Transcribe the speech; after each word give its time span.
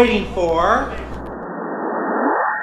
waiting 0.00 0.24
for. 0.32 0.88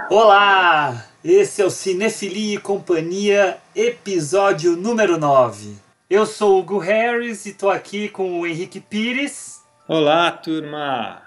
Olá! 0.10 1.06
Esse 1.24 1.62
é 1.62 1.66
o 1.66 1.70
Cinefilia 1.70 2.56
e 2.56 2.60
Companhia, 2.60 3.60
episódio 3.76 4.76
número 4.76 5.20
9. 5.20 5.76
Eu 6.10 6.26
sou 6.26 6.56
o 6.56 6.60
Hugo 6.62 6.80
Harris 6.80 7.46
e 7.46 7.54
tô 7.54 7.70
aqui 7.70 8.10
com 8.10 8.40
o 8.40 8.48
Henrique 8.48 8.80
Pires. 8.80 9.62
Olá, 9.88 10.32
turma! 10.32 11.22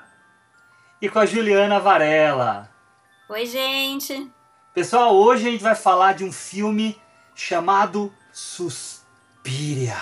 E 1.01 1.09
com 1.09 1.21
a 1.21 1.27
Juliana 1.27 1.79
Varela. 1.79 2.69
Oi, 3.29 3.47
gente! 3.47 4.29
Pessoal, 4.75 5.15
hoje 5.15 5.47
a 5.47 5.51
gente 5.53 5.63
vai 5.63 5.77
falar 5.77 6.15
de 6.15 6.25
um 6.25 6.33
filme 6.33 7.01
chamado 7.37 8.13
Suspiria, 8.33 9.97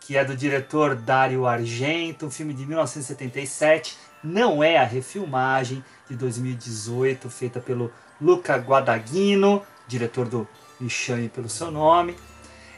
que 0.00 0.16
é 0.16 0.24
do 0.24 0.36
diretor 0.36 0.96
Dario 0.96 1.46
Argento, 1.46 2.26
um 2.26 2.30
filme 2.30 2.52
de 2.52 2.66
1977. 2.66 4.07
Não 4.22 4.62
é 4.62 4.76
a 4.76 4.84
refilmagem 4.84 5.84
de 6.08 6.16
2018, 6.16 7.30
feita 7.30 7.60
pelo 7.60 7.92
Luca 8.20 8.56
Guadagnino, 8.56 9.62
diretor 9.86 10.26
do 10.26 10.48
Me 10.80 10.90
Chame 10.90 11.28
Pelo 11.28 11.48
Seu 11.48 11.70
Nome. 11.70 12.16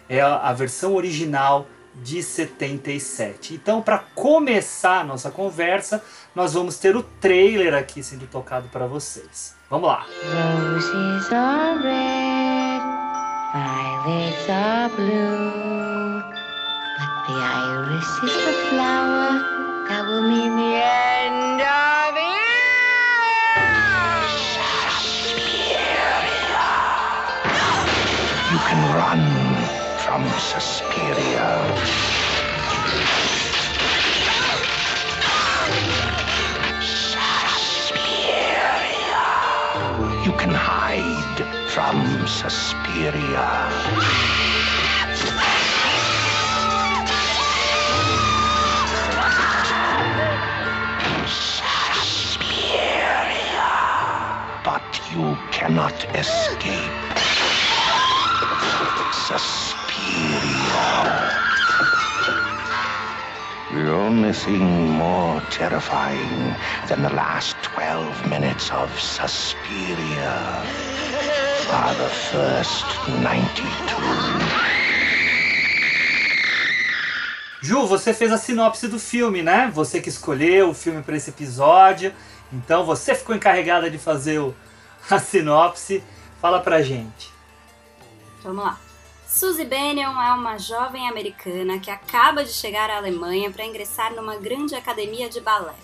É 0.09 0.21
a 0.21 0.53
versão 0.53 0.95
original 0.95 1.67
de 1.95 2.23
77. 2.23 3.55
Então, 3.55 3.81
para 3.81 3.99
começar 3.99 5.01
a 5.01 5.05
nossa 5.05 5.31
conversa, 5.31 6.03
nós 6.35 6.55
vamos 6.55 6.79
ter 6.79 6.97
o 6.97 7.03
trailer 7.03 7.75
aqui 7.75 8.03
sendo 8.03 8.27
tocado 8.27 8.69
para 8.69 8.87
vocês. 8.87 9.55
Vamos 9.69 9.89
lá. 9.89 10.05
Roses 10.25 11.33
are 11.33 11.79
red, 11.83 12.81
violets 13.53 14.51
are 14.51 14.93
blue, 14.95 16.23
but 16.99 17.27
the 17.27 17.35
iris 17.35 18.23
is 18.25 18.35
the 18.45 18.53
flower 18.71 19.61
that 19.91 20.07
will 20.07 20.23
mean 20.23 20.55
the 20.55 20.75
end 20.79 21.61
of 21.61 22.15
it. 22.15 22.51
You 28.53 28.61
can 28.69 28.81
run 28.95 29.23
from 30.05 30.23
Suspiria. 30.39 31.49
You 40.25 40.33
can 40.39 40.55
hide 40.55 41.41
from 41.75 41.97
Suspiria. 42.29 42.71
Suspiria. 43.91 44.40
Cannot 55.61 55.93
escape. 56.17 56.91
Suspiria. 59.29 60.89
The 63.71 63.93
only 63.93 64.33
thing 64.33 64.65
more 64.89 65.43
terrifying 65.51 66.57
than 66.89 67.03
the 67.03 67.11
last 67.11 67.57
12 67.63 68.27
minutes 68.27 68.71
of 68.71 68.89
Suspiria 68.99 70.33
are 71.79 71.95
the 71.95 72.09
first 72.09 72.87
92. 73.23 74.81
Ju, 77.61 77.87
você 77.87 78.15
fez 78.15 78.33
a 78.33 78.39
sinopse 78.39 78.89
do 78.89 78.99
filme, 78.99 79.43
né? 79.43 79.71
Você 79.75 80.01
que 80.01 80.09
escolheu 80.09 80.71
o 80.71 80.75
filme 80.75 81.03
para 81.03 81.17
esse 81.17 81.29
episódio. 81.29 82.15
Então 82.51 82.87
você 82.87 83.15
ficou 83.15 83.37
encarregada 83.37 83.91
de 83.91 83.99
fazer 83.99 84.39
o, 84.39 84.57
a 85.11 85.19
sinopse. 85.19 86.03
Fala 86.41 86.61
pra 86.61 86.83
gente. 86.83 87.31
Vamos 88.43 88.65
lá. 88.65 88.79
Suzy 89.27 89.65
Bennion 89.65 90.21
é 90.21 90.33
uma 90.33 90.59
jovem 90.59 91.09
americana 91.09 91.79
que 91.79 91.91
acaba 91.91 92.43
de 92.43 92.53
chegar 92.53 92.91
à 92.91 92.97
Alemanha 92.97 93.51
para 93.51 93.65
ingressar 93.65 94.13
numa 94.15 94.37
grande 94.37 94.75
academia 94.75 95.29
de 95.29 95.41
balé. 95.41 95.75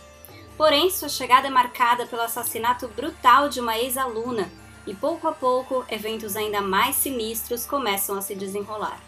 Porém, 0.56 0.91
sua 0.91 1.09
chegada 1.09 1.47
é 1.47 1.50
marcada 1.50 2.06
pelo 2.06 2.22
assassinato 2.22 2.88
brutal 2.88 3.49
de 3.49 3.60
uma 3.60 3.78
ex-aluna, 3.78 4.50
e 4.87 4.94
pouco 4.94 5.28
a 5.28 5.33
pouco, 5.33 5.84
eventos 5.88 6.37
ainda 6.37 6.60
mais 6.60 6.97
sinistros 6.97 7.66
começam 7.66 8.16
a 8.16 8.22
se 8.22 8.34
desenrolar. 8.34 8.98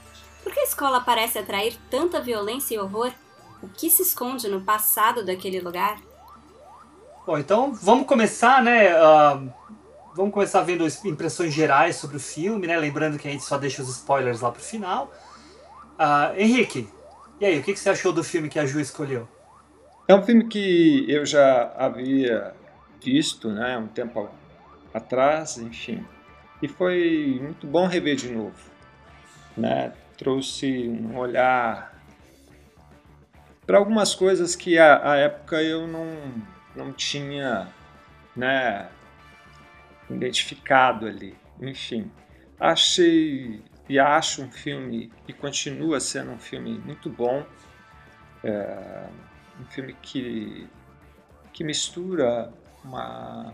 Por 0.42 0.52
que 0.52 0.60
a 0.60 0.64
escola 0.64 1.00
parece 1.00 1.38
atrair 1.38 1.78
tanta 1.90 2.20
violência 2.20 2.74
e 2.74 2.78
horror? 2.78 3.12
O 3.62 3.68
que 3.68 3.88
se 3.88 4.02
esconde 4.02 4.48
no 4.48 4.60
passado 4.60 5.24
daquele 5.24 5.60
lugar? 5.60 5.98
Bom, 7.26 7.38
então 7.38 7.72
vamos 7.74 8.06
começar, 8.06 8.62
né? 8.62 8.94
Uh, 8.94 9.52
vamos 10.18 10.34
começar 10.34 10.62
vendo 10.62 10.84
impressões 11.04 11.54
gerais 11.54 11.94
sobre 11.94 12.16
o 12.16 12.20
filme, 12.20 12.66
né? 12.66 12.76
Lembrando 12.76 13.16
que 13.16 13.28
a 13.28 13.30
gente 13.30 13.44
só 13.44 13.56
deixa 13.56 13.80
os 13.80 13.88
spoilers 13.88 14.40
lá 14.40 14.50
pro 14.50 14.60
final. 14.60 15.12
Uh, 15.94 16.36
Henrique, 16.36 16.88
e 17.40 17.46
aí, 17.46 17.60
o 17.60 17.62
que, 17.62 17.72
que 17.72 17.78
você 17.78 17.90
achou 17.90 18.12
do 18.12 18.24
filme 18.24 18.48
que 18.48 18.58
a 18.58 18.66
Ju 18.66 18.80
escolheu? 18.80 19.28
É 20.08 20.14
um 20.14 20.22
filme 20.24 20.48
que 20.48 21.04
eu 21.08 21.24
já 21.24 21.72
havia 21.76 22.52
visto, 23.00 23.48
né? 23.48 23.78
Um 23.78 23.86
tempo 23.86 24.28
atrás, 24.92 25.56
enfim. 25.56 26.04
E 26.60 26.66
foi 26.66 27.38
muito 27.40 27.64
bom 27.68 27.86
rever 27.86 28.16
de 28.16 28.32
novo, 28.32 28.58
né? 29.56 29.92
Trouxe 30.16 30.88
um 30.88 31.16
olhar 31.16 31.96
para 33.64 33.78
algumas 33.78 34.16
coisas 34.16 34.56
que 34.56 34.80
à 34.80 35.14
época 35.14 35.62
eu 35.62 35.86
não, 35.86 36.08
não 36.74 36.92
tinha, 36.92 37.68
né? 38.34 38.88
Identificado 40.10 41.06
ali. 41.06 41.36
Enfim, 41.60 42.10
achei 42.58 43.62
e 43.88 43.98
acho 43.98 44.42
um 44.42 44.50
filme 44.50 45.10
e 45.26 45.32
continua 45.32 45.98
sendo 46.00 46.32
um 46.32 46.38
filme 46.38 46.78
muito 46.78 47.08
bom. 47.08 47.44
É, 48.44 49.08
um 49.60 49.64
filme 49.64 49.96
que, 50.00 50.68
que 51.52 51.64
mistura 51.64 52.52
uma, 52.84 53.52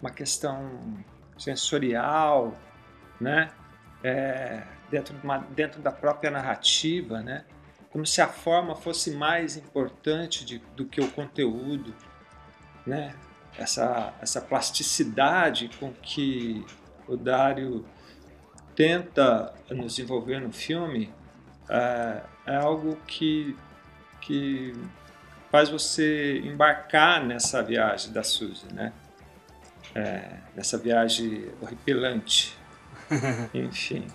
uma 0.00 0.10
questão 0.10 0.96
sensorial, 1.36 2.56
né? 3.20 3.50
É, 4.02 4.62
dentro, 4.90 5.16
de 5.16 5.24
uma, 5.24 5.38
dentro 5.38 5.82
da 5.82 5.90
própria 5.90 6.30
narrativa, 6.30 7.20
né? 7.20 7.44
como 7.96 8.04
se 8.04 8.20
a 8.20 8.28
forma 8.28 8.76
fosse 8.76 9.12
mais 9.12 9.56
importante 9.56 10.44
de, 10.44 10.58
do 10.76 10.84
que 10.84 11.00
o 11.00 11.10
conteúdo, 11.10 11.94
né? 12.86 13.14
Essa, 13.58 14.14
essa 14.20 14.40
plasticidade 14.40 15.70
com 15.78 15.92
que 15.92 16.64
o 17.08 17.16
Dário 17.16 17.84
tenta 18.74 19.54
nos 19.70 19.98
envolver 19.98 20.40
no 20.40 20.52
filme 20.52 21.12
é, 21.68 22.22
é 22.46 22.56
algo 22.56 22.96
que, 23.06 23.56
que 24.20 24.74
faz 25.50 25.68
você 25.68 26.38
embarcar 26.40 27.24
nessa 27.24 27.62
viagem 27.62 28.12
da 28.12 28.22
Suzy, 28.22 28.72
né? 28.72 28.92
É, 29.94 30.36
nessa 30.54 30.76
viagem 30.76 31.50
horripilante. 31.60 32.56
Enfim. 33.54 34.06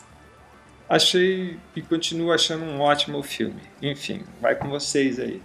Achei 0.87 1.57
e 1.75 1.81
continuo 1.81 2.31
achando 2.31 2.65
um 2.65 2.79
ótimo 2.81 3.23
filme. 3.23 3.61
Enfim, 3.81 4.23
vai 4.39 4.55
com 4.55 4.69
vocês 4.69 5.19
aí. 5.19 5.41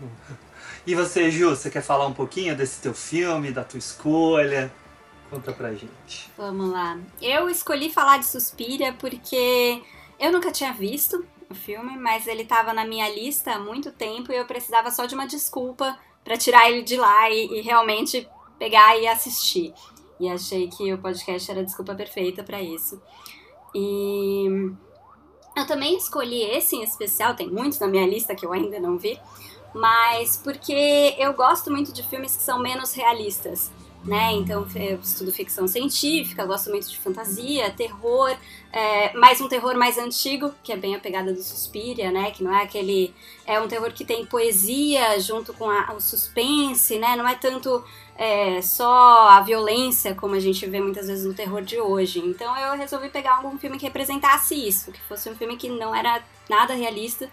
E 0.86 0.94
você, 0.94 1.30
Ju, 1.30 1.50
você 1.50 1.70
quer 1.70 1.82
falar 1.82 2.06
um 2.06 2.12
pouquinho 2.12 2.54
desse 2.54 2.80
teu 2.82 2.92
filme, 2.92 3.50
da 3.50 3.64
tua 3.64 3.78
escolha? 3.78 4.72
Conta 5.30 5.52
pra 5.52 5.72
gente. 5.72 6.30
Vamos 6.36 6.70
lá. 6.70 6.98
Eu 7.22 7.48
escolhi 7.48 7.90
falar 7.90 8.18
de 8.18 8.26
Suspira 8.26 8.92
porque 8.98 9.82
eu 10.20 10.30
nunca 10.30 10.52
tinha 10.52 10.72
visto 10.72 11.24
o 11.48 11.54
filme, 11.54 11.96
mas 11.96 12.26
ele 12.26 12.44
tava 12.44 12.72
na 12.72 12.84
minha 12.84 13.08
lista 13.08 13.52
há 13.52 13.58
muito 13.58 13.90
tempo 13.92 14.30
e 14.30 14.36
eu 14.36 14.44
precisava 14.44 14.90
só 14.90 15.06
de 15.06 15.14
uma 15.14 15.26
desculpa 15.26 15.98
para 16.22 16.36
tirar 16.36 16.70
ele 16.70 16.82
de 16.82 16.96
lá 16.96 17.30
e, 17.30 17.58
e, 17.58 17.60
realmente 17.62 18.28
pegar 18.58 18.98
e 18.98 19.06
assistir. 19.06 19.72
E 20.20 20.28
achei 20.28 20.68
que 20.68 20.92
o 20.92 20.98
podcast 20.98 21.50
era 21.50 21.60
a 21.60 21.64
desculpa 21.64 21.94
perfeita 21.94 22.42
para 22.42 22.60
isso. 22.60 23.00
E 23.74 24.46
eu 25.56 25.66
também 25.66 25.96
escolhi 25.96 26.42
esse 26.42 26.76
em 26.76 26.82
especial, 26.82 27.34
tem 27.34 27.50
muitos 27.50 27.78
na 27.78 27.86
minha 27.86 28.06
lista 28.06 28.34
que 28.34 28.46
eu 28.46 28.52
ainda 28.52 28.78
não 28.78 28.98
vi, 28.98 29.18
mas 29.74 30.36
porque 30.36 31.16
eu 31.18 31.34
gosto 31.34 31.70
muito 31.70 31.92
de 31.92 32.02
filmes 32.04 32.36
que 32.36 32.42
são 32.42 32.58
menos 32.58 32.94
realistas. 32.94 33.70
Né? 34.04 34.32
Então 34.32 34.66
eu 34.76 34.98
estudo 34.98 35.32
ficção 35.32 35.66
científica, 35.66 36.44
gosto 36.44 36.68
muito 36.68 36.90
de 36.90 36.98
fantasia, 36.98 37.70
terror, 37.70 38.36
é, 38.70 39.16
mais 39.16 39.40
um 39.40 39.48
terror 39.48 39.74
mais 39.78 39.96
antigo, 39.96 40.54
que 40.62 40.70
é 40.70 40.76
bem 40.76 40.94
a 40.94 40.98
pegada 40.98 41.32
do 41.32 41.42
Suspiria, 41.42 42.12
né? 42.12 42.30
Que 42.30 42.44
não 42.44 42.54
é 42.54 42.64
aquele. 42.64 43.14
É 43.46 43.58
um 43.58 43.66
terror 43.66 43.90
que 43.92 44.04
tem 44.04 44.26
poesia 44.26 45.18
junto 45.18 45.54
com 45.54 45.70
a, 45.70 45.94
o 45.94 46.00
suspense, 46.00 46.98
né? 46.98 47.16
Não 47.16 47.26
é 47.26 47.34
tanto 47.34 47.82
é, 48.14 48.60
só 48.60 49.30
a 49.30 49.40
violência 49.40 50.14
como 50.14 50.34
a 50.34 50.40
gente 50.40 50.66
vê 50.66 50.82
muitas 50.82 51.06
vezes 51.06 51.24
no 51.24 51.32
terror 51.32 51.62
de 51.62 51.80
hoje. 51.80 52.18
Então 52.18 52.54
eu 52.58 52.76
resolvi 52.76 53.08
pegar 53.08 53.36
algum 53.36 53.58
filme 53.58 53.78
que 53.78 53.86
representasse 53.86 54.54
isso, 54.54 54.92
que 54.92 55.00
fosse 55.02 55.30
um 55.30 55.34
filme 55.34 55.56
que 55.56 55.70
não 55.70 55.94
era 55.94 56.22
nada 56.46 56.74
realista 56.74 57.26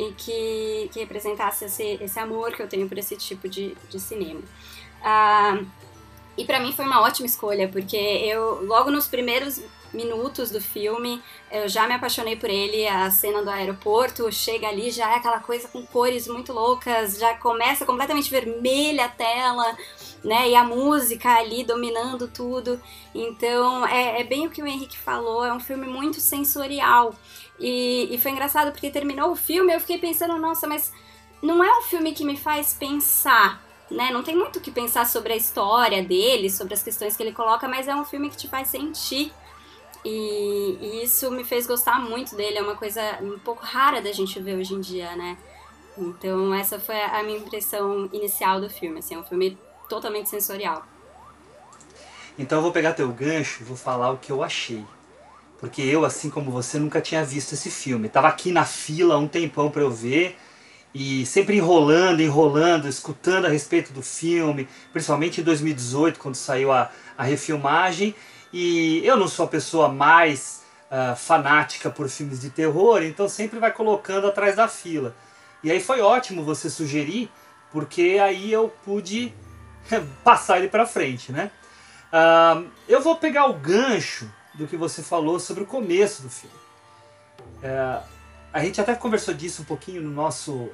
e 0.00 0.12
que, 0.12 0.90
que 0.92 1.00
representasse 1.00 1.66
esse, 1.66 1.98
esse 2.00 2.18
amor 2.18 2.52
que 2.52 2.62
eu 2.62 2.68
tenho 2.68 2.88
por 2.88 2.96
esse 2.96 3.14
tipo 3.16 3.46
de, 3.46 3.76
de 3.90 4.00
cinema. 4.00 4.40
Uh, 5.02 5.66
e 6.38 6.44
para 6.46 6.58
mim 6.58 6.72
foi 6.72 6.86
uma 6.86 7.02
ótima 7.02 7.26
escolha, 7.26 7.68
porque 7.68 7.96
eu, 7.96 8.64
logo 8.64 8.90
nos 8.90 9.06
primeiros 9.06 9.62
minutos 9.92 10.50
do 10.50 10.60
filme, 10.60 11.20
eu 11.50 11.68
já 11.68 11.86
me 11.86 11.92
apaixonei 11.92 12.34
por 12.34 12.48
ele. 12.48 12.86
A 12.88 13.10
cena 13.10 13.42
do 13.42 13.50
aeroporto 13.50 14.30
chega 14.32 14.68
ali, 14.68 14.90
já 14.90 15.12
é 15.12 15.16
aquela 15.16 15.40
coisa 15.40 15.68
com 15.68 15.84
cores 15.84 16.26
muito 16.26 16.50
loucas, 16.52 17.18
já 17.18 17.34
começa 17.34 17.84
completamente 17.84 18.30
vermelha 18.30 19.04
a 19.04 19.08
tela, 19.08 19.76
né? 20.24 20.48
E 20.48 20.54
a 20.54 20.64
música 20.64 21.28
ali 21.36 21.62
dominando 21.62 22.26
tudo. 22.28 22.80
Então 23.14 23.86
é, 23.86 24.22
é 24.22 24.24
bem 24.24 24.46
o 24.46 24.50
que 24.50 24.62
o 24.62 24.66
Henrique 24.66 24.96
falou, 24.96 25.44
é 25.44 25.52
um 25.52 25.60
filme 25.60 25.86
muito 25.86 26.20
sensorial. 26.20 27.14
E, 27.60 28.08
e 28.10 28.18
foi 28.18 28.30
engraçado 28.30 28.72
porque 28.72 28.90
terminou 28.90 29.30
o 29.30 29.36
filme 29.36 29.74
eu 29.74 29.80
fiquei 29.80 29.98
pensando, 29.98 30.38
nossa, 30.38 30.66
mas 30.66 30.92
não 31.42 31.62
é 31.62 31.78
um 31.78 31.82
filme 31.82 32.12
que 32.12 32.24
me 32.24 32.36
faz 32.36 32.74
pensar. 32.74 33.62
Né? 33.90 34.10
Não 34.10 34.22
tem 34.22 34.36
muito 34.36 34.56
o 34.56 34.60
que 34.60 34.70
pensar 34.70 35.06
sobre 35.06 35.32
a 35.32 35.36
história 35.36 36.02
dele, 36.02 36.48
sobre 36.48 36.74
as 36.74 36.82
questões 36.82 37.16
que 37.16 37.22
ele 37.22 37.32
coloca, 37.32 37.68
mas 37.68 37.88
é 37.88 37.94
um 37.94 38.04
filme 38.04 38.30
que 38.30 38.36
te 38.36 38.48
faz 38.48 38.68
sentir 38.68 39.32
e, 40.04 40.78
e, 40.80 41.04
isso 41.04 41.30
me 41.30 41.44
fez 41.44 41.66
gostar 41.66 42.00
muito 42.00 42.34
dele, 42.34 42.58
é 42.58 42.62
uma 42.62 42.76
coisa 42.76 43.18
um 43.20 43.38
pouco 43.38 43.64
rara 43.64 44.00
da 44.00 44.12
gente 44.12 44.40
ver 44.40 44.56
hoje 44.56 44.74
em 44.74 44.80
dia, 44.80 45.14
né? 45.14 45.36
Então 45.98 46.54
essa 46.54 46.78
foi 46.78 47.00
a 47.00 47.22
minha 47.22 47.38
impressão 47.38 48.08
inicial 48.12 48.60
do 48.60 48.70
filme, 48.70 49.00
assim, 49.00 49.14
é 49.14 49.18
um 49.18 49.24
filme 49.24 49.58
totalmente 49.88 50.28
sensorial. 50.28 50.84
Então 52.38 52.58
eu 52.58 52.62
vou 52.62 52.72
pegar 52.72 52.94
teu 52.94 53.08
gancho 53.08 53.62
e 53.62 53.64
vou 53.64 53.76
falar 53.76 54.10
o 54.10 54.16
que 54.16 54.32
eu 54.32 54.42
achei. 54.42 54.84
Porque 55.60 55.82
eu, 55.82 56.06
assim 56.06 56.30
como 56.30 56.50
você, 56.50 56.78
nunca 56.78 57.02
tinha 57.02 57.22
visto 57.22 57.52
esse 57.52 57.70
filme. 57.70 58.08
Tava 58.08 58.28
aqui 58.28 58.50
na 58.50 58.64
fila 58.64 59.18
um 59.18 59.28
tempão 59.28 59.70
para 59.70 59.82
eu 59.82 59.90
ver 59.90 60.38
e 60.94 61.26
sempre 61.26 61.56
enrolando, 61.56 62.22
enrolando, 62.22 62.88
escutando 62.88 63.44
a 63.44 63.50
respeito 63.50 63.92
do 63.92 64.02
filme, 64.02 64.66
principalmente 64.90 65.42
em 65.42 65.44
2018, 65.44 66.18
quando 66.18 66.34
saiu 66.34 66.72
a, 66.72 66.90
a 67.16 67.22
refilmagem. 67.22 68.14
E 68.50 69.02
eu 69.04 69.18
não 69.18 69.28
sou 69.28 69.44
a 69.44 69.48
pessoa 69.48 69.90
mais 69.90 70.62
uh, 70.90 71.14
fanática 71.14 71.90
por 71.90 72.08
filmes 72.08 72.40
de 72.40 72.48
terror, 72.48 73.02
então 73.02 73.28
sempre 73.28 73.58
vai 73.58 73.70
colocando 73.70 74.26
atrás 74.26 74.56
da 74.56 74.66
fila. 74.66 75.14
E 75.62 75.70
aí 75.70 75.78
foi 75.78 76.00
ótimo 76.00 76.42
você 76.42 76.70
sugerir, 76.70 77.30
porque 77.70 78.18
aí 78.18 78.50
eu 78.50 78.72
pude 78.82 79.32
passar 80.24 80.56
ele 80.56 80.68
para 80.68 80.86
frente, 80.86 81.30
né? 81.30 81.50
Uh, 82.10 82.66
eu 82.88 83.02
vou 83.02 83.16
pegar 83.16 83.44
o 83.44 83.52
gancho 83.52 84.28
do 84.60 84.66
que 84.66 84.76
você 84.76 85.02
falou 85.02 85.40
sobre 85.40 85.62
o 85.62 85.66
começo 85.66 86.20
do 86.20 86.28
filme. 86.28 86.54
Uh, 87.62 88.04
a 88.52 88.62
gente 88.62 88.78
até 88.78 88.94
conversou 88.94 89.32
disso 89.32 89.62
um 89.62 89.64
pouquinho 89.64 90.02
no 90.02 90.10
nosso, 90.10 90.68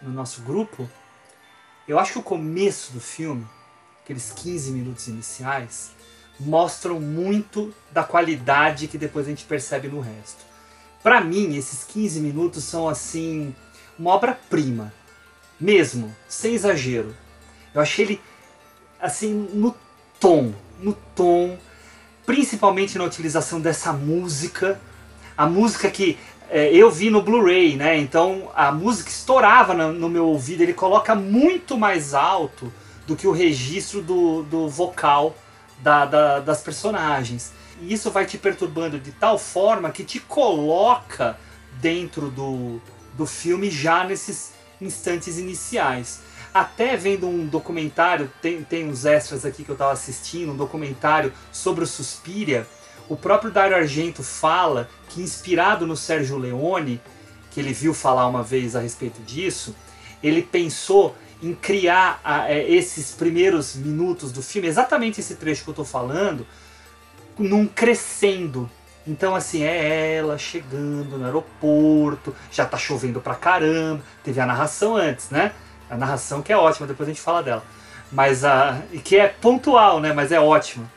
no 0.00 0.10
nosso 0.10 0.42
grupo. 0.42 0.88
Eu 1.88 1.98
acho 1.98 2.12
que 2.12 2.18
o 2.20 2.22
começo 2.22 2.92
do 2.92 3.00
filme, 3.00 3.44
aqueles 4.04 4.30
15 4.30 4.70
minutos 4.70 5.08
iniciais, 5.08 5.90
mostram 6.38 7.00
muito 7.00 7.74
da 7.90 8.04
qualidade 8.04 8.86
que 8.86 8.96
depois 8.96 9.26
a 9.26 9.30
gente 9.30 9.44
percebe 9.44 9.88
no 9.88 10.00
resto. 10.00 10.44
Para 11.02 11.20
mim, 11.20 11.56
esses 11.56 11.82
15 11.82 12.20
minutos 12.20 12.62
são 12.62 12.88
assim 12.88 13.52
uma 13.98 14.12
obra-prima, 14.12 14.94
mesmo, 15.58 16.14
sem 16.28 16.54
exagero. 16.54 17.12
Eu 17.74 17.80
achei 17.80 18.04
ele 18.04 18.20
assim 19.00 19.32
no 19.52 19.74
tom, 20.20 20.54
no 20.78 20.92
tom, 21.16 21.58
principalmente 22.32 22.96
na 22.96 23.04
utilização 23.04 23.60
dessa 23.60 23.92
música, 23.92 24.80
a 25.36 25.44
música 25.44 25.90
que 25.90 26.18
é, 26.48 26.74
eu 26.74 26.90
vi 26.90 27.10
no 27.10 27.20
Blu-ray, 27.20 27.76
né? 27.76 27.98
Então 27.98 28.50
a 28.54 28.72
música 28.72 29.10
estourava 29.10 29.74
no, 29.74 29.92
no, 29.92 30.08
meu 30.08 30.26
ouvido. 30.26 30.62
Ele 30.62 30.72
coloca 30.72 31.14
muito 31.14 31.76
mais 31.76 32.14
alto 32.14 32.72
do 33.06 33.14
que 33.14 33.26
o 33.26 33.32
registro 33.32 34.00
do, 34.00 34.44
do 34.44 34.66
vocal 34.66 35.36
da, 35.80 36.06
da, 36.06 36.40
das 36.40 36.62
personagens. 36.62 37.52
E 37.82 37.92
isso 37.92 38.10
vai 38.10 38.24
te 38.24 38.38
perturbando 38.38 38.98
de 38.98 39.12
tal 39.12 39.38
forma 39.38 39.90
que 39.90 40.02
te 40.02 40.18
coloca 40.18 41.38
dentro 41.82 42.30
do, 42.30 42.80
do 43.12 43.26
filme 43.26 43.70
já 43.70 44.04
nesses 44.04 44.54
instantes 44.80 45.36
iniciais. 45.36 46.22
Até 46.52 46.96
vendo 46.96 47.26
um 47.26 47.46
documentário, 47.46 48.30
tem, 48.42 48.62
tem 48.62 48.88
uns 48.88 49.04
extras 49.04 49.44
aqui 49.44 49.64
que 49.64 49.70
eu 49.70 49.74
estava 49.74 49.92
assistindo, 49.92 50.52
um 50.52 50.56
documentário 50.56 51.32
sobre 51.50 51.84
o 51.84 51.86
Suspiria, 51.86 52.66
o 53.08 53.16
próprio 53.16 53.50
Dario 53.50 53.76
Argento 53.76 54.22
fala 54.22 54.88
que 55.08 55.20
inspirado 55.20 55.86
no 55.86 55.96
Sérgio 55.96 56.38
Leone, 56.38 57.00
que 57.50 57.60
ele 57.60 57.72
viu 57.72 57.92
falar 57.92 58.26
uma 58.26 58.42
vez 58.42 58.74
a 58.74 58.80
respeito 58.80 59.20
disso, 59.22 59.74
ele 60.22 60.42
pensou 60.42 61.14
em 61.42 61.54
criar 61.54 62.20
a, 62.24 62.50
é, 62.50 62.70
esses 62.70 63.12
primeiros 63.12 63.74
minutos 63.74 64.30
do 64.30 64.42
filme, 64.42 64.68
exatamente 64.68 65.20
esse 65.20 65.34
trecho 65.34 65.64
que 65.64 65.70
eu 65.70 65.72
estou 65.72 65.84
falando, 65.84 66.46
num 67.38 67.66
crescendo. 67.66 68.70
Então, 69.06 69.34
assim, 69.34 69.64
é 69.64 70.14
ela 70.14 70.38
chegando 70.38 71.18
no 71.18 71.24
aeroporto, 71.24 72.34
já 72.52 72.64
tá 72.64 72.78
chovendo 72.78 73.20
pra 73.20 73.34
caramba. 73.34 74.02
Teve 74.22 74.40
a 74.40 74.46
narração 74.46 74.96
antes, 74.96 75.28
né? 75.30 75.52
A 75.92 75.96
narração 75.96 76.40
que 76.40 76.50
é 76.50 76.56
ótima, 76.56 76.86
depois 76.86 77.06
a 77.06 77.12
gente 77.12 77.20
fala 77.20 77.42
dela. 77.42 77.62
Mas 78.10 78.46
a. 78.46 78.80
que 79.04 79.18
é 79.18 79.28
pontual, 79.28 80.00
né? 80.00 80.10
Mas 80.14 80.32
é 80.32 80.40
ótima. 80.40 80.90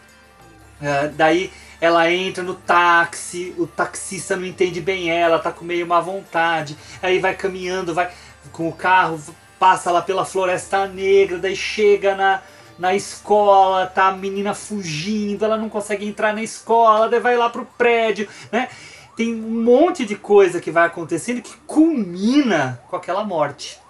É, 0.81 1.09
daí 1.09 1.51
ela 1.81 2.09
entra 2.09 2.41
no 2.41 2.53
táxi, 2.53 3.53
o 3.57 3.67
taxista 3.67 4.37
não 4.37 4.45
entende 4.45 4.79
bem 4.79 5.09
ela, 5.09 5.37
tá 5.37 5.51
com 5.51 5.65
meio 5.65 5.85
má 5.85 5.99
vontade. 5.99 6.77
Aí 7.03 7.19
vai 7.19 7.35
caminhando, 7.35 7.93
vai 7.93 8.09
com 8.53 8.69
o 8.69 8.71
carro, 8.71 9.19
passa 9.59 9.91
lá 9.91 10.01
pela 10.01 10.23
Floresta 10.23 10.87
Negra, 10.87 11.39
daí 11.39 11.57
chega 11.57 12.15
na, 12.15 12.41
na 12.79 12.95
escola, 12.95 13.87
tá 13.87 14.07
a 14.07 14.11
menina 14.13 14.53
fugindo, 14.53 15.43
ela 15.43 15.57
não 15.57 15.67
consegue 15.67 16.07
entrar 16.07 16.33
na 16.33 16.41
escola, 16.41 17.09
daí 17.09 17.19
vai 17.19 17.35
lá 17.35 17.49
pro 17.49 17.65
prédio, 17.77 18.29
né? 18.49 18.69
Tem 19.17 19.35
um 19.35 19.61
monte 19.61 20.05
de 20.05 20.15
coisa 20.15 20.61
que 20.61 20.71
vai 20.71 20.85
acontecendo 20.85 21.41
que 21.41 21.57
culmina 21.67 22.81
com 22.87 22.95
aquela 22.95 23.25
morte. 23.25 23.83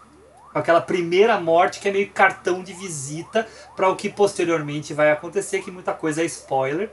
Com 0.55 0.59
aquela 0.59 0.79
primeira 0.79 1.37
morte 1.37 1.81
que 1.81 1.89
é 1.89 1.91
meio 1.91 2.09
cartão 2.11 2.63
de 2.63 2.71
visita 2.71 3.45
para 3.75 3.89
o 3.89 3.95
que 3.97 4.07
posteriormente 4.07 4.93
vai 4.93 5.11
acontecer, 5.11 5.61
que 5.61 5.69
muita 5.69 5.91
coisa 5.91 6.21
é 6.21 6.25
spoiler, 6.25 6.89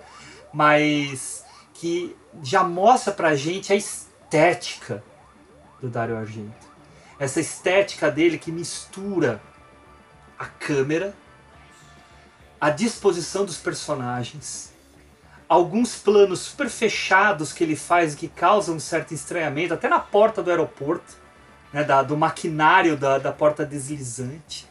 mas 0.52 1.45
que 1.73 2.16
já 2.42 2.64
mostra 2.64 3.12
pra 3.12 3.37
gente 3.37 3.73
a 3.73 3.76
estética 3.76 5.04
do 5.81 5.88
Dario 5.88 6.16
Argento. 6.16 6.66
Essa 7.21 7.38
estética 7.38 8.11
dele 8.11 8.37
que 8.37 8.50
mistura 8.50 9.40
a 10.37 10.47
câmera, 10.47 11.14
a 12.61 12.69
disposição 12.69 13.45
dos 13.45 13.59
personagens, 13.59 14.73
alguns 15.49 15.95
planos 15.95 16.40
super 16.40 16.69
fechados 16.69 17.52
que 17.52 17.62
ele 17.62 17.76
faz 17.76 18.16
que 18.16 18.26
causam 18.26 18.75
um 18.75 18.81
certo 18.81 19.14
estranhamento, 19.14 19.73
até 19.73 19.88
na 19.88 20.00
porta 20.00 20.42
do 20.42 20.50
aeroporto, 20.50 21.22
né, 21.73 21.85
da, 21.85 22.02
do 22.02 22.17
maquinário 22.17 22.97
da, 22.97 23.19
da 23.19 23.33
porta 23.33 23.64
deslizante. 23.64 24.71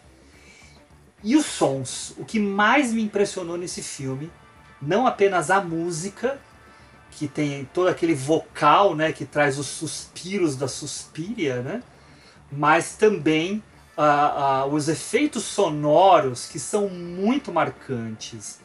E 1.23 1.35
os 1.35 1.45
sons, 1.45 2.13
o 2.17 2.25
que 2.25 2.39
mais 2.39 2.91
me 2.91 3.03
impressionou 3.03 3.57
nesse 3.57 3.83
filme, 3.83 4.31
não 4.81 5.05
apenas 5.05 5.51
a 5.51 5.61
música, 5.61 6.39
que 7.11 7.27
tem 7.27 7.65
todo 7.73 7.89
aquele 7.89 8.15
vocal, 8.15 8.95
né, 8.95 9.11
que 9.11 9.25
traz 9.25 9.59
os 9.59 9.67
suspiros 9.67 10.55
da 10.55 10.67
Suspiria, 10.67 11.61
né, 11.61 11.83
mas 12.51 12.95
também 12.95 13.63
uh, 13.97 14.73
os 14.73 14.87
efeitos 14.87 15.43
sonoros 15.43 16.47
que 16.47 16.59
são 16.59 16.89
muito 16.89 17.51
marcantes. 17.51 18.59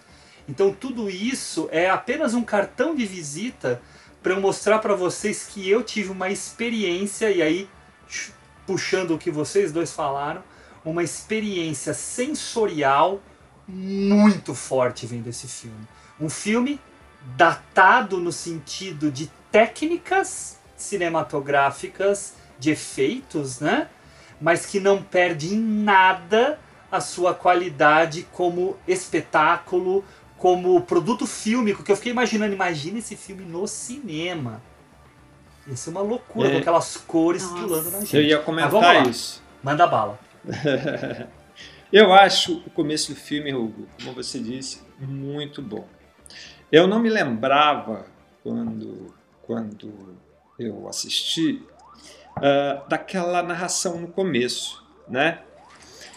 Então 0.48 0.72
tudo 0.72 1.10
isso 1.10 1.68
é 1.70 1.90
apenas 1.90 2.34
um 2.34 2.42
cartão 2.42 2.94
de 2.94 3.04
visita 3.04 3.82
para 4.22 4.32
eu 4.32 4.40
mostrar 4.40 4.78
para 4.78 4.94
vocês 4.94 5.46
que 5.46 5.68
eu 5.68 5.82
tive 5.82 6.10
uma 6.10 6.30
experiência 6.30 7.30
e 7.30 7.42
aí 7.42 7.68
puxando 8.66 9.14
o 9.14 9.18
que 9.18 9.30
vocês 9.30 9.72
dois 9.72 9.92
falaram, 9.92 10.42
uma 10.84 11.02
experiência 11.02 11.94
sensorial 11.94 13.20
muito 13.66 14.54
forte 14.54 15.06
vendo 15.06 15.28
esse 15.28 15.48
filme. 15.48 15.86
Um 16.20 16.30
filme 16.30 16.80
datado 17.36 18.18
no 18.18 18.30
sentido 18.30 19.10
de 19.10 19.30
técnicas 19.50 20.58
cinematográficas 20.76 22.34
de 22.58 22.70
efeitos, 22.70 23.60
né? 23.60 23.88
Mas 24.40 24.66
que 24.66 24.78
não 24.78 25.02
perde 25.02 25.54
em 25.54 25.58
nada 25.58 26.58
a 26.90 27.00
sua 27.00 27.34
qualidade 27.34 28.26
como 28.32 28.76
espetáculo, 28.86 30.04
como 30.36 30.80
produto 30.82 31.26
fílmico, 31.26 31.82
que 31.82 31.90
eu 31.90 31.96
fiquei 31.96 32.12
imaginando, 32.12 32.54
imagina 32.54 32.98
esse 32.98 33.16
filme 33.16 33.44
no 33.44 33.66
cinema. 33.66 34.62
Isso 35.68 35.90
é 35.90 35.92
uma 35.92 36.00
loucura, 36.00 36.48
é. 36.48 36.52
com 36.52 36.58
aquelas 36.58 36.96
cores 36.96 37.42
Nossa. 37.42 37.54
pulando 37.56 37.90
na 37.90 38.00
gente. 38.00 38.16
Eu 38.16 38.22
ia 38.22 38.38
comentar 38.38 39.06
isso. 39.08 39.42
Manda 39.62 39.86
bala. 39.86 40.18
eu 41.92 42.12
acho 42.12 42.58
o 42.66 42.70
começo 42.70 43.12
do 43.12 43.18
filme, 43.18 43.52
Hugo, 43.52 43.88
como 44.02 44.14
você 44.14 44.38
disse, 44.38 44.82
muito 44.98 45.60
bom. 45.60 45.86
Eu 46.70 46.86
não 46.86 47.00
me 47.00 47.08
lembrava 47.08 48.06
quando, 48.42 49.14
quando 49.42 50.16
eu 50.58 50.88
assisti 50.88 51.62
uh, 52.36 52.88
daquela 52.88 53.42
narração 53.42 54.00
no 54.00 54.08
começo, 54.08 54.84
né? 55.08 55.40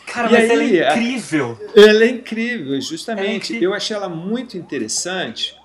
Cara, 0.05 0.29
E 0.29 0.31
mas 0.31 0.49
aí, 0.49 0.77
ela 0.77 0.89
é 0.89 0.91
incrível. 0.91 1.71
Ela 1.75 2.03
é 2.03 2.09
incrível, 2.09 2.81
justamente. 2.81 3.27
É 3.27 3.35
incrível. 3.35 3.69
Eu 3.69 3.73
achei 3.75 3.95
ela 3.95 4.09
muito 4.09 4.57
interessante. 4.57 5.55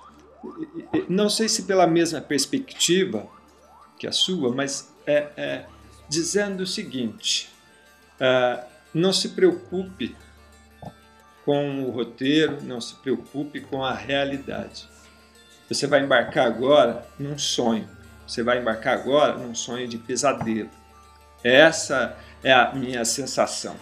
Não 1.09 1.29
sei 1.29 1.49
se 1.49 1.63
pela 1.63 1.87
mesma 1.87 2.21
perspectiva 2.21 3.27
que 3.97 4.07
a 4.07 4.11
sua, 4.11 4.53
mas 4.53 4.93
é, 5.05 5.27
é 5.37 5.65
dizendo 6.09 6.61
o 6.61 6.67
seguinte: 6.67 7.49
ah, 8.19 8.63
não 8.93 9.11
se 9.11 9.29
preocupe 9.29 10.15
com 11.43 11.83
o 11.83 11.91
roteiro, 11.91 12.63
não 12.63 12.81
se 12.81 12.95
preocupe 12.95 13.61
com 13.61 13.83
a 13.83 13.93
realidade. 13.93 14.89
Você 15.69 15.85
vai 15.85 16.01
embarcar 16.01 16.45
agora 16.47 17.05
num 17.19 17.37
sonho. 17.37 17.87
Você 18.25 18.41
vai 18.41 18.59
embarcar 18.59 18.97
agora 18.97 19.37
num 19.37 19.53
sonho 19.53 19.87
de 19.87 19.97
pesadelo. 19.97 20.69
Essa 21.43 22.17
é 22.43 22.51
a 22.51 22.73
minha 22.73 23.05
sensação. 23.05 23.75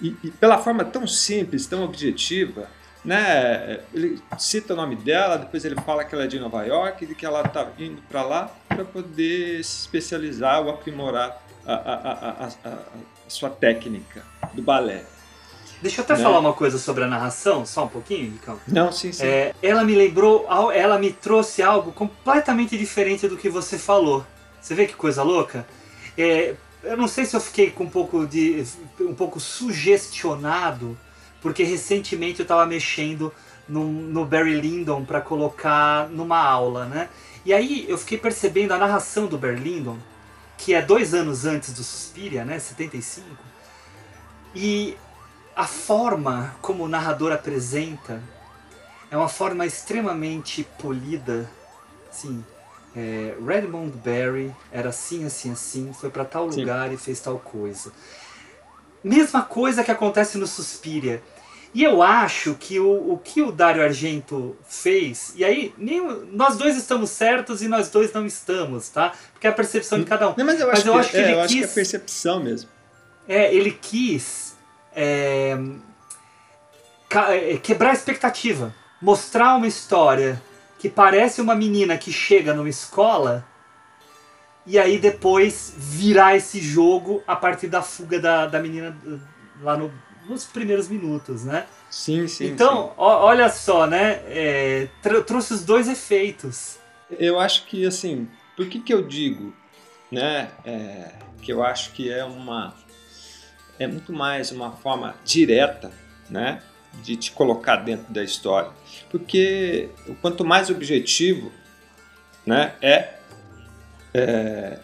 E, 0.00 0.16
e 0.22 0.30
pela 0.30 0.58
forma 0.58 0.84
tão 0.84 1.06
simples, 1.06 1.66
tão 1.66 1.84
objetiva, 1.84 2.68
né? 3.06 3.80
Ele 3.94 4.20
cita 4.38 4.74
o 4.74 4.76
nome 4.76 4.96
dela, 4.96 5.38
depois 5.38 5.64
ele 5.64 5.76
fala 5.76 6.04
que 6.04 6.14
ela 6.14 6.24
é 6.24 6.26
de 6.26 6.38
Nova 6.40 6.64
York 6.66 7.04
e 7.04 7.14
que 7.14 7.24
ela 7.24 7.40
está 7.42 7.66
indo 7.78 8.02
para 8.08 8.22
lá 8.22 8.50
para 8.68 8.84
poder 8.84 9.64
se 9.64 9.80
especializar 9.82 10.60
ou 10.62 10.70
aprimorar 10.70 11.40
a, 11.64 11.72
a- 11.72 12.46
a- 12.66 12.68
a- 12.70 12.78
sua 13.28 13.48
técnica 13.50 14.22
do 14.52 14.60
balé. 14.62 15.04
Deixa 15.82 16.00
eu 16.00 16.04
até 16.04 16.16
Né? 16.16 16.22
falar 16.22 16.38
uma 16.38 16.52
coisa 16.52 16.78
sobre 16.78 17.04
a 17.04 17.06
narração, 17.06 17.64
só 17.66 17.84
um 17.84 17.88
pouquinho, 17.88 18.32
Ricão. 18.32 18.58
Não, 18.66 18.90
sim, 18.90 19.12
sim. 19.12 19.24
É, 19.26 19.54
ela 19.62 19.84
me 19.84 19.94
lembrou, 19.94 20.46
ela 20.72 20.98
me 20.98 21.12
trouxe 21.12 21.62
algo 21.62 21.92
completamente 21.92 22.76
diferente 22.78 23.28
do 23.28 23.36
que 23.36 23.48
você 23.48 23.76
falou. 23.78 24.24
Você 24.60 24.74
vê 24.74 24.86
que 24.86 24.94
coisa 24.94 25.22
louca? 25.22 25.66
É, 26.16 26.54
eu 26.82 26.96
não 26.96 27.06
sei 27.06 27.24
se 27.24 27.36
eu 27.36 27.40
fiquei 27.40 27.70
com 27.70 27.84
um 27.84 27.90
pouco 27.90 28.26
de, 28.26 28.64
um 29.00 29.14
pouco 29.14 29.38
sugestionado, 29.38 30.96
porque 31.40 31.62
recentemente 31.62 32.40
eu 32.40 32.44
estava 32.44 32.66
mexendo 32.66 33.32
no, 33.68 33.84
no 33.84 34.24
Barry 34.24 34.60
Lyndon 34.60 35.04
para 35.04 35.20
colocar 35.20 36.08
numa 36.08 36.38
aula, 36.38 36.86
né? 36.86 37.08
E 37.44 37.52
aí 37.52 37.86
eu 37.88 37.96
fiquei 37.98 38.18
percebendo 38.18 38.72
a 38.72 38.78
narração 38.78 39.26
do 39.26 39.38
Barry 39.38 39.60
Lyndon, 39.60 39.98
que 40.58 40.74
é 40.74 40.82
dois 40.82 41.14
anos 41.14 41.44
antes 41.44 41.72
do 41.72 41.82
Suspiria, 41.82 42.44
né? 42.44 42.58
75. 42.58 43.24
E 44.54 44.96
a 45.54 45.66
forma 45.66 46.54
como 46.60 46.84
o 46.84 46.88
narrador 46.88 47.32
apresenta 47.32 48.22
é 49.10 49.16
uma 49.16 49.28
forma 49.28 49.64
extremamente 49.64 50.66
polida. 50.78 51.48
Assim, 52.10 52.44
é, 52.96 53.36
Redmond 53.44 53.92
Barry 53.98 54.54
era 54.72 54.88
assim, 54.88 55.24
assim, 55.24 55.52
assim, 55.52 55.92
foi 55.92 56.10
para 56.10 56.24
tal 56.24 56.50
Sim. 56.50 56.60
lugar 56.60 56.92
e 56.92 56.96
fez 56.96 57.20
tal 57.20 57.38
coisa. 57.38 57.92
Mesma 59.06 59.42
coisa 59.42 59.84
que 59.84 59.90
acontece 59.90 60.36
no 60.36 60.46
Suspiria. 60.46 61.22
E 61.72 61.84
eu 61.84 62.02
acho 62.02 62.54
que 62.58 62.80
o, 62.80 63.12
o 63.12 63.18
que 63.22 63.42
o 63.42 63.52
Dario 63.52 63.82
Argento 63.84 64.56
fez, 64.66 65.32
e 65.36 65.44
aí 65.44 65.74
nem, 65.76 66.00
nós 66.32 66.56
dois 66.56 66.76
estamos 66.76 67.10
certos 67.10 67.62
e 67.62 67.68
nós 67.68 67.90
dois 67.90 68.12
não 68.12 68.24
estamos, 68.26 68.88
tá? 68.88 69.12
Porque 69.32 69.46
é 69.46 69.50
a 69.50 69.52
percepção 69.52 69.98
de 70.00 70.06
cada 70.06 70.30
um. 70.30 70.34
Não, 70.36 70.44
mas 70.44 70.58
eu 70.58 70.66
Mas 70.66 70.78
acho, 70.80 70.88
eu 70.88 70.92
que, 70.94 70.98
acho 71.00 71.10
que 71.10 71.16
é, 71.18 71.20
ele 71.20 71.32
eu 71.34 71.40
acho 71.40 71.52
que 71.54 71.58
é 71.58 71.62
quis- 71.66 71.74
percepção 71.74 72.42
mesmo. 72.42 72.70
É, 73.28 73.54
ele 73.54 73.70
quis 73.72 74.56
é, 74.94 75.56
é, 77.10 77.56
quebrar 77.62 77.90
a 77.90 77.94
expectativa. 77.94 78.74
Mostrar 79.00 79.54
uma 79.56 79.66
história 79.68 80.42
que 80.78 80.88
parece 80.88 81.40
uma 81.40 81.54
menina 81.54 81.96
que 81.98 82.12
chega 82.12 82.54
numa 82.54 82.68
escola 82.68 83.44
e 84.66 84.78
aí 84.78 84.98
depois 84.98 85.72
virar 85.76 86.36
esse 86.36 86.60
jogo 86.60 87.22
a 87.26 87.36
partir 87.36 87.68
da 87.68 87.82
fuga 87.82 88.18
da, 88.20 88.46
da 88.46 88.58
menina 88.60 88.96
uh, 89.06 89.20
lá 89.62 89.76
no- 89.76 89.92
nos 90.28 90.44
primeiros 90.44 90.88
minutos, 90.88 91.44
né? 91.44 91.66
Sim, 91.88 92.26
sim. 92.26 92.46
então, 92.48 92.92
ó- 92.96 93.24
olha 93.26 93.48
só, 93.48 93.86
né? 93.86 94.20
É, 94.26 94.88
tr- 95.02 95.20
trouxe 95.22 95.54
os 95.54 95.64
dois 95.64 95.88
efeitos. 95.88 96.78
sim. 97.08 97.16
eu 97.18 97.38
acho 97.38 97.64
que 97.66 97.86
assim, 97.86 98.28
por 98.56 98.66
que 98.68 98.80
que 98.80 98.92
eu 98.92 99.02
digo, 99.02 99.54
né, 100.10 100.50
é, 100.64 101.12
que 101.40 101.52
eu 101.52 101.62
acho 101.62 101.92
que 101.92 102.10
é 102.10 102.24
uma 102.24 102.74
é 103.78 103.86
muito 103.86 104.12
mais 104.12 104.50
uma 104.50 104.72
forma 104.72 105.14
direta, 105.24 105.92
né, 106.30 106.60
de 107.04 107.14
te 107.16 107.30
colocar 107.30 107.76
dentro 107.76 108.12
da 108.12 108.24
história, 108.24 108.70
porque 109.10 109.88
o 110.08 110.14
quanto 110.16 110.44
mais 110.44 110.70
objetivo, 110.70 111.52
né, 112.44 112.74
é, 112.80 113.15
é, 114.16 114.78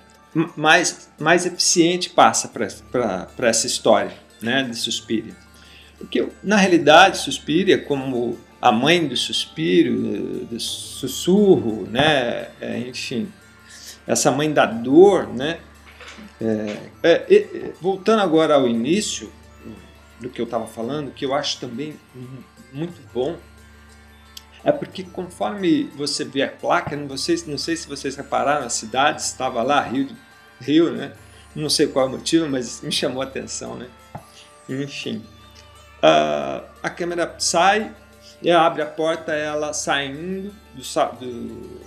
mais 0.56 1.10
mais 1.18 1.46
eficiente 1.46 2.10
passa 2.10 2.48
para 2.48 3.48
essa 3.48 3.66
história, 3.66 4.12
né, 4.40 4.62
de 4.62 4.76
Suspiria. 4.76 5.34
Porque, 5.98 6.28
na 6.42 6.56
realidade, 6.56 7.18
Suspiria, 7.18 7.78
como 7.78 8.38
a 8.60 8.70
mãe 8.70 9.06
do 9.06 9.16
suspiro, 9.16 10.46
do 10.46 10.58
sussurro, 10.58 11.86
né? 11.90 12.48
É, 12.60 12.78
enfim, 12.78 13.28
essa 14.06 14.30
mãe 14.30 14.52
da 14.52 14.66
dor, 14.66 15.28
né? 15.28 15.58
É, 16.40 16.76
é, 17.04 17.72
voltando 17.80 18.20
agora 18.20 18.54
ao 18.54 18.68
início 18.68 19.32
do 20.20 20.28
que 20.28 20.40
eu 20.40 20.44
estava 20.44 20.66
falando, 20.66 21.12
que 21.12 21.24
eu 21.24 21.34
acho 21.34 21.60
também 21.60 21.94
muito 22.72 23.00
bom, 23.12 23.36
é 24.64 24.70
porque 24.72 25.02
conforme 25.02 25.84
você 25.96 26.24
vê 26.24 26.42
a 26.42 26.48
placa, 26.48 26.96
não 26.96 27.16
sei, 27.16 27.42
não 27.46 27.58
sei 27.58 27.76
se 27.76 27.88
vocês 27.88 28.14
repararam, 28.16 28.66
a 28.66 28.70
cidade 28.70 29.20
estava 29.20 29.62
lá, 29.62 29.80
Rio, 29.80 30.08
Rio, 30.60 30.92
né? 30.92 31.12
Não 31.54 31.68
sei 31.68 31.86
qual 31.88 32.06
é 32.06 32.08
o 32.08 32.12
motivo, 32.12 32.48
mas 32.48 32.80
me 32.80 32.92
chamou 32.92 33.22
a 33.22 33.26
atenção, 33.26 33.74
né? 33.76 33.88
Enfim, 34.68 35.22
a, 36.00 36.62
a 36.82 36.88
câmera 36.90 37.34
sai 37.38 37.92
e 38.40 38.50
abre 38.50 38.82
a 38.82 38.86
porta, 38.86 39.32
ela 39.32 39.72
saindo 39.72 40.52
do, 40.74 41.16
do- 41.18 41.80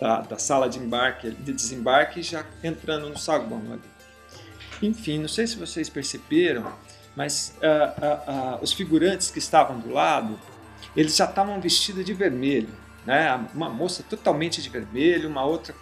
da, 0.00 0.20
da 0.20 0.38
sala 0.38 0.68
de 0.68 0.78
embarque, 0.78 1.30
de 1.30 1.52
desembarque, 1.52 2.20
e 2.20 2.22
já 2.22 2.44
entrando 2.62 3.08
no 3.08 3.18
saguão 3.18 3.62
ali. 3.72 3.82
Enfim, 4.82 5.18
não 5.18 5.28
sei 5.28 5.46
se 5.46 5.56
vocês 5.56 5.88
perceberam, 5.88 6.72
mas 7.14 7.54
ah, 7.62 7.94
ah, 8.26 8.58
os 8.60 8.72
figurantes 8.72 9.30
que 9.30 9.38
estavam 9.38 9.78
do 9.78 9.92
lado, 9.92 10.38
eles 10.96 11.16
já 11.16 11.24
estavam 11.24 11.60
vestidos 11.60 12.04
de 12.04 12.12
vermelho, 12.14 12.70
né? 13.06 13.46
Uma 13.54 13.68
moça 13.68 14.02
totalmente 14.02 14.62
de 14.62 14.68
vermelho, 14.68 15.28
uma 15.28 15.44
outra 15.44 15.74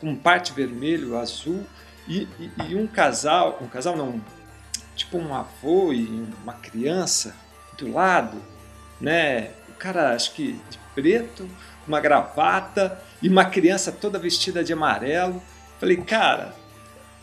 com 0.00 0.14
parte 0.14 0.52
vermelho, 0.52 1.16
azul, 1.18 1.64
e, 2.06 2.28
e- 2.38 2.50
e 2.70 2.74
um 2.76 2.86
casal, 2.86 3.58
um 3.60 3.66
casal 3.66 3.96
não, 3.96 4.20
tipo 4.94 5.16
um 5.18 5.34
avô 5.34 5.92
e 5.92 6.06
uma 6.42 6.52
criança 6.54 7.34
do 7.78 7.90
lado, 7.92 8.40
né? 9.00 9.50
O 9.68 9.72
cara 9.74 10.14
acho 10.14 10.32
que 10.32 10.52
de 10.70 10.78
preto, 10.94 11.48
uma 11.86 12.00
gravata 12.00 13.00
e 13.22 13.28
uma 13.28 13.44
criança 13.44 13.92
toda 13.92 14.18
vestida 14.18 14.64
de 14.64 14.72
amarelo. 14.72 15.42
Falei, 15.78 15.96
cara, 15.98 16.54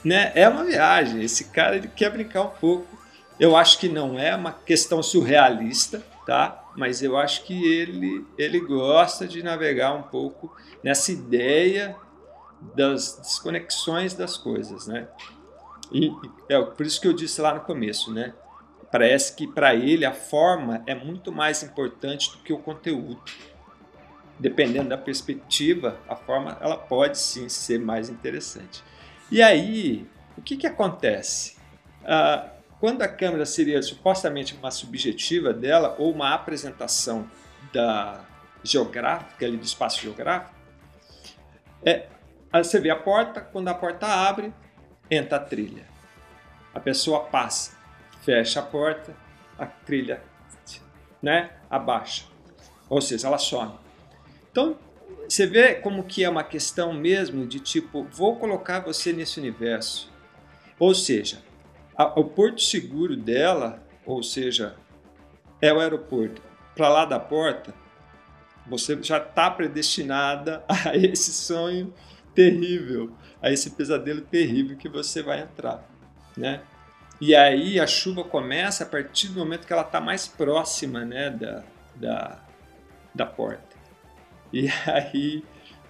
né? 0.03 0.31
É 0.35 0.47
uma 0.47 0.63
viagem. 0.63 1.21
Esse 1.23 1.45
cara 1.45 1.75
ele 1.75 1.87
quer 1.87 2.11
brincar 2.11 2.43
um 2.43 2.49
pouco. 2.49 2.87
Eu 3.39 3.55
acho 3.57 3.79
que 3.79 3.89
não 3.89 4.17
é 4.19 4.35
uma 4.35 4.51
questão 4.51 5.01
surrealista, 5.01 6.03
tá? 6.25 6.62
Mas 6.75 7.03
eu 7.03 7.15
acho 7.17 7.43
que 7.43 7.65
ele 7.65 8.25
ele 8.37 8.59
gosta 8.59 9.27
de 9.27 9.43
navegar 9.43 9.93
um 9.93 10.03
pouco 10.03 10.55
nessa 10.83 11.11
ideia 11.11 11.95
das 12.75 13.17
desconexões 13.17 14.13
das 14.13 14.37
coisas, 14.37 14.87
né? 14.87 15.07
E 15.91 16.11
é 16.49 16.59
por 16.61 16.85
isso 16.85 16.99
que 16.99 17.07
eu 17.07 17.13
disse 17.13 17.41
lá 17.41 17.53
no 17.53 17.61
começo, 17.61 18.11
né? 18.11 18.33
Parece 18.91 19.35
que 19.35 19.47
para 19.47 19.75
ele 19.75 20.05
a 20.05 20.13
forma 20.13 20.83
é 20.85 20.95
muito 20.95 21.31
mais 21.31 21.63
importante 21.63 22.31
do 22.31 22.37
que 22.37 22.53
o 22.53 22.59
conteúdo. 22.59 23.21
Dependendo 24.39 24.89
da 24.89 24.97
perspectiva, 24.97 25.99
a 26.07 26.15
forma 26.15 26.57
ela 26.59 26.77
pode 26.77 27.17
sim 27.19 27.49
ser 27.49 27.79
mais 27.79 28.09
interessante. 28.09 28.83
E 29.31 29.41
aí, 29.41 30.07
o 30.37 30.41
que, 30.41 30.57
que 30.57 30.67
acontece? 30.67 31.55
Ah, 32.05 32.52
quando 32.83 33.01
a 33.01 33.07
câmera 33.07 33.45
seria 33.45 33.81
supostamente 33.81 34.55
uma 34.55 34.69
subjetiva 34.69 35.53
dela 35.53 35.95
ou 35.97 36.11
uma 36.11 36.33
apresentação 36.33 37.31
da 37.71 38.25
geográfica 38.61 39.45
ali 39.45 39.55
do 39.55 39.63
espaço 39.63 40.01
geográfico, 40.01 40.53
é, 41.85 42.07
você 42.51 42.81
vê 42.81 42.89
a 42.89 42.95
porta, 42.97 43.39
quando 43.39 43.69
a 43.69 43.73
porta 43.73 44.05
abre, 44.05 44.53
entra 45.09 45.37
a 45.37 45.39
trilha. 45.39 45.85
A 46.75 46.79
pessoa 46.81 47.21
passa, 47.21 47.71
fecha 48.21 48.59
a 48.59 48.63
porta, 48.63 49.15
a 49.57 49.65
trilha 49.65 50.21
né, 51.21 51.51
abaixa. 51.69 52.25
Ou 52.89 52.99
seja, 52.99 53.27
ela 53.27 53.37
some. 53.37 53.79
Então, 54.51 54.77
você 55.25 55.47
vê 55.47 55.75
como 55.75 56.03
que 56.03 56.21
é 56.21 56.29
uma 56.29 56.43
questão 56.43 56.91
mesmo 56.91 57.47
de 57.47 57.61
tipo, 57.61 58.03
vou 58.11 58.35
colocar 58.35 58.81
você 58.81 59.13
nesse 59.13 59.39
universo. 59.39 60.11
Ou 60.77 60.93
seja, 60.93 61.41
a- 61.97 62.19
o 62.19 62.25
porto 62.25 62.61
seguro 62.61 63.15
dela, 63.15 63.83
ou 64.05 64.21
seja, 64.23 64.75
é 65.61 65.71
o 65.71 65.79
aeroporto. 65.79 66.41
Para 66.75 66.89
lá 66.89 67.05
da 67.05 67.19
porta, 67.19 67.73
você 68.67 69.01
já 69.01 69.17
está 69.17 69.49
predestinada 69.51 70.63
a 70.67 70.95
esse 70.95 71.31
sonho 71.31 71.93
terrível, 72.33 73.11
a 73.41 73.51
esse 73.51 73.71
pesadelo 73.71 74.21
terrível 74.21 74.77
que 74.77 74.89
você 74.89 75.21
vai 75.21 75.41
entrar, 75.41 75.87
né? 76.35 76.61
E 77.21 77.35
aí 77.35 77.79
a 77.79 77.87
chuva 77.87 78.23
começa 78.23 78.83
a 78.83 78.87
partir 78.87 79.29
do 79.29 79.39
momento 79.39 79.65
que 79.67 79.71
ela 79.71 79.83
está 79.83 80.01
mais 80.01 80.27
próxima, 80.27 81.05
né, 81.05 81.29
da, 81.29 81.63
da, 81.95 82.39
da 83.13 83.25
porta. 83.25 83.77
E 84.51 84.67
aí, 84.87 85.43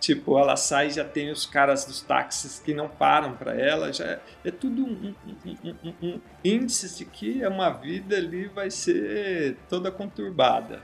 tipo, 0.04 0.38
ela 0.38 0.58
sai 0.58 0.88
e 0.88 0.92
já 0.92 1.06
tem 1.06 1.32
os 1.32 1.46
caras 1.46 1.86
dos 1.86 2.02
táxis 2.02 2.60
que 2.60 2.74
não 2.74 2.90
param 2.90 3.34
para 3.34 3.54
ela, 3.58 3.94
já 3.94 4.04
é, 4.04 4.20
é 4.44 4.52
tudo 4.52 4.84
um, 4.84 5.16
um, 5.46 5.56
um, 5.64 5.94
um, 6.02 6.22
índice 6.44 6.94
de 6.98 7.06
que 7.06 7.46
uma 7.48 7.70
vida 7.70 8.18
ali 8.18 8.48
vai 8.48 8.70
ser 8.70 9.56
toda 9.70 9.90
conturbada. 9.90 10.82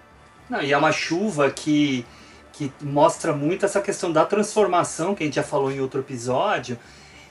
Não, 0.49 0.61
e 0.61 0.71
é 0.71 0.77
uma 0.77 0.93
chuva 0.93 1.51
que 1.51 2.05
que 2.53 2.71
mostra 2.81 3.31
muito 3.31 3.65
essa 3.65 3.79
questão 3.79 4.11
da 4.11 4.25
transformação 4.25 5.15
que 5.15 5.23
a 5.23 5.25
gente 5.25 5.35
já 5.35 5.43
falou 5.43 5.71
em 5.71 5.79
outro 5.79 6.01
episódio 6.01 6.77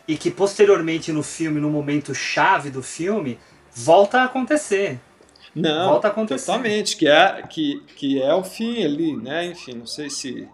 e 0.07 0.17
que 0.17 0.31
posteriormente 0.31 1.13
no 1.13 1.23
filme, 1.23 1.61
no 1.61 1.69
momento 1.69 2.15
chave 2.15 2.71
do 2.71 2.83
filme, 2.83 3.39
volta 3.75 4.21
a 4.21 4.25
acontecer. 4.25 4.99
Não, 5.55 5.91
volta 5.91 6.09
a 6.09 6.11
acontecer. 6.11 6.47
totalmente, 6.47 6.97
que 6.97 7.07
é, 7.07 7.43
que, 7.43 7.83
que 7.95 8.23
é 8.23 8.33
o 8.33 8.43
fim 8.43 8.83
ali, 8.83 9.17
né? 9.17 9.47
Enfim, 9.47 9.75
não 9.75 9.87
sei 9.87 10.09
se... 10.09 10.49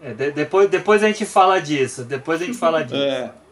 É, 0.00 0.12
de, 0.12 0.30
depois, 0.30 0.68
depois 0.68 1.02
a 1.02 1.08
gente 1.08 1.24
fala 1.24 1.60
disso, 1.60 2.04
depois 2.04 2.40
a 2.42 2.44
gente 2.44 2.58
fala 2.58 2.84
disso. 2.84 2.96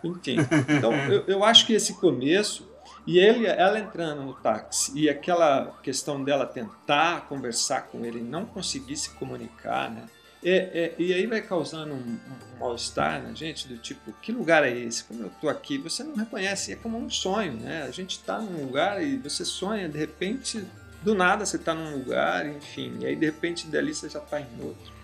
É, 0.00 0.06
enfim, 0.06 0.36
então 0.68 0.94
eu, 0.94 1.24
eu 1.26 1.44
acho 1.44 1.66
que 1.66 1.72
esse 1.72 1.94
começo 1.94 2.68
e 3.04 3.18
ele, 3.18 3.46
ela 3.46 3.78
entrando 3.78 4.22
no 4.22 4.34
táxi 4.34 4.92
e 4.94 5.08
aquela 5.08 5.76
questão 5.82 6.22
dela 6.22 6.46
tentar 6.46 7.22
conversar 7.22 7.88
com 7.88 8.04
ele, 8.04 8.20
não 8.20 8.44
conseguir 8.44 8.96
se 8.96 9.10
comunicar, 9.10 9.90
né? 9.90 10.04
É, 10.44 10.56
é, 10.56 10.94
e 10.98 11.12
aí 11.12 11.26
vai 11.26 11.40
causando 11.40 11.94
um, 11.94 11.96
um 11.96 12.58
mal-estar 12.60 13.22
na 13.22 13.32
gente, 13.32 13.66
do 13.66 13.76
tipo, 13.78 14.12
que 14.22 14.30
lugar 14.30 14.62
é 14.62 14.70
esse? 14.70 15.02
Como 15.04 15.22
eu 15.22 15.28
estou 15.28 15.50
aqui, 15.50 15.78
você 15.78 16.04
não 16.04 16.14
reconhece, 16.14 16.72
é 16.72 16.76
como 16.76 16.98
um 16.98 17.10
sonho, 17.10 17.54
né? 17.54 17.82
A 17.82 17.90
gente 17.90 18.12
está 18.12 18.38
num 18.38 18.66
lugar 18.66 19.02
e 19.02 19.16
você 19.16 19.44
sonha, 19.44 19.88
de 19.88 19.98
repente, 19.98 20.62
do 21.02 21.14
nada 21.14 21.44
você 21.44 21.56
está 21.56 21.74
num 21.74 21.96
lugar, 21.96 22.46
enfim, 22.46 22.98
e 23.00 23.06
aí 23.06 23.16
de 23.16 23.26
repente 23.26 23.66
dali 23.66 23.94
você 23.94 24.08
já 24.08 24.20
está 24.20 24.40
em 24.40 24.46
outro. 24.62 24.97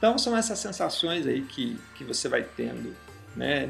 Então 0.00 0.16
são 0.16 0.34
essas 0.34 0.58
sensações 0.58 1.26
aí 1.26 1.42
que, 1.42 1.78
que 1.94 2.04
você 2.04 2.26
vai 2.26 2.42
tendo, 2.42 2.96
né? 3.36 3.68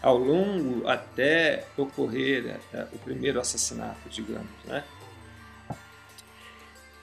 ao 0.00 0.16
longo 0.16 0.86
até 0.86 1.64
ocorrer 1.76 2.60
é, 2.72 2.86
o 2.92 2.98
primeiro 2.98 3.40
assassinato, 3.40 4.08
digamos, 4.08 4.50
né? 4.64 4.84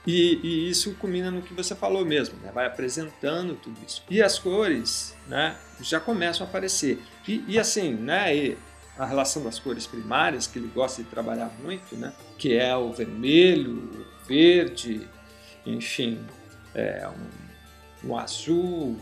E, 0.06 0.40
e, 0.42 0.70
isso 0.70 0.94
culmina 0.94 1.30
no 1.30 1.42
que 1.42 1.52
você 1.52 1.74
falou 1.74 2.06
mesmo, 2.06 2.38
né? 2.40 2.50
vai 2.54 2.66
apresentando 2.66 3.54
tudo 3.54 3.78
isso. 3.86 4.02
E 4.08 4.22
as 4.22 4.38
cores 4.38 5.14
né, 5.26 5.56
já 5.80 6.00
começam 6.00 6.46
a 6.46 6.48
aparecer. 6.48 7.02
E, 7.28 7.44
e 7.46 7.58
assim, 7.58 7.94
né, 7.94 8.34
e 8.34 8.58
a 8.98 9.04
relação 9.04 9.44
das 9.44 9.58
cores 9.58 9.86
primárias, 9.86 10.46
que 10.46 10.58
ele 10.58 10.68
gosta 10.74 11.02
de 11.02 11.08
trabalhar 11.08 11.52
muito, 11.62 11.96
né, 11.96 12.14
que 12.38 12.56
é 12.56 12.74
o 12.74 12.90
vermelho, 12.92 13.90
o 13.92 14.26
verde, 14.26 15.06
enfim, 15.66 16.24
é, 16.74 17.06
um, 17.06 17.49
um 18.04 18.16
azul. 18.16 18.96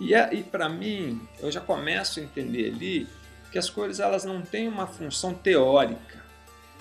E, 0.00 0.14
é, 0.14 0.32
e 0.32 0.42
para 0.42 0.68
mim, 0.68 1.20
eu 1.40 1.50
já 1.50 1.60
começo 1.60 2.20
a 2.20 2.22
entender 2.22 2.72
ali 2.72 3.08
que 3.50 3.58
as 3.58 3.68
cores 3.68 3.98
elas 3.98 4.24
não 4.24 4.42
têm 4.42 4.68
uma 4.68 4.86
função 4.86 5.34
teórica, 5.34 6.22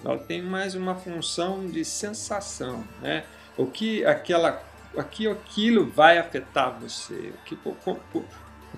ela 0.04 0.18
tem 0.18 0.42
mais 0.42 0.76
uma 0.76 0.96
função 0.96 1.66
de 1.66 1.84
sensação, 1.84 2.84
né? 3.02 3.24
O 3.58 3.66
que 3.66 4.06
aquela, 4.06 4.62
aqui 4.96 5.28
aquilo 5.28 5.90
vai 5.90 6.18
afetar 6.18 6.78
você? 6.80 7.14
O 7.14 7.38
que, 7.46 7.58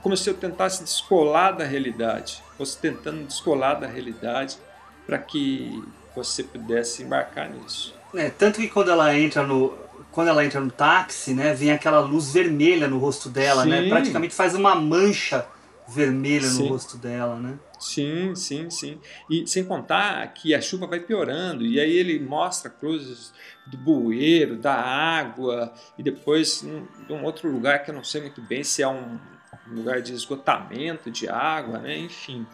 como 0.01 0.15
se 0.15 0.29
eu 0.29 0.33
tentasse 0.33 0.83
descolar 0.83 1.51
da 1.57 1.65
realidade, 1.65 2.41
fosse 2.57 2.77
tentando 2.77 3.25
descolar 3.25 3.79
da 3.79 3.87
realidade 3.87 4.57
para 5.05 5.17
que 5.17 5.83
você 6.15 6.43
pudesse 6.43 7.03
embarcar 7.03 7.49
nisso. 7.49 7.93
É, 8.15 8.29
tanto 8.29 8.59
que 8.59 8.67
quando 8.67 8.91
ela 8.91 9.15
entra 9.17 9.43
no 9.43 9.77
quando 10.11 10.29
ela 10.29 10.43
entra 10.43 10.59
no 10.59 10.71
táxi, 10.71 11.33
né, 11.33 11.53
vem 11.53 11.71
aquela 11.71 11.99
luz 11.99 12.31
vermelha 12.31 12.87
no 12.87 12.97
rosto 12.97 13.29
dela, 13.29 13.65
né? 13.65 13.77
Sim. 13.77 13.83
né? 13.83 13.89
Praticamente 13.89 14.33
faz 14.33 14.55
uma 14.55 14.75
mancha 14.75 15.47
vermelha 15.87 16.47
Sim. 16.47 16.63
no 16.63 16.69
rosto 16.69 16.97
dela, 16.97 17.35
né? 17.35 17.57
Sim, 17.79 18.35
sim, 18.35 18.69
sim. 18.69 18.99
E 19.29 19.47
sem 19.47 19.63
contar 19.63 20.27
que 20.33 20.53
a 20.53 20.61
chuva 20.61 20.85
vai 20.85 20.99
piorando, 20.99 21.65
e 21.65 21.79
aí 21.79 21.91
ele 21.91 22.19
mostra 22.19 22.69
cruzes 22.69 23.33
do 23.65 23.77
bueiro, 23.77 24.57
da 24.57 24.75
água, 24.75 25.73
e 25.97 26.03
depois 26.03 26.61
de 27.07 27.13
um 27.13 27.23
outro 27.23 27.49
lugar 27.51 27.83
que 27.83 27.91
eu 27.91 27.95
não 27.95 28.03
sei 28.03 28.21
muito 28.21 28.41
bem 28.41 28.63
se 28.63 28.83
é 28.83 28.87
um 28.87 29.19
lugar 29.67 30.01
de 30.01 30.13
esgotamento 30.13 31.09
de 31.09 31.27
água, 31.29 31.79
né? 31.79 31.97
Enfim. 31.97 32.45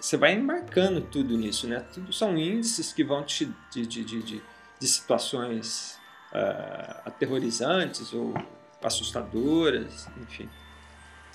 Você 0.00 0.16
vai 0.16 0.34
embarcando 0.34 1.00
tudo 1.00 1.36
nisso, 1.36 1.68
né? 1.68 1.84
Tudo 1.92 2.12
são 2.12 2.36
índices 2.36 2.92
que 2.92 3.04
vão 3.04 3.22
te 3.22 3.48
de, 3.70 3.86
de, 3.86 4.04
de, 4.04 4.42
de 4.80 4.88
situações 4.88 5.97
uh, 6.32 7.00
aterrorizantes 7.06 8.12
ou 8.12 8.34
assustadoras, 8.82 10.08
enfim 10.20 10.48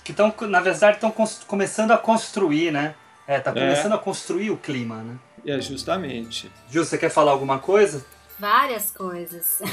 que 0.04 0.12
estão, 0.12 0.32
na 0.42 0.60
verdade, 0.60 0.96
estão 0.96 1.10
começando 1.46 1.90
a 1.92 1.98
construir, 1.98 2.70
né? 2.70 2.94
É, 3.26 3.40
tá 3.40 3.50
é. 3.50 3.54
começando 3.54 3.92
é. 3.92 3.94
a 3.94 3.98
construir 3.98 4.50
o 4.50 4.56
clima, 4.58 4.96
né? 5.02 5.18
É, 5.46 5.60
justamente. 5.60 6.52
Ju, 6.70 6.84
você 6.84 6.98
quer 6.98 7.08
falar 7.08 7.32
alguma 7.32 7.58
coisa? 7.58 8.04
Várias 8.38 8.90
coisas. 8.90 9.62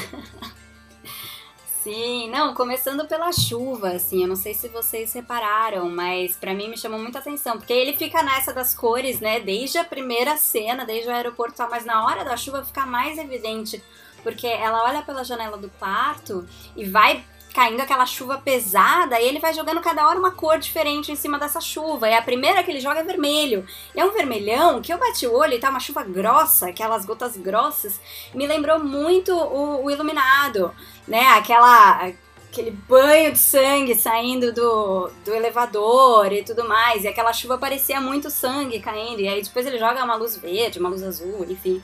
Sim, 1.84 2.30
não, 2.30 2.54
começando 2.54 3.08
pela 3.08 3.32
chuva, 3.32 3.90
assim, 3.90 4.22
eu 4.22 4.28
não 4.28 4.36
sei 4.36 4.54
se 4.54 4.68
vocês 4.68 5.12
repararam, 5.14 5.90
mas 5.90 6.36
para 6.36 6.54
mim 6.54 6.70
me 6.70 6.78
chamou 6.78 7.00
muita 7.00 7.18
atenção, 7.18 7.58
porque 7.58 7.74
ele 7.74 7.98
fica 7.98 8.22
nessa 8.22 8.54
das 8.54 8.76
cores, 8.76 9.20
né, 9.20 9.40
desde 9.40 9.80
a 9.80 9.84
primeira 9.84 10.38
cena, 10.38 10.86
desde 10.86 11.10
o 11.10 11.12
aeroporto, 11.12 11.56
mas 11.72 11.84
na 11.84 12.06
hora 12.06 12.24
da 12.24 12.38
chuva 12.38 12.64
fica 12.64 12.86
mais 12.86 13.18
evidente, 13.18 13.84
porque 14.24 14.48
ela 14.48 14.84
olha 14.84 15.02
pela 15.02 15.24
janela 15.24 15.58
do 15.58 15.70
quarto 15.70 16.48
e 16.76 16.86
vai 16.86 17.24
caindo 17.54 17.82
aquela 17.82 18.06
chuva 18.06 18.38
pesada 18.38 19.20
e 19.20 19.28
ele 19.28 19.40
vai 19.40 19.54
jogando 19.54 19.82
cada 19.82 20.08
hora 20.08 20.18
uma 20.18 20.32
cor 20.32 20.58
diferente 20.58 21.12
em 21.12 21.16
cima 21.16 21.38
dessa 21.38 21.60
chuva. 21.60 22.10
E 22.10 22.14
a 22.14 22.22
primeira 22.22 22.64
que 22.64 22.72
ele 22.72 22.80
joga 22.80 23.02
é 23.02 23.04
vermelho. 23.04 23.66
E 23.96 24.00
é 24.00 24.06
um 24.06 24.12
vermelhão 24.12 24.82
que 24.82 24.92
eu 24.92 24.98
bati 24.98 25.28
o 25.28 25.34
olho 25.34 25.54
e 25.54 25.60
tá 25.60 25.70
uma 25.70 25.80
chuva 25.80 26.04
grossa, 26.04 26.70
aquelas 26.70 27.06
gotas 27.06 27.38
grossas. 27.38 28.00
Me 28.34 28.48
lembrou 28.48 28.80
muito 28.80 29.36
o, 29.36 29.86
o 29.86 29.92
Iluminado, 29.92 30.74
né? 31.08 31.28
Aquela 31.30 32.12
aquele 32.52 32.72
banho 32.72 33.32
de 33.32 33.40
sangue 33.40 33.96
saindo 33.96 34.52
do, 34.52 35.10
do 35.24 35.34
elevador 35.34 36.34
e 36.34 36.44
tudo 36.44 36.68
mais. 36.68 37.04
E 37.04 37.08
aquela 37.08 37.32
chuva 37.32 37.58
parecia 37.58 38.02
muito 38.02 38.30
sangue 38.30 38.82
caindo. 38.82 39.22
E 39.22 39.28
aí 39.28 39.42
depois 39.42 39.66
ele 39.66 39.80
joga 39.80 40.04
uma 40.04 40.16
luz 40.16 40.36
verde, 40.38 40.80
uma 40.80 40.90
luz 40.90 41.02
azul, 41.02 41.46
enfim. 41.50 41.82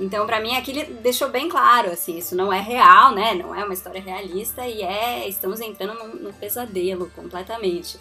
Então, 0.00 0.26
para 0.26 0.40
mim, 0.40 0.56
aqui 0.56 0.70
ele 0.70 0.84
deixou 0.94 1.28
bem 1.28 1.46
claro, 1.46 1.90
assim, 1.90 2.16
isso 2.16 2.34
não 2.34 2.50
é 2.50 2.58
real, 2.58 3.14
né? 3.14 3.34
Não 3.34 3.54
é 3.54 3.62
uma 3.62 3.74
história 3.74 4.00
realista 4.00 4.66
e 4.66 4.82
é, 4.82 5.28
estamos 5.28 5.60
entrando 5.60 5.92
num, 5.94 6.14
num 6.14 6.32
pesadelo 6.32 7.10
completamente. 7.14 7.98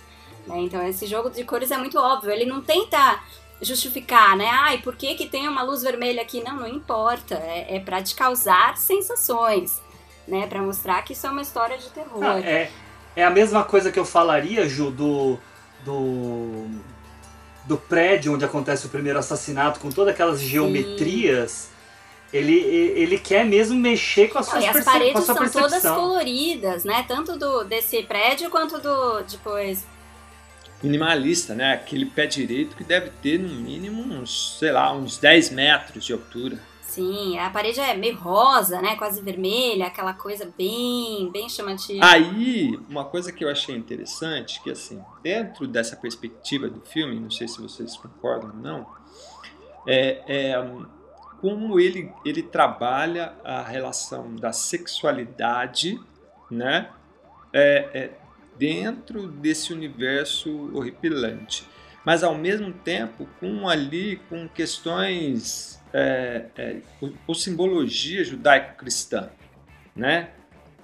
Né? 0.47 0.61
Então, 0.61 0.81
esse 0.87 1.05
jogo 1.05 1.29
de 1.29 1.43
cores 1.43 1.71
é 1.71 1.77
muito 1.77 1.99
óbvio. 1.99 2.31
Ele 2.31 2.45
não 2.45 2.61
tenta 2.61 3.19
justificar, 3.61 4.37
né? 4.37 4.47
Ai, 4.49 4.77
por 4.77 4.95
que, 4.95 5.13
que 5.15 5.27
tem 5.27 5.45
uma 5.49 5.61
luz 5.61 5.83
vermelha 5.83 6.21
aqui? 6.21 6.41
Não, 6.41 6.55
não 6.55 6.67
importa. 6.67 7.35
É, 7.35 7.75
é 7.75 7.79
para 7.81 8.01
te 8.01 8.15
causar 8.15 8.77
sensações, 8.77 9.81
né? 10.25 10.47
Para 10.47 10.61
mostrar 10.61 11.01
que 11.01 11.11
isso 11.11 11.27
é 11.27 11.29
uma 11.29 11.41
história 11.41 11.77
de 11.77 11.89
terror. 11.89 12.23
Ah, 12.23 12.39
é, 12.39 12.71
é 13.13 13.25
a 13.25 13.29
mesma 13.29 13.65
coisa 13.65 13.91
que 13.91 13.99
eu 13.99 14.05
falaria, 14.05 14.69
Ju, 14.69 14.89
do, 14.89 15.37
do, 15.83 16.65
do 17.65 17.75
prédio 17.75 18.33
onde 18.33 18.45
acontece 18.45 18.85
o 18.85 18.89
primeiro 18.89 19.19
assassinato, 19.19 19.81
com 19.81 19.89
todas 19.89 20.13
aquelas 20.13 20.39
geometrias. 20.39 21.51
Sim 21.51 21.68
ele, 22.31 22.53
ele 22.53 23.17
quer 23.17 23.43
mesmo 23.43 23.77
mexer 23.77 24.27
com 24.27 24.39
a 24.39 24.43
sua, 24.43 24.59
Não, 24.59 24.69
as 24.69 24.85
paredes 24.85 25.23
são 25.23 25.35
percepção. 25.35 25.69
todas 25.69 25.81
coloridas, 25.83 26.83
né? 26.83 27.03
Tanto 27.07 27.37
do, 27.37 27.63
desse 27.63 28.03
prédio 28.03 28.49
quanto 28.49 28.79
do 28.79 29.23
depois. 29.23 29.85
Minimalista, 30.81 31.55
né? 31.55 31.73
Aquele 31.73 32.05
pé 32.05 32.27
direito 32.27 32.75
que 32.75 32.83
deve 32.83 33.09
ter 33.21 33.39
no 33.39 33.49
mínimo 33.49 34.01
uns, 34.01 34.57
sei 34.59 34.71
lá, 34.71 34.93
uns 34.93 35.17
10 35.17 35.49
metros 35.49 36.05
de 36.05 36.13
altura. 36.13 36.59
Sim, 36.83 37.37
a 37.37 37.49
parede 37.49 37.79
é 37.79 37.95
meio 37.95 38.15
rosa, 38.15 38.81
né? 38.81 38.95
Quase 38.95 39.21
vermelha, 39.21 39.87
aquela 39.87 40.13
coisa 40.13 40.51
bem, 40.57 41.29
bem 41.31 41.47
chamativa. 41.47 42.03
Aí, 42.03 42.79
uma 42.89 43.05
coisa 43.05 43.31
que 43.31 43.43
eu 43.43 43.49
achei 43.49 43.75
interessante, 43.75 44.61
que 44.61 44.71
assim, 44.71 44.99
dentro 45.21 45.67
dessa 45.67 45.95
perspectiva 45.95 46.67
do 46.67 46.81
filme, 46.81 47.19
não 47.19 47.29
sei 47.29 47.47
se 47.47 47.61
vocês 47.61 47.95
concordam 47.95 48.49
ou 48.49 48.55
não, 48.55 48.87
é, 49.87 50.23
é 50.27 50.55
como 51.41 51.79
ele, 51.79 52.11
ele 52.25 52.43
trabalha 52.43 53.33
a 53.43 53.61
relação 53.61 54.35
da 54.35 54.51
sexualidade 54.51 55.99
né, 56.49 56.89
é, 57.53 57.89
é, 57.93 58.09
dentro 58.57 59.27
desse 59.27 59.73
universo 59.73 60.71
horripilante. 60.73 61.65
Mas 62.05 62.23
ao 62.23 62.35
mesmo 62.35 62.71
tempo 62.71 63.27
com 63.39 63.67
ali 63.67 64.21
com 64.29 64.47
questões 64.47 65.79
é, 65.93 66.45
é, 66.57 66.77
ou 67.27 67.35
simbologia 67.35 68.23
judaico-cristã, 68.23 69.29
né? 69.95 70.29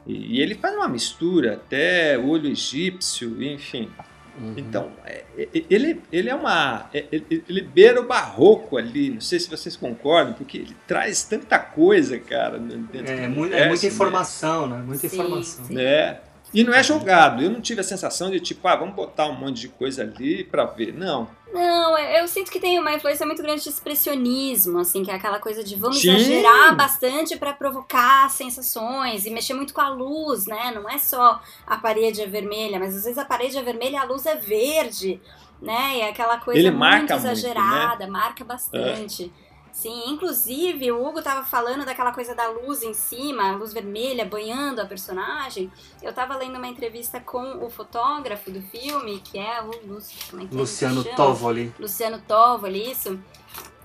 E, 0.05 0.37
e, 0.37 0.41
ele 0.41 0.55
faz 0.55 0.75
uma 0.75 0.87
mistura 0.87 1.53
até 1.53 2.17
olho 2.17 2.47
egípcio, 2.47 3.41
enfim. 3.41 3.89
Uhum. 4.37 4.53
Então, 4.57 4.91
é, 5.05 5.23
é, 5.37 5.47
ele, 5.69 6.01
ele 6.11 6.29
é 6.29 6.35
uma. 6.35 6.89
É, 6.93 7.05
ele, 7.11 7.43
ele 7.47 7.61
beira 7.61 8.01
o 8.01 8.07
barroco 8.07 8.77
ali, 8.77 9.11
não 9.11 9.21
sei 9.21 9.39
se 9.39 9.49
vocês 9.49 9.77
concordam, 9.77 10.33
porque 10.33 10.57
ele 10.57 10.75
traz 10.85 11.23
tanta 11.23 11.57
coisa, 11.57 12.19
cara. 12.19 12.59
Dentro 12.59 13.13
é, 13.13 13.27
muito, 13.27 13.55
é 13.55 13.67
muita 13.67 13.87
informação, 13.87 14.67
né? 14.67 14.83
Muita 14.85 15.07
sim, 15.07 15.15
informação. 15.15 15.65
Sim. 15.65 15.79
É. 15.79 16.21
E 16.53 16.63
não 16.63 16.73
é 16.73 16.81
jogado. 16.81 17.43
Eu 17.43 17.49
não 17.49 17.61
tive 17.61 17.81
a 17.81 17.83
sensação 17.83 18.31
de 18.31 18.39
tipo, 18.39 18.67
ah, 18.67 18.75
vamos 18.75 18.95
botar 18.95 19.27
um 19.27 19.35
monte 19.35 19.61
de 19.61 19.67
coisa 19.67 20.03
ali 20.03 20.43
para 20.43 20.65
ver. 20.65 20.93
Não. 20.93 21.27
Não, 21.53 21.97
eu 21.97 22.27
sinto 22.27 22.51
que 22.51 22.59
tem 22.59 22.77
uma 22.77 22.93
influência 22.93 23.25
muito 23.25 23.41
grande 23.41 23.63
de 23.63 23.69
expressionismo, 23.69 24.79
assim, 24.79 25.03
que 25.03 25.11
é 25.11 25.15
aquela 25.15 25.39
coisa 25.39 25.63
de 25.63 25.75
vamos 25.75 26.01
Sim. 26.01 26.13
exagerar 26.13 26.75
bastante 26.75 27.37
para 27.37 27.53
provocar 27.53 28.29
sensações 28.29 29.25
e 29.25 29.29
mexer 29.29 29.53
muito 29.53 29.73
com 29.73 29.79
a 29.79 29.87
luz, 29.87 30.47
né? 30.47 30.71
Não 30.75 30.89
é 30.89 30.97
só 30.97 31.41
a 31.65 31.77
parede 31.77 32.21
é 32.21 32.27
vermelha, 32.27 32.77
mas 32.77 32.95
às 32.95 33.03
vezes 33.03 33.17
a 33.17 33.23
parede 33.23 33.57
é 33.57 33.63
vermelha 33.63 33.93
e 33.93 33.97
a 33.97 34.03
luz 34.03 34.25
é 34.25 34.35
verde, 34.35 35.21
né? 35.61 35.97
E 35.97 36.01
é 36.01 36.09
aquela 36.09 36.37
coisa 36.39 36.59
Ele 36.59 36.71
muito 36.71 36.79
marca 36.79 37.15
exagerada, 37.15 37.87
muito, 37.87 37.99
né? 37.99 38.07
marca 38.07 38.43
bastante. 38.43 39.31
É. 39.41 39.44
Sim, 39.75 40.03
inclusive 40.07 40.89
o 40.93 41.05
Hugo 41.05 41.21
tava 41.21 41.43
falando 41.43 41.83
daquela 41.83 42.13
coisa 42.13 42.33
da 42.33 42.47
luz 42.47 42.81
em 42.81 42.93
cima, 42.93 43.49
a 43.49 43.55
luz 43.57 43.73
vermelha 43.73 44.23
banhando 44.23 44.79
a 44.79 44.85
personagem. 44.85 45.69
Eu 46.01 46.13
tava 46.13 46.37
lendo 46.37 46.55
uma 46.55 46.67
entrevista 46.67 47.19
com 47.19 47.61
o 47.61 47.69
fotógrafo 47.69 48.49
do 48.49 48.61
filme, 48.61 49.19
que 49.19 49.37
é 49.37 49.61
o 49.61 49.85
Lúcio, 49.85 50.41
é 50.41 50.45
que 50.45 50.55
Luciano 50.55 51.03
Tovoli. 51.03 51.75
Luciano 51.77 52.21
Tovoli, 52.25 52.89
isso. 52.89 53.19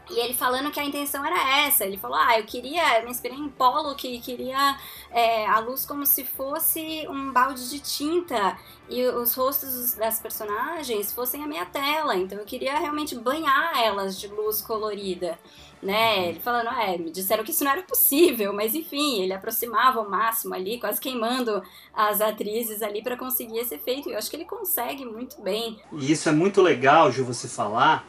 E 0.08 0.18
ele 0.18 0.34
falando 0.34 0.70
que 0.70 0.78
a 0.78 0.84
intenção 0.84 1.24
era 1.24 1.66
essa. 1.66 1.84
Ele 1.84 1.96
falou: 1.96 2.16
Ah, 2.16 2.38
eu 2.38 2.44
queria, 2.44 3.02
me 3.02 3.10
inspirei 3.10 3.38
em 3.38 3.48
Polo, 3.48 3.94
que 3.96 4.20
queria 4.20 4.76
é, 5.10 5.46
a 5.46 5.58
luz 5.58 5.84
como 5.84 6.06
se 6.06 6.24
fosse 6.24 7.06
um 7.08 7.32
balde 7.32 7.68
de 7.68 7.80
tinta 7.80 8.56
e 8.88 9.04
os 9.06 9.34
rostos 9.34 9.94
das 9.94 10.20
personagens 10.20 11.12
fossem 11.12 11.44
a 11.44 11.46
minha 11.46 11.66
tela. 11.66 12.16
Então 12.16 12.38
eu 12.38 12.44
queria 12.44 12.78
realmente 12.78 13.16
banhar 13.16 13.76
elas 13.76 14.18
de 14.18 14.26
luz 14.28 14.60
colorida 14.60 15.38
né? 15.82 16.28
Ele 16.28 16.40
falando, 16.40 16.68
ah, 16.68 16.84
é, 16.84 16.98
me 16.98 17.10
disseram 17.10 17.42
que 17.42 17.50
isso 17.50 17.64
não 17.64 17.72
era 17.72 17.82
possível, 17.82 18.52
mas 18.52 18.74
enfim, 18.74 19.22
ele 19.22 19.32
aproximava 19.32 19.98
ao 19.98 20.08
máximo 20.08 20.54
ali, 20.54 20.78
quase 20.78 21.00
queimando 21.00 21.62
as 21.94 22.20
atrizes 22.20 22.82
ali 22.82 23.02
para 23.02 23.16
conseguir 23.16 23.58
esse 23.58 23.74
efeito. 23.74 24.08
E 24.08 24.12
eu 24.12 24.18
acho 24.18 24.28
que 24.28 24.36
ele 24.36 24.44
consegue 24.44 25.04
muito 25.04 25.40
bem. 25.40 25.78
E 25.92 26.12
isso 26.12 26.28
é 26.28 26.32
muito 26.32 26.60
legal, 26.60 27.10
Ju, 27.10 27.24
você 27.24 27.48
falar, 27.48 28.06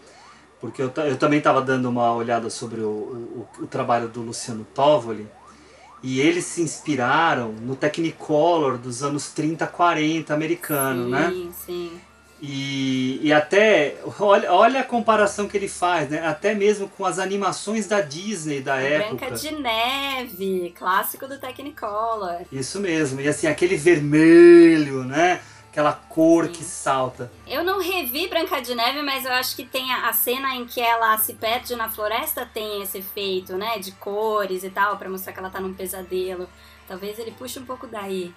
porque 0.60 0.82
eu, 0.82 0.92
eu 1.06 1.18
também 1.18 1.40
estava 1.40 1.62
dando 1.62 1.90
uma 1.90 2.14
olhada 2.14 2.50
sobre 2.50 2.82
o, 2.82 2.90
o, 2.90 3.48
o, 3.64 3.68
trabalho 3.68 4.08
do 4.10 4.22
Luciano 4.22 4.66
Tovoli, 4.76 5.28
e 6.04 6.20
eles 6.20 6.46
se 6.46 6.62
inspiraram 6.62 7.52
no 7.54 7.76
Technicolor 7.76 8.78
dos 8.78 9.04
anos 9.04 9.32
30, 9.32 9.68
40 9.68 10.34
americano, 10.34 11.06
sim, 11.06 11.12
né? 11.12 11.30
Sim, 11.30 11.54
sim. 11.66 12.02
E, 12.42 13.20
e 13.22 13.32
até, 13.32 13.98
olha, 14.20 14.52
olha 14.52 14.80
a 14.80 14.84
comparação 14.84 15.48
que 15.48 15.56
ele 15.56 15.68
faz, 15.68 16.10
né? 16.10 16.26
Até 16.26 16.56
mesmo 16.56 16.90
com 16.90 17.06
as 17.06 17.20
animações 17.20 17.86
da 17.86 18.02
Disney 18.02 18.62
da 18.62 18.78
época. 18.78 19.28
Branca 19.28 19.36
de 19.36 19.52
Neve, 19.54 20.74
clássico 20.76 21.28
do 21.28 21.38
Technicolor. 21.38 22.42
Isso 22.52 22.80
mesmo, 22.80 23.22
e 23.22 23.28
assim, 23.28 23.46
aquele 23.46 23.78
vermelho, 23.78 25.04
né? 25.04 25.40
Aquela 25.70 25.94
cor 25.94 26.48
Sim. 26.48 26.52
que 26.52 26.64
salta. 26.64 27.32
Eu 27.48 27.64
não 27.64 27.80
revi 27.80 28.28
Branca 28.28 28.60
de 28.60 28.74
Neve, 28.74 29.04
mas 29.04 29.24
eu 29.24 29.32
acho 29.34 29.56
que 29.56 29.64
tem 29.64 29.94
a, 29.94 30.10
a 30.10 30.14
cena 30.14 30.56
em 30.56 30.66
que 30.66 30.82
ela 30.82 31.16
se 31.20 31.36
perde 31.36 31.76
na 31.76 31.90
floresta 31.90 32.50
tem 32.52 32.82
esse 32.82 32.98
efeito, 32.98 33.56
né? 33.56 33.78
De 33.78 33.92
cores 33.92 34.64
e 34.64 34.70
tal, 34.72 34.98
para 34.98 35.08
mostrar 35.08 35.32
que 35.32 35.40
ela 35.40 35.52
tá 35.52 35.60
num 35.60 35.76
pesadelo. 35.76 36.50
Talvez 36.88 37.20
ele 37.20 37.32
puxe 37.32 37.60
um 37.60 37.66
pouco 37.66 37.86
daí. 37.86 38.34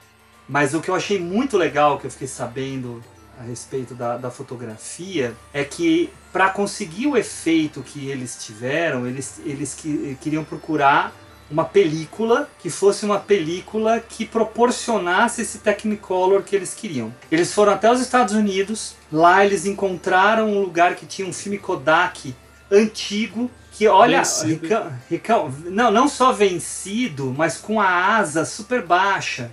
Mas 0.46 0.74
o 0.74 0.80
que 0.82 0.90
eu 0.90 0.94
achei 0.94 1.18
muito 1.18 1.56
legal, 1.56 1.98
que 1.98 2.06
eu 2.06 2.10
fiquei 2.10 2.28
sabendo 2.28 3.02
a 3.38 3.42
respeito 3.42 3.94
da, 3.94 4.16
da 4.16 4.30
fotografia 4.30 5.34
é 5.52 5.64
que 5.64 6.10
para 6.32 6.50
conseguir 6.50 7.06
o 7.06 7.16
efeito 7.16 7.82
que 7.82 8.08
eles 8.08 8.36
tiveram, 8.44 9.06
eles, 9.06 9.40
eles 9.44 9.74
que, 9.74 10.16
queriam 10.20 10.44
procurar 10.44 11.12
uma 11.50 11.64
película 11.64 12.48
que 12.58 12.70
fosse 12.70 13.04
uma 13.04 13.18
película 13.18 14.00
que 14.00 14.24
proporcionasse 14.24 15.42
esse 15.42 15.58
Technicolor 15.58 16.42
que 16.42 16.56
eles 16.56 16.74
queriam. 16.74 17.14
Eles 17.30 17.52
foram 17.52 17.72
até 17.72 17.90
os 17.90 18.00
Estados 18.00 18.34
Unidos, 18.34 18.94
lá 19.12 19.44
eles 19.44 19.66
encontraram 19.66 20.50
um 20.50 20.60
lugar 20.60 20.96
que 20.96 21.06
tinha 21.06 21.28
um 21.28 21.32
filme 21.32 21.58
Kodak 21.58 22.34
antigo 22.70 23.50
que 23.72 23.88
olha, 23.88 24.22
Ricão, 24.44 24.92
Ricão, 25.10 25.54
não, 25.64 25.90
não 25.90 26.08
só 26.08 26.32
vencido, 26.32 27.34
mas 27.36 27.58
com 27.58 27.80
a 27.80 28.16
asa 28.16 28.44
super 28.44 28.82
baixa, 28.82 29.50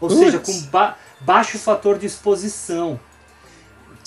ou 0.00 0.08
Puts. 0.08 0.20
seja, 0.20 0.38
com 0.40 0.60
ba 0.62 0.96
baixo 1.20 1.58
fator 1.58 1.98
de 1.98 2.06
exposição. 2.06 2.98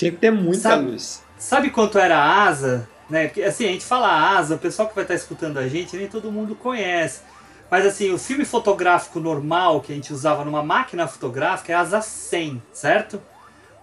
Tinha 0.03 0.11
que 0.11 0.17
ter 0.19 0.31
muita 0.31 0.61
sabe, 0.61 0.83
luz. 0.83 1.23
Sabe 1.37 1.69
quanto 1.69 1.97
era 1.97 2.17
a 2.17 2.43
asa? 2.43 2.87
Né? 3.09 3.27
Porque, 3.27 3.43
assim, 3.43 3.65
a 3.65 3.69
gente 3.69 3.85
fala 3.85 4.37
asa, 4.37 4.55
o 4.55 4.59
pessoal 4.59 4.87
que 4.87 4.95
vai 4.95 5.03
estar 5.03 5.15
escutando 5.15 5.57
a 5.57 5.67
gente, 5.67 5.95
nem 5.97 6.07
todo 6.07 6.31
mundo 6.31 6.55
conhece. 6.55 7.21
Mas 7.69 7.87
assim, 7.87 8.11
o 8.11 8.19
filme 8.19 8.45
fotográfico 8.45 9.19
normal 9.19 9.81
que 9.81 9.91
a 9.91 9.95
gente 9.95 10.13
usava 10.13 10.45
numa 10.45 10.61
máquina 10.61 11.07
fotográfica 11.07 11.73
é 11.73 11.75
asa 11.75 12.01
100, 12.01 12.61
certo? 12.71 13.19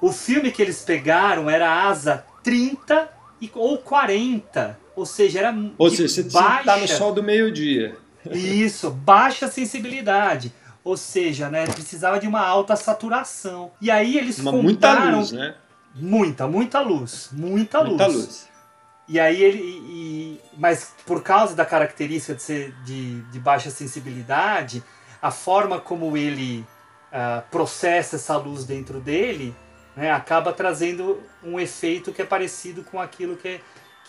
O 0.01 0.13
filme 0.13 0.53
que 0.53 0.63
eles 0.63 0.81
pegaram 0.83 1.51
era 1.51 1.89
asa 1.89 2.25
30 2.45 3.09
ou 3.55 3.79
40. 3.79 4.79
Ou 4.95 5.05
seja, 5.05 5.41
era 5.41 5.55
Ou 5.77 5.91
seja, 5.91 6.09
você 6.09 6.23
baixa... 6.23 6.65
tá 6.65 6.77
no 6.77 6.87
sol 6.87 7.13
do 7.13 7.21
meio-dia. 7.21 7.97
Isso, 8.31 8.91
baixa 8.91 9.49
sensibilidade. 9.49 10.53
Ou 10.85 10.97
seja, 10.97 11.49
né, 11.49 11.67
precisava 11.67 12.21
de 12.21 12.29
uma 12.29 12.47
alta 12.47 12.77
saturação. 12.77 13.73
E 13.81 13.91
aí 13.91 14.17
eles 14.17 14.39
uma 14.39 14.53
contaram... 14.53 14.63
Muita 14.63 15.17
luz, 15.17 15.33
né? 15.33 15.55
Muita, 15.95 16.47
muita 16.47 16.81
luz. 16.81 17.31
Muita, 17.33 17.85
muita 17.85 18.07
luz. 18.07 18.17
luz. 18.17 18.49
E 19.09 19.19
aí 19.19 19.43
ele. 19.43 19.59
E, 19.61 20.41
mas 20.57 20.95
por 21.05 21.23
causa 21.23 21.55
da 21.55 21.67
característica 21.67 22.35
de 22.35 22.43
ser 22.43 22.73
de, 22.85 23.21
de 23.23 23.39
baixa 23.41 23.71
sensibilidade, 23.71 24.83
a 25.21 25.31
forma 25.31 25.81
como 25.81 26.17
ele 26.17 26.65
uh, 27.13 27.43
processa 27.51 28.17
essa 28.17 28.37
luz 28.37 28.65
dentro 28.65 29.01
dele 29.01 29.55
né, 29.97 30.11
acaba 30.11 30.53
trazendo 30.53 31.23
um 31.43 31.59
efeito 31.59 32.13
que 32.13 32.23
é 32.23 32.25
parecido 32.25 32.83
com 32.85 33.01
aquilo 33.01 33.37
que, 33.37 33.61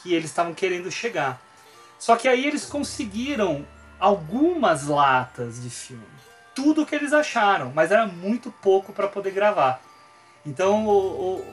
que 0.01 0.13
eles 0.13 0.29
estavam 0.29 0.53
querendo 0.53 0.91
chegar. 0.91 1.41
Só 1.99 2.15
que 2.15 2.27
aí 2.27 2.45
eles 2.45 2.65
conseguiram 2.65 3.65
algumas 3.99 4.87
latas 4.87 5.61
de 5.61 5.69
filme. 5.69 6.03
Tudo 6.55 6.81
o 6.81 6.85
que 6.85 6.95
eles 6.95 7.13
acharam, 7.13 7.71
mas 7.73 7.91
era 7.91 8.05
muito 8.05 8.51
pouco 8.51 8.91
para 8.93 9.07
poder 9.07 9.31
gravar. 9.31 9.81
Então 10.45 10.85
o, 10.87 11.37
o 11.37 11.45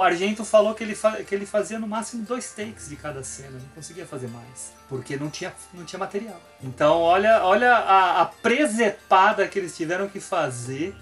Argento 0.00 0.44
falou 0.44 0.72
que 0.74 0.84
ele, 0.84 0.96
que 1.26 1.34
ele 1.34 1.46
fazia 1.46 1.78
no 1.78 1.86
máximo 1.86 2.24
dois 2.24 2.52
takes 2.52 2.88
de 2.88 2.96
cada 2.96 3.24
cena, 3.24 3.52
não 3.52 3.68
conseguia 3.74 4.06
fazer 4.06 4.28
mais, 4.28 4.72
porque 4.88 5.16
não 5.16 5.28
tinha, 5.28 5.52
não 5.72 5.84
tinha 5.84 5.98
material. 5.98 6.40
Então, 6.62 7.00
olha, 7.00 7.44
olha 7.44 7.72
a, 7.72 8.22
a 8.22 8.26
presepada 8.26 9.48
que 9.48 9.58
eles 9.58 9.76
tiveram 9.76 10.08
que 10.08 10.20
fazer 10.20 10.94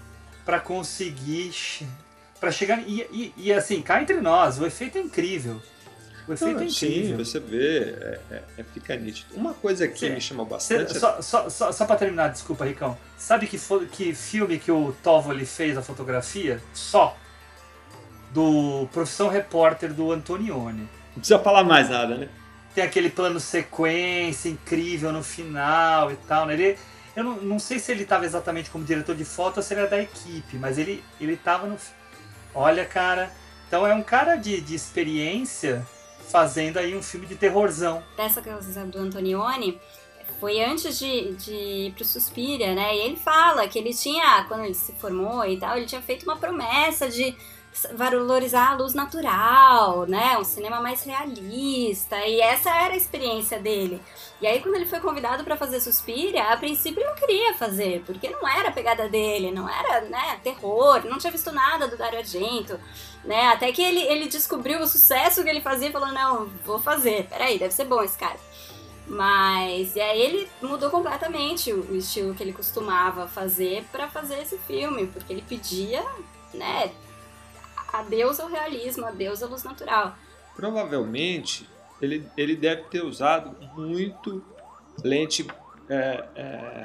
para 0.43 0.59
conseguir 0.59 1.53
para 2.39 2.51
chegar 2.51 2.81
e, 2.85 3.01
e, 3.11 3.33
e, 3.37 3.53
assim 3.53 3.81
cá 3.81 4.01
entre 4.01 4.19
nós 4.19 4.59
o 4.59 4.65
efeito 4.65 4.97
é 4.97 5.01
incrível. 5.01 5.61
O 6.27 6.33
efeito 6.33 6.61
é 6.61 6.65
incrível 6.65 6.71
sim 6.71 7.15
você 7.15 7.39
vê 7.39 7.79
é, 7.79 8.19
é, 8.31 8.43
é 8.57 8.63
fica 8.63 8.95
nítido. 8.95 9.33
Uma 9.35 9.53
coisa 9.53 9.87
que 9.87 10.09
me 10.09 10.19
chamou 10.19 10.45
bastante 10.45 10.93
Cê, 10.93 10.99
só, 10.99 11.21
só, 11.21 11.49
só, 11.49 11.71
só 11.71 11.85
para 11.85 11.95
terminar 11.95 12.29
desculpa 12.29 12.65
Ricão. 12.65 12.97
Sabe 13.17 13.47
que, 13.47 13.57
que 13.91 14.13
filme 14.13 14.59
que 14.59 14.71
o 14.71 14.93
Tovoli 15.03 15.45
fez 15.45 15.77
a 15.77 15.81
fotografia? 15.81 16.61
Só 16.73 17.15
do 18.33 18.87
Profissão 18.91 19.27
Repórter 19.27 19.93
do 19.93 20.11
Antonioni. 20.11 20.81
Não 20.81 21.15
precisa 21.15 21.39
falar 21.39 21.63
mais 21.63 21.89
nada, 21.89 22.17
né? 22.17 22.29
Tem 22.73 22.83
aquele 22.83 23.09
plano 23.09 23.39
sequência 23.39 24.49
incrível 24.49 25.11
no 25.11 25.23
final 25.23 26.11
e 26.11 26.15
tal, 26.15 26.47
né? 26.47 26.55
Ele, 26.55 26.77
eu 27.15 27.23
não, 27.23 27.35
não 27.37 27.59
sei 27.59 27.77
se 27.77 27.91
ele 27.91 28.03
estava 28.03 28.25
exatamente 28.25 28.71
como 28.71 28.83
diretor 28.83 29.15
de 29.15 29.23
foto 29.23 29.57
ou 29.57 29.63
se 29.63 29.73
ele 29.73 29.81
era 29.81 29.89
da 29.89 30.01
equipe, 30.01 30.57
mas 30.57 30.77
ele, 30.77 31.03
ele 31.21 31.37
tava 31.37 31.67
no. 31.67 31.77
Olha, 32.55 32.85
cara. 32.85 33.31
Então 33.67 33.85
é 33.85 33.93
um 33.93 34.03
cara 34.03 34.35
de, 34.35 34.59
de 34.61 34.75
experiência 34.75 35.85
fazendo 36.29 36.77
aí 36.77 36.95
um 36.95 37.03
filme 37.03 37.27
de 37.27 37.35
terrorzão. 37.35 38.03
Dessa 38.17 38.41
coisa 38.41 38.85
do 38.85 38.99
Antonioni, 38.99 39.79
foi 40.39 40.63
antes 40.63 40.97
de, 40.99 41.33
de 41.35 41.53
ir 41.53 41.93
pro 41.93 42.03
Suspiria, 42.03 42.73
né? 42.75 42.95
E 42.95 42.99
ele 42.99 43.15
fala 43.15 43.67
que 43.67 43.79
ele 43.79 43.93
tinha, 43.93 44.43
quando 44.47 44.65
ele 44.65 44.73
se 44.73 44.91
formou 44.93 45.45
e 45.45 45.57
tal, 45.57 45.77
ele 45.77 45.85
tinha 45.85 46.01
feito 46.01 46.23
uma 46.23 46.35
promessa 46.35 47.07
de 47.07 47.35
valorizar 47.95 48.71
a 48.71 48.75
luz 48.75 48.93
natural, 48.93 50.05
né? 50.05 50.37
Um 50.37 50.43
cinema 50.43 50.79
mais 50.79 51.03
realista. 51.03 52.17
E 52.25 52.39
essa 52.39 52.69
era 52.69 52.93
a 52.93 52.97
experiência 52.97 53.59
dele. 53.59 54.01
E 54.41 54.47
aí, 54.47 54.59
quando 54.61 54.75
ele 54.75 54.85
foi 54.85 54.99
convidado 54.99 55.43
para 55.43 55.57
fazer 55.57 55.79
Suspiria, 55.79 56.51
a 56.51 56.57
princípio 56.57 57.01
ele 57.01 57.09
não 57.09 57.15
queria 57.15 57.53
fazer, 57.53 58.03
porque 58.05 58.29
não 58.29 58.47
era 58.47 58.69
a 58.69 58.71
pegada 58.71 59.07
dele, 59.07 59.51
não 59.51 59.69
era, 59.69 60.01
né, 60.01 60.39
terror, 60.43 61.03
não 61.05 61.17
tinha 61.17 61.31
visto 61.31 61.51
nada 61.51 61.87
do 61.87 61.97
Dario 61.97 62.19
Argento, 62.19 62.79
né? 63.23 63.47
Até 63.47 63.71
que 63.71 63.81
ele, 63.81 64.01
ele 64.01 64.27
descobriu 64.27 64.79
o 64.81 64.87
sucesso 64.87 65.43
que 65.43 65.49
ele 65.49 65.61
fazia 65.61 65.89
e 65.89 65.91
falou: 65.91 66.11
não, 66.11 66.47
vou 66.65 66.79
fazer, 66.79 67.27
peraí, 67.27 67.57
deve 67.57 67.73
ser 67.73 67.85
bom 67.85 68.03
esse 68.03 68.17
cara. 68.17 68.37
Mas 69.07 69.95
e 69.95 70.01
aí 70.01 70.21
ele 70.21 70.49
mudou 70.61 70.89
completamente 70.89 71.73
o 71.73 71.95
estilo 71.95 72.33
que 72.33 72.41
ele 72.41 72.53
costumava 72.53 73.27
fazer 73.27 73.85
para 73.91 74.07
fazer 74.07 74.41
esse 74.41 74.57
filme, 74.59 75.07
porque 75.07 75.33
ele 75.33 75.41
pedia, 75.41 76.03
né, 76.53 76.91
adeus 77.97 78.39
ao 78.39 78.49
realismo, 78.49 79.05
adeus 79.05 79.43
à 79.43 79.47
luz 79.47 79.63
natural. 79.63 80.15
Provavelmente 80.55 81.69
ele, 82.01 82.27
ele 82.35 82.55
deve 82.55 82.83
ter 82.83 83.03
usado 83.03 83.55
muito 83.77 84.43
lente 85.03 85.45
é, 85.89 86.23
é, 86.35 86.81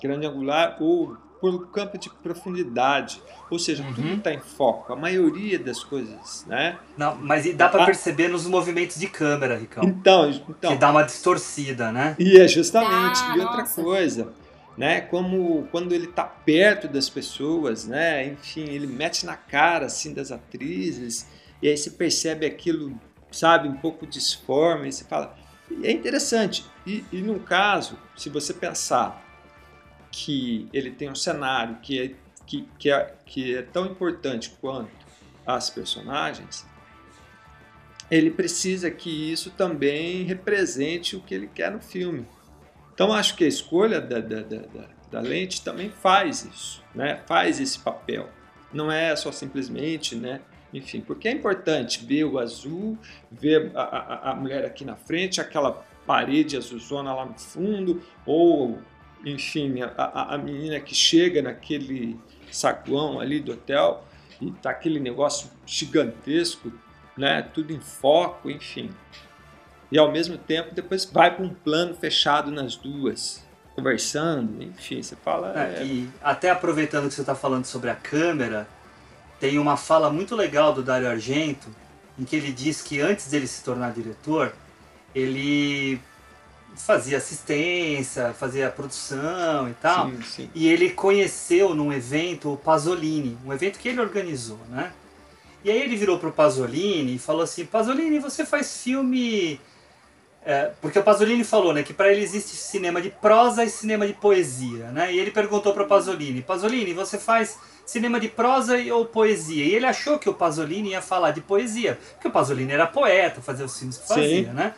grande 0.00 0.26
angular 0.26 0.76
ou 0.80 1.16
por 1.40 1.68
campo 1.70 1.96
de 1.96 2.10
profundidade, 2.10 3.22
ou 3.48 3.58
seja, 3.60 3.84
Uhum. 3.84 3.94
tudo 3.94 4.14
está 4.14 4.32
em 4.32 4.40
foco. 4.40 4.92
A 4.92 4.96
maioria 4.96 5.56
das 5.56 5.84
coisas, 5.84 6.44
né? 6.48 6.78
Não, 6.96 7.14
mas 7.14 7.46
e 7.46 7.52
dá 7.52 7.68
pra 7.68 7.84
Ah. 7.84 7.86
perceber 7.86 8.26
nos 8.28 8.44
movimentos 8.46 8.98
de 8.98 9.06
câmera, 9.06 9.56
Ricão. 9.56 9.84
Então, 9.84 10.28
então 10.30 10.72
Que 10.72 10.76
dá 10.78 10.90
uma 10.90 11.04
distorcida, 11.04 11.92
né? 11.92 12.16
E 12.18 12.38
é 12.40 12.48
justamente, 12.48 13.20
Ah, 13.22 13.36
e 13.36 13.40
outra 13.40 13.58
nossa. 13.58 13.80
coisa, 13.82 14.32
né? 14.78 15.02
Como 15.02 15.66
quando 15.70 15.92
ele 15.92 16.06
tá 16.06 16.24
perto 16.24 16.88
das 16.88 17.10
pessoas, 17.10 17.84
né? 17.84 18.24
Enfim, 18.28 18.64
ele 18.70 18.86
mete 18.86 19.26
na 19.26 19.36
cara 19.36 19.86
assim 19.86 20.14
das 20.14 20.32
atrizes 20.32 21.26
e 21.60 21.68
aí 21.68 21.76
você 21.76 21.90
percebe 21.90 22.46
aquilo, 22.46 22.98
sabe, 23.30 23.68
um 23.68 23.76
pouco 23.76 24.06
disforme, 24.06 24.88
e 24.88 24.92
você 24.92 25.04
fala, 25.04 25.36
é 25.82 25.90
interessante. 25.90 26.64
E, 26.86 27.04
e 27.12 27.20
no 27.20 27.40
caso, 27.40 27.98
se 28.16 28.30
você 28.30 28.54
pensar 28.54 29.24
que 30.10 30.68
ele 30.72 30.92
tem 30.92 31.10
um 31.10 31.14
cenário 31.14 31.78
que 31.82 32.00
é, 32.00 32.14
que, 32.46 32.68
que 32.78 32.90
é, 32.90 33.14
que 33.26 33.56
é 33.56 33.62
tão 33.62 33.86
importante 33.86 34.56
quanto 34.60 34.90
as 35.44 35.68
personagens, 35.68 36.64
ele 38.10 38.30
precisa 38.30 38.90
que 38.90 39.10
isso 39.10 39.50
também 39.50 40.22
represente 40.22 41.16
o 41.16 41.20
que 41.20 41.34
ele 41.34 41.48
quer 41.48 41.70
no 41.70 41.80
filme. 41.80 42.24
Então 42.98 43.12
acho 43.12 43.36
que 43.36 43.44
a 43.44 43.46
escolha 43.46 44.00
da, 44.00 44.18
da, 44.18 44.40
da, 44.40 44.62
da- 45.08 45.20
lente 45.20 45.62
também 45.62 45.88
faz 45.88 46.44
isso, 46.44 46.82
né? 46.92 47.22
faz 47.28 47.60
esse 47.60 47.78
papel. 47.78 48.28
Não 48.72 48.90
é 48.90 49.14
só 49.14 49.30
simplesmente, 49.30 50.16
né? 50.16 50.40
enfim, 50.74 51.00
porque 51.00 51.28
é 51.28 51.30
importante 51.30 52.04
ver 52.04 52.24
o 52.24 52.40
azul, 52.40 52.98
ver 53.30 53.70
a, 53.76 53.82
a, 53.82 54.30
a 54.32 54.34
mulher 54.34 54.64
aqui 54.64 54.84
na 54.84 54.96
frente, 54.96 55.40
aquela 55.40 55.86
parede 56.08 56.56
azulzona 56.56 57.14
lá 57.14 57.24
no 57.24 57.38
fundo, 57.38 58.02
ou 58.26 58.80
enfim, 59.24 59.80
a, 59.80 59.92
a, 59.96 60.34
a 60.34 60.38
menina 60.38 60.80
que 60.80 60.92
chega 60.92 61.40
naquele 61.40 62.18
saguão 62.50 63.20
ali 63.20 63.38
do 63.38 63.52
hotel 63.52 64.04
e 64.40 64.50
tá 64.50 64.70
aquele 64.70 64.98
negócio 64.98 65.48
gigantesco, 65.64 66.72
né? 67.16 67.42
Tudo 67.42 67.72
em 67.72 67.80
foco, 67.80 68.50
enfim. 68.50 68.90
E 69.90 69.98
ao 69.98 70.10
mesmo 70.10 70.36
tempo 70.36 70.74
depois 70.74 71.04
vai 71.04 71.34
para 71.34 71.44
um 71.44 71.48
plano 71.48 71.94
fechado 71.94 72.50
nas 72.50 72.76
duas, 72.76 73.42
conversando, 73.74 74.62
enfim, 74.62 75.02
você 75.02 75.16
fala. 75.16 75.52
É, 75.58 75.82
é, 75.82 75.84
e 75.84 76.08
até 76.22 76.50
aproveitando 76.50 77.08
que 77.08 77.14
você 77.14 77.22
está 77.22 77.34
falando 77.34 77.64
sobre 77.64 77.88
a 77.88 77.94
câmera, 77.94 78.68
tem 79.40 79.58
uma 79.58 79.76
fala 79.76 80.10
muito 80.10 80.34
legal 80.36 80.72
do 80.72 80.82
Dario 80.82 81.08
Argento, 81.08 81.68
em 82.18 82.24
que 82.24 82.36
ele 82.36 82.52
diz 82.52 82.82
que 82.82 83.00
antes 83.00 83.28
dele 83.28 83.46
se 83.46 83.62
tornar 83.62 83.92
diretor, 83.92 84.52
ele 85.14 86.00
fazia 86.76 87.16
assistência, 87.16 88.32
fazia 88.32 88.70
produção 88.70 89.68
e 89.68 89.74
tal. 89.74 90.10
sim, 90.10 90.22
sim. 90.22 90.50
E 90.54 90.68
ele 90.68 90.90
conheceu 90.90 91.74
num 91.74 91.92
evento 91.92 92.52
o 92.52 92.56
Pasolini, 92.56 93.38
um 93.44 93.52
evento 93.52 93.78
que 93.78 93.88
ele 93.88 94.00
organizou, 94.00 94.58
né? 94.68 94.92
E 95.64 95.70
aí 95.70 95.82
ele 95.82 95.96
virou 95.96 96.18
pro 96.18 96.32
Pasolini 96.32 97.16
e 97.16 97.18
falou 97.18 97.42
assim: 97.42 97.64
Pasolini, 97.66 98.18
você 98.18 98.46
faz 98.46 98.82
filme. 98.82 99.60
É, 100.48 100.70
porque 100.80 100.98
o 100.98 101.02
Pasolini 101.02 101.44
falou, 101.44 101.74
né, 101.74 101.82
que 101.82 101.92
para 101.92 102.10
ele 102.10 102.22
existe 102.22 102.56
cinema 102.56 103.02
de 103.02 103.10
prosa 103.10 103.62
e 103.64 103.68
cinema 103.68 104.06
de 104.06 104.14
poesia, 104.14 104.86
né? 104.92 105.12
E 105.12 105.18
ele 105.18 105.30
perguntou 105.30 105.74
para 105.74 105.84
Pasolini: 105.84 106.40
Pasolini, 106.40 106.94
você 106.94 107.18
faz 107.18 107.58
cinema 107.84 108.18
de 108.18 108.30
prosa 108.30 108.78
ou 108.94 109.04
poesia? 109.04 109.62
E 109.62 109.74
ele 109.74 109.84
achou 109.84 110.18
que 110.18 110.26
o 110.26 110.32
Pasolini 110.32 110.92
ia 110.92 111.02
falar 111.02 111.32
de 111.32 111.42
poesia, 111.42 111.98
porque 112.14 112.28
o 112.28 112.30
Pasolini 112.30 112.72
era 112.72 112.86
poeta, 112.86 113.42
fazia 113.42 113.66
os 113.66 113.78
filmes 113.78 113.98
que 113.98 114.08
Sim. 114.08 114.14
fazia, 114.14 114.52
né? 114.54 114.74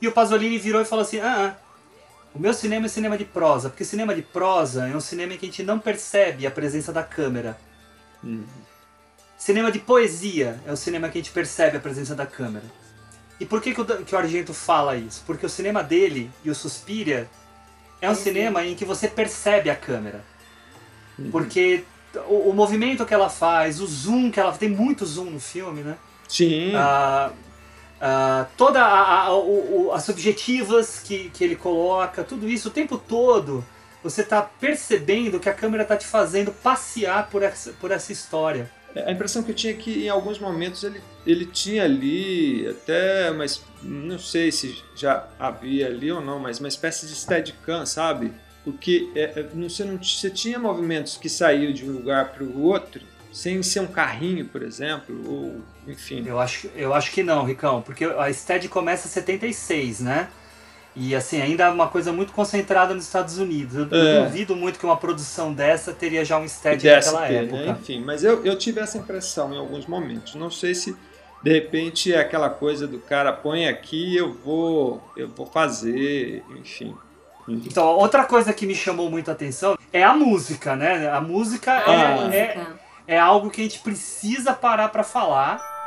E 0.00 0.06
o 0.06 0.12
Pasolini 0.12 0.56
virou 0.56 0.80
e 0.80 0.84
falou 0.84 1.02
assim: 1.04 1.18
ah, 1.18 1.52
ah, 1.52 1.68
o 2.32 2.38
meu 2.38 2.54
cinema 2.54 2.86
é 2.86 2.88
cinema 2.88 3.18
de 3.18 3.24
prosa, 3.24 3.70
porque 3.70 3.84
cinema 3.84 4.14
de 4.14 4.22
prosa 4.22 4.86
é 4.86 4.94
um 4.94 5.00
cinema 5.00 5.34
em 5.34 5.36
que 5.36 5.46
a 5.46 5.48
gente 5.48 5.64
não 5.64 5.80
percebe 5.80 6.46
a 6.46 6.50
presença 6.52 6.92
da 6.92 7.02
câmera. 7.02 7.58
Hum. 8.22 8.44
Cinema 9.36 9.72
de 9.72 9.80
poesia 9.80 10.60
é 10.64 10.70
o 10.70 10.76
cinema 10.76 11.08
que 11.08 11.18
a 11.18 11.20
gente 11.20 11.32
percebe 11.32 11.76
a 11.76 11.80
presença 11.80 12.14
da 12.14 12.24
câmera. 12.24 12.66
E 13.40 13.46
por 13.46 13.60
que, 13.62 13.72
que, 13.72 13.80
o, 13.80 13.84
que 13.84 14.14
o 14.14 14.18
Argento 14.18 14.52
fala 14.52 14.96
isso? 14.96 15.22
Porque 15.26 15.46
o 15.46 15.48
cinema 15.48 15.82
dele 15.82 16.30
e 16.44 16.50
o 16.50 16.54
Suspiria 16.54 17.28
é 18.00 18.10
um 18.10 18.14
Sim. 18.14 18.22
cinema 18.24 18.64
em 18.64 18.74
que 18.74 18.84
você 18.84 19.06
percebe 19.08 19.70
a 19.70 19.76
câmera. 19.76 20.24
Uhum. 21.18 21.30
Porque 21.30 21.84
o, 22.28 22.50
o 22.50 22.52
movimento 22.54 23.04
que 23.06 23.14
ela 23.14 23.28
faz, 23.28 23.80
o 23.80 23.86
zoom 23.86 24.30
que 24.30 24.40
ela 24.40 24.52
tem 24.52 24.68
muito 24.68 25.04
zoom 25.06 25.30
no 25.30 25.40
filme, 25.40 25.82
né? 25.82 25.96
Sim, 26.28 26.72
Ah, 26.74 27.30
ah, 28.00 28.46
toda 28.56 28.82
a, 28.84 29.24
a- 29.26 29.34
o- 29.34 29.90
as 29.92 30.08
objetivas 30.08 31.00
que, 31.00 31.30
que 31.30 31.42
ele 31.44 31.56
coloca, 31.56 32.22
tudo 32.24 32.48
isso 32.48 32.68
o 32.68 32.72
tempo 32.72 32.98
todo, 32.98 33.64
você 34.02 34.22
tá 34.22 34.42
percebendo 34.42 35.40
que 35.40 35.48
a 35.48 35.54
câmera 35.54 35.84
tá 35.84 35.96
te 35.96 36.06
fazendo 36.06 36.52
passear 36.52 37.28
por 37.30 37.42
essa, 37.42 37.72
por 37.80 37.90
essa 37.90 38.12
história. 38.12 38.70
A 38.96 39.12
impressão 39.12 39.42
que 39.42 39.50
eu 39.50 39.54
tinha 39.54 39.72
é 39.72 39.76
que 39.76 40.04
em 40.04 40.08
alguns 40.08 40.38
momentos 40.38 40.82
ele, 40.82 41.00
ele 41.26 41.46
tinha 41.46 41.84
ali 41.84 42.66
até, 42.66 43.30
mas 43.30 43.62
não 43.82 44.18
sei 44.18 44.50
se 44.50 44.82
já 44.94 45.26
havia 45.38 45.86
ali 45.86 46.10
ou 46.10 46.20
não, 46.20 46.38
mas 46.38 46.58
uma 46.58 46.68
espécie 46.68 47.06
de 47.06 47.14
steadicam, 47.14 47.84
sabe? 47.86 48.32
Porque 48.64 49.10
é, 49.14 49.22
é, 49.36 49.48
não, 49.54 49.68
você, 49.68 49.84
não, 49.84 50.02
você 50.02 50.30
tinha 50.30 50.58
movimentos 50.58 51.16
que 51.16 51.28
saíam 51.28 51.72
de 51.72 51.88
um 51.88 51.92
lugar 51.92 52.32
para 52.32 52.44
o 52.44 52.62
outro 52.62 53.02
sem 53.32 53.62
ser 53.62 53.80
um 53.80 53.86
carrinho, 53.86 54.46
por 54.46 54.62
exemplo, 54.62 55.14
ou 55.26 55.60
enfim. 55.86 56.24
Eu 56.26 56.40
acho, 56.40 56.68
eu 56.74 56.92
acho 56.92 57.12
que 57.12 57.22
não, 57.22 57.44
Ricão, 57.44 57.82
porque 57.82 58.04
a 58.04 58.32
Stead 58.32 58.68
começa 58.68 59.06
em 59.06 59.10
76, 59.10 60.00
né? 60.00 60.28
E 61.00 61.14
assim, 61.14 61.40
ainda 61.40 61.64
é 61.64 61.68
uma 61.70 61.86
coisa 61.86 62.12
muito 62.12 62.32
concentrada 62.32 62.92
nos 62.92 63.04
Estados 63.04 63.38
Unidos. 63.38 63.76
Eu, 63.76 63.88
É. 63.98 64.24
duvido 64.24 64.56
muito 64.56 64.78
que 64.80 64.84
uma 64.84 64.96
produção 64.96 65.52
dessa 65.52 65.92
teria 65.92 66.24
já 66.24 66.36
um 66.38 66.48
Stead 66.48 66.76
pudesse 66.78 67.12
naquela 67.12 67.28
ter, 67.28 67.44
época. 67.44 67.56
né? 67.66 67.76
Enfim, 67.80 68.02
mas 68.04 68.24
eu, 68.24 68.44
eu 68.44 68.56
tive 68.58 68.80
essa 68.80 68.98
impressão 68.98 69.54
em 69.54 69.58
alguns 69.58 69.86
momentos. 69.86 70.34
Não 70.34 70.50
sei 70.50 70.74
se 70.74 70.96
de 71.42 71.52
repente 71.52 72.12
é 72.12 72.18
aquela 72.18 72.50
coisa 72.50 72.86
do 72.88 72.98
cara 72.98 73.32
põe 73.32 73.68
aqui, 73.68 74.16
eu 74.16 74.32
vou, 74.32 75.00
eu 75.16 75.28
vou 75.28 75.46
fazer, 75.46 76.42
enfim. 76.58 76.94
Então, 77.48 77.86
outra 77.86 78.24
coisa 78.24 78.52
que 78.52 78.66
me 78.66 78.74
chamou 78.74 79.08
muito 79.08 79.30
a 79.30 79.32
atenção 79.32 79.78
é 79.92 80.02
a 80.04 80.12
música, 80.12 80.74
né? 80.76 81.08
A 81.08 81.20
música, 81.20 81.70
é, 81.72 81.84
Ah. 81.86 81.92
é, 81.92 82.14
música. 82.56 82.66
é 83.06 83.18
algo 83.18 83.48
que 83.50 83.60
a 83.60 83.64
gente 83.64 83.78
precisa 83.78 84.52
parar 84.52 84.88
pra 84.88 85.02
falar. 85.04 85.77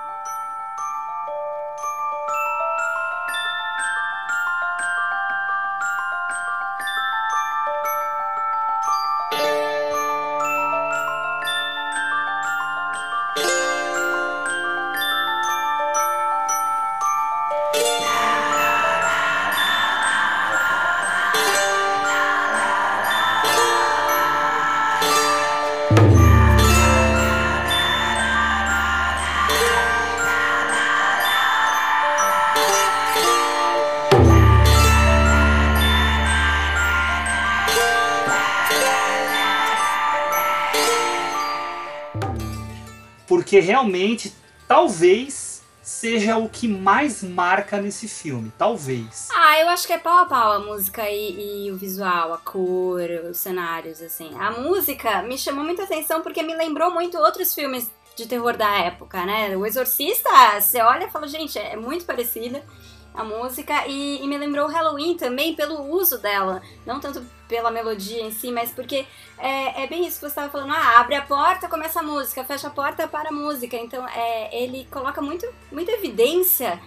Porque 43.51 43.59
realmente, 43.59 44.33
talvez 44.65 45.61
seja 45.81 46.37
o 46.37 46.47
que 46.47 46.69
mais 46.69 47.21
marca 47.21 47.81
nesse 47.81 48.07
filme. 48.07 48.49
Talvez. 48.57 49.27
Ah, 49.29 49.59
eu 49.59 49.67
acho 49.67 49.85
que 49.85 49.91
é 49.91 49.97
pau 49.97 50.19
a 50.19 50.25
pau 50.25 50.53
a 50.53 50.59
música 50.59 51.09
e, 51.09 51.65
e 51.65 51.69
o 51.69 51.75
visual, 51.75 52.31
a 52.31 52.37
cor, 52.37 53.09
os 53.29 53.35
cenários, 53.35 54.01
assim. 54.01 54.33
A 54.39 54.51
música 54.51 55.21
me 55.23 55.37
chamou 55.37 55.65
muita 55.65 55.83
atenção 55.83 56.21
porque 56.21 56.41
me 56.41 56.55
lembrou 56.55 56.93
muito 56.93 57.17
outros 57.17 57.53
filmes 57.53 57.91
de 58.15 58.25
terror 58.25 58.55
da 58.55 58.73
época, 58.85 59.25
né? 59.25 59.57
O 59.57 59.65
Exorcista, 59.65 60.29
você 60.57 60.81
olha 60.81 61.07
e 61.07 61.11
fala, 61.11 61.27
gente, 61.27 61.59
é 61.59 61.75
muito 61.75 62.05
parecida 62.05 62.63
a 63.13 63.23
música 63.23 63.87
e, 63.87 64.23
e 64.23 64.27
me 64.27 64.37
lembrou 64.37 64.67
o 64.67 64.71
Halloween 64.71 65.15
também 65.15 65.53
pelo 65.53 65.81
uso 65.93 66.17
dela, 66.17 66.61
não 66.85 66.99
tanto 66.99 67.25
pela 67.47 67.69
melodia 67.69 68.21
em 68.21 68.31
si, 68.31 68.51
mas 68.51 68.71
porque 68.71 69.05
é, 69.37 69.83
é 69.83 69.87
bem 69.87 70.07
isso 70.07 70.15
que 70.15 70.21
você 70.21 70.27
estava 70.27 70.49
falando, 70.49 70.71
ah, 70.71 70.99
abre 70.99 71.15
a 71.15 71.21
porta, 71.21 71.67
começa 71.67 71.99
a 71.99 72.03
música, 72.03 72.45
fecha 72.45 72.67
a 72.67 72.71
porta, 72.71 73.07
para 73.07 73.29
a 73.29 73.33
música, 73.33 73.75
então 73.75 74.07
é, 74.07 74.63
ele 74.63 74.87
coloca 74.89 75.21
muito, 75.21 75.45
muita 75.71 75.91
evidência 75.91 76.79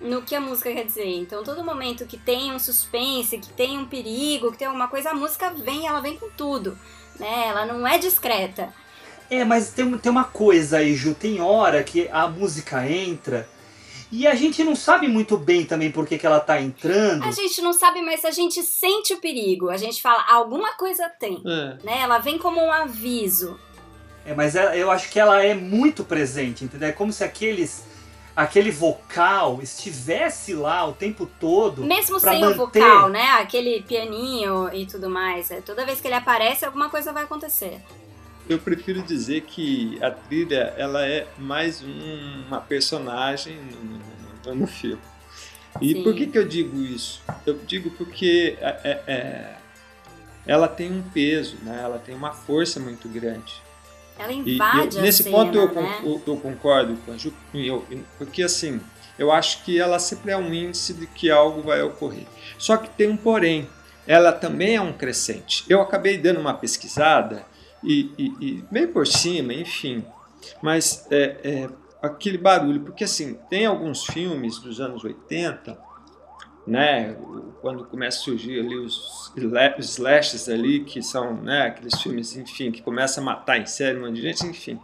no 0.00 0.22
que 0.22 0.34
a 0.34 0.40
música 0.40 0.72
quer 0.72 0.84
dizer. 0.84 1.06
Então, 1.06 1.42
todo 1.42 1.64
momento 1.64 2.06
que 2.06 2.16
tem 2.16 2.52
um 2.52 2.58
suspense, 2.58 3.38
que 3.38 3.52
tem 3.52 3.78
um 3.78 3.86
perigo, 3.86 4.50
que 4.52 4.58
tem 4.58 4.66
alguma 4.66 4.88
coisa, 4.88 5.10
a 5.10 5.14
música 5.14 5.50
vem, 5.50 5.86
ela 5.86 6.00
vem 6.00 6.16
com 6.16 6.28
tudo, 6.30 6.78
né? 7.18 7.46
Ela 7.48 7.66
não 7.66 7.86
é 7.86 7.98
discreta. 7.98 8.72
É, 9.30 9.44
mas 9.44 9.72
tem, 9.72 9.96
tem 9.98 10.12
uma 10.12 10.24
coisa 10.24 10.78
aí, 10.78 10.94
Ju, 10.94 11.14
tem 11.14 11.40
hora 11.40 11.82
que 11.82 12.08
a 12.12 12.28
música 12.28 12.86
entra 12.88 13.48
e 14.12 14.26
a 14.26 14.34
gente 14.34 14.62
não 14.62 14.76
sabe 14.76 15.08
muito 15.08 15.36
bem 15.38 15.64
também 15.64 15.90
por 15.90 16.06
que, 16.06 16.18
que 16.18 16.26
ela 16.26 16.38
tá 16.38 16.60
entrando. 16.60 17.24
A 17.24 17.30
gente 17.32 17.60
não 17.62 17.72
sabe, 17.72 18.00
mas 18.02 18.24
a 18.24 18.30
gente 18.30 18.62
sente 18.62 19.14
o 19.14 19.18
perigo. 19.20 19.70
A 19.70 19.76
gente 19.78 20.00
fala, 20.02 20.24
alguma 20.28 20.74
coisa 20.74 21.08
tem. 21.08 21.42
É. 21.44 21.84
Né? 21.84 22.00
Ela 22.02 22.18
vem 22.18 22.36
como 22.38 22.60
um 22.62 22.70
aviso. 22.70 23.58
É, 24.24 24.34
mas 24.34 24.54
ela- 24.54 24.76
eu 24.76 24.90
acho 24.90 25.10
que 25.10 25.18
ela 25.18 25.42
é 25.42 25.54
muito 25.54 26.04
presente, 26.04 26.64
entendeu? 26.64 26.90
É 26.90 26.92
como 26.92 27.12
se 27.12 27.24
aqueles 27.24 27.90
aquele 28.34 28.70
vocal 28.70 29.60
estivesse 29.62 30.54
lá 30.54 30.86
o 30.86 30.92
tempo 30.92 31.26
todo. 31.38 31.84
Mesmo 31.84 32.18
sem 32.18 32.40
manter- 32.40 32.54
o 32.54 32.56
vocal, 32.56 33.08
né? 33.10 33.30
Aquele 33.32 33.82
pianinho 33.82 34.72
e 34.72 34.86
tudo 34.86 35.10
mais. 35.10 35.50
É, 35.50 35.60
Toda 35.60 35.84
vez 35.84 36.00
que 36.00 36.08
ele 36.08 36.14
aparece, 36.14 36.64
alguma 36.64 36.88
coisa 36.88 37.12
vai 37.12 37.24
acontecer. 37.24 37.80
Eu 38.48 38.58
prefiro 38.58 39.02
dizer 39.02 39.42
que 39.42 39.98
a 40.02 40.10
trilha 40.10 40.74
ela 40.76 41.06
é 41.06 41.26
mais 41.38 41.82
um- 41.82 42.44
uma 42.48 42.60
personagem 42.60 43.56
no, 43.56 44.52
no- 44.52 44.60
no 44.60 44.66
filme. 44.66 45.00
E 45.80 45.92
Sim. 45.94 46.02
por 46.02 46.14
que, 46.14 46.26
que 46.26 46.36
eu 46.38 46.46
digo 46.46 46.76
isso? 46.82 47.22
Eu 47.46 47.54
digo 47.66 47.90
porque 47.92 48.58
é, 48.60 48.80
é, 48.84 49.02
é, 49.12 49.54
ela 50.46 50.68
tem 50.68 50.92
um 50.92 51.02
peso, 51.02 51.56
né? 51.62 51.80
ela 51.82 51.98
tem 51.98 52.14
uma 52.14 52.32
força 52.32 52.78
muito 52.80 53.08
grande. 53.08 53.54
Ela 54.18 54.32
E, 54.32 54.36
e 54.42 54.54
invade 54.56 54.96
eu- 54.96 55.02
nesse 55.02 55.22
cena, 55.22 55.36
ponto 55.36 55.56
eu, 55.56 55.72
né? 55.72 56.00
eu- 56.04 56.22
eu 56.26 56.36
concordo 56.36 56.96
com 57.06 57.12
a 57.12 57.16
Ju, 57.16 57.32
e 57.54 57.66
eu- 57.66 57.86
porque 58.18 58.42
assim, 58.42 58.80
eu 59.18 59.32
acho 59.32 59.64
que 59.64 59.78
ela 59.80 59.98
sempre 59.98 60.32
é 60.32 60.36
um 60.36 60.52
índice 60.52 60.92
de 60.92 61.06
que 61.06 61.30
algo 61.30 61.62
vai 61.62 61.80
ocorrer. 61.80 62.26
Só 62.58 62.76
que 62.76 62.90
tem 62.90 63.08
um 63.08 63.16
porém, 63.16 63.66
ela 64.06 64.30
também 64.32 64.76
é 64.76 64.80
um 64.80 64.92
crescente. 64.92 65.64
Eu 65.68 65.80
acabei 65.80 66.18
dando 66.18 66.40
uma 66.40 66.52
pesquisada 66.52 67.46
e, 67.82 68.10
e- 68.18 68.34
e 68.40 68.64
bem 68.70 68.86
por 68.86 69.06
cima, 69.06 69.52
enfim, 69.52 70.04
mas 70.62 71.06
é, 71.10 71.36
é, 71.44 71.68
aquele 72.02 72.38
barulho, 72.38 72.80
porque 72.80 73.04
assim, 73.04 73.34
tem 73.50 73.66
alguns 73.66 74.04
filmes 74.04 74.58
dos 74.58 74.80
anos 74.80 75.04
80, 75.04 75.78
né, 76.66 77.16
quando 77.60 77.84
começa 77.84 78.18
a 78.20 78.22
surgir 78.22 78.60
ali 78.60 78.76
os 78.76 79.32
sla- 79.36 79.74
os 79.78 79.88
slashes 79.90 80.48
ali, 80.48 80.84
que 80.84 81.02
são 81.02 81.34
né, 81.34 81.62
aqueles 81.66 82.00
filmes, 82.00 82.36
enfim, 82.36 82.70
que 82.70 82.80
começa 82.82 83.20
a 83.20 83.24
matar 83.24 83.58
em 83.58 83.66
série 83.66 83.98
um 83.98 84.02
monte 84.02 84.16
de 84.16 84.22
gente, 84.22 84.46
enfim. 84.46 84.78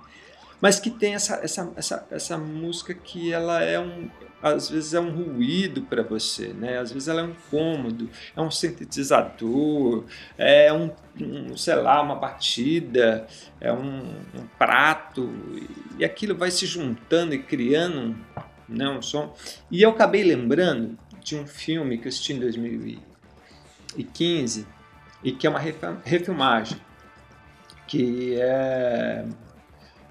Mas 0.60 0.80
que 0.80 0.90
tem 0.90 1.14
essa, 1.14 1.36
essa, 1.36 1.72
essa, 1.76 2.06
essa 2.10 2.36
música 2.36 2.92
que 2.92 3.32
ela 3.32 3.62
é 3.62 3.78
um. 3.78 4.10
Às 4.40 4.70
vezes 4.70 4.94
é 4.94 5.00
um 5.00 5.10
ruído 5.10 5.82
para 5.82 6.02
você, 6.02 6.48
né? 6.48 6.78
Às 6.78 6.92
vezes 6.92 7.08
ela 7.08 7.22
é 7.22 7.24
um 7.24 7.30
incômodo, 7.30 8.08
é 8.36 8.40
um 8.40 8.50
sintetizador, 8.50 10.04
é 10.36 10.72
um, 10.72 10.92
um, 11.20 11.56
sei 11.56 11.74
lá, 11.74 12.00
uma 12.00 12.14
batida, 12.14 13.26
é 13.60 13.72
um, 13.72 13.98
um 14.34 14.46
prato, 14.56 15.28
e 15.98 16.04
aquilo 16.04 16.36
vai 16.36 16.52
se 16.52 16.66
juntando 16.66 17.34
e 17.34 17.42
criando 17.42 17.98
um, 17.98 18.14
né, 18.68 18.88
um 18.88 19.02
som. 19.02 19.34
E 19.70 19.82
eu 19.82 19.90
acabei 19.90 20.22
lembrando 20.22 20.96
de 21.20 21.34
um 21.34 21.44
filme 21.46 21.98
que 21.98 22.06
eu 22.06 22.08
assisti 22.08 22.32
em 22.32 22.38
2015 22.38 24.64
e 25.24 25.32
que 25.32 25.48
é 25.48 25.50
uma 25.50 25.60
refilmagem, 26.04 26.78
que 27.88 28.36
é, 28.40 29.24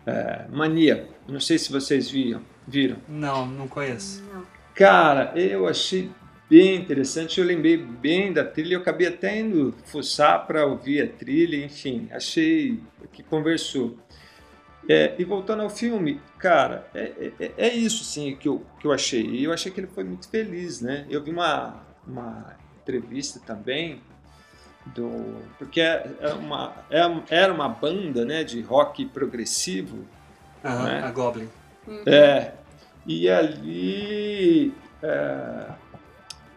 é 0.05 0.45
Mania. 0.49 1.07
Não 1.27 1.39
sei 1.39 1.57
se 1.57 1.71
vocês 1.71 2.09
viram. 2.09 2.41
Viram. 2.67 2.97
Não, 3.07 3.45
não 3.45 3.67
conheço. 3.67 4.23
Não. 4.33 4.45
Cara, 4.75 5.31
eu 5.35 5.67
achei 5.67 6.11
bem 6.49 6.75
interessante, 6.75 7.39
eu 7.39 7.45
lembrei 7.45 7.77
bem 7.77 8.31
da 8.31 8.43
trilha, 8.43 8.75
eu 8.75 8.79
acabei 8.81 9.07
até 9.07 9.39
indo 9.39 9.73
fuçar 9.85 10.45
para 10.45 10.65
ouvir 10.65 11.01
a 11.01 11.07
trilha, 11.07 11.63
enfim, 11.65 12.07
achei 12.11 12.79
que 13.11 13.23
conversou. 13.23 13.97
É, 14.89 15.15
e 15.19 15.23
voltando 15.25 15.63
ao 15.63 15.69
filme, 15.69 16.21
cara, 16.37 16.87
é, 16.93 17.31
é, 17.39 17.51
é 17.57 17.73
isso 17.73 18.05
sim 18.05 18.35
que 18.37 18.47
eu, 18.47 18.63
que 18.79 18.87
eu 18.87 18.93
achei. 18.93 19.25
E 19.25 19.43
eu 19.43 19.51
achei 19.51 19.69
que 19.71 19.79
ele 19.81 19.87
foi 19.87 20.03
muito 20.05 20.29
feliz, 20.29 20.79
né? 20.79 21.05
Eu 21.09 21.21
vi 21.21 21.31
uma, 21.31 21.83
uma 22.07 22.55
entrevista 22.81 23.41
também 23.45 24.01
do. 24.85 25.41
Porque 25.57 25.81
é 25.81 26.09
é 26.21 26.33
uma, 26.33 26.73
é- 26.89 27.35
era 27.35 27.51
uma 27.51 27.67
banda 27.67 28.23
né, 28.23 28.45
de 28.45 28.61
rock 28.61 29.05
progressivo 29.07 30.05
Aham, 30.63 30.83
Né? 30.85 31.03
a 31.03 31.11
Goblin. 31.11 31.49
é, 32.05 32.53
e 33.07 33.29
ali 33.29 34.73
é, 35.01 35.71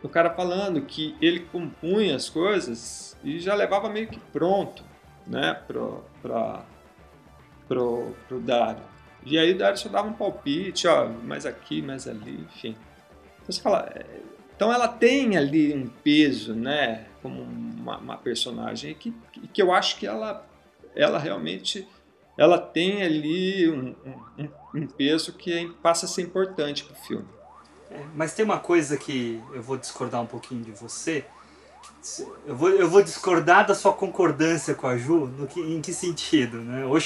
o 0.02 0.08
cara 0.08 0.30
falando 0.30 0.80
que 0.82 1.16
ele 1.20 1.40
compunha 1.40 2.16
as 2.16 2.28
coisas 2.28 3.16
e 3.22 3.38
já 3.38 3.54
levava 3.54 3.88
meio 3.88 4.08
que 4.08 4.18
pronto, 4.18 4.82
né, 5.26 5.54
pro, 5.66 6.02
pra, 6.20 6.64
pro, 7.68 8.14
pro 8.28 8.40
Dário. 8.40 8.82
E 9.24 9.38
aí 9.38 9.52
o 9.52 9.58
Dário 9.58 9.78
só 9.78 9.88
dava 9.88 10.08
um 10.08 10.12
palpite, 10.14 10.88
ó, 10.88 11.06
mais 11.08 11.44
aqui, 11.46 11.82
mais 11.82 12.08
ali, 12.08 12.40
enfim. 12.40 12.74
Então 13.42 13.52
você 13.52 13.60
fala, 13.60 13.90
é, 13.94 14.04
então 14.56 14.72
ela 14.72 14.88
tem 14.88 15.36
ali 15.36 15.74
um 15.74 15.86
peso, 15.86 16.54
né, 16.54 17.06
como 17.22 17.42
uma, 17.42 17.98
uma 17.98 18.16
personagem 18.16 18.94
que, 18.94 19.14
que 19.52 19.60
eu 19.62 19.72
acho 19.72 19.96
que 19.98 20.06
ela, 20.06 20.46
ela 20.96 21.18
realmente 21.18 21.86
ela 22.38 22.58
tem 22.58 23.02
ali 23.02 23.68
um, 23.68 23.94
um- 24.06 24.44
um 24.44 24.48
peso 24.96 25.33
que 25.33 25.72
passa 25.83 26.06
a 26.06 26.09
ser 26.09 26.22
importante 26.22 26.85
pro 26.85 26.94
filme. 26.94 27.26
É, 27.90 28.00
mas 28.14 28.33
tem 28.35 28.44
uma 28.44 28.59
coisa 28.59 28.96
que 28.96 29.42
eu 29.52 29.62
vou 29.62 29.76
discordar 29.76 30.20
um 30.20 30.26
pouquinho 30.26 30.62
de 30.62 30.70
você. 30.70 31.24
Eu 32.46 32.56
vou, 32.56 32.70
eu 32.70 32.88
vou 32.88 33.02
discordar 33.02 33.66
da 33.66 33.74
sua 33.74 33.92
concordância 33.92 34.74
com 34.74 34.87
a 34.87 34.96
Ju, 34.96 35.26
no 35.26 35.46
que, 35.46 35.61
em 35.61 35.80
que 35.80 35.92
sentido, 35.92 36.59
né? 36.59 36.85
O, 36.87 36.96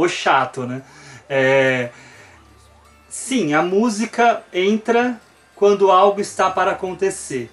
o 0.00 0.08
chato, 0.08 0.66
né? 0.66 0.82
É, 1.28 1.90
sim, 3.08 3.54
a 3.54 3.62
música 3.62 4.42
entra 4.52 5.20
quando 5.54 5.90
algo 5.90 6.20
está 6.20 6.50
para 6.50 6.72
acontecer. 6.72 7.50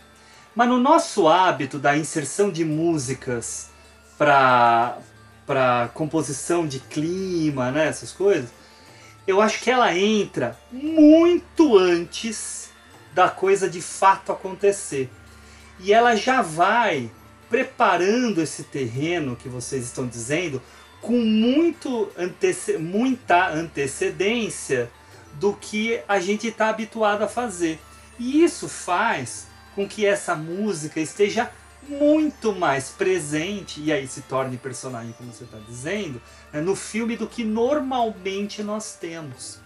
Mas 0.55 0.67
no 0.67 0.79
nosso 0.79 1.27
hábito 1.27 1.77
da 1.77 1.95
inserção 1.95 2.49
de 2.49 2.65
músicas 2.65 3.69
para 4.17 4.97
para 5.45 5.89
composição 5.95 6.67
de 6.67 6.79
clima, 6.79 7.71
né, 7.71 7.87
essas 7.87 8.11
coisas, 8.11 8.51
eu 9.29 9.41
acho 9.41 9.61
que 9.61 9.69
ela 9.69 9.95
entra 9.95 10.57
muito 10.71 11.77
antes 11.77 12.71
da 13.13 13.29
coisa 13.29 13.69
de 13.69 13.79
fato 13.79 14.31
acontecer. 14.31 15.07
E 15.79 15.93
ela 15.93 16.15
já 16.15 16.41
vai 16.41 17.11
preparando 17.47 18.41
esse 18.41 18.63
terreno 18.63 19.35
que 19.35 19.47
vocês 19.47 19.85
estão 19.85 20.07
dizendo 20.07 20.59
com 20.99 21.19
muito 21.19 22.11
antece 22.17 22.77
muita 22.77 23.49
antecedência 23.49 24.89
do 25.35 25.53
que 25.53 26.01
a 26.07 26.19
gente 26.19 26.47
está 26.47 26.69
habituado 26.69 27.21
a 27.21 27.27
fazer. 27.27 27.79
E 28.17 28.43
isso 28.43 28.67
faz 28.67 29.47
com 29.75 29.87
que 29.87 30.07
essa 30.07 30.35
música 30.35 30.99
esteja 30.99 31.51
muito 31.87 32.53
mais 32.53 32.89
presente, 32.89 33.79
e 33.81 33.91
aí 33.91 34.07
se 34.07 34.21
torne 34.21 34.57
personagem, 34.57 35.13
como 35.17 35.31
você 35.31 35.43
está 35.43 35.57
dizendo, 35.67 36.21
no 36.53 36.75
filme 36.75 37.15
do 37.15 37.27
que 37.27 37.43
normalmente 37.43 38.63
nós 38.63 38.95
temos. 38.95 39.59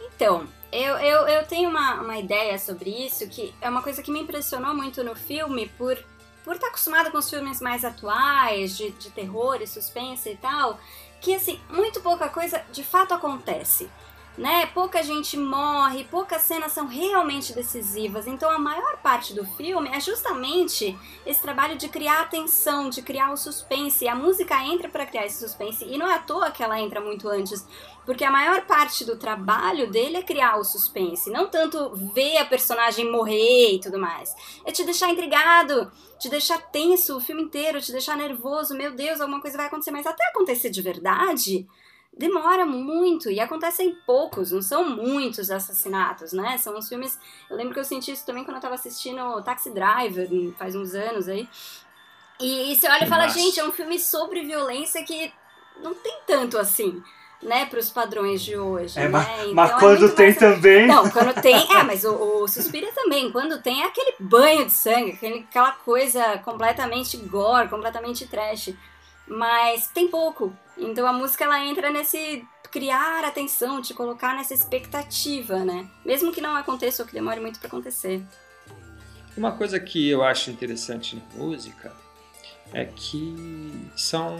Então, 0.00 0.46
eu, 0.72 0.96
eu, 0.98 1.28
eu 1.28 1.46
tenho 1.46 1.70
uma, 1.70 2.00
uma 2.00 2.18
ideia 2.18 2.58
sobre 2.58 2.90
isso, 2.90 3.28
que 3.28 3.54
é 3.60 3.68
uma 3.68 3.82
coisa 3.82 4.02
que 4.02 4.10
me 4.10 4.20
impressionou 4.20 4.74
muito 4.74 5.04
no 5.04 5.14
filme, 5.14 5.68
por 5.78 5.96
por 6.46 6.54
estar 6.54 6.68
acostumada 6.68 7.10
com 7.10 7.18
os 7.18 7.28
filmes 7.28 7.60
mais 7.60 7.84
atuais, 7.84 8.76
de, 8.76 8.92
de 8.92 9.10
terror 9.10 9.60
e 9.60 9.66
suspense 9.66 10.30
e 10.30 10.36
tal, 10.36 10.78
que 11.20 11.34
assim, 11.34 11.60
muito 11.68 12.00
pouca 12.00 12.28
coisa 12.28 12.62
de 12.70 12.84
fato 12.84 13.12
acontece. 13.12 13.90
Né? 14.36 14.66
Pouca 14.66 15.02
gente 15.02 15.36
morre, 15.36 16.04
poucas 16.04 16.42
cenas 16.42 16.72
são 16.72 16.86
realmente 16.86 17.54
decisivas. 17.54 18.26
Então 18.26 18.50
a 18.50 18.58
maior 18.58 18.98
parte 18.98 19.32
do 19.32 19.46
filme 19.46 19.88
é 19.88 19.98
justamente 19.98 20.96
esse 21.24 21.40
trabalho 21.40 21.76
de 21.76 21.88
criar 21.88 22.20
atenção, 22.20 22.90
de 22.90 23.00
criar 23.00 23.32
o 23.32 23.36
suspense. 23.36 24.04
E 24.04 24.08
a 24.08 24.14
música 24.14 24.62
entra 24.62 24.88
para 24.88 25.06
criar 25.06 25.24
esse 25.24 25.38
suspense. 25.38 25.84
E 25.84 25.96
não 25.96 26.06
é 26.06 26.14
à 26.14 26.18
toa 26.18 26.50
que 26.50 26.62
ela 26.62 26.78
entra 26.78 27.00
muito 27.00 27.28
antes, 27.28 27.66
porque 28.04 28.24
a 28.24 28.30
maior 28.30 28.66
parte 28.66 29.04
do 29.04 29.16
trabalho 29.16 29.90
dele 29.90 30.18
é 30.18 30.22
criar 30.22 30.58
o 30.58 30.64
suspense, 30.64 31.28
não 31.28 31.48
tanto 31.48 31.94
ver 32.14 32.36
a 32.38 32.44
personagem 32.44 33.10
morrer 33.10 33.74
e 33.74 33.80
tudo 33.80 33.98
mais. 33.98 34.34
É 34.64 34.70
te 34.70 34.84
deixar 34.84 35.10
intrigado, 35.10 35.90
te 36.18 36.28
deixar 36.28 36.58
tenso 36.70 37.16
o 37.16 37.20
filme 37.20 37.42
inteiro, 37.42 37.80
te 37.80 37.90
deixar 37.90 38.16
nervoso, 38.16 38.76
meu 38.76 38.92
Deus, 38.92 39.20
alguma 39.20 39.40
coisa 39.40 39.56
vai 39.56 39.66
acontecer, 39.66 39.90
mas 39.90 40.06
até 40.06 40.24
acontecer 40.28 40.70
de 40.70 40.80
verdade, 40.80 41.66
demora 42.16 42.64
muito 42.64 43.30
e 43.30 43.38
acontecem 43.38 43.94
poucos, 44.06 44.50
não 44.50 44.62
são 44.62 44.88
muitos 44.88 45.50
assassinatos, 45.50 46.32
né? 46.32 46.56
São 46.58 46.76
uns 46.76 46.88
filmes. 46.88 47.18
Eu 47.50 47.56
lembro 47.56 47.74
que 47.74 47.80
eu 47.80 47.84
senti 47.84 48.10
isso 48.12 48.24
também 48.24 48.42
quando 48.44 48.56
eu 48.56 48.62
tava 48.62 48.74
assistindo 48.74 49.42
Taxi 49.42 49.70
Driver, 49.70 50.28
faz 50.58 50.74
uns 50.74 50.94
anos 50.94 51.28
aí. 51.28 51.48
E, 52.40 52.72
e 52.72 52.76
você 52.76 52.88
olha 52.88 53.04
e 53.04 53.08
fala, 53.08 53.24
Nossa. 53.26 53.38
gente, 53.38 53.60
é 53.60 53.64
um 53.64 53.72
filme 53.72 53.98
sobre 53.98 54.42
violência 54.42 55.02
que 55.04 55.32
não 55.82 55.94
tem 55.94 56.18
tanto 56.26 56.58
assim, 56.58 57.02
né, 57.42 57.66
pros 57.66 57.90
padrões 57.90 58.42
de 58.42 58.56
hoje. 58.56 58.98
É, 58.98 59.02
né? 59.02 59.08
mas, 59.08 59.40
Então 59.40 59.54
mas 59.54 59.70
é 59.70 59.74
quando 59.78 60.00
muito 60.00 60.14
tem 60.16 60.26
mais- 60.26 60.38
também. 60.38 60.86
não, 60.86 61.10
quando 61.10 61.40
tem. 61.42 61.54
É, 61.76 61.82
mas 61.82 62.04
o, 62.04 62.14
o 62.42 62.48
Suspira 62.48 62.90
também. 62.94 63.30
Quando 63.30 63.60
tem 63.62 63.82
é 63.82 63.86
aquele 63.86 64.14
banho 64.18 64.64
de 64.64 64.72
sangue, 64.72 65.12
aquele, 65.12 65.40
aquela 65.40 65.72
coisa 65.72 66.38
completamente 66.38 67.16
gore, 67.18 67.68
completamente 67.68 68.26
trash. 68.26 68.70
Mas 69.26 69.88
tem 69.88 70.08
pouco. 70.08 70.52
Então 70.76 71.06
a 71.06 71.12
música 71.12 71.44
ela 71.44 71.64
entra 71.64 71.90
nesse 71.90 72.46
criar 72.70 73.24
atenção, 73.24 73.80
te 73.80 73.94
colocar 73.94 74.34
nessa 74.34 74.52
expectativa, 74.52 75.64
né? 75.64 75.88
Mesmo 76.04 76.32
que 76.32 76.40
não 76.40 76.54
aconteça 76.54 77.02
ou 77.02 77.08
que 77.08 77.14
demore 77.14 77.40
muito 77.40 77.58
para 77.58 77.68
acontecer. 77.68 78.22
Uma 79.36 79.52
coisa 79.52 79.78
que 79.78 80.08
eu 80.08 80.22
acho 80.22 80.50
interessante 80.50 81.16
na 81.16 81.22
música 81.44 81.92
é 82.72 82.84
que 82.84 83.90
são 83.96 84.36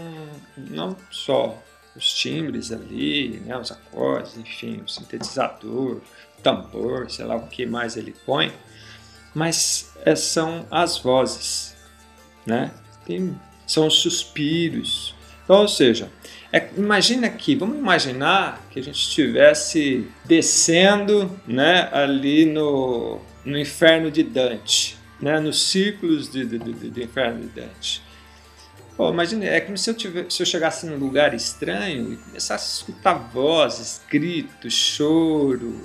não 0.55 0.95
só 1.09 1.57
os 1.95 2.13
timbres 2.13 2.71
ali, 2.71 3.39
né, 3.39 3.57
os 3.57 3.71
acordes, 3.71 4.37
enfim, 4.37 4.81
o 4.81 4.87
sintetizador, 4.87 5.99
tambor, 6.43 7.09
sei 7.09 7.25
lá 7.25 7.35
o 7.35 7.47
que 7.47 7.65
mais 7.65 7.97
ele 7.97 8.15
põe, 8.25 8.53
mas 9.33 9.91
é, 10.05 10.15
são 10.15 10.67
as 10.69 10.99
vozes, 10.99 11.75
né? 12.45 12.71
Tem, 13.05 13.39
são 13.67 13.85
os 13.87 13.99
suspiros. 13.99 15.13
Então, 15.43 15.61
ou 15.61 15.67
seja, 15.67 16.09
é, 16.51 16.69
imagina 16.77 17.27
aqui, 17.27 17.55
vamos 17.55 17.77
imaginar 17.77 18.65
que 18.71 18.79
a 18.79 18.83
gente 18.83 18.97
estivesse 18.97 20.07
descendo 20.25 21.29
né, 21.45 21.89
ali 21.91 22.45
no, 22.45 23.19
no 23.45 23.57
inferno 23.59 24.09
de 24.09 24.23
Dante, 24.23 24.97
né, 25.21 25.39
nos 25.39 25.61
círculos 25.69 26.31
de, 26.31 26.45
de, 26.45 26.57
de, 26.57 26.89
do 26.89 27.03
inferno 27.03 27.41
de 27.41 27.47
Dante. 27.47 28.01
Pô, 28.95 29.11
imagina, 29.11 29.45
é 29.45 29.61
como 29.61 29.77
se 29.77 29.89
eu, 29.89 29.93
tivesse, 29.93 30.31
se 30.31 30.41
eu 30.41 30.45
chegasse 30.45 30.85
num 30.87 30.97
lugar 30.97 31.33
estranho 31.33 32.13
e 32.13 32.17
começasse 32.17 32.65
a 32.65 32.75
escutar 32.79 33.13
vozes, 33.13 34.01
gritos, 34.09 34.73
choro, 34.73 35.81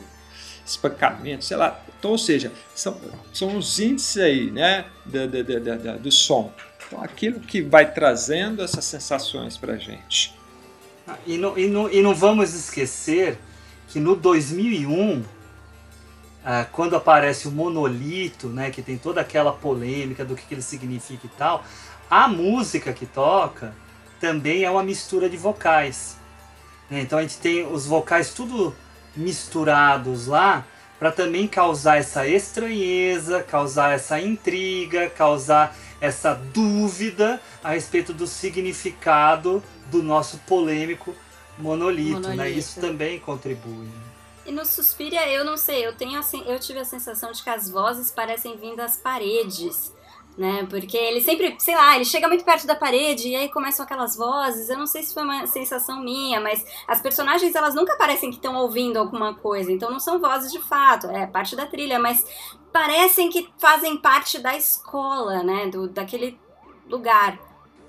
espancamento, 0.65 1.45
sei 1.45 1.57
lá. 1.59 1.85
Então, 1.99 2.13
ou 2.13 2.19
seja, 2.19 2.51
são, 2.75 2.99
são 3.33 3.57
os 3.59 3.79
índices 3.79 4.17
aí, 4.17 4.51
né, 4.51 4.87
do, 5.05 5.29
do, 5.29 5.45
do, 5.45 5.99
do 5.99 6.11
som. 6.11 6.53
Então, 6.93 7.03
aquilo 7.03 7.41
que 7.41 7.63
vai 7.63 7.91
trazendo 7.91 8.63
essas 8.63 8.85
sensações 8.85 9.57
para 9.57 9.73
a 9.73 9.77
gente. 9.79 10.35
Ah, 11.09 11.17
e 11.27 11.39
não, 11.39 11.57
e, 11.57 11.67
não, 11.67 11.91
e 11.91 12.03
não 12.03 12.15
vamos 12.15 12.53
esquecer 12.53 13.39
que 13.89 13.99
no 13.99 14.15
2001, 14.15 15.25
ah, 16.45 16.67
quando 16.71 16.95
aparece 16.95 17.49
o 17.49 17.51
monolito, 17.51 18.49
né, 18.49 18.71
que 18.71 18.83
tem 18.83 18.99
toda 18.99 19.23
aquela 19.23 19.53
polêmica 19.53 20.23
do 20.23 20.37
que, 20.37 20.43
que 20.45 20.53
ele 20.53 20.61
significa 20.61 21.27
e 21.27 21.31
tal, 21.31 21.65
a 22.11 22.29
música 22.29 22.93
que 22.93 23.07
toca 23.07 23.75
também 24.21 24.65
é 24.65 24.71
uma 24.71 24.83
mistura 24.83 25.31
de 25.31 25.37
vocais. 25.39 26.19
Né? 26.91 27.01
Então 27.01 27.19
a 27.19 27.23
gente 27.23 27.39
tem 27.39 27.67
os 27.67 27.87
vocais 27.87 28.35
tudo 28.35 28.77
misturados 29.17 30.27
lá 30.27 30.67
para 30.99 31.11
também 31.11 31.49
causar 31.49 31.97
essa 31.97 32.29
estranheza, 32.29 33.43
causar 33.43 33.95
essa 33.95 34.21
intriga, 34.21 35.09
causar 35.09 35.75
essa 36.03 36.35
dúvida 36.35 37.41
a 37.63 37.71
respeito 37.71 38.13
do 38.13 38.27
significado 38.27 39.63
do 39.87 40.03
nosso 40.03 40.37
polêmico 40.39 41.15
monolito, 41.57 42.15
monolito. 42.15 42.37
Né? 42.37 42.51
Isso 42.51 42.81
também 42.81 43.21
contribui. 43.21 43.89
E 44.45 44.51
no 44.51 44.67
Suspiria, 44.67 45.29
eu 45.29 45.45
não 45.45 45.57
sei, 45.57 45.87
eu 45.87 45.95
tenho 45.95 46.19
assim, 46.19 46.43
eu 46.45 46.59
tive 46.59 46.81
a 46.81 46.85
sensação 46.85 47.31
de 47.31 47.41
que 47.41 47.49
as 47.49 47.71
vozes 47.71 48.11
parecem 48.11 48.57
vindo 48.57 48.77
das 48.77 48.97
paredes 48.97 49.93
né? 50.37 50.67
Porque 50.69 50.97
ele 50.97 51.21
sempre, 51.21 51.55
sei 51.59 51.75
lá, 51.75 51.95
ele 51.95 52.05
chega 52.05 52.29
muito 52.29 52.45
perto 52.45 52.67
da 52.67 52.75
parede 52.75 53.29
e 53.29 53.37
aí 53.37 53.49
começam 53.49 53.85
aquelas 53.85 54.17
vozes. 54.17 54.69
Eu 54.69 54.79
não 54.79 54.87
sei 54.87 55.03
se 55.03 55.13
foi 55.13 55.23
uma 55.23 55.47
sensação 55.47 56.03
minha, 56.03 56.41
mas 56.41 56.65
as 56.87 57.01
personagens 57.01 57.55
elas 57.55 57.75
nunca 57.75 57.97
parecem 57.97 58.31
que 58.31 58.37
estão 58.37 58.57
ouvindo 58.57 58.99
alguma 58.99 59.35
coisa, 59.35 59.71
então 59.71 59.91
não 59.91 60.01
são 60.01 60.19
vozes 60.19 60.51
de 60.51 60.61
fato, 60.61 61.09
é 61.09 61.27
parte 61.27 61.55
da 61.55 61.67
trilha, 61.67 61.99
mas 61.99 62.25
parecem 62.73 63.29
que 63.29 63.49
fazem 63.59 63.97
parte 63.97 64.39
da 64.39 64.57
escola, 64.57 65.43
né? 65.43 65.67
Do, 65.67 65.89
daquele 65.89 66.39
lugar. 66.89 67.39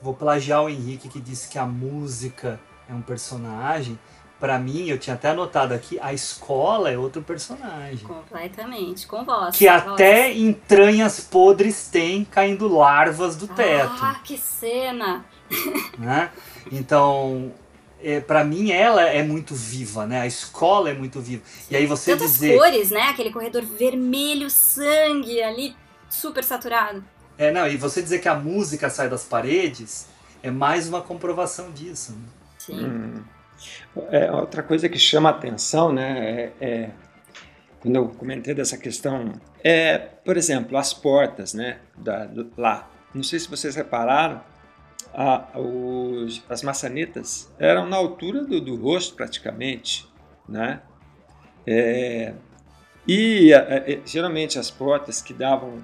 Vou 0.01 0.13
plagiar 0.13 0.63
o 0.63 0.69
Henrique 0.69 1.07
que 1.07 1.21
disse 1.21 1.49
que 1.49 1.57
a 1.57 1.65
música 1.65 2.59
é 2.89 2.93
um 2.93 3.01
personagem 3.01 3.97
para 4.43 4.59
mim, 4.59 4.89
eu 4.89 4.97
tinha 4.97 5.13
até 5.13 5.29
anotado 5.29 5.73
aqui, 5.73 5.97
a 6.01 6.11
escola 6.11 6.91
é 6.91 6.97
outro 6.97 7.21
personagem. 7.21 8.05
Completamente, 8.05 9.07
com 9.07 9.23
voz. 9.23 9.55
Que 9.55 9.69
até 9.69 10.33
entranhas 10.33 11.21
podres 11.21 11.87
tem 11.87 12.25
caindo 12.25 12.67
larvas 12.67 13.37
do 13.37 13.47
teto. 13.47 13.93
Ah, 14.01 14.19
que 14.21 14.37
cena! 14.37 15.23
Né? 15.97 16.29
Então, 16.69 17.53
é, 18.03 18.19
para 18.19 18.43
mim 18.43 18.71
ela 18.71 19.03
é 19.03 19.23
muito 19.23 19.55
viva, 19.55 20.05
né? 20.05 20.19
A 20.19 20.27
escola 20.27 20.89
é 20.89 20.93
muito 20.93 21.21
viva. 21.21 21.41
E 21.71 21.77
aí 21.77 21.85
você 21.85 22.11
Tantas 22.11 22.33
dizer... 22.33 22.57
cores, 22.57 22.91
né? 22.91 23.03
Aquele 23.03 23.31
corredor 23.31 23.63
vermelho, 23.63 24.49
sangue 24.49 25.41
ali, 25.41 25.73
super 26.09 26.43
saturado. 26.43 27.01
É, 27.37 27.49
não, 27.49 27.65
e 27.65 27.77
você 27.77 28.01
dizer 28.01 28.19
que 28.19 28.27
a 28.27 28.35
música 28.35 28.89
sai 28.89 29.07
das 29.07 29.23
paredes 29.23 30.07
é 30.41 30.51
mais 30.51 30.89
uma 30.89 31.01
comprovação 31.01 31.71
disso. 31.71 32.11
Né? 32.11 32.27
Sim. 32.57 32.85
Hum. 32.85 33.23
É, 34.11 34.31
outra 34.31 34.63
coisa 34.63 34.89
que 34.89 34.97
chama 34.97 35.29
a 35.29 35.31
atenção, 35.31 35.91
né, 35.91 36.51
é, 36.59 36.65
é, 36.65 36.89
quando 37.79 37.95
eu 37.95 38.07
comentei 38.07 38.53
dessa 38.53 38.77
questão, 38.77 39.33
é, 39.63 39.97
por 39.97 40.37
exemplo, 40.37 40.77
as 40.77 40.93
portas, 40.93 41.53
né, 41.53 41.79
da, 41.97 42.29
lá. 42.57 42.89
Não 43.13 43.23
sei 43.23 43.39
se 43.39 43.49
vocês 43.49 43.75
repararam, 43.75 44.41
a, 45.13 45.59
os, 45.59 46.43
as 46.49 46.63
maçanetas 46.63 47.51
eram 47.59 47.85
na 47.87 47.97
altura 47.97 48.43
do, 48.43 48.59
do 48.59 48.75
rosto 48.75 49.15
praticamente, 49.15 50.07
né? 50.49 50.81
É, 51.67 52.33
e 53.07 53.53
é, 53.53 54.01
geralmente 54.05 54.57
as 54.57 54.71
portas 54.71 55.21
que 55.21 55.33
davam 55.33 55.83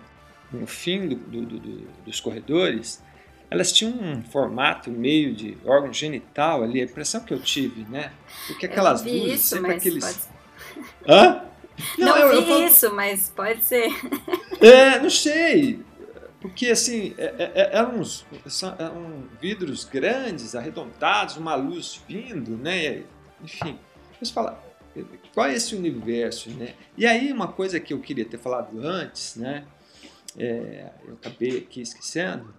no 0.51 0.65
fim 0.65 1.07
do, 1.07 1.15
do, 1.15 1.59
dos 2.05 2.19
corredores 2.19 3.03
elas 3.49 3.71
tinham 3.71 3.93
um 3.93 4.21
formato 4.21 4.91
meio 4.91 5.33
de 5.33 5.57
órgão 5.65 5.91
genital 5.91 6.63
ali, 6.63 6.81
a 6.81 6.85
impressão 6.85 7.21
que 7.21 7.33
eu 7.33 7.39
tive, 7.39 7.83
né? 7.89 8.11
Porque 8.47 8.67
aquelas 8.67 9.05
eu 9.05 9.11
luzes, 9.11 9.33
isso, 9.33 9.55
sempre 9.55 9.73
aqueles. 9.73 10.03
Pode... 10.05 10.19
Hã? 11.07 11.45
Não, 11.97 12.07
não 12.07 12.17
eu, 12.17 12.43
vi 12.43 12.51
eu 12.51 12.67
isso, 12.67 12.93
mas 12.93 13.31
pode 13.33 13.63
ser. 13.63 13.87
É, 14.59 14.99
não 14.99 15.09
sei. 15.09 15.79
Porque 16.41 16.67
assim, 16.67 17.15
é, 17.17 17.23
é, 17.23 17.51
é, 17.55 17.69
eram, 17.77 17.99
uns, 17.99 18.25
eram 18.77 19.23
vidros 19.39 19.85
grandes, 19.85 20.55
arredondados, 20.55 21.37
uma 21.37 21.55
luz 21.55 22.01
vindo, 22.05 22.57
né? 22.57 23.03
Enfim, 23.41 23.79
você 24.19 24.33
fala, 24.33 24.61
qual 25.33 25.47
é 25.47 25.53
esse 25.53 25.73
universo, 25.75 26.49
né? 26.49 26.73
E 26.97 27.05
aí 27.05 27.31
uma 27.31 27.47
coisa 27.47 27.79
que 27.79 27.93
eu 27.93 27.99
queria 28.01 28.25
ter 28.25 28.37
falado 28.37 28.85
antes, 28.85 29.37
né? 29.37 29.63
É, 30.37 30.89
eu 31.07 31.13
acabei 31.13 31.57
aqui 31.59 31.81
esquecendo, 31.81 32.53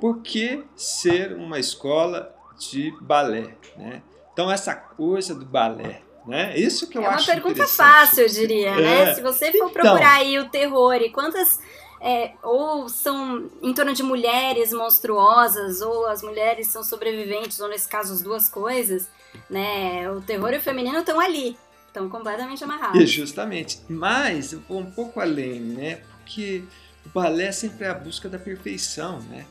por 0.00 0.22
que 0.22 0.64
ser 0.74 1.34
uma 1.34 1.58
escola 1.58 2.34
de 2.58 2.92
balé? 3.00 3.54
Né? 3.76 4.02
Então, 4.32 4.50
essa 4.50 4.74
coisa 4.74 5.34
do 5.34 5.44
balé, 5.44 6.02
né? 6.26 6.58
Isso 6.58 6.88
que 6.88 6.96
eu 6.96 7.02
é 7.02 7.06
acho 7.06 7.30
É 7.30 7.34
uma 7.34 7.42
pergunta 7.42 7.66
fácil, 7.66 8.22
eu 8.22 8.28
diria, 8.28 8.74
né? 8.74 9.02
é. 9.02 9.04
né? 9.06 9.14
Se 9.14 9.20
você 9.20 9.52
for 9.52 9.70
procurar 9.70 10.22
então, 10.22 10.28
aí 10.28 10.38
o 10.38 10.48
terror 10.48 10.94
e 10.96 11.10
quantas... 11.10 11.60
É, 12.02 12.32
ou 12.42 12.88
são 12.88 13.50
em 13.60 13.74
torno 13.74 13.92
de 13.92 14.02
mulheres 14.02 14.72
monstruosas, 14.72 15.82
ou 15.82 16.06
as 16.06 16.22
mulheres 16.22 16.68
são 16.68 16.82
sobreviventes, 16.82 17.60
ou 17.60 17.68
nesse 17.68 17.86
caso 17.86 18.14
as 18.14 18.22
duas 18.22 18.48
coisas, 18.48 19.06
né? 19.50 20.10
O 20.10 20.22
terror 20.22 20.50
e 20.54 20.56
o 20.56 20.60
feminino 20.62 21.00
estão 21.00 21.20
ali, 21.20 21.58
estão 21.86 22.08
completamente 22.08 22.64
amarrados. 22.64 23.10
Justamente. 23.10 23.80
Mas 23.86 24.54
eu 24.54 24.62
vou 24.66 24.78
um 24.78 24.90
pouco 24.90 25.20
além, 25.20 25.60
né? 25.60 26.00
Porque 26.16 26.64
o 27.04 27.10
balé 27.10 27.52
sempre 27.52 27.84
é 27.84 27.90
a 27.90 27.94
busca 27.94 28.30
da 28.30 28.38
perfeição, 28.38 29.20
né? 29.28 29.44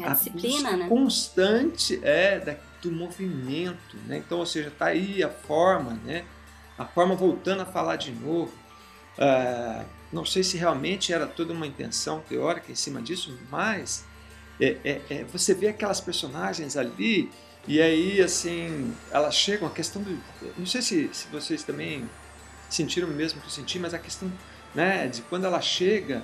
É 0.00 0.06
a, 0.06 0.10
a 0.10 0.14
disciplina, 0.14 0.76
né? 0.76 0.88
constante 0.88 2.00
é 2.02 2.38
da, 2.40 2.56
do 2.82 2.90
movimento, 2.92 3.96
né? 4.06 4.18
Então, 4.18 4.38
ou 4.38 4.46
seja, 4.46 4.70
tá 4.70 4.86
aí 4.86 5.22
a 5.22 5.28
forma, 5.28 5.98
né? 6.04 6.24
A 6.78 6.84
forma 6.84 7.14
voltando 7.14 7.62
a 7.62 7.66
falar 7.66 7.96
de 7.96 8.12
novo. 8.12 8.52
Uh, 9.18 9.84
não 10.12 10.24
sei 10.24 10.42
se 10.42 10.56
realmente 10.56 11.12
era 11.12 11.26
toda 11.26 11.52
uma 11.52 11.66
intenção 11.66 12.20
teórica 12.20 12.70
em 12.70 12.74
cima 12.74 13.00
disso, 13.00 13.36
mas 13.50 14.04
é, 14.60 14.76
é, 14.84 15.00
é, 15.10 15.24
você 15.24 15.54
vê 15.54 15.68
aquelas 15.68 16.00
personagens 16.00 16.76
ali 16.76 17.30
e 17.68 17.82
aí, 17.82 18.20
assim, 18.20 18.94
elas 19.10 19.34
chegam, 19.34 19.66
a 19.66 19.70
questão 19.70 20.00
do... 20.00 20.16
Não 20.56 20.66
sei 20.66 20.80
se, 20.80 21.10
se 21.12 21.26
vocês 21.28 21.64
também 21.64 22.08
sentiram 22.70 23.08
o 23.08 23.10
mesmo 23.10 23.40
que 23.40 23.46
eu 23.46 23.50
senti, 23.50 23.78
mas 23.78 23.92
a 23.92 23.98
questão 23.98 24.30
né, 24.72 25.08
de 25.08 25.22
quando 25.22 25.46
ela 25.46 25.60
chega, 25.60 26.22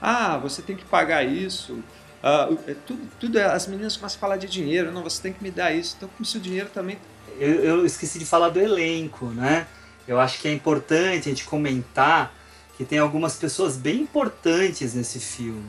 ah, 0.00 0.38
você 0.38 0.62
tem 0.62 0.76
que 0.76 0.84
pagar 0.84 1.24
isso, 1.24 1.82
Uh, 2.22 2.74
tudo, 2.86 3.08
tudo 3.18 3.38
é, 3.38 3.44
as 3.44 3.66
meninas 3.66 3.96
começam 3.96 4.18
a 4.18 4.20
falar 4.20 4.36
de 4.36 4.46
dinheiro, 4.46 4.92
não, 4.92 5.02
você 5.02 5.22
tem 5.22 5.32
que 5.32 5.42
me 5.42 5.50
dar 5.50 5.72
isso. 5.72 5.94
Então, 5.96 6.08
com 6.16 6.22
o 6.22 6.26
seu 6.26 6.40
dinheiro 6.40 6.68
também. 6.72 6.98
Eu, 7.38 7.54
eu, 7.64 7.86
esqueci 7.86 8.18
de 8.18 8.26
falar 8.26 8.50
do 8.50 8.60
elenco, 8.60 9.26
né? 9.26 9.66
Eu 10.06 10.20
acho 10.20 10.38
que 10.38 10.48
é 10.48 10.52
importante 10.52 11.28
a 11.28 11.30
gente 11.30 11.44
comentar 11.44 12.34
que 12.76 12.84
tem 12.84 12.98
algumas 12.98 13.36
pessoas 13.36 13.76
bem 13.76 14.00
importantes 14.00 14.94
nesse 14.94 15.18
filme. 15.18 15.64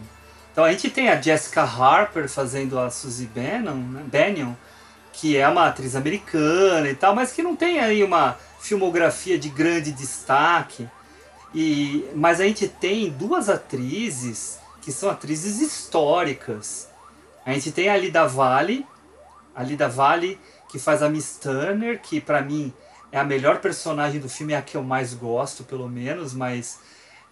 Então 0.52 0.66
a 0.66 0.72
gente 0.72 0.89
tem 0.89 1.10
a 1.10 1.22
Jessica 1.22 1.62
Harper 1.62 2.28
fazendo 2.28 2.78
a 2.78 2.89
Suzy 2.89 3.26
Bannon, 3.26 3.76
né? 3.76 4.04
Bannon, 4.12 4.54
que 5.14 5.38
é 5.38 5.47
uma 5.47 5.68
atriz 5.68 5.95
americana 5.95 6.89
e 6.89 6.95
tal, 6.95 7.16
mas 7.16 7.32
que 7.32 7.41
não 7.41 7.56
tem 7.56 7.80
aí 7.80 8.04
uma 8.04 8.38
filmografia 8.60 9.39
de 9.39 9.49
grande 9.49 9.91
destaque. 9.91 10.88
E, 11.54 12.06
mas 12.16 12.41
a 12.41 12.45
gente 12.45 12.68
tem 12.68 13.10
duas 13.10 13.49
atrizes 13.49 14.60
que 14.82 14.91
são 14.91 15.09
atrizes 15.09 15.61
históricas, 15.61 16.89
A 17.45 17.53
gente 17.53 17.71
tem 17.71 17.89
a 17.89 17.97
Lida 17.97 18.27
Vale, 18.27 18.86
a 19.55 19.63
Lida 19.63 19.88
Vale 19.89 20.39
que 20.69 20.79
faz 20.79 21.03
a 21.03 21.09
Miss 21.09 21.38
Turner, 21.38 21.99
que 22.01 22.21
para 22.21 22.41
mim 22.41 22.73
é 23.11 23.19
a 23.19 23.23
melhor 23.23 23.59
personagem 23.59 24.21
do 24.21 24.29
filme, 24.29 24.53
é 24.53 24.57
a 24.57 24.61
que 24.61 24.77
eu 24.77 24.84
mais 24.84 25.13
gosto, 25.13 25.65
pelo 25.65 25.89
menos, 25.89 26.34
mas 26.34 26.79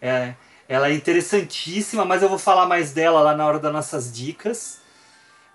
é, 0.02 0.34
ela 0.68 0.89
é 0.89 0.93
interessantíssima, 0.93 2.04
mas 2.04 2.22
eu 2.22 2.28
vou 2.28 2.38
falar 2.38 2.66
mais 2.66 2.91
dela 2.91 3.22
lá 3.22 3.36
na 3.36 3.45
hora 3.45 3.60
das 3.60 3.72
nossas 3.72 4.12
dicas. 4.12 4.80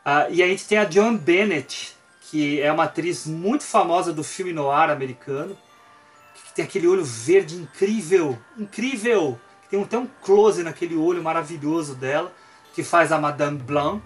Uh, 0.04 0.32
e 0.32 0.42
a 0.42 0.46
gente 0.46 0.64
tem 0.66 0.78
a 0.78 0.90
Joan 0.90 1.14
Bennett, 1.14 1.94
que 2.22 2.60
é 2.60 2.72
uma 2.72 2.84
atriz 2.84 3.26
muito 3.26 3.64
famosa 3.64 4.12
do 4.12 4.24
filme 4.24 4.52
noir 4.52 4.90
americano, 4.90 5.56
que 6.34 6.54
tem 6.54 6.64
aquele 6.64 6.86
olho 6.86 7.04
verde 7.04 7.54
incrível, 7.54 8.38
incrível, 8.56 9.38
tem 9.74 9.82
até 9.82 9.98
um 9.98 10.06
close 10.06 10.62
naquele 10.62 10.94
olho 10.94 11.22
maravilhoso 11.22 11.96
dela, 11.96 12.32
que 12.72 12.84
faz 12.84 13.10
a 13.10 13.18
Madame 13.18 13.58
Blanc, 13.58 14.04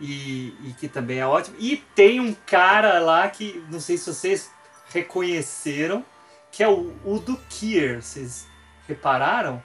e, 0.00 0.54
e 0.64 0.74
que 0.78 0.88
também 0.88 1.18
é 1.18 1.26
ótimo. 1.26 1.56
E 1.58 1.76
tem 1.94 2.20
um 2.20 2.34
cara 2.34 2.98
lá 2.98 3.28
que, 3.28 3.64
não 3.70 3.80
sei 3.80 3.96
se 3.96 4.12
vocês 4.12 4.50
reconheceram, 4.92 6.04
que 6.50 6.62
é 6.62 6.68
o 6.68 6.92
Udo 7.04 7.38
Kier, 7.48 8.02
vocês 8.02 8.46
repararam? 8.88 9.62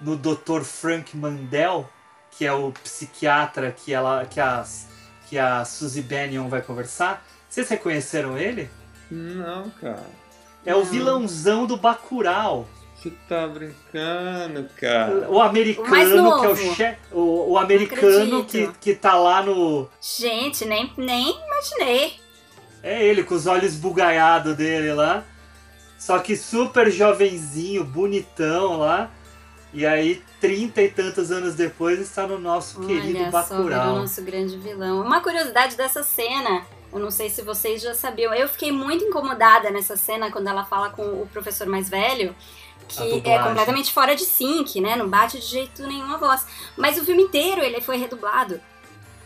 No 0.00 0.16
Dr. 0.16 0.62
Frank 0.62 1.16
Mandel, 1.16 1.88
que 2.30 2.44
é 2.44 2.52
o 2.52 2.72
psiquiatra 2.72 3.72
que, 3.72 3.92
ela, 3.92 4.26
que, 4.26 4.40
as, 4.40 4.88
que 5.28 5.38
a 5.38 5.64
Suzy 5.64 6.02
Bennion 6.02 6.48
vai 6.48 6.62
conversar. 6.62 7.24
Vocês 7.48 7.68
reconheceram 7.68 8.36
ele? 8.36 8.68
Não, 9.10 9.70
cara. 9.70 10.06
É 10.64 10.72
Não. 10.72 10.80
o 10.80 10.84
vilãozão 10.84 11.66
do 11.66 11.76
Bacurau. 11.76 12.66
Você 13.04 13.12
tá 13.28 13.46
brincando, 13.46 14.66
cara. 14.80 15.30
O 15.30 15.38
americano, 15.38 16.26
o 16.26 16.40
que 16.40 16.46
é 16.46 16.48
o 16.48 16.56
chefe. 16.74 16.98
O, 17.12 17.50
o 17.50 17.58
americano 17.58 18.44
que, 18.46 18.70
que 18.80 18.94
tá 18.94 19.14
lá 19.14 19.42
no. 19.42 19.90
Gente, 20.00 20.64
nem, 20.64 20.90
nem 20.96 21.36
imaginei. 21.44 22.14
É 22.82 23.04
ele, 23.04 23.22
com 23.22 23.34
os 23.34 23.46
olhos 23.46 23.76
bugaiados 23.76 24.56
dele 24.56 24.94
lá. 24.94 25.22
Só 25.98 26.18
que 26.18 26.34
super 26.34 26.90
jovenzinho, 26.90 27.84
bonitão 27.84 28.78
lá. 28.78 29.10
E 29.70 29.84
aí, 29.84 30.22
trinta 30.40 30.80
e 30.80 30.88
tantos 30.88 31.30
anos 31.30 31.54
depois, 31.54 32.00
está 32.00 32.26
no 32.26 32.38
nosso 32.38 32.78
Olha 32.78 32.88
querido 32.88 33.30
Bacurau. 33.30 33.96
o 33.96 34.00
nosso 34.00 34.22
grande 34.22 34.56
vilão. 34.56 35.02
Uma 35.02 35.20
curiosidade 35.20 35.76
dessa 35.76 36.02
cena, 36.02 36.64
eu 36.90 36.98
não 36.98 37.10
sei 37.10 37.28
se 37.28 37.42
vocês 37.42 37.82
já 37.82 37.92
sabiam, 37.92 38.32
eu 38.32 38.48
fiquei 38.48 38.72
muito 38.72 39.04
incomodada 39.04 39.70
nessa 39.70 39.94
cena 39.94 40.30
quando 40.30 40.48
ela 40.48 40.64
fala 40.64 40.88
com 40.88 41.02
o 41.02 41.28
professor 41.30 41.66
mais 41.66 41.90
velho, 41.90 42.34
que 42.88 43.22
é 43.28 43.42
completamente 43.42 43.92
fora 43.92 44.14
de 44.14 44.24
sync, 44.24 44.80
né? 44.80 44.96
Não 44.96 45.08
bate 45.08 45.38
de 45.38 45.46
jeito 45.46 45.86
nenhum 45.86 46.12
a 46.12 46.16
voz. 46.16 46.46
Mas 46.76 46.98
o 46.98 47.04
filme 47.04 47.22
inteiro 47.22 47.62
ele 47.62 47.80
foi 47.80 47.96
redublado. 47.96 48.60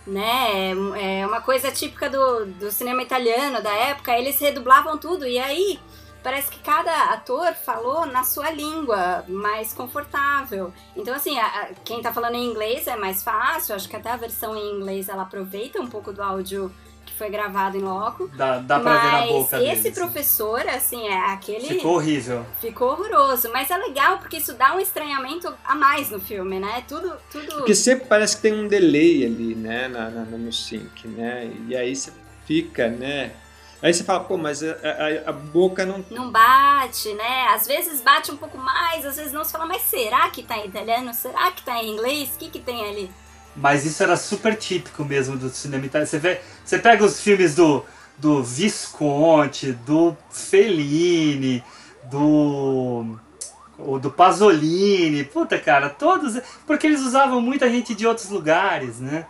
Né? 0.06 0.72
É 0.96 1.26
uma 1.26 1.40
coisa 1.42 1.70
típica 1.70 2.08
do, 2.08 2.46
do 2.46 2.70
cinema 2.70 3.02
italiano 3.02 3.62
da 3.62 3.72
época, 3.72 4.16
eles 4.16 4.38
redublavam 4.40 4.96
tudo. 4.96 5.26
E 5.26 5.38
aí, 5.38 5.78
parece 6.22 6.50
que 6.50 6.60
cada 6.60 7.12
ator 7.12 7.54
falou 7.54 8.06
na 8.06 8.24
sua 8.24 8.50
língua, 8.50 9.24
mais 9.28 9.72
confortável. 9.72 10.72
Então, 10.96 11.14
assim, 11.14 11.38
a, 11.38 11.46
a, 11.46 11.66
quem 11.84 12.00
tá 12.00 12.12
falando 12.12 12.36
em 12.36 12.46
inglês 12.46 12.86
é 12.86 12.96
mais 12.96 13.22
fácil, 13.22 13.74
acho 13.74 13.88
que 13.88 13.96
até 13.96 14.10
a 14.10 14.16
versão 14.16 14.56
em 14.56 14.76
inglês 14.76 15.08
ela 15.08 15.22
aproveita 15.22 15.80
um 15.80 15.86
pouco 15.86 16.12
do 16.12 16.22
áudio 16.22 16.72
que 17.08 17.14
foi 17.14 17.30
gravado 17.30 17.76
em 17.76 17.80
loco. 17.80 18.28
Dá, 18.34 18.58
dá 18.58 18.78
pra 18.78 18.98
ver 18.98 19.12
na 19.12 19.26
boca 19.26 19.62
esse 19.62 19.82
deles. 19.82 19.98
professor, 19.98 20.60
assim, 20.68 21.08
é 21.08 21.18
aquele... 21.32 21.66
Ficou 21.66 21.96
horrível. 21.96 22.46
Ficou 22.60 22.92
horroroso, 22.92 23.50
mas 23.52 23.70
é 23.70 23.76
legal 23.76 24.18
porque 24.18 24.36
isso 24.36 24.52
dá 24.54 24.74
um 24.74 24.80
estranhamento 24.80 25.52
a 25.64 25.74
mais 25.74 26.10
no 26.10 26.20
filme, 26.20 26.60
né? 26.60 26.84
Tudo... 26.86 27.12
tudo... 27.30 27.56
Porque 27.56 27.74
sempre 27.74 28.06
parece 28.06 28.36
que 28.36 28.42
tem 28.42 28.52
um 28.52 28.68
delay 28.68 29.24
ali, 29.24 29.54
né, 29.54 29.88
na, 29.88 30.10
na, 30.10 30.24
no 30.24 30.52
sync, 30.52 31.08
né? 31.08 31.50
E 31.66 31.76
aí 31.76 31.94
você 31.94 32.12
fica, 32.46 32.88
né... 32.88 33.32
Aí 33.80 33.94
você 33.94 34.02
fala, 34.02 34.20
pô, 34.20 34.36
mas 34.36 34.60
a, 34.62 34.72
a, 34.72 35.30
a, 35.30 35.32
boca 35.32 35.86
não. 35.86 36.04
Não 36.10 36.32
bate, 36.32 37.14
né? 37.14 37.46
Às 37.50 37.64
vezes 37.64 38.00
bate 38.00 38.32
um 38.32 38.36
pouco 38.36 38.58
mais, 38.58 39.06
às 39.06 39.16
vezes 39.16 39.32
não. 39.32 39.44
Você 39.44 39.52
fala, 39.52 39.66
mas 39.66 39.82
será 39.82 40.28
que 40.30 40.42
tá 40.42 40.58
em 40.58 40.66
italiano? 40.66 41.14
Será 41.14 41.52
que 41.52 41.62
tá 41.62 41.80
em 41.80 41.92
inglês? 41.92 42.30
O 42.34 42.38
que, 42.38 42.50
que 42.50 42.58
tem 42.58 42.84
ali? 42.88 43.08
Mas 43.60 43.84
isso 43.84 44.02
era 44.02 44.16
super 44.16 44.56
típico 44.56 45.04
mesmo 45.04 45.36
do 45.36 45.48
cinema 45.48 45.84
italiano. 45.84 46.08
Você, 46.08 46.18
vê, 46.18 46.40
você 46.64 46.78
pega 46.78 47.04
os 47.04 47.20
filmes 47.20 47.54
do, 47.54 47.84
do 48.16 48.42
Visconti, 48.42 49.72
do 49.72 50.16
Fellini, 50.30 51.62
do. 52.04 53.18
do 54.00 54.10
Pasolini. 54.10 55.24
Puta, 55.24 55.58
cara, 55.58 55.90
todos. 55.90 56.40
Porque 56.66 56.86
eles 56.86 57.00
usavam 57.00 57.40
muita 57.40 57.68
gente 57.68 57.94
de 57.94 58.06
outros 58.06 58.30
lugares, 58.30 59.00
né? 59.00 59.26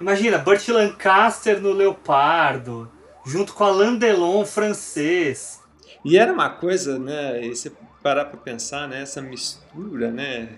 Imagina, 0.00 0.38
Burt 0.38 0.66
Lancaster 0.68 1.60
no 1.60 1.72
Leopardo 1.72 2.90
junto 3.26 3.52
com 3.52 3.64
Alain 3.64 3.98
Delon, 3.98 4.44
francês. 4.44 5.60
E 6.04 6.16
era 6.16 6.32
uma 6.32 6.48
coisa, 6.48 6.98
né? 6.98 7.44
E 7.44 7.54
você 7.54 7.72
parar 8.02 8.26
para 8.26 8.38
pensar, 8.38 8.88
né? 8.88 9.02
Essa 9.02 9.20
mistura, 9.20 10.10
né? 10.10 10.48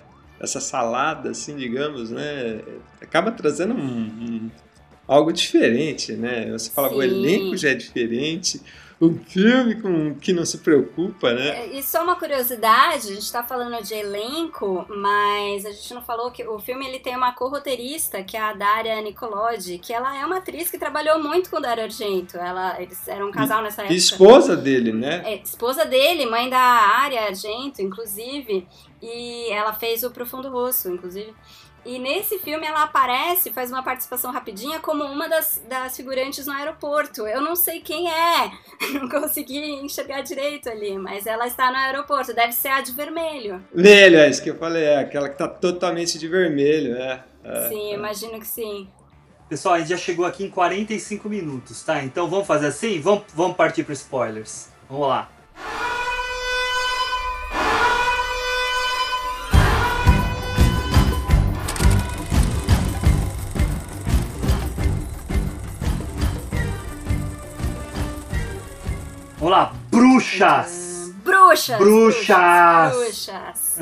Essa 0.40 0.60
salada, 0.60 1.30
assim, 1.30 1.56
digamos, 1.56 2.10
né? 2.10 2.60
Acaba 3.00 3.32
trazendo 3.32 3.74
um, 3.74 3.80
um 3.80 4.50
algo 5.06 5.32
diferente, 5.32 6.12
né? 6.12 6.50
Você 6.52 6.70
fala, 6.70 6.90
Sim. 6.90 6.94
o 6.96 7.02
elenco 7.02 7.56
já 7.56 7.70
é 7.70 7.74
diferente, 7.74 8.60
um 9.00 9.16
filme 9.16 9.80
com, 9.80 10.14
que 10.16 10.32
não 10.32 10.44
se 10.44 10.58
preocupa, 10.58 11.32
né? 11.32 11.66
É, 11.66 11.78
e 11.78 11.82
só 11.82 12.02
uma 12.02 12.16
curiosidade, 12.16 13.12
a 13.12 13.14
gente 13.14 13.30
tá 13.30 13.44
falando 13.44 13.80
de 13.82 13.94
elenco, 13.94 14.84
mas 14.88 15.64
a 15.64 15.70
gente 15.70 15.94
não 15.94 16.02
falou 16.02 16.32
que 16.32 16.44
o 16.46 16.58
filme 16.58 16.84
ele 16.86 16.98
tem 16.98 17.16
uma 17.16 17.32
co-roteirista, 17.32 18.24
que 18.24 18.36
é 18.36 18.40
a 18.40 18.52
Daria 18.52 19.00
Nicolodi, 19.00 19.78
que 19.78 19.92
ela 19.92 20.18
é 20.18 20.26
uma 20.26 20.38
atriz 20.38 20.68
que 20.68 20.78
trabalhou 20.78 21.22
muito 21.22 21.48
com 21.48 21.58
o 21.58 21.60
Dario 21.60 21.84
Argento. 21.84 22.36
Ela, 22.36 22.82
eles 22.82 23.06
eram 23.06 23.28
um 23.28 23.32
casal 23.32 23.62
nessa 23.62 23.82
época. 23.82 23.94
esposa 23.94 24.56
dele, 24.56 24.92
né? 24.92 25.22
É, 25.24 25.36
esposa 25.36 25.84
dele, 25.84 26.26
mãe 26.26 26.50
da 26.50 26.58
Aria 26.58 27.26
Argento, 27.26 27.80
inclusive. 27.80 28.66
E 29.00 29.48
ela 29.52 29.72
fez 29.72 30.02
o 30.02 30.10
Profundo 30.10 30.50
Rosso, 30.50 30.90
inclusive. 30.90 31.32
E 31.88 31.98
nesse 31.98 32.38
filme 32.38 32.66
ela 32.66 32.82
aparece, 32.82 33.50
faz 33.50 33.70
uma 33.70 33.82
participação 33.82 34.30
rapidinha 34.30 34.78
como 34.78 35.02
uma 35.04 35.26
das, 35.26 35.62
das 35.66 35.96
figurantes 35.96 36.46
no 36.46 36.52
aeroporto. 36.52 37.26
Eu 37.26 37.40
não 37.40 37.56
sei 37.56 37.80
quem 37.80 38.10
é, 38.12 38.50
não 38.92 39.08
consegui 39.08 39.58
enxergar 39.76 40.20
direito 40.20 40.68
ali, 40.68 40.98
mas 40.98 41.26
ela 41.26 41.46
está 41.46 41.70
no 41.70 41.78
aeroporto, 41.78 42.34
deve 42.34 42.52
ser 42.52 42.68
a 42.68 42.82
de 42.82 42.92
vermelho. 42.92 43.64
Vermelho, 43.72 44.18
é 44.18 44.28
isso 44.28 44.42
que 44.42 44.50
eu 44.50 44.58
falei, 44.58 44.84
é 44.84 44.98
aquela 44.98 45.30
que 45.30 45.38
tá 45.38 45.48
totalmente 45.48 46.18
de 46.18 46.28
vermelho, 46.28 46.94
é. 46.94 47.24
é 47.42 47.68
sim, 47.70 47.92
é. 47.92 47.94
imagino 47.94 48.38
que 48.38 48.46
sim. 48.46 48.86
Pessoal, 49.48 49.76
a 49.76 49.78
gente 49.78 49.88
já 49.88 49.96
chegou 49.96 50.26
aqui 50.26 50.44
em 50.44 50.50
45 50.50 51.26
minutos, 51.26 51.82
tá? 51.82 52.04
Então 52.04 52.28
vamos 52.28 52.46
fazer 52.46 52.66
assim? 52.66 53.00
Vamos, 53.00 53.24
vamos 53.34 53.56
partir 53.56 53.82
para 53.82 53.94
spoilers. 53.94 54.68
Vamos 54.90 55.08
lá. 55.08 55.30
Vamos 55.54 55.97
bruxas! 69.98 71.12
Bruxas! 71.24 71.78
Bruxas! 71.78 72.94
Bruxas! 72.94 73.76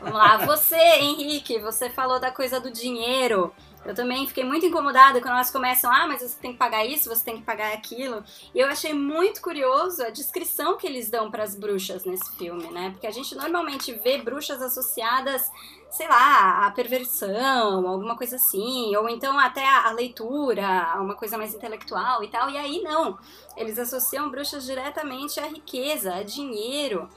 Vamos 0.00 0.18
lá, 0.18 0.38
você, 0.38 0.76
Henrique, 0.76 1.58
você 1.58 1.90
falou 1.90 2.18
da 2.18 2.30
coisa 2.30 2.58
do 2.58 2.70
dinheiro. 2.70 3.52
Eu 3.84 3.94
também 3.94 4.26
fiquei 4.26 4.42
muito 4.42 4.66
incomodada 4.66 5.20
quando 5.20 5.34
elas 5.34 5.50
começam, 5.50 5.92
ah, 5.92 6.06
mas 6.08 6.20
você 6.20 6.36
tem 6.40 6.52
que 6.52 6.58
pagar 6.58 6.84
isso, 6.84 7.08
você 7.08 7.24
tem 7.24 7.36
que 7.36 7.42
pagar 7.42 7.72
aquilo. 7.72 8.24
E 8.52 8.58
eu 8.58 8.66
achei 8.66 8.92
muito 8.92 9.40
curioso 9.40 10.02
a 10.02 10.10
descrição 10.10 10.76
que 10.76 10.86
eles 10.86 11.08
dão 11.08 11.30
para 11.30 11.44
as 11.44 11.54
bruxas 11.54 12.04
nesse 12.04 12.34
filme, 12.36 12.66
né? 12.70 12.90
Porque 12.90 13.06
a 13.06 13.12
gente 13.12 13.34
normalmente 13.36 13.92
vê 13.92 14.18
bruxas 14.18 14.60
associadas, 14.60 15.52
sei 15.90 16.08
lá, 16.08 16.66
à 16.66 16.70
perversão, 16.70 17.86
alguma 17.86 18.16
coisa 18.16 18.36
assim, 18.36 18.94
ou 18.96 19.08
então 19.08 19.38
até 19.38 19.66
a, 19.66 19.90
leitura, 19.92 20.94
uma 20.98 21.14
coisa 21.14 21.38
mais 21.38 21.54
intelectual 21.54 22.22
e 22.22 22.28
tal. 22.28 22.50
E 22.50 22.56
aí 22.56 22.82
não, 22.82 23.18
eles 23.56 23.78
associam 23.78 24.30
bruxas 24.30 24.64
diretamente 24.64 25.40
à 25.40 25.46
riqueza, 25.46 26.14
a 26.14 26.22
dinheiro, 26.22 27.08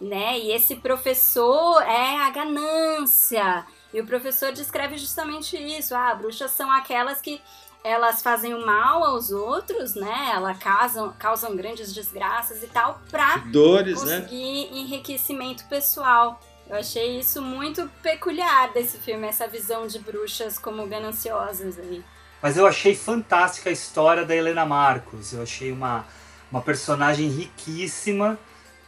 né? 0.00 0.38
E 0.38 0.52
esse 0.52 0.76
professor 0.76 1.80
é 1.82 2.18
a 2.18 2.30
ganância 2.30 3.66
e 3.92 4.00
o 4.00 4.06
professor 4.06 4.52
descreve 4.52 4.98
justamente 4.98 5.56
isso. 5.56 5.94
Ah, 5.94 6.14
bruxas 6.14 6.50
são 6.50 6.70
aquelas 6.70 7.20
que 7.20 7.40
elas 7.82 8.20
fazem 8.20 8.52
o 8.52 8.66
mal 8.66 9.04
aos 9.04 9.30
outros, 9.30 9.94
né? 9.94 10.32
Elas 10.34 10.58
causam, 10.58 11.14
causam 11.18 11.54
grandes 11.54 11.94
desgraças 11.94 12.62
e 12.62 12.66
tal, 12.66 13.00
pra 13.10 13.36
Dores, 13.38 14.02
né? 14.02 14.20
conseguir 14.20 14.70
né? 14.70 14.78
enriquecimento 14.78 15.64
pessoal. 15.68 16.40
Eu 16.68 16.76
achei 16.76 17.20
isso 17.20 17.40
muito 17.40 17.88
peculiar 18.02 18.72
desse 18.72 18.98
filme, 18.98 19.26
essa 19.26 19.46
visão 19.46 19.86
de 19.86 19.98
bruxas 20.00 20.58
como 20.58 20.86
gananciosas 20.86 21.78
aí. 21.78 22.02
Mas 22.42 22.56
eu 22.56 22.66
achei 22.66 22.94
fantástica 22.94 23.70
a 23.70 23.72
história 23.72 24.24
da 24.24 24.34
Helena 24.34 24.66
Marcos. 24.66 25.32
Eu 25.32 25.42
achei 25.42 25.70
uma, 25.70 26.04
uma 26.50 26.60
personagem 26.60 27.28
riquíssima 27.28 28.38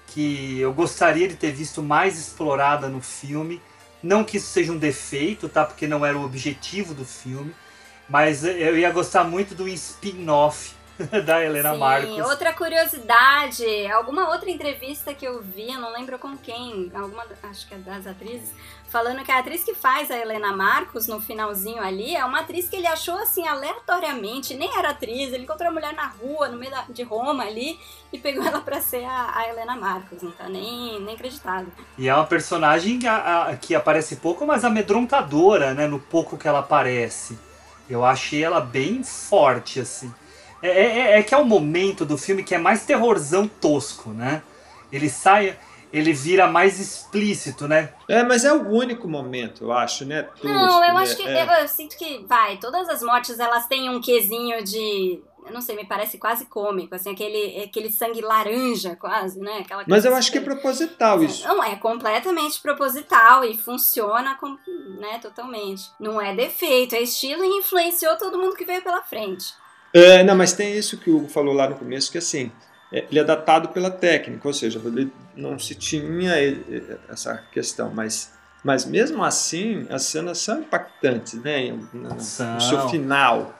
que 0.08 0.58
eu 0.58 0.72
gostaria 0.72 1.28
de 1.28 1.36
ter 1.36 1.52
visto 1.52 1.82
mais 1.82 2.18
explorada 2.18 2.88
no 2.88 3.00
filme. 3.00 3.62
Não 4.02 4.24
que 4.24 4.38
isso 4.38 4.48
seja 4.48 4.72
um 4.72 4.78
defeito, 4.78 5.48
tá? 5.48 5.64
Porque 5.64 5.86
não 5.86 6.04
era 6.04 6.18
o 6.18 6.24
objetivo 6.24 6.94
do 6.94 7.04
filme. 7.04 7.54
Mas 8.08 8.44
eu 8.44 8.76
ia 8.76 8.90
gostar 8.90 9.22
muito 9.22 9.54
do 9.54 9.68
spin-off 9.68 10.74
da 11.24 11.44
Helena 11.44 11.72
Sim, 11.72 11.78
Marcos. 11.78 12.18
outra 12.18 12.52
curiosidade, 12.52 13.86
alguma 13.86 14.30
outra 14.30 14.50
entrevista 14.50 15.14
que 15.14 15.26
eu 15.26 15.40
vi, 15.40 15.72
eu 15.72 15.80
não 15.80 15.92
lembro 15.92 16.18
com 16.18 16.36
quem, 16.36 16.90
alguma, 16.94 17.24
acho 17.44 17.68
que 17.68 17.74
é 17.74 17.78
das 17.78 18.06
atrizes, 18.06 18.52
falando 18.88 19.22
que 19.22 19.30
a 19.30 19.38
atriz 19.38 19.62
que 19.62 19.74
faz 19.74 20.10
a 20.10 20.16
Helena 20.16 20.52
Marcos 20.52 21.06
no 21.06 21.20
finalzinho 21.20 21.80
ali 21.80 22.16
é 22.16 22.24
uma 22.24 22.40
atriz 22.40 22.68
que 22.68 22.76
ele 22.76 22.86
achou 22.86 23.16
assim 23.16 23.46
aleatoriamente, 23.46 24.54
nem 24.54 24.76
era 24.76 24.90
atriz, 24.90 25.32
ele 25.32 25.44
encontrou 25.44 25.68
a 25.68 25.72
mulher 25.72 25.92
na 25.92 26.06
rua, 26.06 26.48
no 26.48 26.58
meio 26.58 26.72
da, 26.72 26.84
de 26.88 27.02
Roma 27.04 27.44
ali 27.44 27.78
e 28.12 28.18
pegou 28.18 28.42
ela 28.46 28.60
pra 28.60 28.80
ser 28.80 29.04
a, 29.04 29.36
a 29.36 29.48
Helena 29.48 29.76
Marcos, 29.76 30.22
não 30.22 30.32
tá 30.32 30.48
nem, 30.48 31.00
nem 31.00 31.14
acreditado. 31.14 31.70
E 31.96 32.08
é 32.08 32.14
uma 32.14 32.26
personagem 32.26 33.06
a, 33.06 33.48
a, 33.48 33.56
que 33.56 33.74
aparece 33.74 34.16
pouco, 34.16 34.44
mas 34.44 34.64
amedrontadora, 34.64 35.74
né, 35.74 35.86
no 35.86 36.00
pouco 36.00 36.36
que 36.36 36.48
ela 36.48 36.58
aparece. 36.58 37.38
Eu 37.88 38.04
achei 38.04 38.42
ela 38.42 38.60
bem 38.60 39.02
forte, 39.02 39.80
assim. 39.80 40.12
É, 40.62 40.68
é, 40.68 41.18
é, 41.18 41.22
que 41.22 41.34
é 41.34 41.38
o 41.38 41.44
momento 41.44 42.04
do 42.04 42.18
filme 42.18 42.42
que 42.42 42.54
é 42.54 42.58
mais 42.58 42.84
terrorzão 42.84 43.46
tosco, 43.46 44.10
né? 44.10 44.42
Ele 44.90 45.08
sai, 45.08 45.56
ele 45.92 46.12
vira 46.12 46.46
mais 46.46 46.80
explícito, 46.80 47.68
né? 47.68 47.92
É, 48.08 48.22
mas 48.22 48.44
é 48.44 48.52
o 48.52 48.68
único 48.68 49.06
momento, 49.08 49.64
eu 49.64 49.72
acho, 49.72 50.04
né? 50.04 50.22
Tosco, 50.22 50.48
não, 50.48 50.84
eu 50.84 50.94
né? 50.94 51.00
acho 51.02 51.16
que 51.16 51.22
é. 51.22 51.42
eu, 51.42 51.46
eu, 51.62 51.68
sinto 51.68 51.96
que 51.96 52.24
vai, 52.26 52.56
todas 52.56 52.88
as 52.88 53.02
mortes 53.02 53.38
elas 53.38 53.66
têm 53.66 53.88
um 53.88 54.00
quesinho 54.00 54.64
de 54.64 55.22
eu 55.48 55.54
não 55.54 55.62
sei, 55.62 55.74
me 55.76 55.86
parece 55.86 56.18
quase 56.18 56.44
cômico, 56.44 56.94
assim, 56.94 57.10
aquele, 57.10 57.62
aquele 57.62 57.90
sangue 57.90 58.20
laranja, 58.20 58.94
quase, 58.96 59.40
né? 59.40 59.60
Aquela 59.60 59.82
Mas 59.88 60.04
eu 60.04 60.14
acho 60.14 60.30
que 60.30 60.36
é 60.36 60.42
proposital 60.42 61.22
isso. 61.24 61.48
Não, 61.48 61.64
é 61.64 61.74
completamente 61.76 62.60
proposital 62.60 63.42
e 63.44 63.56
funciona 63.56 64.34
com, 64.34 64.58
né, 64.98 65.18
totalmente. 65.20 65.90
Não 65.98 66.20
é 66.20 66.34
defeito, 66.34 66.94
é 66.94 67.00
estilo 67.00 67.42
e 67.42 67.58
influenciou 67.58 68.16
todo 68.16 68.38
mundo 68.38 68.54
que 68.54 68.64
veio 68.64 68.82
pela 68.82 69.02
frente. 69.02 69.54
É, 69.92 70.22
não, 70.22 70.36
mas 70.36 70.52
tem 70.52 70.76
isso 70.76 70.98
que 70.98 71.10
o 71.10 71.16
Hugo 71.16 71.28
falou 71.28 71.54
lá 71.54 71.68
no 71.68 71.76
começo, 71.76 72.12
que 72.12 72.18
assim, 72.18 72.52
ele 72.92 73.18
é 73.18 73.24
datado 73.24 73.68
pela 73.68 73.90
técnica, 73.90 74.46
ou 74.46 74.54
seja, 74.54 74.80
não 75.36 75.58
se 75.58 75.74
tinha 75.74 76.32
essa 77.08 77.42
questão, 77.52 77.90
mas, 77.94 78.32
mas 78.64 78.84
mesmo 78.84 79.24
assim, 79.24 79.86
as 79.90 80.02
cenas 80.02 80.38
são 80.38 80.60
impactantes, 80.60 81.34
né? 81.34 81.72
No, 81.92 82.20
são. 82.20 82.54
no 82.54 82.60
seu 82.60 82.88
final. 82.88 83.54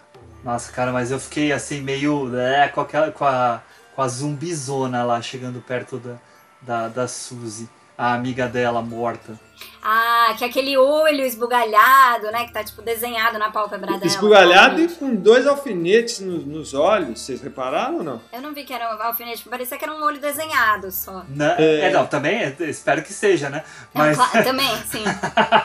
Nossa, 0.45 0.72
cara, 0.72 0.93
mas 0.93 1.11
eu 1.11 1.18
fiquei 1.18 1.53
assim, 1.53 1.81
meio. 1.81 2.35
É, 2.39 2.68
com, 2.68 2.81
aquela, 2.81 3.11
com, 3.11 3.24
a, 3.24 3.62
com 3.95 4.03
a 4.03 4.09
zumbizona 4.09 5.03
lá 5.05 5.20
chegando 5.20 5.61
perto 5.61 5.99
da, 5.99 6.16
da, 6.62 6.89
da 6.89 7.09
Suzy, 7.09 7.68
a 7.97 8.14
amiga 8.14 8.47
dela 8.47 8.81
morta. 8.81 9.39
Ah, 9.82 10.34
que 10.36 10.44
é 10.44 10.48
aquele 10.48 10.76
olho 10.76 11.24
esbugalhado, 11.24 12.30
né? 12.30 12.44
Que 12.44 12.52
tá 12.52 12.64
tipo 12.64 12.82
desenhado 12.82 13.38
na 13.38 13.50
pálpebra 13.50 13.92
dela. 13.92 14.06
Esbugalhado 14.06 14.80
e 14.80 14.88
com 14.88 15.14
dois 15.14 15.46
alfinetes 15.46 16.20
nos, 16.20 16.44
nos, 16.44 16.74
olhos, 16.74 17.20
vocês 17.20 17.40
repararam 17.40 17.98
ou 17.98 18.04
não? 18.04 18.20
Eu 18.32 18.42
não 18.42 18.52
vi 18.52 18.64
que 18.64 18.72
era 18.72 18.94
um 18.94 19.02
alfinete, 19.02 19.48
parecia 19.48 19.78
que 19.78 19.84
era 19.84 19.94
um 19.94 20.02
olho 20.02 20.20
desenhado 20.20 20.90
só. 20.90 21.24
Na, 21.28 21.59
é... 21.59 21.86
é... 21.86 21.90
não, 21.90 22.06
também 22.06 22.54
espero 22.61 23.02
que 23.02 23.12
seja, 23.12 23.48
né? 23.48 23.64
Mas... 23.94 24.18
Não, 24.18 24.26
claro, 24.26 24.44
também, 24.44 24.76
sim. 24.90 25.04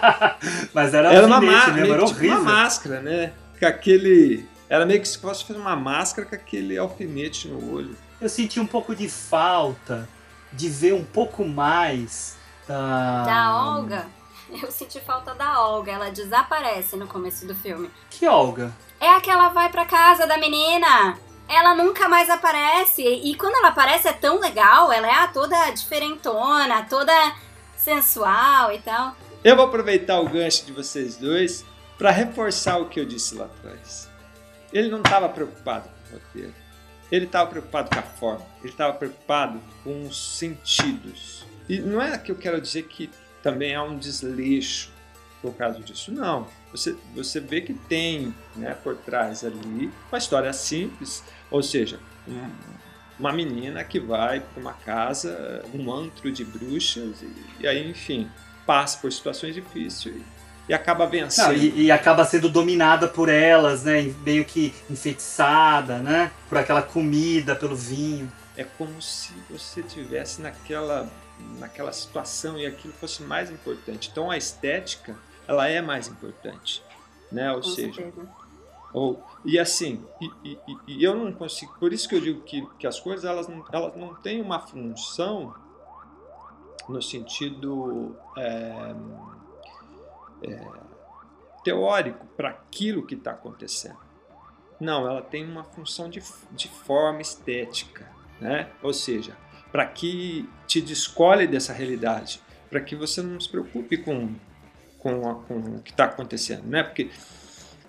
Mas 0.74 0.94
era, 0.94 1.12
era 1.12 1.26
uma 1.26 1.42
mesmo, 1.42 1.80
era 1.80 2.06
tipo 2.06 2.26
uma 2.26 2.40
máscara, 2.40 3.02
né? 3.02 3.34
Com 3.60 3.66
aquele. 3.66 4.48
Era 4.70 4.86
meio 4.86 5.02
que 5.02 5.08
se 5.08 5.18
fosse 5.18 5.46
fazer 5.46 5.60
uma 5.60 5.76
máscara 5.76 6.28
com 6.28 6.36
aquele 6.36 6.78
alfinete 6.78 7.48
no 7.48 7.74
olho. 7.74 7.96
Eu 8.22 8.30
senti 8.30 8.60
um 8.60 8.66
pouco 8.66 8.96
de 8.96 9.10
falta 9.10 10.08
de 10.52 10.70
ver 10.70 10.94
um 10.94 11.04
pouco 11.04 11.44
mais 11.44 12.38
da. 12.68 13.24
Da 13.24 13.76
Olga? 13.76 14.08
Eu 14.62 14.72
senti 14.72 15.00
falta 15.00 15.34
da 15.34 15.62
Olga. 15.62 15.92
Ela 15.92 16.12
desaparece 16.12 16.96
no 16.96 17.08
começo 17.08 17.48
do 17.48 17.56
filme. 17.56 17.90
Que 18.10 18.28
Olga? 18.28 18.72
É 19.00 19.10
a 19.10 19.22
que 19.22 19.30
ela 19.30 19.50
vai 19.50 19.70
pra 19.70 19.86
casa 19.86 20.28
da 20.28 20.38
menina. 20.38 21.18
Ela 21.48 21.76
nunca 21.76 22.08
mais 22.08 22.30
aparece. 22.30 23.02
E 23.02 23.36
quando 23.36 23.56
ela 23.56 23.70
aparece 23.70 24.08
é 24.08 24.14
tão 24.14 24.40
legal. 24.40 24.92
Ela 24.92 25.08
é 25.08 25.28
toda 25.28 25.72
diferentona, 25.72 26.84
toda 26.84 27.14
sensual 27.76 28.72
e 28.72 28.80
tal. 28.80 29.16
Eu 29.44 29.56
vou 29.56 29.66
aproveitar 29.66 30.20
o 30.20 30.30
gancho 30.30 30.66
de 30.66 30.72
vocês 30.72 31.18
dois 31.18 31.66
para 31.98 32.12
reforçar 32.12 32.78
o 32.78 32.88
que 32.88 33.00
eu 33.00 33.06
disse 33.06 33.36
lá 33.36 33.46
atrás. 33.46 34.10
Ele 34.72 34.90
não 34.90 35.00
estava 35.00 35.28
preocupado 35.30 35.90
com 35.90 36.16
o 36.16 36.20
roteiro. 36.20 36.54
Ele 37.12 37.26
estava 37.26 37.50
preocupado 37.50 37.90
com 37.90 38.00
a 38.00 38.04
forma. 38.04 38.46
Ele 38.62 38.72
estava 38.72 38.94
preocupado 38.94 39.60
com 39.84 40.08
os 40.08 40.38
sentidos. 40.38 41.46
E 41.68 41.80
não 41.80 42.02
é 42.02 42.18
que 42.18 42.32
eu 42.32 42.36
quero 42.36 42.60
dizer 42.60 42.84
que 42.84 43.10
também 43.42 43.76
há 43.76 43.84
um 43.84 43.98
desleixo 43.98 44.92
por 45.42 45.54
causa 45.56 45.80
disso. 45.80 46.12
Não. 46.12 46.48
Você, 46.72 46.96
você 47.14 47.40
vê 47.40 47.62
que 47.62 47.74
tem 47.74 48.34
né, 48.56 48.76
por 48.82 48.96
trás 48.96 49.44
ali 49.44 49.92
uma 50.10 50.18
história 50.18 50.52
simples, 50.54 51.24
ou 51.52 51.62
seja, 51.62 52.00
um, 52.28 52.50
uma 53.20 53.34
menina 53.34 53.84
que 53.84 54.00
vai 54.00 54.40
para 54.40 54.62
uma 54.62 54.74
casa, 54.74 55.64
um 55.74 55.94
antro 55.94 56.32
de 56.32 56.46
bruxas, 56.46 57.22
e, 57.22 57.32
e, 57.60 57.68
aí, 57.68 57.90
enfim, 57.90 58.30
passa 58.66 58.98
por 58.98 59.12
situações 59.12 59.54
difíceis 59.54 60.22
e 60.68 60.74
acaba 60.74 61.06
vencendo. 61.06 61.48
Não, 61.48 61.54
e, 61.54 61.84
e, 61.84 61.92
acaba 61.92 62.24
sendo 62.24 62.48
dominada 62.50 63.08
por 63.08 63.28
elas, 63.28 63.84
né? 63.84 64.02
Meio 64.26 64.46
que 64.46 64.74
enfeitiçada, 64.90 65.98
né? 65.98 66.32
Por 66.48 66.58
aquela 66.58 66.82
comida, 66.82 67.56
pelo 67.56 67.76
vinho. 67.76 68.32
É 68.56 68.64
como 68.64 69.02
se 69.02 69.34
você 69.50 69.84
tivesse 69.84 70.42
naquela 70.42 71.12
naquela 71.60 71.92
situação 71.92 72.58
e 72.58 72.66
aquilo 72.66 72.94
fosse 72.94 73.24
mais 73.24 73.50
importante. 73.52 74.10
Então 74.12 74.30
a 74.30 74.38
estética, 74.38 75.18
ela 75.48 75.68
é 75.68 75.82
mais 75.82 76.08
importante, 76.08 76.84
né? 77.32 77.52
Ou 77.52 77.62
Com 77.62 77.70
seja, 77.70 78.02
certeza. 78.02 78.30
ou 78.94 79.24
e 79.46 79.60
assim, 79.60 80.06
e, 80.22 80.32
e, 80.44 80.58
e, 80.88 81.04
eu 81.04 81.16
não 81.16 81.32
consigo, 81.34 81.74
por 81.80 81.92
isso 81.92 82.08
que 82.08 82.16
eu 82.16 82.22
digo 82.22 82.42
que, 82.42 82.66
que 82.80 82.88
as 82.88 83.00
coisas 83.00 83.26
elas 83.26 83.48
não, 83.48 83.66
elas 83.72 83.96
não 83.96 84.16
têm 84.16 84.42
uma 84.42 84.60
função 84.60 85.54
no 86.88 87.02
sentido 87.02 88.16
é, 88.38 88.96
é, 90.44 90.68
teórico 91.64 92.26
para 92.38 92.50
aquilo 92.50 93.06
que 93.06 93.16
está 93.16 93.32
acontecendo. 93.32 93.98
Não, 94.80 95.08
ela 95.08 95.22
tem 95.22 95.46
uma 95.46 95.64
função 95.64 96.10
de, 96.10 96.22
de 96.52 96.68
forma 96.68 97.22
estética, 97.22 98.10
né? 98.40 98.70
Ou 98.82 98.94
seja, 98.94 99.38
para 99.74 99.88
que 99.88 100.48
te 100.68 100.80
descolhe 100.80 101.48
dessa 101.48 101.74
realidade, 101.74 102.40
para 102.70 102.80
que 102.80 102.96
você 102.96 103.24
não 103.24 103.40
se 103.40 103.50
preocupe 103.50 103.98
com, 103.98 104.30
com, 105.00 105.28
a, 105.28 105.34
com 105.34 105.56
o 105.56 105.82
que 105.82 105.90
está 105.90 106.04
acontecendo, 106.04 106.68
né? 106.68 106.84
Porque 106.84 107.10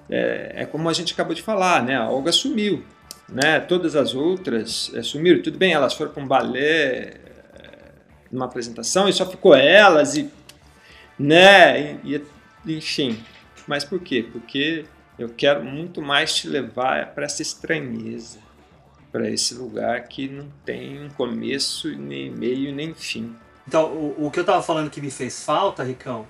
é, 0.09 0.53
é, 0.57 0.67
como 0.67 0.89
a 0.89 0.95
gente 0.95 1.13
acabou 1.13 1.35
de 1.35 1.43
falar, 1.43 1.85
né? 1.85 1.95
A 1.95 2.09
Olga 2.09 2.33
sumiu, 2.33 2.83
né? 3.29 3.61
Todas 3.61 3.95
as 3.95 4.15
outras 4.15 4.91
é, 4.95 5.03
sumiram. 5.03 5.43
Tudo 5.43 5.59
bem, 5.59 5.75
elas 5.75 5.93
foram 5.93 6.11
para 6.11 6.23
um 6.23 6.27
balé, 6.27 7.21
é, 7.53 7.91
numa 8.33 8.47
apresentação 8.47 9.07
e 9.07 9.13
só 9.13 9.29
ficou 9.29 9.55
elas 9.55 10.17
e, 10.17 10.31
né? 11.19 11.99
E, 12.03 12.23
e, 12.65 12.77
enfim, 12.79 13.23
mas 13.67 13.85
por 13.85 14.01
quê? 14.01 14.27
Porque 14.33 14.87
eu 15.19 15.29
quero 15.29 15.63
muito 15.63 16.01
mais 16.01 16.35
te 16.35 16.49
levar 16.49 17.15
para 17.15 17.27
essa 17.27 17.43
estranheza, 17.43 18.39
para 19.15 19.31
esse 19.31 19.55
lugar 19.55 20.09
que 20.09 20.27
não 20.27 20.51
tem 20.65 21.05
um 21.05 21.09
começo, 21.09 21.89
nem 21.97 22.33
meio, 22.33 22.75
nem 22.75 22.93
fim. 22.93 23.33
Então, 23.65 23.85
o, 23.93 24.27
o 24.27 24.31
que 24.33 24.41
eu 24.41 24.43
estava 24.43 24.61
falando 24.61 24.91
que 24.91 25.01
me 25.01 25.09
fez 25.09 25.45
falta, 25.45 25.85
Ricão, 25.85 26.27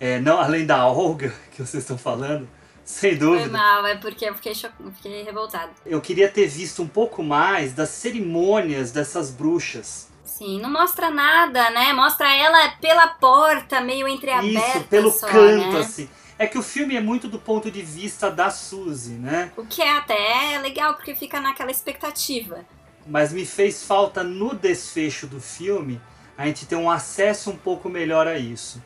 é, 0.00 0.18
não 0.18 0.40
além 0.40 0.66
da 0.66 0.88
Olga 0.88 1.32
que 1.54 1.62
vocês 1.62 1.84
estão 1.84 1.96
falando, 1.96 2.48
sem 2.84 3.16
dúvida. 3.16 3.42
Foi 3.42 3.52
mal, 3.52 3.86
é 3.86 3.94
porque 3.94 4.24
eu 4.24 4.34
fiquei, 4.34 4.56
cho... 4.56 4.68
fiquei 4.96 5.22
revoltada. 5.22 5.70
Eu 5.86 6.00
queria 6.00 6.28
ter 6.28 6.48
visto 6.48 6.82
um 6.82 6.88
pouco 6.88 7.22
mais 7.22 7.72
das 7.72 7.90
cerimônias 7.90 8.90
dessas 8.90 9.30
bruxas. 9.30 10.08
Sim, 10.24 10.60
não 10.60 10.72
mostra 10.72 11.10
nada, 11.12 11.70
né? 11.70 11.92
Mostra 11.92 12.34
ela 12.34 12.70
pela 12.80 13.06
porta, 13.06 13.80
meio 13.80 14.08
entreaberta. 14.08 14.78
Isso, 14.78 14.88
pelo 14.88 15.12
só, 15.12 15.28
canto, 15.28 15.74
né? 15.74 15.78
assim. 15.78 16.10
É 16.38 16.46
que 16.46 16.58
o 16.58 16.62
filme 16.62 16.96
é 16.96 17.00
muito 17.00 17.28
do 17.28 17.38
ponto 17.38 17.70
de 17.70 17.82
vista 17.82 18.30
da 18.30 18.50
Suzy, 18.50 19.14
né? 19.14 19.50
O 19.56 19.64
que 19.64 19.80
é 19.80 19.96
até 19.96 20.58
legal, 20.58 20.94
porque 20.94 21.14
fica 21.14 21.40
naquela 21.40 21.70
expectativa. 21.70 22.64
Mas 23.06 23.32
me 23.32 23.46
fez 23.46 23.82
falta 23.82 24.22
no 24.22 24.54
desfecho 24.54 25.26
do 25.26 25.40
filme 25.40 26.00
a 26.36 26.46
gente 26.46 26.66
ter 26.66 26.76
um 26.76 26.90
acesso 26.90 27.50
um 27.50 27.56
pouco 27.56 27.88
melhor 27.88 28.26
a 28.26 28.38
isso. 28.38 28.82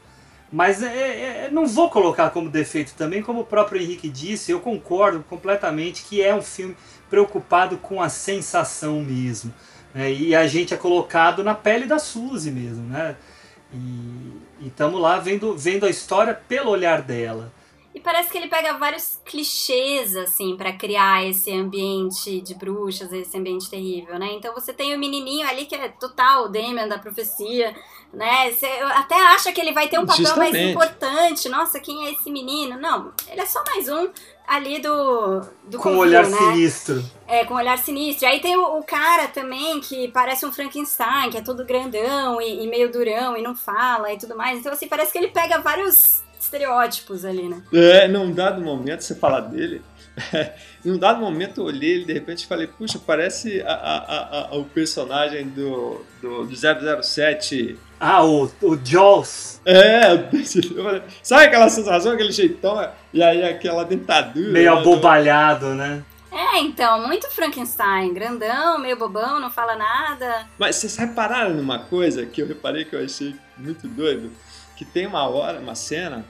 Mas 0.53 0.83
é, 0.83 1.47
é, 1.47 1.51
não 1.51 1.67
vou 1.67 1.89
colocar 1.91 2.31
como 2.31 2.51
defeito 2.51 2.95
também, 2.95 3.23
como 3.23 3.41
o 3.41 3.45
próprio 3.45 3.81
Henrique 3.81 4.09
disse, 4.09 4.51
eu 4.51 4.61
concordo 4.61 5.25
completamente 5.29 6.05
que 6.05 6.23
é 6.23 6.35
um 6.35 6.43
filme 6.43 6.77
preocupado 7.09 7.77
com 7.79 8.03
a 8.03 8.09
sensação 8.09 9.01
mesmo. 9.01 9.55
Né? 9.95 10.13
E 10.13 10.35
a 10.35 10.47
gente 10.47 10.75
é 10.75 10.77
colocado 10.77 11.45
na 11.45 11.55
pele 11.55 11.87
da 11.87 11.99
Suzy 11.99 12.51
mesmo, 12.51 12.85
né? 12.89 13.17
E 13.73 14.40
estamos 14.69 15.01
lá 15.01 15.19
vendo, 15.19 15.57
vendo 15.57 15.87
a 15.87 15.91
história 15.91 16.35
pelo 16.35 16.71
olhar 16.71 17.03
dela. 17.03 17.53
E 17.93 17.99
parece 17.99 18.31
que 18.31 18.39
ele 18.39 18.47
pega 18.47 18.79
vários 18.79 19.21
clichês, 19.25 20.17
assim, 20.17 20.57
para 20.57 20.73
criar 20.73 21.27
esse 21.27 21.53
ambiente 21.53 22.41
de 22.41 22.55
bruxas, 22.55 23.13
esse 23.13 23.37
ambiente 23.37 23.69
terrível, 23.69 24.17
né? 24.17 24.29
Então 24.33 24.55
você 24.55 24.73
tem 24.73 24.95
o 24.95 24.99
menininho 24.99 25.47
ali 25.49 25.67
que 25.67 25.75
é 25.75 25.89
total 25.89 26.45
o 26.45 26.49
Damien 26.49 26.89
da 26.89 26.99
profecia, 26.99 27.75
né? 28.13 28.53
Você 28.53 28.67
até 28.95 29.17
acha 29.17 29.53
que 29.53 29.61
ele 29.61 29.73
vai 29.73 29.89
ter 29.89 29.99
um 29.99 30.07
papel 30.07 30.25
Justamente. 30.25 30.53
mais 30.53 30.71
importante. 30.71 31.49
Nossa, 31.49 31.81
quem 31.81 32.07
é 32.07 32.13
esse 32.13 32.31
menino? 32.31 32.79
Não, 32.79 33.13
ele 33.29 33.41
é 33.41 33.47
só 33.47 33.61
mais 33.65 33.89
um 33.89 34.09
ali 34.47 34.81
do, 34.81 35.41
do 35.65 35.79
Com 35.79 35.95
um 35.95 35.99
olhar 35.99 36.29
né? 36.29 36.39
sinistro. 36.39 37.05
É, 37.27 37.45
com 37.45 37.55
um 37.55 37.57
olhar 37.57 37.77
sinistro. 37.79 38.29
Aí 38.29 38.39
tem 38.39 38.57
o, 38.57 38.79
o 38.79 38.85
cara 38.85 39.27
também 39.27 39.81
que 39.81 40.07
parece 40.09 40.47
um 40.47 40.53
Frankenstein, 40.53 41.31
que 41.31 41.39
é 41.39 41.43
todo 41.43 41.65
grandão 41.65 42.41
e, 42.41 42.65
e 42.65 42.67
meio 42.69 42.91
durão 42.91 43.37
e 43.37 43.43
não 43.43 43.57
fala 43.57 44.13
e 44.13 44.19
tudo 44.19 44.37
mais. 44.37 44.61
Então, 44.61 44.73
assim, 44.73 44.87
parece 44.87 45.11
que 45.11 45.19
ele 45.19 45.29
pega 45.29 45.59
vários 45.61 46.23
estereótipos 46.55 47.25
ali, 47.25 47.49
né? 47.49 47.63
É, 47.73 48.09
num 48.09 48.33
dado 48.33 48.61
momento, 48.61 49.03
você 49.03 49.15
falar 49.15 49.41
dele, 49.43 49.81
num 50.85 50.99
dado 50.99 51.21
momento 51.21 51.61
eu 51.61 51.65
olhei 51.67 51.93
ele 51.93 52.05
de 52.05 52.13
repente 52.13 52.43
e 52.45 52.47
falei, 52.47 52.67
puxa, 52.67 52.99
parece 53.05 53.63
a- 53.63 53.73
a- 53.73 53.99
a- 53.99 54.49
a- 54.51 54.57
o 54.57 54.65
personagem 54.65 55.49
do, 55.49 56.05
do, 56.21 56.45
do 56.47 56.57
007. 57.03 57.79
Ah, 58.01 58.25
o, 58.25 58.51
o 58.63 58.77
Jaws, 58.85 59.61
É, 59.65 60.13
eu 60.13 60.85
falei, 60.85 61.03
sabe 61.23 61.45
aquela 61.45 61.69
sensação, 61.69 62.13
aquele 62.13 62.33
jeitão, 62.33 62.89
e 63.13 63.23
aí 63.23 63.45
aquela 63.45 63.85
dentadura. 63.85 64.51
meio 64.51 64.75
né? 64.75 64.81
abobalhado, 64.81 65.75
né? 65.75 66.03
É, 66.33 66.59
então, 66.61 67.07
muito 67.07 67.29
Frankenstein. 67.31 68.15
Grandão, 68.15 68.79
meio 68.79 68.97
bobão, 68.97 69.41
não 69.41 69.51
fala 69.51 69.75
nada. 69.77 70.47
Mas 70.59 70.77
vocês 70.77 70.97
repararam 70.97 71.55
numa 71.55 71.81
coisa 71.81 72.25
que 72.25 72.41
eu 72.41 72.47
reparei 72.47 72.85
que 72.85 72.95
eu 72.95 73.05
achei 73.05 73.35
muito 73.59 73.87
doido? 73.89 74.31
Que 74.77 74.85
tem 74.85 75.07
uma 75.07 75.29
hora, 75.29 75.59
uma 75.59 75.75
cena 75.75 76.25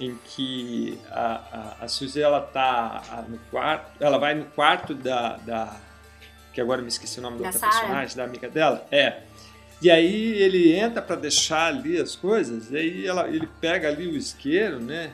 em 0.00 0.18
que 0.24 0.98
a, 1.10 1.76
a, 1.80 1.84
a 1.84 1.88
Suzy 1.88 2.20
ela 2.22 2.40
tá 2.40 3.24
no 3.28 3.38
quarto, 3.50 3.92
ela 4.00 4.18
vai 4.18 4.34
no 4.34 4.46
quarto 4.46 4.94
da, 4.94 5.36
da 5.36 5.76
que 6.52 6.60
agora 6.60 6.80
me 6.82 6.88
esqueci 6.88 7.18
o 7.20 7.22
nome 7.22 7.36
do 7.36 7.42
Da 7.42 7.50
outra 7.50 7.60
Sarah. 7.60 7.78
personagem, 7.80 8.16
da 8.16 8.24
amiga 8.24 8.48
dela, 8.48 8.84
é. 8.90 9.20
E 9.82 9.90
aí 9.90 10.32
ele 10.42 10.74
entra 10.74 11.00
pra 11.00 11.16
deixar 11.16 11.66
ali 11.68 11.98
as 12.00 12.16
coisas, 12.16 12.70
e 12.70 12.76
aí 12.76 13.06
ela, 13.06 13.28
ele 13.28 13.48
pega 13.60 13.88
ali 13.88 14.06
o 14.08 14.16
isqueiro, 14.16 14.80
né? 14.80 15.10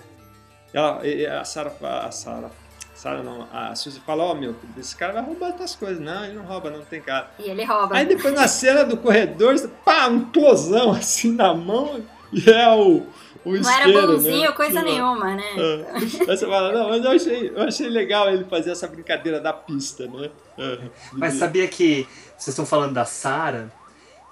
Ela, 0.72 1.01
a 1.41 1.45
Sarah, 1.45 1.70
fa- 1.70 2.01
a 2.07 2.11
Sarah, 2.11 2.51
Sarah 2.95 3.22
não, 3.22 3.47
a 3.53 3.74
Suzy 3.74 4.01
fala, 4.01 4.24
ó 4.24 4.34
meu, 4.34 4.57
esse 4.78 4.97
cara 4.97 5.12
vai 5.14 5.22
roubar 5.22 5.53
tuas 5.53 5.74
coisas. 5.76 6.01
Não, 6.03 6.24
ele 6.24 6.34
não 6.34 6.45
rouba, 6.45 6.70
não 6.70 6.82
tem 6.84 7.01
cara. 7.01 7.30
E 7.39 7.51
ele 7.51 7.64
rouba. 7.64 7.95
Aí 7.97 8.07
depois 8.07 8.34
na 8.34 8.49
cena 8.49 8.84
do 8.84 8.97
corredor, 8.97 9.55
pá, 9.84 10.09
um 10.09 10.24
closão 10.30 10.91
assim 10.93 11.32
na 11.32 11.53
mão 11.55 12.03
e 12.32 12.51
é 12.51 12.68
o, 12.74 13.07
o 13.47 13.61
não 13.61 13.71
era 13.71 13.87
isqueiro, 13.87 14.07
bonzinho, 14.09 14.51
né? 14.51 14.57
coisa 14.57 14.83
Não. 14.83 14.85
nenhuma, 14.85 15.35
né? 15.37 15.45
É. 15.57 15.87
Aí 15.95 16.37
você 16.37 16.47
fala, 16.47 16.73
não, 16.73 16.89
mas 16.89 17.05
eu 17.05 17.11
achei, 17.13 17.53
eu 17.55 17.63
achei 17.63 17.89
legal 17.89 18.29
ele 18.29 18.45
fazer 18.45 18.73
essa 18.73 18.89
brincadeira 18.89 19.41
da 19.41 19.53
pista, 19.53 20.05
né? 20.09 20.31
É. 20.59 20.79
Mas 21.13 21.35
sabia 21.35 21.69
que 21.69 22.09
vocês 22.37 22.49
estão 22.49 22.67
falando 22.67 22.93
da 22.93 23.05
Sarah, 23.05 23.71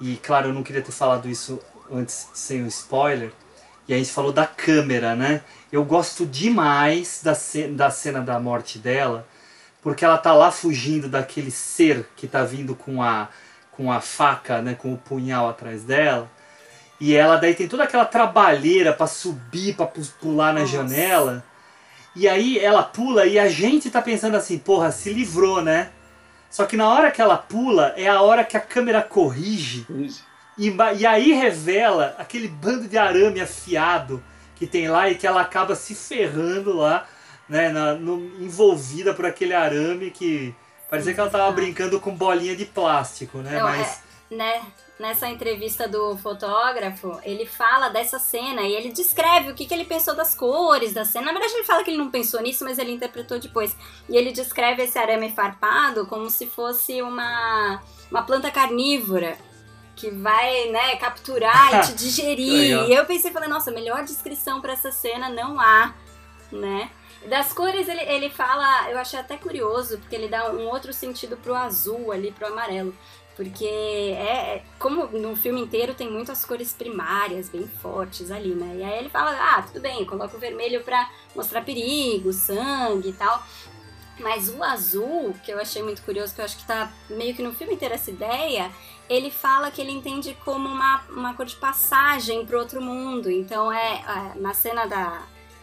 e 0.00 0.16
claro, 0.16 0.48
eu 0.48 0.52
não 0.52 0.64
queria 0.64 0.82
ter 0.82 0.90
falado 0.90 1.28
isso 1.28 1.60
antes 1.92 2.28
sem 2.34 2.64
o 2.64 2.66
spoiler, 2.66 3.30
e 3.86 3.94
a 3.94 3.96
gente 3.96 4.10
falou 4.10 4.32
da 4.32 4.46
câmera, 4.46 5.14
né? 5.14 5.42
Eu 5.70 5.84
gosto 5.84 6.26
demais 6.26 7.20
da, 7.22 7.36
ce 7.36 7.68
da 7.68 7.90
cena 7.90 8.20
da 8.20 8.40
morte 8.40 8.80
dela, 8.80 9.24
porque 9.80 10.04
ela 10.04 10.18
tá 10.18 10.32
lá 10.32 10.50
fugindo 10.50 11.08
daquele 11.08 11.52
ser 11.52 12.04
que 12.16 12.26
tá 12.26 12.42
vindo 12.42 12.74
com 12.74 13.00
a, 13.00 13.28
com 13.70 13.92
a 13.92 14.00
faca, 14.00 14.60
né? 14.60 14.74
Com 14.74 14.92
o 14.92 14.98
punhal 14.98 15.48
atrás 15.48 15.84
dela. 15.84 16.28
E 17.00 17.14
ela 17.14 17.36
daí 17.36 17.54
tem 17.54 17.68
toda 17.68 17.84
aquela 17.84 18.04
trabalheira 18.04 18.92
pra 18.92 19.06
subir, 19.06 19.74
pra 19.74 19.86
pu- 19.86 20.00
pular 20.20 20.52
na 20.54 20.60
Nossa. 20.60 20.72
janela. 20.72 21.44
E 22.16 22.28
aí 22.28 22.58
ela 22.58 22.82
pula 22.82 23.26
e 23.26 23.38
a 23.38 23.48
gente 23.48 23.90
tá 23.90 24.00
pensando 24.00 24.36
assim, 24.36 24.56
porra, 24.58 24.92
se 24.92 25.12
livrou, 25.12 25.60
né? 25.62 25.90
Só 26.48 26.64
que 26.66 26.76
na 26.76 26.88
hora 26.88 27.10
que 27.10 27.20
ela 27.20 27.36
pula, 27.36 27.92
é 27.96 28.06
a 28.08 28.22
hora 28.22 28.44
que 28.44 28.56
a 28.56 28.60
câmera 28.60 29.02
corrige 29.02 29.84
e, 30.56 30.72
e 30.98 31.04
aí 31.06 31.32
revela 31.32 32.14
aquele 32.16 32.46
bando 32.46 32.86
de 32.86 32.96
arame 32.96 33.40
afiado 33.40 34.22
que 34.54 34.64
tem 34.64 34.88
lá 34.88 35.10
e 35.10 35.16
que 35.16 35.26
ela 35.26 35.40
acaba 35.40 35.74
se 35.74 35.96
ferrando 35.96 36.76
lá, 36.76 37.06
né? 37.48 37.70
na- 37.70 37.94
no- 37.94 38.20
envolvida 38.40 39.12
por 39.12 39.26
aquele 39.26 39.52
arame 39.52 40.12
que 40.12 40.54
parecia 40.88 41.12
que 41.12 41.18
ela 41.18 41.28
tava 41.28 41.50
brincando 41.50 41.98
com 41.98 42.14
bolinha 42.14 42.54
de 42.54 42.64
plástico, 42.64 43.38
né? 43.38 43.58
Não, 43.58 43.64
Mas 43.68 44.00
né, 44.30 44.62
nessa 44.98 45.28
entrevista 45.28 45.88
do 45.88 46.16
fotógrafo, 46.16 47.18
ele 47.24 47.46
fala 47.46 47.88
dessa 47.88 48.18
cena 48.18 48.62
e 48.62 48.74
ele 48.74 48.90
descreve 48.92 49.50
o 49.50 49.54
que, 49.54 49.66
que 49.66 49.74
ele 49.74 49.84
pensou 49.84 50.14
das 50.14 50.34
cores 50.34 50.92
da 50.92 51.04
cena. 51.04 51.26
Na 51.26 51.32
verdade, 51.32 51.54
ele 51.54 51.64
fala 51.64 51.82
que 51.82 51.90
ele 51.90 51.98
não 51.98 52.10
pensou 52.10 52.40
nisso, 52.40 52.64
mas 52.64 52.78
ele 52.78 52.92
interpretou 52.92 53.38
depois. 53.38 53.76
E 54.08 54.16
ele 54.16 54.30
descreve 54.32 54.82
esse 54.82 54.98
arame 54.98 55.30
farpado 55.30 56.06
como 56.06 56.30
se 56.30 56.46
fosse 56.46 57.02
uma, 57.02 57.82
uma 58.10 58.22
planta 58.22 58.50
carnívora 58.50 59.36
que 59.96 60.10
vai, 60.10 60.70
né, 60.70 60.96
capturar 60.96 61.74
e 61.74 61.86
te 61.86 61.94
digerir. 61.98 62.88
E 62.88 62.94
eu 62.94 63.04
pensei, 63.04 63.32
falei, 63.32 63.48
nossa, 63.48 63.70
melhor 63.70 64.04
descrição 64.04 64.60
pra 64.60 64.72
essa 64.72 64.92
cena 64.92 65.28
não 65.28 65.58
há, 65.58 65.94
né? 66.50 66.90
Das 67.28 67.52
cores 67.52 67.88
ele, 67.88 68.02
ele 68.02 68.28
fala, 68.28 68.90
eu 68.90 68.98
achei 68.98 69.18
até 69.18 69.36
curioso, 69.36 69.98
porque 69.98 70.14
ele 70.14 70.28
dá 70.28 70.50
um 70.50 70.68
outro 70.68 70.92
sentido 70.92 71.36
pro 71.38 71.54
azul 71.54 72.12
ali, 72.12 72.30
pro 72.30 72.48
amarelo. 72.48 72.94
Porque 73.36 73.64
é, 73.64 74.56
é- 74.56 74.62
como 74.78 75.06
no 75.06 75.34
filme 75.34 75.60
inteiro 75.60 75.94
tem 75.94 76.10
muitas 76.10 76.44
cores 76.44 76.72
primárias 76.72 77.48
bem 77.48 77.66
fortes 77.66 78.30
ali, 78.30 78.54
né? 78.54 78.76
E 78.76 78.84
aí 78.84 78.98
ele 78.98 79.08
fala, 79.08 79.32
ah, 79.32 79.62
tudo 79.62 79.80
bem, 79.80 80.04
coloca 80.04 80.36
o 80.36 80.40
vermelho 80.40 80.82
pra 80.84 81.10
mostrar 81.34 81.62
perigo, 81.62 82.32
sangue 82.32 83.08
e 83.08 83.12
tal. 83.12 83.44
Mas 84.20 84.48
o 84.48 84.62
azul, 84.62 85.34
que 85.44 85.50
eu 85.50 85.58
achei 85.60 85.82
muito 85.82 86.02
curioso, 86.02 86.34
que 86.34 86.40
eu 86.40 86.44
acho 86.44 86.56
que 86.56 86.64
tá 86.64 86.92
meio 87.10 87.34
que 87.34 87.42
no 87.42 87.52
filme 87.52 87.74
inteiro 87.74 87.94
essa 87.94 88.10
ideia, 88.10 88.70
ele 89.08 89.30
fala 89.30 89.70
que 89.70 89.80
ele 89.80 89.90
entende 89.90 90.36
como 90.44 90.68
uma, 90.68 91.02
uma 91.08 91.34
cor 91.34 91.46
de 91.46 91.56
passagem 91.56 92.46
pro 92.46 92.58
outro 92.60 92.80
mundo. 92.80 93.28
Então 93.28 93.72
é, 93.72 93.96
é, 93.96 94.38
na 94.38 94.54
cena 94.54 94.86
da, 94.86 95.22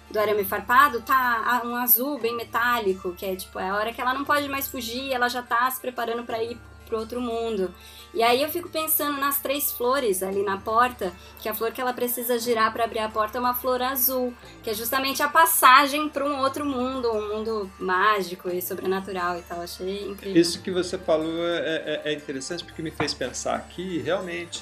do 0.10 0.20
arame 0.20 0.44
farpado 0.44 1.02
tá 1.02 1.62
um 1.64 1.76
azul 1.76 2.20
bem 2.20 2.36
metálico, 2.36 3.14
que 3.14 3.26
é 3.26 3.36
tipo, 3.36 3.58
é 3.58 3.70
a 3.70 3.76
hora 3.76 3.94
que 3.94 4.02
ela 4.02 4.14
não 4.14 4.26
pode 4.26 4.50
mais 4.50 4.68
fugir, 4.68 5.14
ela 5.14 5.30
já 5.30 5.42
tá 5.42 5.72
se 5.72 5.80
preparando 5.80 6.24
para 6.26 6.44
ir 6.44 6.60
pro 6.92 7.00
outro 7.00 7.22
mundo. 7.22 7.74
E 8.14 8.22
aí 8.22 8.44
eu 8.44 8.50
fico 8.50 8.68
pensando 8.68 9.18
nas 9.18 9.40
três 9.40 9.72
flores 9.72 10.22
ali 10.22 10.44
na 10.44 10.58
porta, 10.58 11.14
que 11.40 11.48
a 11.48 11.54
flor 11.56 11.72
que 11.72 11.80
ela 11.80 11.94
precisa 11.94 12.38
girar 12.38 12.74
para 12.74 12.84
abrir 12.84 13.00
a 13.00 13.08
porta 13.08 13.38
é 13.38 13.40
uma 13.42 13.54
flor 13.54 13.82
azul, 13.82 14.34
que 14.62 14.70
é 14.70 14.74
justamente 14.74 15.24
a 15.24 15.30
passagem 15.30 16.10
para 16.10 16.26
um 16.26 16.42
outro 16.42 16.66
mundo, 16.66 17.10
um 17.10 17.30
mundo 17.38 17.72
mágico 17.80 18.50
e 18.50 18.62
sobrenatural 18.62 19.38
e 19.40 19.42
tal. 19.44 19.62
Achei 19.62 20.10
incrível. 20.10 20.42
Isso 20.42 20.62
que 20.62 20.70
você 20.70 20.98
falou 20.98 21.48
é, 21.48 22.02
é- 22.04 22.12
é 22.12 22.14
interessante 22.14 22.66
porque 22.66 22.82
me 22.82 22.92
fez 22.92 23.14
pensar 23.14 23.56
aqui, 23.56 24.00
realmente, 24.00 24.62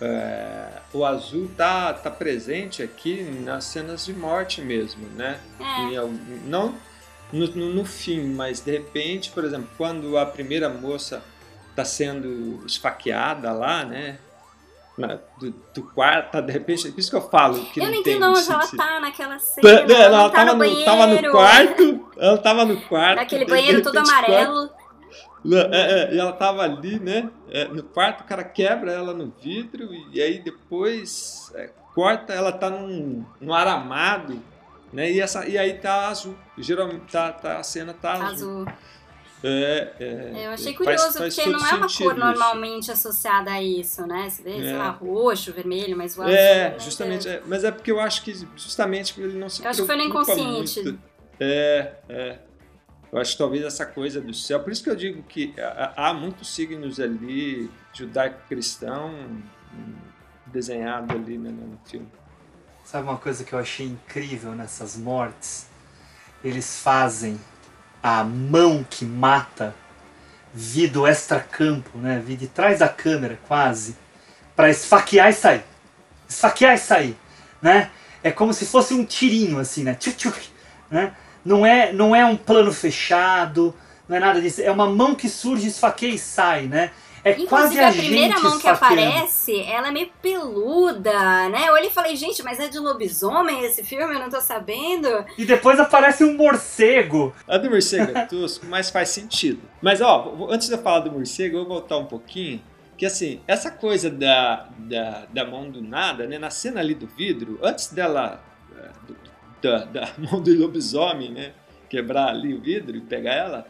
é, 0.00 0.68
o 0.92 1.04
azul 1.04 1.48
tá, 1.56 1.92
tá 1.94 2.10
presente 2.10 2.82
aqui 2.82 3.22
nas 3.22 3.64
cenas 3.66 4.04
de 4.04 4.12
morte 4.12 4.60
mesmo, 4.60 5.06
né? 5.10 5.38
É. 5.60 5.80
Em 5.94 5.96
não 6.46 6.74
no- 7.32 7.46
no 7.48 7.84
fim, 7.84 8.20
mas 8.32 8.60
de 8.60 8.70
repente, 8.70 9.30
por 9.30 9.44
exemplo, 9.44 9.68
quando 9.76 10.16
a 10.16 10.24
primeira 10.26 10.68
moça 10.68 11.22
está 11.74 11.84
sendo 11.84 12.64
esfaqueada 12.66 13.52
lá, 13.52 13.84
né? 13.84 14.18
Na- 14.96 15.18
do, 15.40 15.50
do 15.74 15.82
quarto, 15.82 16.30
tá, 16.30 16.40
de 16.40 16.52
repente, 16.52 16.88
por 16.92 17.00
isso 17.00 17.10
que 17.10 17.16
eu 17.16 17.28
falo 17.28 17.64
que 17.66 17.80
eu 17.80 17.86
não 17.86 17.94
entendo 17.94 18.26
onde 18.30 18.48
ela 18.48 18.62
sentido. 18.62 18.76
tá 18.78 19.00
naquela 19.00 19.38
cena. 19.40 19.62
Tá- 19.68 19.82
Ela, 19.92 20.04
ela 20.04 20.18
não 20.22 20.30
tá 20.30 20.36
tava, 20.36 20.52
no 20.52 20.58
banheiro. 20.58 20.84
tava 20.84 21.06
no 21.08 21.30
quarto, 21.32 22.08
ela 22.16 22.38
tava 22.38 22.64
no 22.64 22.80
quarto. 22.82 23.16
Naquele 23.16 23.44
banheiro 23.44 23.82
todo 23.82 23.94
repente, 23.94 24.12
corta- 24.14 24.28
amarelo. 24.36 24.70
Não, 25.44 25.58
é, 25.58 25.68
é, 25.72 26.14
e 26.14 26.18
ela 26.18 26.32
tava 26.32 26.62
ali, 26.62 26.98
né? 27.00 27.28
é, 27.50 27.64
no 27.66 27.82
quarto, 27.82 28.20
o 28.22 28.24
cara 28.24 28.44
quebra 28.44 28.92
ela 28.92 29.12
no 29.12 29.32
vidro 29.42 29.90
e 30.12 30.22
aí 30.22 30.38
depois 30.38 31.50
é, 31.56 31.70
corta, 31.94 32.32
ela 32.32 32.50
tá 32.52 32.70
num, 32.70 33.24
num 33.40 33.52
aramado, 33.52 34.40
né? 34.92 35.10
E, 35.10 35.20
essa, 35.20 35.44
e 35.46 35.58
aí 35.58 35.74
tá 35.74 36.06
azul. 36.08 36.34
Geralmente 36.56 37.02
tá, 37.10 37.32
tá, 37.32 37.58
a 37.58 37.62
cena 37.64 37.92
tá 37.92 38.12
azul. 38.12 38.28
Azul. 38.62 38.66
É, 39.46 39.92
é, 40.00 40.46
Eu 40.46 40.50
achei 40.52 40.72
faz- 40.72 40.76
curioso, 40.78 41.18
faz 41.18 41.34
porque 41.36 41.50
todo 41.50 41.60
não 41.60 41.66
é 41.68 41.74
uma 41.74 41.80
cor 41.86 41.88
isso. 41.90 42.14
normalmente 42.14 42.90
associada 42.90 43.50
a 43.50 43.62
isso, 43.62 44.06
né? 44.06 44.30
Você 44.30 44.42
vê, 44.42 44.52
sei 44.52 44.70
É. 44.70 44.76
lá, 44.78 44.88
roxo, 44.90 45.52
vermelho, 45.52 45.94
mas 45.96 46.16
o 46.16 46.22
azul. 46.22 46.34
É, 46.34 46.70
né, 46.70 46.78
justamente. 46.78 47.28
é, 47.28 47.42
mas 47.46 47.62
é 47.62 47.70
porque 47.70 47.92
eu 47.92 48.00
acho 48.00 48.22
que 48.22 48.32
justamente 48.56 49.20
ele 49.20 49.38
não 49.38 49.50
se 49.50 49.62
Eu 49.62 49.68
acho 49.68 49.80
que 49.82 49.86
foi 49.86 49.96
no 49.96 50.02
preocupa 50.10 50.32
inconsciente. 50.32 50.82
muito. 50.82 51.00
É, 51.38 51.92
é. 52.08 52.38
Eu 53.12 53.18
acho 53.20 53.32
que 53.32 53.38
talvez 53.38 53.62
essa 53.64 53.84
coisa 53.86 54.20
do 54.20 54.32
céu. 54.34 54.60
Por 54.60 54.72
isso 54.72 54.82
que 54.82 54.88
eu 54.90 54.96
digo 54.96 55.22
que 55.24 55.54
há 55.96 56.12
muitos 56.14 56.52
signos 56.52 56.98
ali 56.98 57.70
judaico-cristão 57.92 59.14
desenhado 60.46 61.14
ali 61.14 61.38
né, 61.38 61.50
no 61.50 61.78
filme. 61.88 62.08
Sabe 62.84 63.04
uma 63.08 63.16
coisa 63.16 63.44
que 63.44 63.52
eu 63.52 63.58
achei 63.58 63.86
incrível 63.86 64.52
nessas 64.52 64.96
mortes? 64.96 65.66
Eles 66.42 66.80
fazem 66.80 67.38
a 68.04 68.22
mão 68.22 68.84
que 68.88 69.02
mata 69.02 69.74
vir 70.52 70.90
do 70.90 71.08
extracampo, 71.08 71.96
né? 71.96 72.22
Vir 72.22 72.36
de 72.36 72.46
trás 72.46 72.80
da 72.80 72.88
câmera, 72.88 73.38
quase, 73.48 73.96
para 74.54 74.68
esfaquear 74.68 75.30
e 75.30 75.32
sair. 75.32 75.64
Esfaquear 76.28 76.74
e 76.74 76.78
sair, 76.78 77.16
né? 77.62 77.90
É 78.22 78.30
como 78.30 78.52
se 78.52 78.66
fosse 78.66 78.92
um 78.92 79.06
tirinho, 79.06 79.58
assim, 79.58 79.84
né? 79.84 79.94
Tchuc, 79.94 80.18
tchuc. 80.18 80.50
né? 80.90 81.14
Não 81.42 81.64
é, 81.64 81.94
não 81.94 82.14
é 82.14 82.26
um 82.26 82.36
plano 82.36 82.70
fechado, 82.74 83.74
não 84.06 84.18
é 84.18 84.20
nada 84.20 84.38
disso. 84.38 84.60
É 84.60 84.70
uma 84.70 84.86
mão 84.86 85.14
que 85.14 85.28
surge, 85.28 85.66
esfaqueia 85.66 86.12
e 86.12 86.18
sai, 86.18 86.66
né? 86.66 86.90
É 87.24 87.30
Inclusive, 87.30 87.48
quase 87.48 87.80
a, 87.80 87.88
a 87.88 87.92
primeira 87.92 88.38
mão 88.38 88.58
que 88.58 88.68
aparece, 88.68 89.58
ela 89.62 89.88
é 89.88 89.90
meio 89.90 90.10
peluda, 90.20 91.48
né? 91.48 91.68
Eu 91.68 91.72
olhei 91.72 91.88
e 91.88 91.92
falei, 91.92 92.14
gente, 92.16 92.42
mas 92.42 92.60
é 92.60 92.68
de 92.68 92.78
lobisomem 92.78 93.64
esse 93.64 93.82
filme? 93.82 94.14
Eu 94.14 94.20
não 94.20 94.28
tô 94.28 94.42
sabendo. 94.42 95.08
E 95.38 95.46
depois 95.46 95.80
aparece 95.80 96.22
um 96.22 96.36
morcego. 96.36 97.34
A 97.48 97.56
do 97.56 97.70
morcego 97.70 98.16
é 98.16 98.26
tosco, 98.26 98.66
mas 98.66 98.90
faz 98.90 99.08
sentido. 99.08 99.62
Mas, 99.80 100.02
ó, 100.02 100.48
antes 100.50 100.68
de 100.68 100.74
eu 100.74 100.82
falar 100.82 101.00
do 101.00 101.12
morcego, 101.12 101.56
eu 101.56 101.64
vou 101.64 101.78
voltar 101.78 101.96
um 101.96 102.04
pouquinho. 102.04 102.62
Que 102.96 103.06
assim, 103.06 103.40
essa 103.48 103.70
coisa 103.70 104.10
da, 104.10 104.68
da, 104.78 105.26
da 105.32 105.44
mão 105.46 105.70
do 105.70 105.82
nada, 105.82 106.26
né? 106.26 106.38
Na 106.38 106.50
cena 106.50 106.80
ali 106.80 106.94
do 106.94 107.06
vidro, 107.06 107.58
antes 107.62 107.88
dela. 107.88 108.44
é, 108.76 108.90
da, 109.62 109.84
da 109.86 110.08
mão 110.18 110.42
do 110.42 110.54
lobisomem, 110.54 111.30
né? 111.30 111.52
Quebrar 111.88 112.28
ali 112.28 112.52
o 112.52 112.60
vidro 112.60 112.98
e 112.98 113.00
pegar 113.00 113.32
ela. 113.32 113.66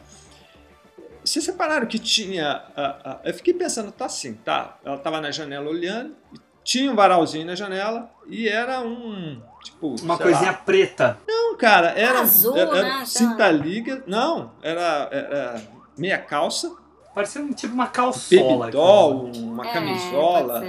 Vocês 1.25 1.43
separaram 1.43 1.87
que 1.87 1.97
tinha. 1.99 2.63
a- 2.75 2.97
a- 3.03 3.19
eu 3.23 3.33
fiquei 3.33 3.53
pensando, 3.53 3.91
tá 3.91 4.05
assim, 4.05 4.33
tá? 4.35 4.77
Ela 4.85 4.97
tava 4.97 5.19
na 5.19 5.31
janela 5.31 5.67
olhando, 5.69 6.15
e 6.33 6.37
tinha 6.63 6.91
um 6.91 6.95
varalzinho 6.95 7.45
na 7.45 7.55
janela 7.55 8.09
e 8.27 8.47
era 8.47 8.81
um. 8.81 9.41
Tipo, 9.63 9.87
Uma 9.87 9.97
sei 9.97 10.07
lá, 10.07 10.17
coisinha 10.17 10.53
preta. 10.53 11.17
não, 11.27 11.57
cara, 11.57 11.89
era, 11.97 12.19
Azul, 12.21 12.55
era, 12.55 12.69
era 12.77 12.83
né? 12.83 12.89
Lá. 12.99 13.05
cinta 13.05 13.49
liga. 13.49 14.03
Não, 14.05 14.51
era, 14.61 15.09
era 15.11 15.61
meia 15.97 16.17
calça, 16.19 16.71
Parecia 17.15 17.41
um, 17.41 17.53
tipo 17.53 17.73
uma 17.73 17.87
calçola. 17.87 18.65
bebidol, 18.65 19.31
uma 19.35 19.65
É, 19.67 19.71
camisola, 19.73 20.63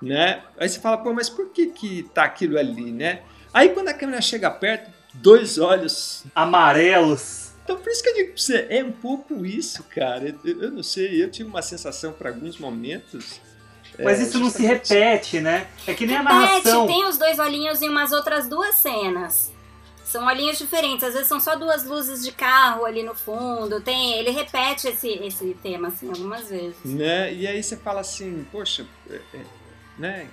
né? 0.00 0.42
Aí 0.58 0.66
você 0.68 0.80
fala, 0.80 0.96
pô, 0.96 1.12
mas 1.12 1.28
por 1.28 1.50
que 1.50 1.66
que 1.66 2.04
tá 2.14 2.24
aquilo 2.24 2.58
ali, 2.58 2.90
né? 2.90 3.20
Aí 3.52 3.68
quando 3.70 3.88
a 3.88 3.94
câmera 3.94 4.20
chega 4.22 4.50
perto, 4.50 4.90
dois 5.14 5.58
olhos. 5.58 6.24
Amarelos. 6.34 7.47
Então 7.68 7.82
por 7.82 7.92
isso 7.92 8.02
que 8.02 8.08
eu 8.08 8.14
digo 8.14 8.28
pra 8.32 8.40
você, 8.40 8.66
é 8.70 8.82
um 8.82 8.90
pouco 8.92 9.44
isso, 9.44 9.82
cara. 9.94 10.34
Eu, 10.42 10.62
eu 10.62 10.70
não 10.70 10.82
sei, 10.82 11.22
eu 11.22 11.30
tive 11.30 11.50
uma 11.50 11.60
sensação 11.60 12.12
para 12.14 12.30
alguns 12.30 12.56
momentos. 12.58 13.42
Mas 13.98 14.20
é, 14.20 14.22
isso 14.22 14.38
não 14.38 14.48
se 14.48 14.62
repete, 14.64 15.38
né? 15.38 15.66
É 15.86 15.92
que 15.92 16.06
nem 16.06 16.16
a 16.16 16.20
Repete, 16.22 16.34
narração. 16.64 16.86
tem 16.86 17.04
os 17.06 17.18
dois 17.18 17.38
olhinhos 17.38 17.82
em 17.82 17.88
umas 17.90 18.10
outras 18.12 18.48
duas 18.48 18.76
cenas. 18.76 19.52
São 20.02 20.24
olhinhos 20.26 20.56
diferentes, 20.56 21.04
às 21.04 21.12
vezes 21.12 21.28
são 21.28 21.38
só 21.38 21.56
duas 21.56 21.84
luzes 21.84 22.24
de 22.24 22.32
carro 22.32 22.86
ali 22.86 23.02
no 23.02 23.14
fundo. 23.14 23.82
Tem, 23.82 24.14
ele 24.18 24.30
repete 24.30 24.88
esse, 24.88 25.08
esse 25.22 25.52
tema 25.62 25.88
assim 25.88 26.08
algumas 26.08 26.48
vezes. 26.48 26.76
né? 26.84 27.30
E 27.34 27.46
aí 27.46 27.62
você 27.62 27.76
fala 27.76 28.00
assim, 28.00 28.46
poxa, 28.50 28.86
é, 29.10 29.20
é, 29.34 29.40
né? 29.98 30.26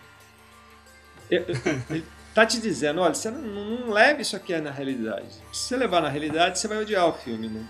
Eu- 1.29 1.43
eu- 1.89 2.03
tá 2.35 2.45
te 2.45 2.59
dizendo, 2.61 3.01
olha, 3.01 3.13
você 3.15 3.31
não, 3.31 3.41
não 3.41 3.89
leve 3.89 4.21
isso 4.21 4.35
aqui 4.35 4.55
na 4.59 4.69
realidade. 4.69 5.25
Se 5.51 5.69
você 5.69 5.77
levar 5.77 6.01
na 6.01 6.09
realidade, 6.09 6.59
você 6.59 6.67
vai 6.67 6.77
odiar 6.79 7.07
o 7.07 7.13
filme, 7.13 7.47
né? 7.47 7.65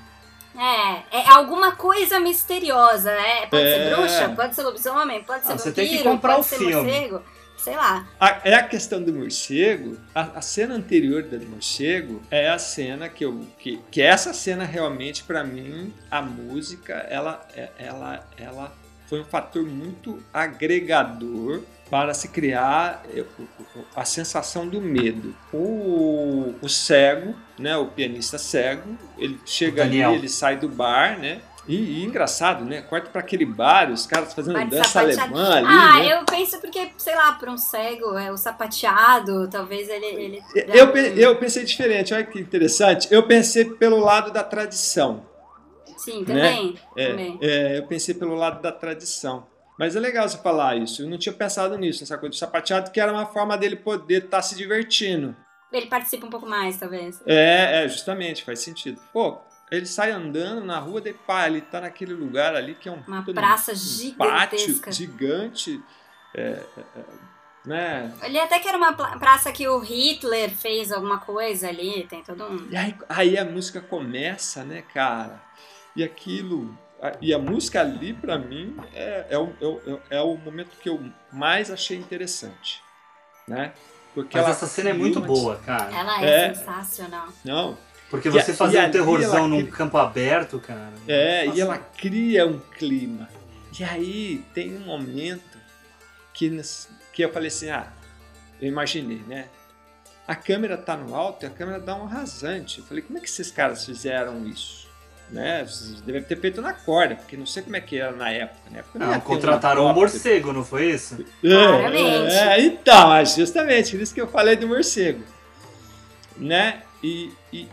É, 0.57 1.19
é 1.19 1.29
alguma 1.29 1.73
coisa 1.75 2.19
misteriosa, 2.19 3.13
né? 3.13 3.45
Pode 3.47 3.63
É. 3.63 3.77
ser 3.89 3.95
bruxa, 3.95 4.29
pode 4.35 4.55
ser 4.55 4.63
lobisomem, 4.63 5.23
pode 5.23 5.45
ser 5.45 5.51
Ah, 5.53 5.57
você 5.57 5.69
vampiro, 5.69 5.87
tem 5.87 5.97
que 5.97 6.03
comprar 6.03 6.35
pode 6.35 6.45
o 6.45 6.49
ser 6.49 6.57
filme. 6.57 6.73
morcego, 6.73 7.21
sei 7.57 7.75
lá. 7.75 8.07
A- 8.19 8.39
é 8.45 8.53
a 8.55 8.63
questão 8.63 9.03
do 9.03 9.13
morcego. 9.13 9.97
A, 10.15 10.21
a 10.37 10.41
cena 10.41 10.75
anterior 10.75 11.23
da 11.23 11.37
do 11.37 11.45
morcego 11.45 12.21
é 12.31 12.49
a 12.49 12.57
cena 12.57 13.09
que 13.09 13.25
eu. 13.25 13.45
Que, 13.59 13.81
que 13.91 14.01
essa 14.01 14.33
cena 14.33 14.63
realmente, 14.63 15.23
pra 15.23 15.43
mim, 15.43 15.93
a 16.09 16.21
música, 16.21 16.93
ela, 17.09 17.45
é- 17.53 17.69
ela, 17.77 18.25
ela 18.37 18.73
foi 19.07 19.19
um 19.19 19.25
fator 19.25 19.61
muito 19.63 20.23
agregador 20.33 21.61
para 21.89 22.13
se 22.13 22.29
criar 22.29 23.03
eh, 23.13 23.23
a 23.95 24.05
sensação 24.05 24.67
do 24.67 24.81
medo. 24.81 25.35
O, 25.53 26.55
o 26.61 26.69
cego, 26.69 27.35
né, 27.57 27.77
o 27.77 27.87
pianista 27.87 28.37
cego, 28.37 28.97
ele 29.17 29.39
chega 29.45 29.83
ali, 29.83 30.01
ele 30.01 30.29
sai 30.29 30.57
do 30.57 30.67
bar, 30.67 31.19
né? 31.19 31.41
E, 31.67 31.75
e 31.75 32.05
engraçado, 32.05 32.63
né? 32.63 32.81
Corta 32.83 33.09
para 33.09 33.21
aquele 33.21 33.45
bar, 33.45 33.91
os 33.91 34.05
caras 34.05 34.33
fazendo 34.33 34.63
dança 34.69 34.99
alemã 34.99 35.55
ali, 35.55 35.67
ah, 35.67 35.95
né? 35.95 36.13
eu 36.13 36.25
penso 36.25 36.59
porque, 36.61 36.91
sei 36.95 37.15
lá, 37.15 37.31
para 37.31 37.51
um 37.51 37.57
cego, 37.57 38.15
é 38.17 38.31
o 38.31 38.37
sapateado, 38.37 39.47
talvez 39.49 39.89
ele. 39.89 40.05
ele 40.05 40.43
Eu, 40.55 40.95
eu 40.95 41.35
pensei 41.37 41.63
diferente, 41.63 42.13
olha 42.13 42.23
que 42.23 42.39
interessante. 42.39 43.07
Eu 43.09 43.23
pensei 43.23 43.65
pelo 43.65 43.99
lado 43.99 44.31
da 44.31 44.43
tradição. 44.43 45.25
Sim, 45.97 46.23
também. 46.23 46.75
É, 46.95 47.09
também. 47.09 47.37
é, 47.41 47.77
eu 47.79 47.87
pensei 47.87 48.13
pelo 48.13 48.35
lado 48.35 48.61
da 48.61 48.71
tradição. 48.71 49.47
Mas 49.77 49.95
é 49.95 49.99
legal 49.99 50.27
você 50.27 50.37
falar 50.37 50.77
isso. 50.77 51.01
Eu 51.01 51.09
não 51.09 51.17
tinha 51.17 51.33
pensado 51.33 51.77
nisso, 51.77 52.01
nessa 52.01 52.17
coisa 52.17 52.31
do 52.31 52.35
sapateado, 52.37 52.91
que 52.91 52.99
era 52.99 53.11
uma 53.11 53.25
forma 53.25 53.57
dele 53.57 53.75
poder 53.75 54.25
estar 54.25 54.41
se 54.41 54.55
divertindo. 54.55 55.35
Ele 55.71 55.87
participa 55.87 56.25
um 56.25 56.29
pouco 56.29 56.47
mais, 56.47 56.77
talvez. 56.77 57.21
É, 57.25 57.83
é, 57.83 57.87
justamente, 57.89 58.43
faz 58.43 58.59
sentido. 58.59 59.01
Pô, 59.11 59.37
ele 59.69 59.85
sai 59.85 60.11
andando 60.11 60.63
na 60.63 60.79
rua, 60.79 61.01
de 61.01 61.11
pá, 61.11 61.47
ele 61.47 61.59
tá 61.59 61.81
naquele 61.81 62.13
lugar 62.13 62.55
ali 62.55 62.75
que 62.75 62.87
é 62.87 62.91
um, 62.91 63.03
Uma 63.07 63.23
praça 63.23 63.73
um 63.73 64.11
pátio 64.13 64.57
gigantesca. 64.59 64.91
gigante. 64.91 65.83
é, 66.33 66.63
é, 66.77 66.99
é, 66.99 67.03
né? 67.65 68.13
Ele 68.21 68.39
até 68.39 68.59
que 68.59 68.67
era 68.67 68.77
uma 68.77 68.93
praça 68.93 69.51
que 69.51 69.67
o 69.67 69.79
Hitler 69.79 70.51
fez 70.51 70.91
alguma 70.91 71.17
coisa 71.17 71.67
ali, 71.67 72.05
tem 72.07 72.23
todo 72.23 72.43
um. 72.45 72.67
E 72.69 72.77
aí, 72.77 72.95
aí 73.09 73.37
a 73.37 73.43
música 73.43 73.81
começa, 73.81 74.63
né, 74.63 74.83
cara? 74.93 75.41
E 75.95 76.03
aquilo. 76.03 76.77
E 77.21 77.33
a 77.33 77.37
música 77.39 77.81
ali, 77.81 78.13
pra 78.13 78.37
mim, 78.37 78.75
é, 78.93 79.27
é, 79.29 79.37
o, 79.37 79.53
é, 79.61 79.65
o, 79.65 80.01
é 80.09 80.21
o 80.21 80.35
momento 80.37 80.71
que 80.81 80.89
eu 80.89 80.99
mais 81.31 81.69
achei 81.69 81.97
interessante. 81.97 82.81
Né? 83.47 83.73
Porque 84.13 84.37
Mas 84.37 84.45
ela 84.45 84.55
essa 84.55 84.65
cena 84.65 84.89
é 84.89 84.93
muito 84.93 85.19
uma- 85.19 85.27
boa, 85.27 85.57
cara. 85.57 85.91
Ela 85.95 86.25
é, 86.25 86.45
É. 86.47 86.53
sensacional. 86.53 87.27
Não. 87.43 87.77
Porque 88.09 88.29
E 88.29 88.31
você 88.31 88.51
a- 88.51 88.55
fazer 88.55 88.81
e 88.81 88.87
um 88.87 88.91
terrorzão 88.91 89.47
num 89.47 89.59
cria- 89.61 89.71
campo 89.71 89.97
aberto, 89.97 90.59
cara. 90.59 90.93
É, 91.07 91.45
Nossa. 91.45 91.57
e 91.57 91.61
ela 91.61 91.77
cria 91.77 92.47
um 92.47 92.59
clima. 92.59 93.29
E 93.77 93.83
aí 93.83 94.43
tem 94.53 94.75
um 94.75 94.79
momento 94.85 95.57
que, 96.33 96.59
que 97.11 97.23
eu 97.23 97.31
falei 97.31 97.49
assim, 97.49 97.69
ah, 97.69 97.91
eu 98.61 98.67
imaginei, 98.67 99.21
né? 99.27 99.47
A 100.27 100.33
câmera 100.35 100.77
tá 100.77 100.95
no 100.95 101.13
alto 101.13 101.43
e 101.43 101.47
a 101.47 101.49
câmera 101.51 101.79
dá 101.79 101.95
um 101.95 102.05
rasante. 102.05 102.79
Eu 102.79 102.85
falei, 102.85 103.03
como 103.03 103.17
é 103.17 103.21
que 103.21 103.27
esses 103.27 103.51
caras 103.51 103.85
fizeram 103.85 104.45
isso? 104.47 104.84
Né? 105.29 105.65
Devem 106.05 106.21
ter 106.21 106.39
feito 106.39 106.61
na 106.61 106.71
corda, 106.71 107.15
porque 107.15 107.35
não 107.35 107.45
sei 107.45 107.63
como 107.63 107.75
é 107.75 107.81
que 107.81 107.97
era 107.97 108.11
na 108.11 108.29
época. 108.29 108.69
Na 108.69 108.79
época 108.79 108.99
um 108.99 109.19
contrataram 109.19 109.81
o 109.81 109.85
helicóptero. 109.87 110.13
morcego, 110.13 110.53
não 110.53 110.63
foi 110.63 110.91
isso? 110.91 111.25
Claramente. 111.41 112.33
É, 112.33 112.59
é, 112.59 112.61
então, 112.61 113.25
justamente, 113.25 113.91
por 113.91 114.01
isso 114.01 114.13
que 114.13 114.21
eu 114.21 114.27
falei 114.27 114.55
do 114.55 114.67
morcego. 114.67 115.23
Né? 116.37 116.83
E, 117.01 117.31
e, 117.51 117.67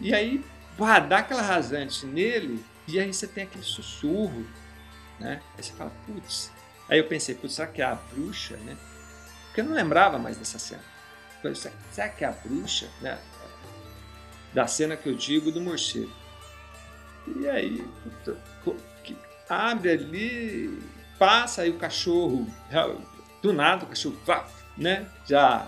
e 0.00 0.14
aí, 0.14 0.44
pá, 0.78 0.98
dá 0.98 1.18
aquela 1.18 1.42
rasante 1.42 2.06
nele, 2.06 2.64
e 2.88 2.98
aí 2.98 3.12
você 3.12 3.26
tem 3.26 3.44
aquele 3.44 3.64
sussurro, 3.64 4.46
né? 5.18 5.40
Aí 5.56 5.62
você 5.62 5.72
fala, 5.72 5.92
putz. 6.06 6.50
Aí 6.88 6.98
eu 6.98 7.06
pensei, 7.06 7.34
putz, 7.34 7.54
será 7.54 7.68
que 7.68 7.82
é 7.82 7.84
a 7.84 7.94
bruxa, 7.94 8.56
né? 8.58 8.76
Porque 9.46 9.60
eu 9.60 9.64
não 9.64 9.74
lembrava 9.74 10.18
mais 10.18 10.36
dessa 10.36 10.58
cena. 10.58 10.82
Falei, 11.40 11.56
será 11.92 12.08
que 12.08 12.24
é 12.24 12.28
a 12.28 12.32
bruxa, 12.32 12.88
né? 13.00 13.18
Da 14.52 14.66
cena 14.66 14.96
que 14.96 15.08
eu 15.08 15.14
digo 15.14 15.52
do 15.52 15.60
morcego. 15.60 16.10
E 17.26 17.48
aí, 17.48 17.84
puta, 18.02 18.36
abre 19.48 19.90
ali, 19.90 20.78
passa 21.18 21.62
aí 21.62 21.70
o 21.70 21.78
cachorro, 21.78 22.46
do 23.42 23.52
nada 23.52 23.84
o 23.84 23.88
cachorro, 23.88 24.16
né? 24.76 25.06
Já 25.26 25.66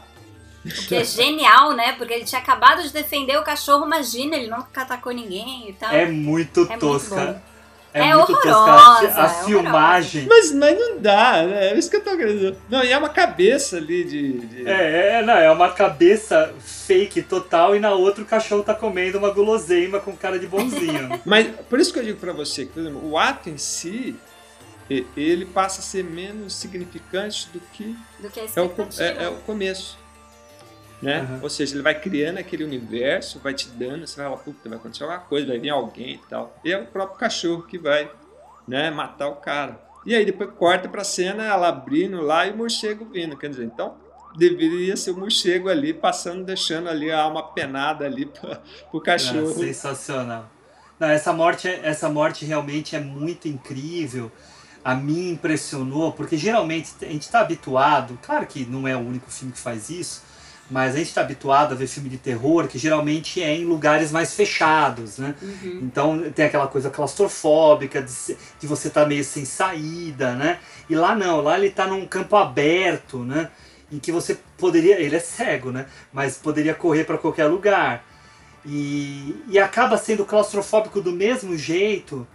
O 0.64 0.68
que 0.88 0.96
é 0.96 1.04
genial, 1.04 1.72
né? 1.74 1.92
Porque 1.92 2.12
ele 2.12 2.24
tinha 2.24 2.40
acabado 2.40 2.82
de 2.82 2.92
defender 2.92 3.36
o 3.38 3.42
cachorro, 3.44 3.86
imagina, 3.86 4.36
ele 4.36 4.50
nunca 4.50 4.82
atacou 4.82 5.12
ninguém 5.12 5.70
e 5.70 5.72
tal. 5.74 5.90
É 5.92 6.06
muito 6.06 6.62
É 6.64 6.68
muito 6.68 6.80
tosca. 6.80 7.14
bom. 7.32 7.55
É, 7.98 8.08
É 8.10 8.14
muito 8.14 8.32
tosca. 8.32 8.56
horrorosa, 8.56 9.08
A, 9.20 9.22
a 9.22 9.26
é 9.40 9.44
filmagem. 9.44 10.26
Mas, 10.26 10.52
mas 10.52 10.78
não 10.78 10.98
dá, 11.00 11.42
né? 11.42 11.68
É 11.68 11.78
isso 11.78 11.90
que 11.90 11.96
eu 11.96 12.04
tô 12.04 12.16
querendo. 12.16 12.56
Não, 12.68 12.84
e 12.84 12.92
é 12.92 12.98
uma 12.98 13.08
cabeça 13.08 13.76
ali 13.78 14.04
de. 14.04 14.32
de- 14.38 14.68
É, 14.68 15.18
é, 15.18 15.22
não, 15.22 15.34
é 15.34 15.50
uma 15.50 15.70
cabeça 15.70 16.52
fake 16.60 17.22
total 17.22 17.74
e 17.74 17.80
na 17.80 17.92
outra 17.92 18.22
o 18.22 18.26
cachorro 18.26 18.62
tá 18.62 18.74
comendo 18.74 19.18
uma 19.18 19.30
guloseima 19.30 19.98
com 20.00 20.16
cara 20.16 20.38
de 20.38 20.46
bonzinho. 20.46 21.20
Mas 21.24 21.48
por 21.68 21.80
isso 21.80 21.92
que 21.92 21.98
eu 21.98 22.04
digo 22.04 22.18
pra 22.18 22.32
você 22.32 22.66
que, 22.66 22.72
por 22.72 22.80
exemplo, 22.80 23.08
o 23.10 23.16
ato 23.18 23.48
em 23.50 23.56
si, 23.58 24.14
ele 25.16 25.44
passa 25.46 25.80
a 25.80 25.82
ser 25.82 26.04
menos 26.04 26.54
significante 26.54 27.48
do 27.52 27.60
que 27.72 27.96
Do 28.20 28.30
que 28.30 28.40
a 28.40 28.44
é 28.44 28.60
o, 28.60 28.72
é, 28.98 29.24
é 29.24 29.28
o 29.28 29.36
começo. 29.36 29.98
Né? 31.02 31.20
Uhum. 31.30 31.40
Ou 31.42 31.50
seja, 31.50 31.74
ele 31.74 31.82
vai 31.82 31.94
criando 32.00 32.38
aquele 32.38 32.64
universo, 32.64 33.38
vai 33.40 33.52
te 33.52 33.68
dando, 33.68 34.06
você 34.06 34.16
vai 34.16 34.26
falar, 34.30 34.38
puta, 34.42 34.68
vai 34.68 34.78
acontecer 34.78 35.02
alguma 35.04 35.20
coisa, 35.20 35.46
vai 35.46 35.58
vir 35.58 35.68
alguém 35.70 36.14
e 36.14 36.20
tal. 36.28 36.56
E 36.64 36.72
é 36.72 36.78
o 36.78 36.86
próprio 36.86 37.18
cachorro 37.18 37.62
que 37.64 37.76
vai 37.78 38.10
né, 38.66 38.90
matar 38.90 39.28
o 39.28 39.36
cara. 39.36 39.78
E 40.06 40.14
aí 40.14 40.24
depois 40.24 40.50
corta 40.56 40.88
pra 40.88 41.04
cena, 41.04 41.44
ela 41.44 41.68
abrindo 41.68 42.20
lá 42.22 42.46
e 42.46 42.50
o 42.52 42.56
morcego 42.56 43.04
vindo. 43.04 43.36
Quer 43.36 43.50
dizer, 43.50 43.64
então 43.64 43.94
deveria 44.36 44.96
ser 44.96 45.10
o 45.10 45.16
morcego 45.18 45.68
ali, 45.68 45.92
passando, 45.92 46.44
deixando 46.44 46.88
ali 46.88 47.10
a 47.10 47.20
alma 47.22 47.42
penada 47.42 48.04
ali 48.06 48.26
pra, 48.26 48.56
pro 48.90 49.00
É, 49.00 49.04
cachorro. 49.04 49.52
sensacional. 49.54 50.48
Não, 50.98 51.08
essa 51.08 51.32
morte, 51.32 51.68
é- 51.68 51.80
essa 51.84 52.08
morte 52.08 52.44
realmente 52.46 52.96
é 52.96 53.00
muito 53.00 53.48
incrível. 53.48 54.32
A 54.84 54.94
mim 54.94 55.30
impressionou, 55.32 56.12
porque 56.12 56.36
geralmente 56.38 56.90
a 57.02 57.06
gente 57.06 57.22
está 57.22 57.40
habituado, 57.40 58.18
claro 58.22 58.46
que 58.46 58.64
não 58.64 58.86
é 58.88 58.96
o 58.96 59.00
único 59.00 59.30
filme 59.30 59.52
que 59.52 59.58
faz 59.58 59.90
isso, 59.90 60.22
mas 60.70 60.94
a 60.94 60.98
gente 60.98 61.08
está 61.08 61.20
habituado 61.20 61.72
a 61.72 61.76
ver 61.76 61.86
filme 61.86 62.08
de 62.08 62.18
terror 62.18 62.66
que 62.66 62.78
geralmente 62.78 63.42
é 63.42 63.54
em 63.54 63.64
lugares 63.64 64.10
mais 64.10 64.34
fechados, 64.34 65.18
né? 65.18 65.34
Uhum. 65.40 65.80
Então 65.82 66.30
tem 66.34 66.46
aquela 66.46 66.66
coisa 66.66 66.90
claustrofóbica 66.90 68.02
de, 68.02 68.36
de 68.58 68.66
você 68.66 68.88
estar 68.88 69.06
meio 69.06 69.24
sem 69.24 69.44
saída, 69.44 70.34
né? 70.34 70.58
E 70.90 70.96
lá 70.96 71.14
não, 71.14 71.40
lá 71.40 71.56
ele 71.56 71.70
tá 71.70 71.86
num 71.86 72.04
campo 72.06 72.36
aberto, 72.36 73.18
né? 73.18 73.50
Em 73.92 74.00
que 74.00 74.10
você 74.10 74.36
poderia, 74.58 75.00
ele 75.00 75.14
é 75.14 75.20
cego, 75.20 75.70
né? 75.70 75.86
Mas 76.12 76.36
poderia 76.36 76.74
correr 76.74 77.04
para 77.04 77.18
qualquer 77.18 77.46
lugar. 77.46 78.04
E, 78.64 79.36
e 79.48 79.60
acaba 79.60 79.96
sendo 79.96 80.24
claustrofóbico 80.24 81.00
do 81.00 81.12
mesmo 81.12 81.56
jeito 81.56 82.26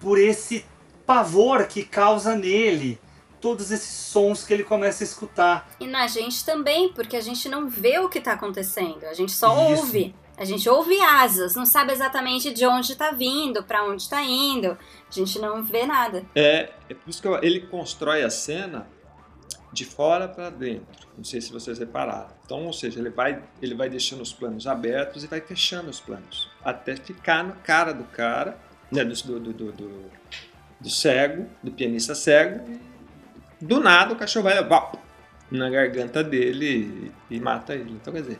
por 0.00 0.18
esse 0.18 0.64
pavor 1.06 1.64
que 1.66 1.84
causa 1.84 2.34
nele 2.34 2.98
todos 3.40 3.70
esses 3.70 3.90
sons 3.90 4.44
que 4.44 4.52
ele 4.52 4.64
começa 4.64 5.02
a 5.02 5.06
escutar. 5.06 5.70
E 5.80 5.86
na 5.86 6.06
gente 6.06 6.44
também, 6.44 6.92
porque 6.92 7.16
a 7.16 7.20
gente 7.20 7.48
não 7.48 7.68
vê 7.68 7.98
o 7.98 8.08
que 8.08 8.20
tá 8.20 8.32
acontecendo, 8.32 9.04
a 9.04 9.14
gente 9.14 9.32
só 9.32 9.52
Isso. 9.72 9.82
ouve. 9.82 10.14
A 10.36 10.44
gente 10.44 10.68
ouve 10.68 11.00
asas, 11.00 11.56
não 11.56 11.66
sabe 11.66 11.92
exatamente 11.92 12.52
de 12.52 12.64
onde 12.64 12.94
tá 12.94 13.10
vindo, 13.10 13.62
pra 13.64 13.84
onde 13.84 14.08
tá 14.08 14.22
indo. 14.22 14.68
A 15.08 15.12
gente 15.12 15.36
não 15.40 15.64
vê 15.64 15.84
nada. 15.84 16.24
É, 16.32 16.70
é 16.88 16.94
por 16.94 17.10
isso 17.10 17.20
que 17.20 17.26
eu- 17.26 17.42
ele 17.42 17.66
constrói 17.66 18.22
a 18.22 18.30
cena 18.30 18.86
de 19.72 19.84
fora 19.84 20.28
para 20.28 20.48
dentro. 20.48 21.08
Não 21.16 21.24
sei 21.24 21.40
se 21.40 21.50
vocês 21.52 21.78
repararam. 21.80 22.28
Então, 22.44 22.64
ou 22.66 22.72
seja, 22.72 23.00
ele 23.00 23.10
vai, 23.10 23.42
ele 23.60 23.74
vai 23.74 23.90
deixando 23.90 24.20
os 24.22 24.32
planos 24.32 24.66
abertos 24.68 25.24
e 25.24 25.26
vai 25.26 25.40
fechando 25.40 25.90
os 25.90 25.98
planos. 26.00 26.48
Até 26.64 26.94
ficar 26.94 27.42
na 27.42 27.52
cara 27.56 27.92
do 27.92 28.04
cara, 28.04 28.56
né, 28.92 29.04
do, 29.04 29.14
do, 29.14 29.52
do, 29.52 29.72
do- 29.72 30.10
do 30.80 30.88
cego, 30.90 31.46
do 31.60 31.72
pianista 31.72 32.14
cego. 32.14 32.64
Do 33.60 33.80
nada 33.80 34.12
o 34.12 34.16
cachorro 34.16 34.44
vai 34.44 34.54
levar 34.54 34.92
na 35.50 35.68
garganta 35.68 36.22
dele 36.22 37.12
e, 37.30 37.40
mata 37.40 37.74
ele. 37.74 37.92
Então, 37.92 38.12
quer 38.12 38.22
dizer, 38.22 38.38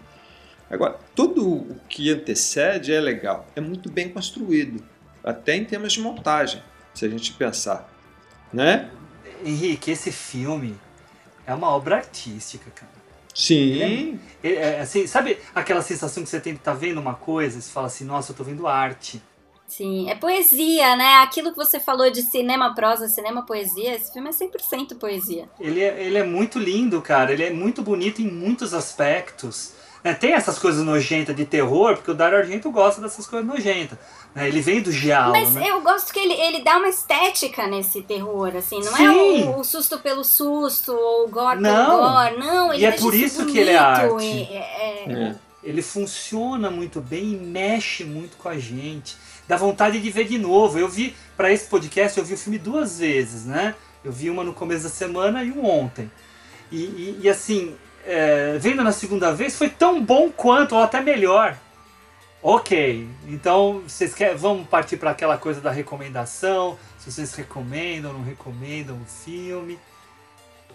agora, 0.71 0.99
tudo 1.15 1.47
o 1.47 1.81
que 1.89 2.11
antecede 2.11 2.93
é 2.93 3.01
legal. 3.01 3.47
É 3.57 3.61
muito 3.61 3.91
bem 3.91 4.09
construído. 4.09 4.83
Até 5.25 5.57
em 5.57 5.65
termos 5.65 5.93
de 5.93 6.01
montagem, 6.01 6.63
se 6.95 7.05
a 7.05 7.09
gente 7.09 7.33
pensar. 7.33 7.93
Né? 8.53 8.91
Henrique, 9.45 9.91
esse 9.91 10.13
filme 10.13 10.77
é 11.47 11.55
uma 11.55 11.69
obra 11.69 11.97
artística, 11.97 12.71
cara. 12.71 12.99
Sim. 13.35 14.19
É, 14.43 14.53
é, 14.53 14.81
assim, 14.81 15.07
sabe 15.07 15.39
aquela 15.55 15.81
sensação 15.81 16.23
que 16.23 16.29
você 16.29 16.41
tem 16.41 16.55
de 16.55 16.59
estar 16.59 16.75
vendo 16.75 17.01
uma 17.01 17.15
coisa 17.15 17.59
e 17.59 17.63
você 17.63 17.71
fala 17.71 17.87
assim, 17.87 18.05
nossa, 18.05 18.33
eu 18.33 18.37
tô 18.37 18.43
vendo 18.43 18.67
arte. 18.67 19.23
Sim, 19.69 20.09
é 20.11 20.15
poesia, 20.15 20.97
né? 20.97 21.17
Aquilo 21.17 21.51
que 21.51 21.57
você 21.57 21.79
falou 21.79 22.11
de 22.11 22.23
cinema 22.23 22.75
prosa, 22.75 23.07
cinema 23.07 23.43
poesia, 23.43 23.95
esse 23.95 24.11
filme 24.13 24.31
é 24.31 24.33
100% 24.33 24.97
poesia. 24.99 25.49
Ele 25.61 25.83
é, 25.83 26.03
ele 26.05 26.17
é 26.19 26.25
muito 26.25 26.59
lindo, 26.59 27.01
cara. 27.03 27.33
Ele 27.33 27.45
é 27.45 27.51
muito 27.53 27.83
bonito 27.83 28.23
em 28.23 28.29
muitos 28.31 28.73
aspectos. 28.75 29.75
né? 30.03 30.15
tem 30.15 30.33
essas 30.33 30.59
coisas 30.59 30.83
nojentas 30.85 31.37
de 31.37 31.45
terror, 31.45 31.97
porque 31.97 32.11
o 32.11 32.15
Dario 32.15 32.39
Argento 32.39 32.71
gosta 32.71 33.01
dessas 33.03 33.27
coisas 33.27 33.47
nojentas. 33.47 33.99
né? 34.35 34.49
Ele 34.49 34.61
vem 34.63 34.81
do 34.81 34.91
giallo, 34.91 35.33
Mas 35.33 35.53
né? 35.53 35.69
eu 35.69 35.83
gosto 35.83 36.13
que 36.15 36.19
ele, 36.19 36.33
ele 36.33 36.63
dá 36.65 36.79
uma 36.79 36.89
estética 36.89 37.67
nesse 37.67 38.01
terror, 38.03 38.57
assim, 38.57 38.81
não 38.81 38.93
é 38.95 38.97
Sim. 38.97 39.43
o, 39.49 39.59
o 39.61 39.65
susto 39.65 39.99
pelo 39.99 40.25
susto 40.25 40.93
ou 40.95 41.27
o 41.27 41.29
gore 41.29 41.61
Não. 41.61 41.87
pelo 41.91 41.99
gore, 41.99 42.37
não, 42.39 42.73
ele 42.73 42.83
E 42.83 42.87
é 42.87 42.93
por 42.93 43.13
isso 43.15 43.43
isso 43.43 43.47
que 43.53 43.59
ele 43.59 43.71
é 43.71 43.77
arte. 43.77 44.25
e- 44.25 44.43
é- 44.51 45.05
é- 45.07 45.13
É. 45.13 45.35
Ele 45.63 45.83
funciona 45.83 46.71
muito 46.71 47.01
bem 47.01 47.33
e 47.33 47.37
mexe 47.37 48.05
muito 48.05 48.37
com 48.39 48.49
a 48.49 48.57
gente. 48.57 49.17
Dá 49.49 49.57
vontade 49.57 49.99
de 50.01 50.11
ver 50.11 50.25
de 50.27 50.39
novo. 50.39 50.79
Eu 50.79 50.89
vi, 50.89 51.17
para 51.37 51.51
esse 51.53 51.67
podcast, 51.67 52.19
eu 52.19 52.25
vi 52.25 52.35
o 52.35 52.39
filme 52.39 52.59
duas 52.59 52.99
vezes, 52.99 53.45
né? 53.47 53.75
Eu 54.05 54.13
vi 54.13 54.29
uma 54.31 54.45
no 54.45 54.53
começo 54.53 54.85
da 54.85 54.91
semana 54.91 55.43
e 55.43 55.51
um 55.51 55.65
ontem. 55.65 56.11
E, 56.71 56.77
e- 56.77 57.21
e, 57.23 57.29
assim, 57.29 57.75
é, 58.07 58.59
vendo 58.61 58.85
na 58.85 58.93
segunda 58.93 59.33
vez, 59.33 59.57
foi 59.57 59.71
tão 59.71 60.03
bom 60.05 60.31
quanto, 60.31 60.75
ou 60.77 60.83
até 60.83 61.01
melhor. 61.01 61.57
Ok, 62.41 63.09
então 63.27 63.83
vocês 63.87 64.15
querem, 64.15 64.37
vamos 64.37 64.69
partir 64.69 64.97
para 64.97 65.11
aquela 65.11 65.37
coisa 65.37 65.61
da 65.61 65.73
recomendação. 65.73 66.79
Se 66.99 67.11
vocês 67.11 67.35
recomendam 67.35 68.13
ou 68.13 68.19
não 68.19 68.25
recomendam 68.25 68.97
o 68.97 69.05
filme. 69.05 69.79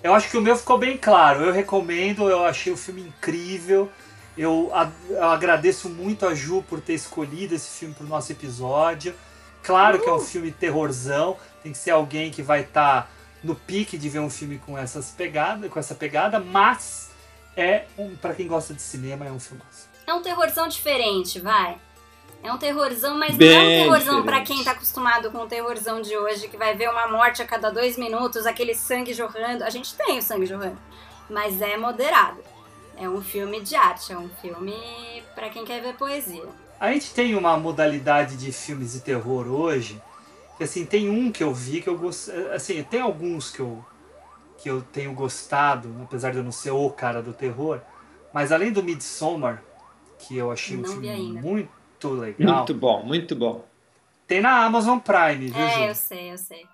Eu 0.03 0.13
acho 0.13 0.29
que 0.29 0.35
o 0.37 0.41
meu 0.41 0.57
ficou 0.57 0.77
bem 0.77 0.97
claro. 0.97 1.43
Eu 1.45 1.53
recomendo, 1.53 2.27
eu 2.29 2.43
achei 2.43 2.73
o 2.73 2.77
filme 2.77 3.01
incrível. 3.01 3.89
Eu, 4.37 4.71
a- 4.73 4.89
eu 5.09 5.23
agradeço 5.29 5.89
muito 5.89 6.25
a 6.25 6.33
Ju 6.33 6.63
por 6.67 6.81
ter 6.81 6.93
escolhido 6.93 7.53
esse 7.55 7.79
filme 7.79 7.93
para 7.93 8.05
o 8.05 8.09
nosso 8.09 8.31
episódio. 8.31 9.13
Claro 9.61 9.99
que 9.99 10.09
é 10.09 10.13
um 10.13 10.19
filme 10.19 10.51
terrorzão, 10.51 11.37
tem 11.61 11.71
que 11.71 11.77
ser 11.77 11.91
alguém 11.91 12.31
que 12.31 12.41
vai 12.41 12.61
estar 12.61 13.09
no 13.43 13.55
pique 13.55 13.97
de 13.97 14.09
ver 14.09 14.19
um 14.19 14.29
filme 14.29 14.57
com 14.57 14.77
essas 14.77 15.11
pegadas, 15.11 15.69
com 15.71 15.79
essa 15.79 15.93
pegada, 15.95 16.39
mas 16.39 17.11
é 17.55 17.85
um, 17.97 18.15
para 18.15 18.33
quem 18.33 18.47
gosta 18.47 18.73
de 18.73 18.81
cinema 18.81 19.25
é 19.25 19.31
um 19.31 19.39
filmaço. 19.39 19.87
é 20.07 20.13
um 20.13 20.21
terrorzão 20.21 20.67
diferente, 20.67 21.39
vai. 21.39 21.77
É 22.41 22.51
um 22.51 22.57
terrorzão, 22.57 23.17
mas 23.17 23.37
não 23.37 23.45
é 23.47 23.49
Bem 23.49 23.57
um 23.79 23.83
terrorzão 23.83 24.23
pra 24.23 24.39
diferente. 24.39 24.47
quem 24.47 24.63
tá 24.65 24.71
acostumado 24.71 25.31
com 25.31 25.37
o 25.37 25.47
terrorzão 25.47 26.01
de 26.01 26.17
hoje, 26.17 26.49
que 26.49 26.57
vai 26.57 26.75
ver 26.75 26.89
uma 26.89 27.07
morte 27.07 27.41
a 27.41 27.45
cada 27.45 27.69
dois 27.69 27.97
minutos, 27.97 28.45
aquele 28.45 28.75
sangue 28.75 29.13
jorrando. 29.13 29.63
A 29.63 29.69
gente 29.69 29.95
tem 29.95 30.17
o 30.17 30.21
sangue 30.21 30.45
jorrando, 30.45 30.77
mas 31.29 31.61
é 31.61 31.77
moderado. 31.77 32.41
É 32.97 33.09
um 33.09 33.21
filme 33.21 33.61
de 33.61 33.75
arte, 33.75 34.13
é 34.13 34.17
um 34.17 34.29
filme 34.29 34.73
pra 35.35 35.49
quem 35.49 35.65
quer 35.65 35.81
ver 35.81 35.95
poesia. 35.95 36.43
A 36.79 36.91
gente 36.91 37.13
tem 37.13 37.35
uma 37.35 37.57
modalidade 37.57 38.35
de 38.37 38.51
filmes 38.51 38.93
de 38.93 39.01
terror 39.01 39.47
hoje, 39.47 40.01
que 40.57 40.63
assim, 40.63 40.85
tem 40.85 41.09
um 41.09 41.31
que 41.31 41.43
eu 41.43 41.53
vi 41.53 41.81
que 41.81 41.89
eu 41.89 41.97
gosto, 41.97 42.31
assim, 42.53 42.83
tem 42.83 43.01
alguns 43.01 43.49
que 43.51 43.59
eu 43.59 43.83
que 44.61 44.69
eu 44.69 44.81
tenho 44.81 45.13
gostado, 45.13 45.93
apesar 46.03 46.31
de 46.31 46.37
eu 46.37 46.43
não 46.43 46.51
ser 46.51 46.71
o 46.71 46.89
cara 46.89 47.21
do 47.21 47.33
terror, 47.33 47.81
mas 48.33 48.49
além 48.49 48.71
do 48.71 48.81
Midsommar, 48.81 49.61
que 50.17 50.37
eu 50.37 50.51
achei 50.51 50.77
um 50.77 50.81
Não 50.81 50.87
vi 50.87 50.93
filme 50.93 51.09
ainda. 51.09 51.41
muito 51.41 52.09
legal, 52.13 52.55
Muito 52.55 52.73
bom, 52.73 53.03
muito 53.03 53.35
bom. 53.35 53.65
tem 54.25 54.39
na 54.39 54.63
Amazon 54.63 54.99
Prime, 54.99 55.47
viu, 55.47 55.65
É, 55.65 55.69
Ju? 55.69 55.83
eu 55.89 55.95
sei, 55.95 56.31
eu 56.31 56.37
sei. 56.37 56.65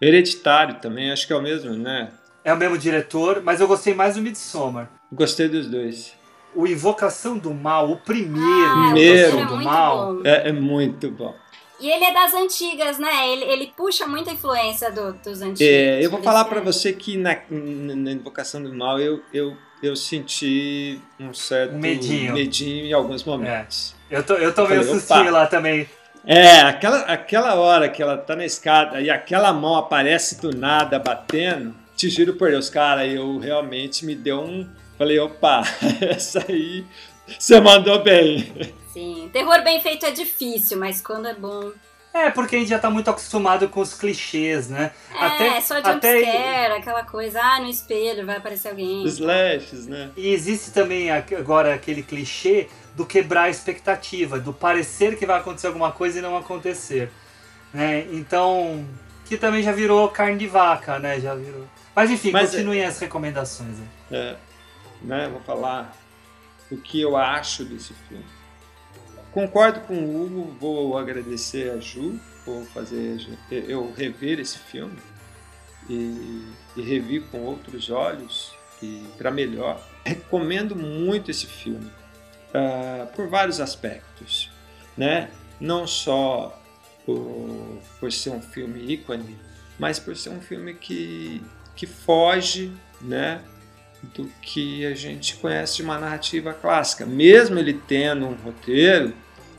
Hereditário 0.00 0.76
também, 0.80 1.10
acho 1.10 1.26
que 1.26 1.32
é 1.32 1.36
o 1.36 1.42
mesmo, 1.42 1.72
né? 1.74 2.12
É 2.44 2.52
o 2.52 2.56
mesmo 2.56 2.76
diretor, 2.78 3.42
mas 3.42 3.60
eu 3.60 3.66
gostei 3.66 3.94
mais 3.94 4.14
do 4.14 4.22
Midsommar. 4.22 4.88
Gostei 5.14 5.48
dos 5.48 5.66
dois. 5.68 6.12
O 6.54 6.66
Invocação 6.66 7.36
do 7.36 7.52
Mal, 7.52 7.90
o 7.90 7.96
primeiro 7.96 8.46
Ah, 8.46 8.82
primeiro 8.92 9.38
é 9.38 9.44
do 9.44 9.54
muito 9.54 9.64
Mal, 9.64 10.14
bom. 10.14 10.20
É, 10.24 10.48
é 10.48 10.52
muito 10.52 11.10
bom. 11.10 11.34
E 11.80 11.90
ele 11.90 12.04
é 12.04 12.12
das 12.12 12.32
antigas, 12.32 12.98
né? 12.98 13.28
Ele, 13.32 13.44
ele 13.44 13.72
puxa 13.76 14.06
muita 14.06 14.30
influência 14.30 14.90
do- 14.92 15.12
dos 15.14 15.42
antigos. 15.42 15.60
É, 15.60 16.04
eu 16.04 16.10
vou 16.10 16.22
falar 16.22 16.46
é- 16.56 16.60
você 16.60 16.92
que 16.92 17.16
na, 17.16 17.36
na 17.50 18.12
Invocação 18.12 18.62
do 18.62 18.72
Mal 18.72 19.00
eu, 19.00 19.20
eu, 19.32 19.56
eu 19.82 19.96
senti 19.96 21.00
um 21.18 21.34
certo 21.34 21.74
medinho. 21.74 22.32
medinho 22.34 22.86
em 22.86 22.92
alguns 22.92 23.24
momentos. 23.24 23.94
eu 24.08 24.22
tô, 24.22 24.34
eu 24.34 24.54
tô 24.54 24.66
meio 24.68 24.82
Falei, 24.84 25.00
sustinho 25.00 25.20
opa. 25.22 25.30
lá 25.30 25.46
também. 25.46 25.88
É, 26.24 26.60
aquela, 26.60 27.00
aquela 27.00 27.54
hora 27.56 27.88
que 27.88 28.00
ela 28.02 28.16
tá 28.16 28.34
na 28.36 28.46
escada 28.46 29.00
e 29.00 29.10
aquela 29.10 29.52
mão 29.52 29.74
aparece 29.76 30.40
do 30.40 30.56
nada 30.56 30.98
batendo, 30.98 31.74
te 31.96 32.08
juro 32.08 32.34
por 32.34 32.50
Deus, 32.50 32.70
cara, 32.70 33.04
eu 33.06 33.36
realmente 33.38 34.06
me 34.06 34.14
deu 34.14 34.40
um. 34.40 34.66
Falei, 34.96 35.18
opa, 35.18 35.62
essa 36.00 36.44
aí 36.48 36.84
você 37.26 37.60
mandou 37.60 38.02
bem. 38.02 38.74
Sim, 38.92 39.28
terror 39.32 39.62
bem 39.62 39.80
feito 39.80 40.06
é 40.06 40.10
difícil, 40.10 40.78
mas 40.78 41.00
quando 41.00 41.26
é 41.26 41.34
bom. 41.34 41.72
É, 42.12 42.30
porque 42.30 42.54
a 42.54 42.58
gente 42.60 42.68
já 42.68 42.78
tá 42.78 42.88
muito 42.88 43.10
acostumado 43.10 43.68
com 43.68 43.80
os 43.80 43.92
clichês, 43.92 44.68
né? 44.68 44.92
É, 45.12 45.60
só 45.60 45.78
até 45.78 46.20
jumpscare, 46.20 46.72
aquela 46.74 47.02
coisa, 47.04 47.40
ah, 47.42 47.58
no 47.58 47.66
espelho 47.66 48.24
vai 48.24 48.36
aparecer 48.36 48.68
alguém. 48.68 49.04
Slashes, 49.04 49.88
né? 49.88 50.10
E 50.16 50.32
existe 50.32 50.70
também 50.70 51.10
agora 51.10 51.74
aquele 51.74 52.04
clichê 52.04 52.68
do 52.94 53.04
quebrar 53.04 53.44
a 53.44 53.50
expectativa, 53.50 54.38
do 54.38 54.52
parecer 54.52 55.18
que 55.18 55.26
vai 55.26 55.40
acontecer 55.40 55.66
alguma 55.66 55.90
coisa 55.90 56.20
e 56.20 56.22
não 56.22 56.36
acontecer. 56.36 57.10
Né? 57.72 58.06
Então, 58.12 58.86
que 59.24 59.36
também 59.36 59.64
já 59.64 59.72
virou 59.72 60.08
carne 60.08 60.38
de 60.38 60.46
vaca, 60.46 61.00
né? 61.00 61.18
Já 61.18 61.34
virou. 61.34 61.66
Mas 61.96 62.12
enfim, 62.12 62.30
Mas 62.30 62.50
continuem 62.50 62.84
as 62.84 62.96
recomendações. 63.00 63.76
né? 63.76 63.86
É, 64.12 64.36
né? 65.04 65.28
Vou 65.28 65.40
falar 65.40 65.96
o 66.70 66.76
que 66.76 67.00
eu 67.00 67.16
acho 67.16 67.64
desse 67.64 67.94
filme. 67.94 68.24
Concordo 69.32 69.80
com 69.80 69.96
o 69.96 70.24
Hugo, 70.24 70.56
vou 70.60 70.98
agradecer 70.98 71.70
a 71.70 71.78
Ju 71.78 72.18
por 72.44 72.64
fazer 72.66 73.26
eu 73.50 73.92
rever 73.92 74.38
esse 74.38 74.58
filme 74.58 74.96
e, 75.88 76.46
e 76.76 76.82
revi 76.82 77.20
com 77.20 77.40
outros 77.40 77.90
olhos 77.90 78.54
e 78.82 79.04
para 79.18 79.30
melhor. 79.30 79.84
Recomendo 80.04 80.76
muito 80.76 81.30
esse 81.30 81.46
filme 81.46 81.90
ah, 82.52 83.06
por 83.14 83.28
vários 83.28 83.60
aspectos, 83.60 84.50
né? 84.96 85.30
Não 85.60 85.86
só 85.86 86.60
por, 87.04 87.80
por 87.98 88.12
ser 88.12 88.30
um 88.30 88.40
filme 88.40 88.92
ícone, 88.92 89.36
mas 89.78 89.98
por 89.98 90.16
ser 90.16 90.30
um 90.30 90.40
filme 90.40 90.74
que, 90.74 91.42
que 91.74 91.86
foge, 91.86 92.72
né? 93.00 93.42
Do 94.14 94.30
que 94.40 94.84
a 94.86 94.94
gente 94.94 95.36
conhece 95.36 95.76
de 95.76 95.82
uma 95.82 95.98
narrativa 95.98 96.52
clássica. 96.52 97.06
Mesmo 97.06 97.58
ele 97.58 97.72
tendo 97.72 98.26
um 98.26 98.34
roteiro, 98.34 99.14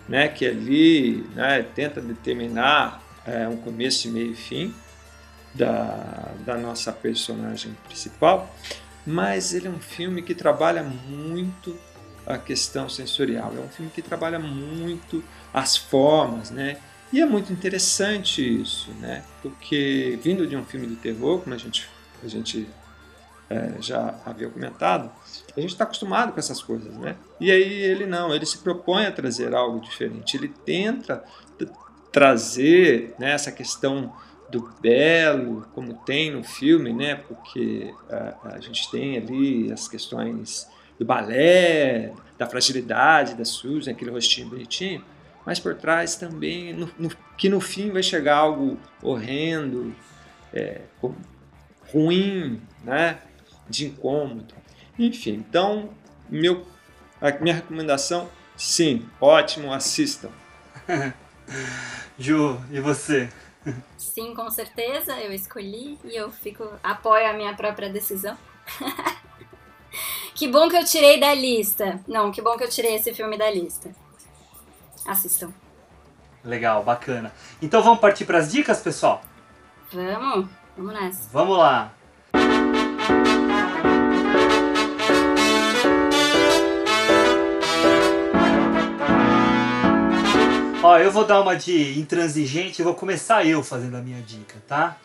né, 0.07 0.27
que 0.27 0.45
ali 0.45 1.25
né, 1.33 1.63
tenta 1.75 1.99
determinar 1.99 3.01
é, 3.25 3.47
um 3.47 3.57
começo, 3.57 4.09
meio 4.09 4.31
e 4.31 4.35
fim 4.35 4.73
da, 5.53 6.31
da 6.45 6.57
nossa 6.57 6.91
personagem 6.91 7.75
principal, 7.85 8.53
mas 9.05 9.53
ele 9.53 9.67
é 9.67 9.69
um 9.69 9.79
filme 9.79 10.21
que 10.21 10.35
trabalha 10.35 10.83
muito 10.83 11.77
a 12.25 12.37
questão 12.37 12.89
sensorial. 12.89 13.53
É 13.55 13.59
um 13.59 13.69
filme 13.69 13.91
que 13.91 14.01
trabalha 14.01 14.39
muito 14.39 15.23
as 15.53 15.77
formas, 15.77 16.49
né? 16.49 16.77
E 17.13 17.21
é 17.21 17.25
muito 17.25 17.53
interessante 17.53 18.41
isso, 18.61 18.91
né? 18.99 19.23
Porque 19.41 20.19
vindo 20.21 20.47
de 20.47 20.55
um 20.55 20.65
filme 20.65 20.87
de 20.87 20.95
terror, 20.95 21.39
como 21.39 21.55
a 21.55 21.57
gente, 21.57 21.87
a 22.23 22.27
gente 22.27 22.67
é, 23.49 23.73
já 23.79 24.15
havia 24.25 24.49
comentado, 24.49 25.11
a 25.55 25.61
gente 25.61 25.71
está 25.71 25.83
acostumado 25.83 26.33
com 26.33 26.39
essas 26.39 26.61
coisas, 26.61 26.95
né? 26.97 27.15
E 27.39 27.51
aí 27.51 27.73
ele 27.73 28.05
não, 28.05 28.33
ele 28.33 28.45
se 28.45 28.57
propõe 28.57 29.05
a 29.05 29.11
trazer 29.11 29.53
algo 29.53 29.79
diferente. 29.79 30.35
Ele 30.35 30.47
tenta 30.65 31.23
trazer 32.11 33.13
né, 33.19 33.31
essa 33.31 33.51
questão 33.51 34.13
do 34.49 34.71
belo, 34.79 35.67
como 35.73 35.93
tem 36.05 36.31
no 36.31 36.43
filme, 36.43 36.93
né? 36.93 37.15
Porque 37.15 37.93
a, 38.09 38.55
a 38.55 38.59
gente 38.59 38.89
tem 38.89 39.17
ali 39.17 39.71
as 39.71 39.87
questões 39.87 40.67
do 40.97 41.05
balé, 41.05 42.13
da 42.37 42.47
fragilidade 42.47 43.35
da 43.35 43.45
Susan, 43.45 43.91
aquele 43.91 44.11
rostinho 44.11 44.49
bonitinho, 44.49 45.03
mas 45.45 45.59
por 45.59 45.75
trás 45.75 46.15
também, 46.15 46.73
no, 46.73 46.89
no, 46.97 47.11
que 47.37 47.49
no 47.49 47.59
fim 47.59 47.91
vai 47.91 48.01
chegar 48.01 48.37
algo 48.37 48.79
horrendo, 49.01 49.93
é, 50.53 50.81
ruim, 51.91 52.61
né? 52.83 53.19
De 53.69 53.87
incômodo. 53.87 54.53
Enfim, 54.97 55.33
então, 55.33 55.89
meu, 56.29 56.65
a 57.21 57.31
minha 57.31 57.55
recomendação, 57.55 58.29
sim, 58.55 59.07
ótimo, 59.19 59.73
assistam. 59.73 60.29
Ju, 62.17 62.59
e 62.71 62.79
você? 62.79 63.29
Sim, 63.97 64.33
com 64.33 64.49
certeza, 64.49 65.19
eu 65.19 65.33
escolhi 65.33 65.97
e 66.03 66.15
eu 66.15 66.31
fico 66.31 66.67
apoio 66.83 67.29
a 67.29 67.33
minha 67.33 67.53
própria 67.55 67.89
decisão. 67.89 68.37
que 70.33 70.47
bom 70.47 70.69
que 70.69 70.77
eu 70.77 70.85
tirei 70.85 71.19
da 71.19 71.33
lista. 71.33 71.99
Não, 72.07 72.31
que 72.31 72.41
bom 72.41 72.55
que 72.57 72.63
eu 72.63 72.69
tirei 72.69 72.95
esse 72.95 73.13
filme 73.13 73.37
da 73.37 73.49
lista. 73.49 73.91
Assistam. 75.05 75.53
Legal, 76.43 76.83
bacana. 76.83 77.33
Então 77.61 77.81
vamos 77.81 77.99
partir 77.99 78.25
para 78.25 78.37
as 78.37 78.51
dicas, 78.51 78.81
pessoal? 78.81 79.23
Vamos, 79.91 80.47
vamos 80.77 80.93
nessa. 80.93 81.29
Vamos 81.31 81.57
lá. 81.57 81.91
Ó, 90.95 90.97
eu 90.97 91.11
vou 91.11 91.25
dar 91.25 91.41
uma 91.41 91.57
de 91.57 91.99
intransigente, 91.99 92.81
vou 92.81 92.95
começar 92.95 93.45
eu 93.45 93.61
fazendo 93.61 93.97
a 93.97 94.01
minha 94.01 94.21
dica, 94.21 94.55
tá? 94.65 94.95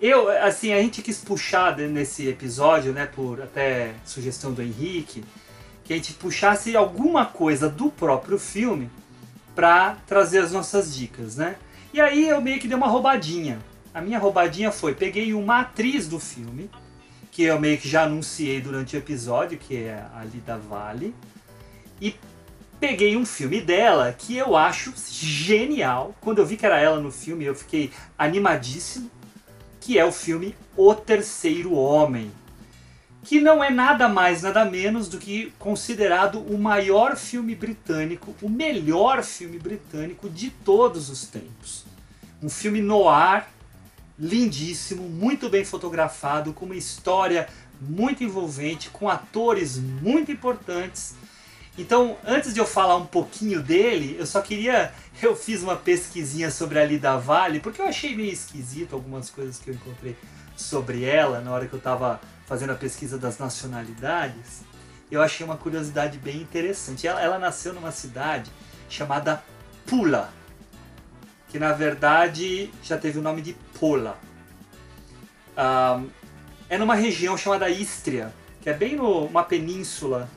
Eu, 0.00 0.28
assim, 0.40 0.72
a 0.72 0.80
gente 0.80 1.02
quis 1.02 1.18
puxar 1.18 1.76
nesse 1.76 2.28
episódio, 2.28 2.92
né, 2.92 3.06
por 3.06 3.42
até 3.42 3.94
sugestão 4.04 4.52
do 4.52 4.62
Henrique, 4.62 5.24
que 5.82 5.92
a 5.92 5.96
gente 5.96 6.12
puxasse 6.12 6.76
alguma 6.76 7.26
coisa 7.26 7.68
do 7.68 7.90
próprio 7.90 8.38
filme 8.38 8.88
para 9.52 9.96
trazer 10.06 10.38
as 10.38 10.52
nossas 10.52 10.94
dicas, 10.94 11.34
né? 11.34 11.56
E 11.92 12.00
aí 12.00 12.28
eu 12.28 12.40
meio 12.40 12.60
que 12.60 12.68
dei 12.68 12.76
uma 12.76 12.86
roubadinha. 12.86 13.58
A 13.92 14.00
minha 14.00 14.20
roubadinha 14.20 14.70
foi, 14.70 14.94
peguei 14.94 15.34
uma 15.34 15.62
atriz 15.62 16.06
do 16.06 16.20
filme, 16.20 16.70
que 17.32 17.42
eu 17.42 17.58
meio 17.58 17.78
que 17.78 17.88
já 17.88 18.04
anunciei 18.04 18.60
durante 18.60 18.94
o 18.94 18.98
episódio, 18.98 19.58
que 19.58 19.76
é 19.76 20.06
a 20.14 20.22
Lida 20.22 20.56
Vale, 20.56 21.12
e 22.00 22.14
peguei 22.86 23.16
um 23.16 23.24
filme 23.24 23.62
dela 23.62 24.12
que 24.12 24.36
eu 24.36 24.54
acho 24.54 24.92
genial. 25.10 26.14
Quando 26.20 26.40
eu 26.40 26.44
vi 26.44 26.54
que 26.54 26.66
era 26.66 26.78
ela 26.78 27.00
no 27.00 27.10
filme, 27.10 27.46
eu 27.46 27.54
fiquei 27.54 27.90
animadíssimo. 28.18 29.10
Que 29.80 29.98
é 29.98 30.04
o 30.04 30.12
filme 30.12 30.54
O 30.76 30.94
Terceiro 30.94 31.72
Homem. 31.72 32.30
Que 33.22 33.40
não 33.40 33.64
é 33.64 33.70
nada 33.70 34.06
mais, 34.06 34.42
nada 34.42 34.66
menos 34.66 35.08
do 35.08 35.16
que 35.16 35.50
considerado 35.58 36.38
o 36.40 36.58
maior 36.58 37.16
filme 37.16 37.54
britânico, 37.54 38.36
o 38.42 38.50
melhor 38.50 39.22
filme 39.22 39.58
britânico 39.58 40.28
de 40.28 40.50
todos 40.50 41.08
os 41.08 41.26
tempos. 41.26 41.86
Um 42.42 42.50
filme 42.50 42.82
noir, 42.82 43.46
lindíssimo, 44.18 45.08
muito 45.08 45.48
bem 45.48 45.64
fotografado, 45.64 46.52
com 46.52 46.66
uma 46.66 46.76
história 46.76 47.48
muito 47.80 48.22
envolvente, 48.22 48.90
com 48.90 49.08
atores 49.08 49.78
muito 49.78 50.30
importantes 50.30 51.14
então, 51.76 52.16
antes 52.24 52.54
de 52.54 52.60
eu 52.60 52.66
falar 52.66 52.96
um 52.96 53.06
pouquinho 53.06 53.60
dele, 53.60 54.16
eu 54.18 54.26
só 54.26 54.40
queria. 54.40 54.92
Eu 55.20 55.34
fiz 55.34 55.62
uma 55.62 55.76
pesquisinha 55.76 56.50
sobre 56.50 56.78
a 56.78 56.84
Lida 56.84 57.16
Vale, 57.16 57.60
porque 57.60 57.80
eu 57.80 57.86
achei 57.86 58.14
meio 58.14 58.32
esquisito 58.32 58.94
algumas 58.94 59.30
coisas 59.30 59.58
que 59.58 59.70
eu 59.70 59.74
encontrei 59.74 60.16
sobre 60.56 61.04
ela 61.04 61.40
na 61.40 61.50
hora 61.50 61.66
que 61.66 61.72
eu 61.72 61.78
estava 61.78 62.20
fazendo 62.46 62.70
a 62.70 62.76
pesquisa 62.76 63.18
das 63.18 63.38
nacionalidades. 63.38 64.62
Eu 65.10 65.20
achei 65.20 65.44
uma 65.44 65.56
curiosidade 65.56 66.18
bem 66.18 66.36
interessante. 66.36 67.06
Ela, 67.06 67.20
ela 67.20 67.38
nasceu 67.38 67.72
numa 67.72 67.90
cidade 67.90 68.50
chamada 68.88 69.42
Pula, 69.86 70.32
que 71.48 71.58
na 71.58 71.72
verdade 71.72 72.70
já 72.82 72.96
teve 72.96 73.18
o 73.18 73.22
nome 73.22 73.42
de 73.42 73.54
Pola. 73.78 74.18
Um, 75.56 76.08
é 76.68 76.78
numa 76.78 76.94
região 76.94 77.36
chamada 77.36 77.68
Istria, 77.68 78.32
que 78.60 78.70
é 78.70 78.72
bem 78.72 78.96
numa 78.96 79.42
península 79.42 80.28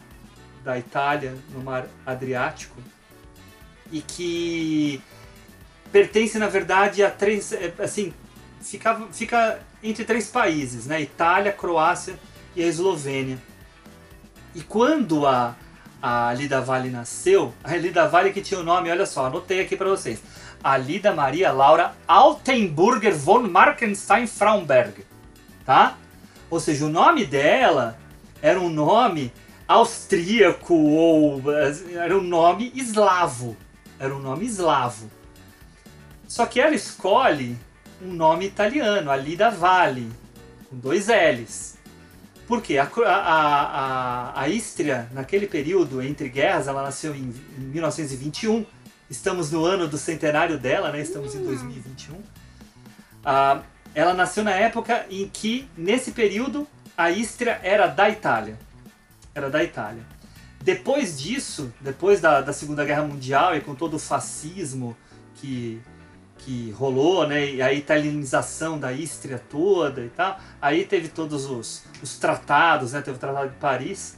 da 0.64 0.78
Itália, 0.78 1.36
no 1.52 1.62
mar 1.62 1.88
Adriático, 2.06 2.76
e 3.92 4.02
que 4.02 5.02
pertence, 5.92 6.38
na 6.38 6.48
verdade, 6.48 7.04
a 7.04 7.10
três. 7.10 7.52
É, 7.52 7.74
assim, 7.80 8.14
fica, 8.62 9.08
fica 9.12 9.60
entre 9.82 10.04
três 10.04 10.30
países, 10.30 10.86
né? 10.86 11.02
Itália, 11.02 11.52
Croácia 11.52 12.20
e 12.56 12.64
a 12.64 12.68
Eslovênia. 12.68 13.38
E 14.54 14.62
quando 14.62 15.26
a, 15.26 15.56
a 16.02 16.34
Lida 16.34 16.62
Vale 16.62 16.90
nasceu, 16.90 17.54
a 17.64 17.76
Lida 17.76 18.08
Vale 18.08 18.32
que 18.32 18.42
tinha 18.42 18.60
o 18.60 18.64
nome, 18.64 18.90
olha 18.90 19.06
só, 19.06 19.28
anotei 19.28 19.62
aqui 19.62 19.76
para 19.76 19.90
vocês. 19.90 20.22
A 20.64 20.76
Lida 20.76 21.14
Maria 21.14 21.52
Laura 21.52 21.94
Altenburger 22.08 23.16
von 23.16 23.44
Markenstein 23.44 24.26
Fraunberg, 24.26 25.06
tá? 25.66 25.98
Ou 26.50 26.60
seja, 26.60 26.86
o 26.86 26.90
nome 26.90 27.26
dela 27.26 27.98
era 28.42 28.60
um 28.60 28.70
nome 28.70 29.32
austríaco 29.68 30.74
ou 30.74 31.44
era 31.94 32.18
um 32.18 32.24
nome 32.24 32.72
eslavo. 32.76 33.58
Era 34.00 34.16
um 34.16 34.20
nome 34.20 34.46
eslavo. 34.46 35.12
Só 36.28 36.46
que 36.46 36.60
ela 36.60 36.76
escolhe 36.76 37.58
um 38.02 38.14
nome 38.14 38.46
italiano, 38.46 39.12
Alida 39.12 39.50
Valle, 39.50 40.10
com 40.70 40.78
dois 40.78 41.08
L's. 41.08 41.78
Por 42.48 42.62
quê? 42.62 42.78
A, 42.78 42.90
a, 43.06 43.62
a, 44.34 44.42
a 44.42 44.50
Istria, 44.50 45.10
naquele 45.12 45.48
período 45.48 46.02
entre 46.02 46.30
guerras, 46.30 46.68
ela 46.68 46.84
nasceu 46.84 47.14
em, 47.14 47.34
em 47.58 47.62
1921. 47.62 48.66
Estamos 49.10 49.52
no 49.52 49.66
ano 49.66 49.88
do 49.88 49.98
centenário 49.98 50.58
dela, 50.58 50.92
né? 50.92 51.02
Estamos 51.02 51.36
em 51.36 51.44
2021. 51.44 52.16
Ah, 53.26 53.62
ela 53.94 54.14
nasceu 54.14 54.44
na 54.44 54.52
época 54.52 55.06
em 55.10 55.28
que, 55.28 55.68
nesse 55.78 56.12
período, 56.12 56.68
a 56.98 57.10
Istria 57.10 57.60
era 57.64 57.88
da 57.88 58.10
Itália 58.10 58.58
era 59.38 59.50
da 59.50 59.64
Itália. 59.64 60.04
Depois 60.62 61.20
disso, 61.20 61.72
depois 61.80 62.20
da, 62.20 62.42
da 62.42 62.52
Segunda 62.52 62.84
Guerra 62.84 63.04
Mundial 63.04 63.56
e 63.56 63.62
com 63.62 63.76
todo 63.76 63.96
o 63.96 64.00
fascismo 64.00 64.98
que, 65.36 65.82
que 66.40 66.72
rolou, 66.72 67.28
né, 67.28 67.52
e 67.52 67.62
a 67.62 67.72
italianização 67.72 68.80
da 68.80 68.92
Istria 68.92 69.40
toda 69.50 70.02
e 70.02 70.10
tal, 70.10 70.40
aí 70.62 70.84
teve 70.84 71.08
todos 71.08 71.46
os, 71.46 71.84
os 72.02 72.18
tratados, 72.18 72.94
né, 72.94 73.02
teve 73.02 73.18
o 73.18 73.20
Tratado 73.20 73.50
de 73.50 73.56
Paris, 73.58 74.18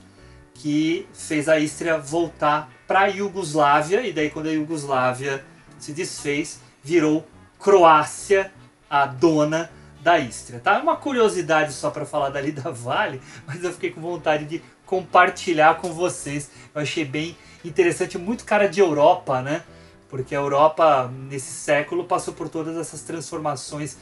que 0.54 1.08
fez 1.14 1.48
a 1.48 1.60
Istria 1.60 1.98
voltar 1.98 2.70
para 2.88 3.02
a 3.02 3.08
Iugoslávia, 3.08 4.06
e 4.06 4.12
daí 4.12 4.30
quando 4.30 4.48
a 4.48 4.52
Iugoslávia 4.52 5.44
se 5.78 5.94
desfez, 5.94 6.60
virou 6.84 7.28
Croácia 7.60 8.52
a 8.90 9.06
dona 9.06 9.70
da 10.02 10.18
Istria. 10.18 10.60
Tá? 10.60 10.80
Uma 10.80 10.96
curiosidade 10.96 11.74
só 11.74 11.90
para 11.90 12.06
falar 12.06 12.30
dali 12.30 12.52
da 12.52 12.72
Vale, 12.72 13.22
mas 13.46 13.64
eu 13.64 13.72
fiquei 13.72 13.92
com 13.92 14.02
vontade 14.02 14.46
de 14.46 14.62
compartilhar 14.90 15.78
com 15.78 15.94
vocês. 15.94 16.50
Eu 16.74 16.82
achei 16.82 17.06
bem 17.06 17.38
interessante, 17.64 18.18
muito 18.18 18.44
cara 18.44 18.68
de 18.68 18.80
Europa, 18.80 19.40
né? 19.40 19.64
Porque 20.10 20.34
a 20.34 20.40
Europa, 20.40 21.08
nesse 21.30 21.54
século, 21.54 22.06
passou 22.06 22.34
por 22.34 22.50
todas 22.50 22.76
essas 22.76 23.04
transformações 23.04 23.98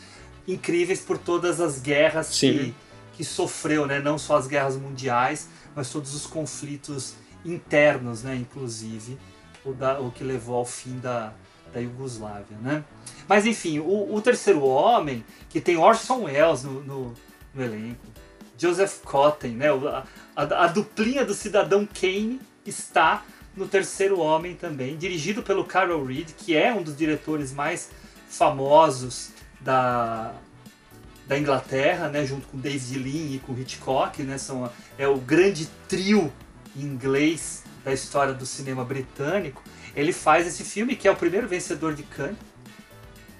incríveis, 0.47 1.01
por 1.01 1.18
todas 1.18 1.59
as 1.59 1.81
guerras 1.81 2.30
que, 2.39 2.73
que 3.11 3.26
sofreu, 3.26 3.85
né? 3.85 3.99
Não 3.99 4.18
só 4.18 4.38
as 4.38 4.47
guerras 4.47 4.77
mundiais, 4.77 5.49
mas 5.76 5.89
todos 5.89 6.15
os 6.15 6.26
conflitos 6.26 7.15
internos, 7.43 8.23
né? 8.23 8.38
Inclusive, 8.38 9.18
o, 9.65 9.73
da, 9.73 9.99
o 9.99 10.09
que 10.09 10.23
levou 10.23 10.55
ao 10.55 10.65
fim 10.65 10.97
da, 10.99 11.34
da 11.73 11.81
Iugoslávia, 11.81 12.57
né? 12.61 12.81
Mas 13.27 13.45
enfim, 13.45 13.80
o, 13.80 14.15
o 14.15 14.22
Terceiro 14.22 14.64
Homem, 14.64 15.26
que 15.49 15.59
tem 15.59 15.76
Orson 15.76 16.23
Welles 16.23 16.64
no, 16.64 16.81
no, 16.81 17.14
no 17.53 17.61
elenco, 17.61 18.16
Joseph 18.57 19.01
Cotten, 19.03 19.51
né? 19.51 19.67
A, 19.69 20.03
a, 20.35 20.65
a, 20.65 20.67
duplinha 20.67 21.23
do 21.23 21.34
Cidadão 21.34 21.85
Kane 21.85 22.39
está 22.65 23.23
no 23.55 23.67
Terceiro 23.67 24.19
Homem 24.19 24.55
também, 24.55 24.97
dirigido 24.97 25.41
pelo 25.41 25.63
Carol 25.63 26.03
Reed, 26.03 26.29
que 26.38 26.55
é 26.55 26.73
um 26.73 26.84
dos 26.84 26.95
diretores 26.95 27.51
mais 27.51 27.89
famosos 28.29 29.31
da, 29.59 30.34
da 31.27 31.38
Inglaterra, 31.38 32.07
né, 32.07 32.25
junto 32.25 32.47
com 32.47 32.57
David 32.57 32.99
Lean 32.99 33.35
e 33.35 33.39
com 33.39 33.57
Hitchcock, 33.57 34.21
né, 34.21 34.38
são, 34.38 34.71
é 34.97 35.07
o 35.07 35.17
grande 35.17 35.67
trio 35.88 36.31
inglês 36.75 37.63
da 37.84 37.91
história 37.91 38.34
do 38.34 38.45
cinema 38.45 38.84
britânico. 38.84 39.63
Ele 39.95 40.13
faz 40.13 40.45
esse 40.45 40.63
filme 40.63 40.95
que 40.95 41.07
é 41.07 41.11
o 41.11 41.15
primeiro 41.15 41.47
vencedor 41.47 41.95
de 41.95 42.03
Cannes, 42.03 42.38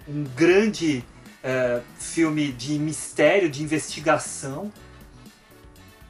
um 0.08 0.24
grande 0.24 1.04
é, 1.44 1.82
filme 2.00 2.52
de 2.52 2.80
mistério, 2.80 3.50
de 3.50 3.62
investigação. 3.62 4.72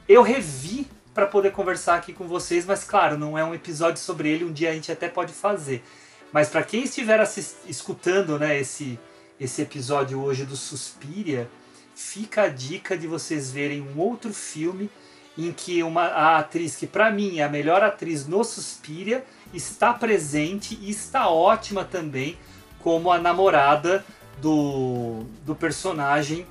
Eu 0.08 0.22
revi 0.22 0.88
para 1.14 1.28
poder 1.28 1.52
conversar 1.52 1.96
aqui 1.96 2.14
com 2.14 2.28
vocês, 2.28 2.66
mas 2.66 2.84
claro, 2.84 3.18
não 3.18 3.38
é 3.38 3.44
um 3.44 3.54
episódio 3.54 4.00
sobre 4.00 4.30
ele, 4.30 4.46
um 4.46 4.54
dia 4.54 4.70
a 4.70 4.74
gente 4.74 4.92
até 4.92 5.10
pode 5.10 5.34
fazer. 5.34 5.84
Mas 6.32 6.48
para 6.48 6.64
quem 6.64 6.84
estiver 6.84 7.22
escutando 7.68 8.40
né, 8.40 8.58
esse, 8.58 8.98
esse 9.40 9.62
episódio 9.62 10.22
hoje 10.22 10.46
do 10.46 10.56
Suspiria, 10.56 11.50
fica 11.94 12.44
a 12.44 12.48
dica 12.48 12.98
de 12.98 13.08
vocês 13.08 13.52
verem 13.52 13.82
um 13.82 14.00
outro 14.00 14.34
filme 14.34 14.90
em 15.38 15.52
que 15.52 15.84
uma, 15.84 16.04
a 16.04 16.38
atriz 16.38 16.76
que 16.76 16.88
para 16.88 17.12
mim 17.12 17.40
é 17.40 17.44
a 17.44 17.50
melhor 17.50 17.84
atriz 17.84 18.26
no 18.26 18.44
Suspiria 18.44 19.26
está 19.54 19.94
presente 19.94 20.78
e 20.82 20.90
está 20.90 21.30
ótima 21.30 21.84
também 21.84 22.38
como 22.80 23.12
a 23.12 23.18
namorada 23.18 24.06
do, 24.42 25.24
do 25.46 25.56
personagem 25.56 26.46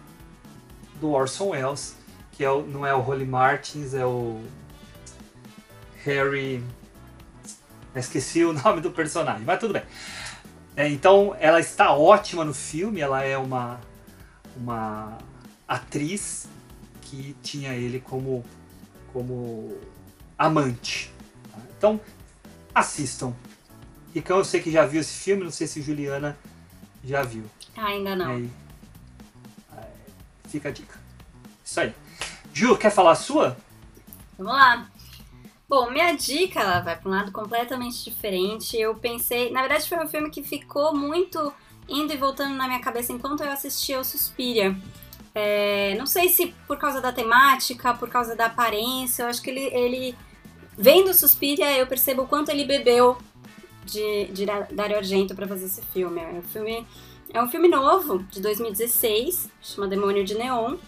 do 1.00 1.12
Orson 1.12 1.48
Welles, 1.48 1.96
que 2.36 2.44
é 2.44 2.50
o, 2.50 2.62
não 2.66 2.86
é 2.86 2.94
o 2.94 3.00
Holly 3.00 3.24
Martins, 3.24 3.94
é 3.94 4.04
o 4.04 4.42
Harry. 6.04 6.62
Esqueci 7.94 8.44
o 8.44 8.52
nome 8.62 8.82
do 8.82 8.90
personagem, 8.90 9.42
mas 9.44 9.58
tudo 9.58 9.72
bem. 9.72 9.82
É, 10.76 10.86
então 10.86 11.34
ela 11.40 11.58
está 11.58 11.92
ótima 11.94 12.44
no 12.44 12.52
filme, 12.52 13.00
ela 13.00 13.24
é 13.24 13.38
uma, 13.38 13.80
uma 14.54 15.16
atriz 15.66 16.46
que 17.00 17.34
tinha 17.42 17.72
ele 17.72 18.00
como, 18.00 18.44
como 19.14 19.78
amante. 20.36 21.10
Tá? 21.50 21.58
Então 21.78 22.00
assistam. 22.74 23.34
Ricão, 24.14 24.38
eu 24.38 24.44
sei 24.44 24.60
que 24.60 24.70
já 24.70 24.84
viu 24.84 25.00
esse 25.00 25.14
filme, 25.14 25.42
não 25.42 25.50
sei 25.50 25.66
se 25.66 25.80
Juliana 25.80 26.36
já 27.02 27.22
viu. 27.22 27.44
Ainda 27.76 28.14
não. 28.14 28.32
Aí, 28.32 28.50
aí, 29.72 29.84
fica 30.48 30.68
a 30.68 30.72
dica. 30.72 30.98
Isso 31.64 31.80
aí. 31.80 31.94
Ju, 32.56 32.74
quer 32.74 32.90
falar 32.90 33.10
a 33.10 33.14
sua? 33.14 33.54
Vamos 34.38 34.54
lá. 34.54 34.88
Bom, 35.68 35.90
minha 35.90 36.12
dica 36.12 36.80
vai 36.80 36.96
para 36.96 37.06
um 37.06 37.12
lado 37.12 37.30
completamente 37.30 38.02
diferente. 38.02 38.78
Eu 38.78 38.94
pensei, 38.94 39.50
na 39.50 39.60
verdade 39.60 39.86
foi 39.86 40.02
um 40.02 40.08
filme 40.08 40.30
que 40.30 40.42
ficou 40.42 40.96
muito 40.96 41.52
indo 41.86 42.14
e 42.14 42.16
voltando 42.16 42.54
na 42.54 42.66
minha 42.66 42.80
cabeça 42.80 43.12
enquanto 43.12 43.42
eu 43.42 43.52
assistia 43.52 44.00
o 44.00 44.04
Suspiria. 44.04 44.74
É, 45.34 45.94
não 45.98 46.06
sei 46.06 46.30
se 46.30 46.54
por 46.66 46.78
causa 46.78 46.98
da 46.98 47.12
temática, 47.12 47.92
por 47.92 48.08
causa 48.08 48.34
da 48.34 48.46
aparência, 48.46 49.24
eu 49.24 49.26
acho 49.26 49.42
que 49.42 49.50
ele, 49.50 49.66
ele 49.74 50.16
vendo 50.78 51.12
Suspiria 51.12 51.76
eu 51.76 51.86
percebo 51.86 52.22
o 52.22 52.26
quanto 52.26 52.48
ele 52.48 52.64
bebeu 52.64 53.18
de, 53.84 54.28
de 54.28 54.46
Dario 54.72 54.96
Argento 54.96 55.34
para 55.34 55.46
fazer 55.46 55.66
esse 55.66 55.82
filme. 55.92 56.22
É 56.22 56.38
um 56.38 56.42
filme 56.42 56.86
é 57.34 57.42
um 57.42 57.48
filme 57.50 57.68
novo 57.68 58.22
de 58.30 58.40
2016, 58.40 59.50
chama 59.60 59.86
Demônio 59.86 60.24
de 60.24 60.34
Neon 60.34 60.78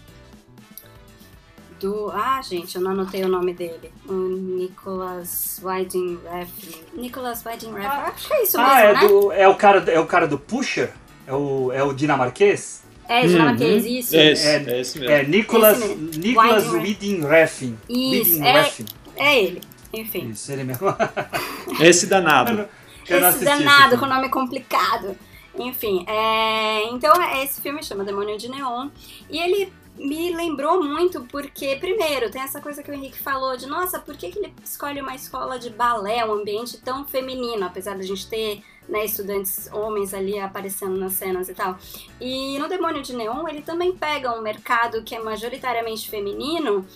do. 1.79 2.11
Ah, 2.11 2.41
gente, 2.41 2.75
eu 2.75 2.81
não 2.81 2.91
anotei 2.91 3.23
o 3.23 3.27
nome 3.27 3.53
dele. 3.53 3.91
O 4.07 4.13
Nicholas 4.13 5.61
Winding 5.63 6.19
Refn. 6.29 6.83
Nicholas 6.93 7.43
Winding 7.45 7.73
Refn. 7.73 7.85
Ah, 7.87 8.11
acho 8.13 8.27
que 8.27 8.33
é 8.33 8.43
isso 8.43 8.59
ah, 8.59 8.75
mesmo, 8.75 8.79
é 8.79 8.93
né? 8.93 9.07
Do, 9.07 9.31
é, 9.31 9.47
o 9.47 9.55
cara, 9.55 9.91
é 9.91 9.99
o 9.99 10.05
cara 10.05 10.27
do 10.27 10.37
Pusher? 10.37 10.91
É 11.25 11.33
o, 11.33 11.71
é 11.71 11.83
o 11.83 11.93
dinamarquês? 11.93 12.83
É, 13.07 13.25
dinamarquês, 13.25 13.83
uhum. 13.83 13.89
isso. 13.89 14.15
É, 14.15 14.33
é, 14.33 14.63
é 14.67 14.81
esse 14.81 14.99
mesmo. 14.99 15.13
É 15.13 15.23
Nicholas, 15.23 15.79
Nicholas 16.17 16.67
Winding 16.67 17.25
Refn. 17.25 17.73
Isso, 17.89 18.43
é, 18.43 18.71
é 19.15 19.43
ele. 19.43 19.61
Enfim. 19.93 20.29
Isso, 20.29 20.51
ele 20.51 20.63
mesmo. 20.63 20.87
esse 21.81 22.05
danado. 22.05 22.67
esse 23.09 23.43
danado, 23.43 23.97
com 23.97 24.05
nome 24.05 24.29
complicado. 24.29 25.17
Enfim, 25.57 26.05
é... 26.07 26.85
então 26.91 27.13
esse 27.41 27.59
filme 27.59 27.83
chama 27.83 28.03
Demônio 28.03 28.37
de 28.37 28.47
Neon. 28.49 28.89
E 29.29 29.39
ele 29.39 29.73
me 29.99 30.33
lembrou 30.33 30.81
muito 30.81 31.21
porque, 31.25 31.75
primeiro, 31.75 32.31
tem 32.31 32.41
essa 32.41 32.61
coisa 32.61 32.81
que 32.81 32.89
o 32.89 32.93
Henrique 32.93 33.19
falou 33.19 33.57
de, 33.57 33.67
nossa, 33.67 33.99
por 33.99 34.15
que, 34.15 34.31
que 34.31 34.39
ele 34.39 34.53
escolhe 34.63 35.01
uma 35.01 35.13
escola 35.13 35.59
de 35.59 35.69
balé, 35.69 36.25
um 36.25 36.33
ambiente 36.33 36.77
tão 36.77 37.05
feminino, 37.05 37.65
apesar 37.65 37.97
da 37.97 38.03
gente 38.03 38.27
ter 38.27 38.63
né, 38.87 39.03
estudantes 39.03 39.69
homens 39.71 40.13
ali 40.13 40.39
aparecendo 40.39 40.97
nas 40.97 41.13
cenas 41.13 41.49
e 41.49 41.53
tal. 41.53 41.77
E 42.19 42.57
no 42.57 42.69
Demônio 42.69 43.01
de 43.01 43.13
Neon, 43.13 43.47
ele 43.47 43.61
também 43.61 43.91
pega 43.91 44.31
um 44.31 44.41
mercado 44.41 45.03
que 45.03 45.13
é 45.13 45.19
majoritariamente 45.19 46.09
feminino 46.09 46.87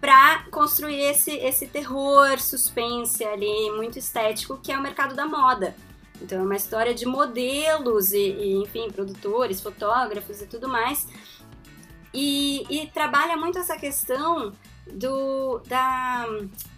para 0.00 0.44
construir 0.50 1.00
esse, 1.00 1.32
esse 1.32 1.66
terror, 1.66 2.40
suspense 2.40 3.22
ali, 3.24 3.70
muito 3.72 3.98
estético, 3.98 4.58
que 4.62 4.72
é 4.72 4.78
o 4.78 4.82
mercado 4.82 5.14
da 5.14 5.26
moda. 5.26 5.76
Então 6.20 6.38
é 6.38 6.42
uma 6.42 6.56
história 6.56 6.94
de 6.94 7.04
modelos 7.04 8.12
e, 8.12 8.18
e 8.18 8.62
enfim, 8.62 8.90
produtores, 8.90 9.60
fotógrafos 9.60 10.40
e 10.40 10.46
tudo 10.46 10.66
mais 10.66 11.06
e, 12.16 12.64
e 12.70 12.86
trabalha 12.86 13.36
muito 13.36 13.58
essa 13.58 13.76
questão 13.76 14.50
do, 14.90 15.60
da, 15.66 16.26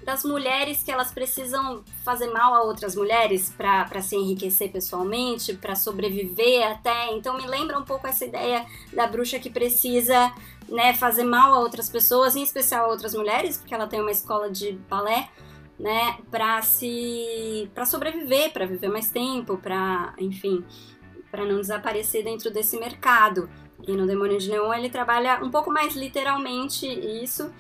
das 0.03 0.25
mulheres 0.25 0.83
que 0.83 0.91
elas 0.91 1.13
precisam 1.13 1.85
fazer 2.05 2.27
mal 2.33 2.53
a 2.55 2.63
outras 2.63 2.97
mulheres 2.97 3.55
para 3.57 4.03
se 4.03 4.17
enriquecer 4.17 4.73
pessoalmente, 4.73 5.55
para 5.55 5.77
sobreviver 5.77 6.67
até. 6.67 7.13
Então 7.13 7.37
me 7.37 7.47
lembra 7.47 7.79
um 7.79 7.85
pouco 7.85 8.09
essa 8.09 8.25
ideia 8.25 8.67
da 8.93 9.07
bruxa 9.07 9.39
que 9.39 9.49
precisa 9.49 10.35
né, 10.69 10.93
fazer 10.93 11.23
mal 11.23 11.55
a 11.55 11.61
outras 11.61 11.89
pessoas, 11.89 12.35
em 12.35 12.43
especial 12.43 12.87
a 12.87 12.89
outras 12.89 13.15
mulheres, 13.15 13.59
porque 13.59 13.73
ela 13.73 13.87
tem 13.87 14.01
uma 14.01 14.11
escola 14.11 14.51
de 14.51 14.73
balé, 14.91 15.29
né, 15.79 16.19
para 16.33 16.61
se 16.63 17.71
para 17.73 17.87
sobreviver, 17.87 18.53
para 18.53 18.67
viver 18.67 18.89
mais 18.89 19.09
tempo, 19.09 19.57
para, 19.57 20.13
enfim, 20.19 20.65
para 21.31 21.45
não 21.45 21.61
desaparecer 21.61 22.25
dentro 22.25 22.51
desse 22.51 22.77
mercado. 22.77 23.49
E 23.87 23.93
no 23.93 24.07
Demônio 24.07 24.39
de 24.39 24.51
Neon 24.51 24.73
ele 24.75 24.91
trabalha 24.91 25.41
um 25.43 25.51
pouco 25.51 25.71
mais 25.71 25.95
literalmente 25.95 26.87
isso, 26.87 27.51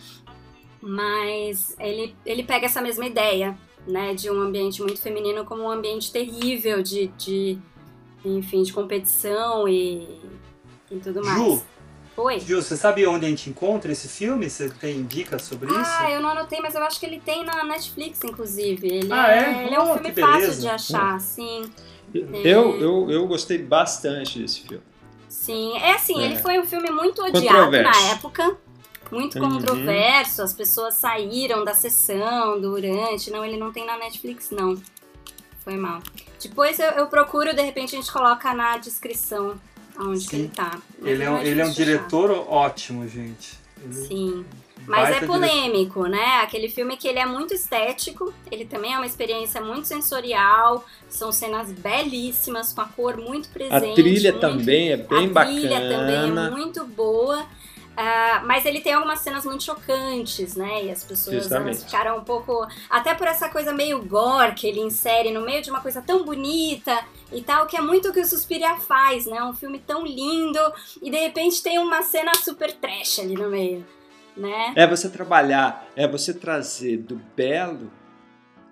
mas 0.81 1.77
ele, 1.79 2.15
ele 2.27 2.43
pega 2.43 2.67
essa 2.67 2.83
mesma 2.83 3.07
ideia, 3.07 3.57
né, 3.87 4.15
de 4.15 4.31
um 4.31 4.41
ambiente 4.41 4.83
muito 4.83 5.01
feminino 5.01 5.45
como 5.45 5.63
um 5.63 5.71
ambiente 5.71 6.13
terrível 6.13 6.83
de, 6.83 7.07
de 7.17 7.59
enfim, 8.25 8.63
de 8.63 8.73
competição 8.73 9.69
e, 9.69 10.21
e 10.91 10.97
tudo 10.97 11.25
mais. 11.25 11.37
Ju, 11.37 11.63
Oi. 12.19 12.41
Ju, 12.41 12.61
você 12.61 12.77
sabe 12.77 13.07
onde 13.07 13.27
a 13.27 13.29
gente 13.29 13.49
encontra 13.49 13.93
esse 13.93 14.09
filme? 14.09 14.51
Você 14.51 14.69
tem 14.69 15.05
dicas 15.05 15.43
sobre 15.43 15.69
ah, 15.73 15.81
isso? 15.81 15.91
Ah, 16.01 16.11
eu 16.11 16.21
não 16.21 16.31
anotei, 16.31 16.61
mas 16.61 16.75
eu 16.75 16.83
acho 16.83 16.99
que 16.99 17.07
ele 17.07 17.21
tem 17.21 17.45
na 17.45 17.63
Netflix, 17.63 18.25
inclusive. 18.25 18.89
Ele 18.89 19.13
ah, 19.13 19.31
é? 19.31 19.67
Ele 19.67 19.75
é 19.77 19.81
um 19.81 19.95
filme 19.95 20.13
fácil 20.13 20.61
de 20.61 20.69
achar, 20.69 21.21
sim. 21.21 21.71
Eu, 22.13 22.81
eu, 22.81 23.11
eu 23.11 23.27
gostei 23.29 23.59
bastante 23.59 24.41
desse 24.41 24.63
filme. 24.63 24.83
Sim, 25.29 25.77
é 25.79 25.93
assim, 25.93 26.21
é. 26.21 26.25
ele 26.25 26.39
foi 26.39 26.59
um 26.59 26.65
filme 26.65 26.91
muito 26.91 27.23
odiado 27.23 27.71
na 27.71 27.97
época, 28.13 28.57
muito 29.11 29.39
uhum. 29.39 29.51
controverso, 29.51 30.43
as 30.43 30.53
pessoas 30.53 30.95
saíram 30.95 31.65
da 31.65 31.75
sessão 31.75 32.61
durante, 32.61 33.31
não, 33.31 33.45
ele 33.45 33.57
não 33.57 33.73
tem 33.73 33.85
na 33.85 33.97
Netflix 33.99 34.51
não, 34.51 34.81
foi 35.65 35.77
mal. 35.77 36.01
Depois 36.41 36.79
eu, 36.79 36.91
eu 36.93 37.07
procuro, 37.09 37.55
de 37.55 37.63
repente 37.63 37.95
a 37.95 37.99
gente 37.99 38.11
coloca 38.11 38.55
na 38.55 38.79
descrição 38.79 39.61
onde 39.99 40.27
que 40.27 40.37
ele 40.37 40.49
tá. 40.49 40.79
Ele 41.03 41.25
é, 41.25 41.31
um, 41.31 41.39
ele 41.39 41.61
é 41.61 41.67
um 41.67 41.71
diretor 41.71 42.31
ótimo, 42.31 43.07
gente. 43.09 43.59
Ele... 43.83 43.95
Sim. 43.95 44.47
Mas 44.87 45.11
é 45.11 45.27
polêmico, 45.27 46.07
né? 46.07 46.41
Aquele 46.43 46.69
filme 46.69 46.97
que 46.97 47.07
ele 47.07 47.19
é 47.19 47.27
muito 47.27 47.55
estético, 47.55 48.33
ele 48.51 48.65
também 48.65 48.95
é 48.95 48.97
uma 48.97 49.07
experiência 49.07 49.61
muito 49.61 49.87
sensorial, 49.87 50.85
são 51.09 51.31
cenas 51.31 51.71
belíssimas, 51.73 52.73
com 52.73 52.81
a 52.81 52.87
cor 52.87 53.17
muito 53.17 53.49
presente. 53.51 53.75
A 53.75 53.95
trilha 53.95 54.33
muito... 54.33 54.41
também 54.41 54.93
é 54.93 54.97
bem 54.97 55.27
a 55.27 55.29
bacana. 55.29 55.57
A 55.57 55.61
trilha 55.61 55.89
também 55.89 56.47
é 56.47 56.51
muito 56.51 56.85
boa. 56.87 57.47
Uh, 57.99 58.47
mas 58.47 58.65
ele 58.65 58.81
tem 58.81 58.93
algumas 58.93 59.19
cenas 59.19 59.45
muito 59.45 59.65
chocantes, 59.65 60.55
né? 60.55 60.85
E 60.85 60.91
as 60.91 61.03
pessoas 61.03 61.49
ficaram 61.83 62.19
um 62.19 62.23
pouco. 62.23 62.65
Até 62.89 63.13
por 63.13 63.27
essa 63.27 63.49
coisa 63.49 63.73
meio 63.73 64.01
gore 64.05 64.55
que 64.55 64.69
ele 64.69 64.79
insere 64.79 65.33
no 65.33 65.41
meio 65.41 65.61
de 65.61 65.69
uma 65.69 65.81
coisa 65.81 66.01
tão 66.01 66.25
bonita 66.25 66.97
e 67.33 67.43
tal, 67.43 67.67
que 67.67 67.77
é 67.77 67.81
muito 67.81 68.09
o 68.09 68.13
que 68.13 68.21
o 68.21 68.25
Suspiria 68.25 68.77
faz, 68.77 69.27
né? 69.27 69.43
Um 69.43 69.53
filme 69.53 69.81
tão 69.81 70.07
lindo 70.07 70.61
e 71.03 71.11
de 71.11 71.19
repente 71.19 71.61
tem 71.61 71.81
uma 71.81 72.03
cena 72.03 72.37
super 72.37 72.73
trash 72.73 73.19
ali 73.19 73.35
no 73.35 73.51
meio 73.51 73.85
né? 74.39 74.73
É 74.77 74.87
você 74.87 75.09
trabalhar, 75.09 75.87
é 75.97 76.07
você 76.07 76.33
trazer 76.33 76.99
do 76.99 77.17
belo 77.37 77.91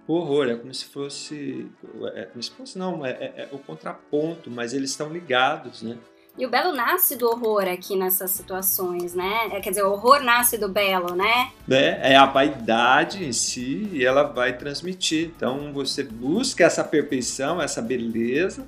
o 0.06 0.14
horror, 0.14 0.48
é 0.48 0.54
como 0.54 0.72
se 0.72 0.84
fosse, 0.84 1.66
é 2.14 2.26
como 2.26 2.42
se 2.42 2.50
fosse 2.52 2.78
não, 2.78 3.04
é, 3.04 3.10
é, 3.10 3.32
é 3.36 3.48
o 3.50 3.58
contraponto, 3.58 4.50
mas 4.50 4.72
eles 4.72 4.90
estão 4.90 5.12
ligados, 5.12 5.82
né? 5.82 5.98
E 6.38 6.44
o 6.44 6.50
belo 6.50 6.72
nasce 6.72 7.16
do 7.16 7.26
horror 7.26 7.66
aqui 7.66 7.96
nessas 7.96 8.30
situações, 8.30 9.14
né? 9.14 9.48
É, 9.52 9.60
quer 9.60 9.70
dizer, 9.70 9.84
o 9.84 9.92
horror 9.92 10.22
nasce 10.22 10.58
do 10.58 10.68
belo, 10.68 11.14
né? 11.14 11.50
É, 11.68 12.12
é 12.12 12.16
a 12.16 12.26
vaidade 12.26 13.24
em 13.24 13.32
si 13.32 13.88
e 13.90 14.04
ela 14.04 14.22
vai 14.22 14.56
transmitir. 14.56 15.32
Então 15.34 15.72
você 15.72 16.02
busca 16.02 16.62
essa 16.62 16.84
perfeição, 16.84 17.60
essa 17.60 17.80
beleza 17.80 18.66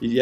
e, 0.00 0.18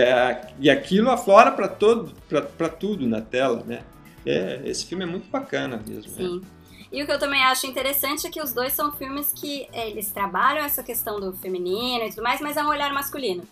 e 0.60 0.70
aquilo 0.70 1.10
aflora 1.10 1.50
para 1.50 1.66
todo, 1.66 2.12
para 2.56 2.68
tudo 2.68 3.08
na 3.08 3.20
tela, 3.20 3.64
né? 3.66 3.82
É, 4.26 4.62
esse 4.64 4.86
filme 4.86 5.04
é 5.04 5.06
muito 5.06 5.28
bacana 5.30 5.82
mesmo. 5.86 6.10
Né? 6.12 6.16
Sim. 6.16 6.40
Né? 6.40 6.46
E 6.92 7.02
o 7.02 7.06
que 7.06 7.12
eu 7.12 7.18
também 7.18 7.42
acho 7.42 7.66
interessante 7.66 8.26
é 8.26 8.30
que 8.30 8.40
os 8.40 8.52
dois 8.52 8.72
são 8.72 8.92
filmes 8.92 9.32
que 9.32 9.66
é, 9.72 9.90
eles 9.90 10.12
trabalham 10.12 10.64
essa 10.64 10.82
questão 10.82 11.18
do 11.18 11.32
feminino 11.32 12.04
e 12.04 12.10
tudo 12.10 12.22
mais, 12.22 12.40
mas 12.40 12.56
é 12.56 12.62
um 12.62 12.68
olhar 12.68 12.92
masculino. 12.92 13.42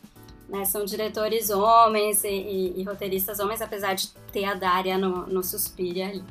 Né? 0.49 0.65
São 0.65 0.85
diretores 0.85 1.51
homens 1.51 2.23
e, 2.23 2.29
e, 2.29 2.81
e, 2.81 2.85
roteiristas 2.85 3.41
homens, 3.41 3.61
apesar 3.61 3.95
de 3.95 4.09
ter 4.33 4.45
a 4.45 4.55
Daria 4.55 4.97
no, 4.97 5.27
no 5.27 5.41
ali. 5.41 6.23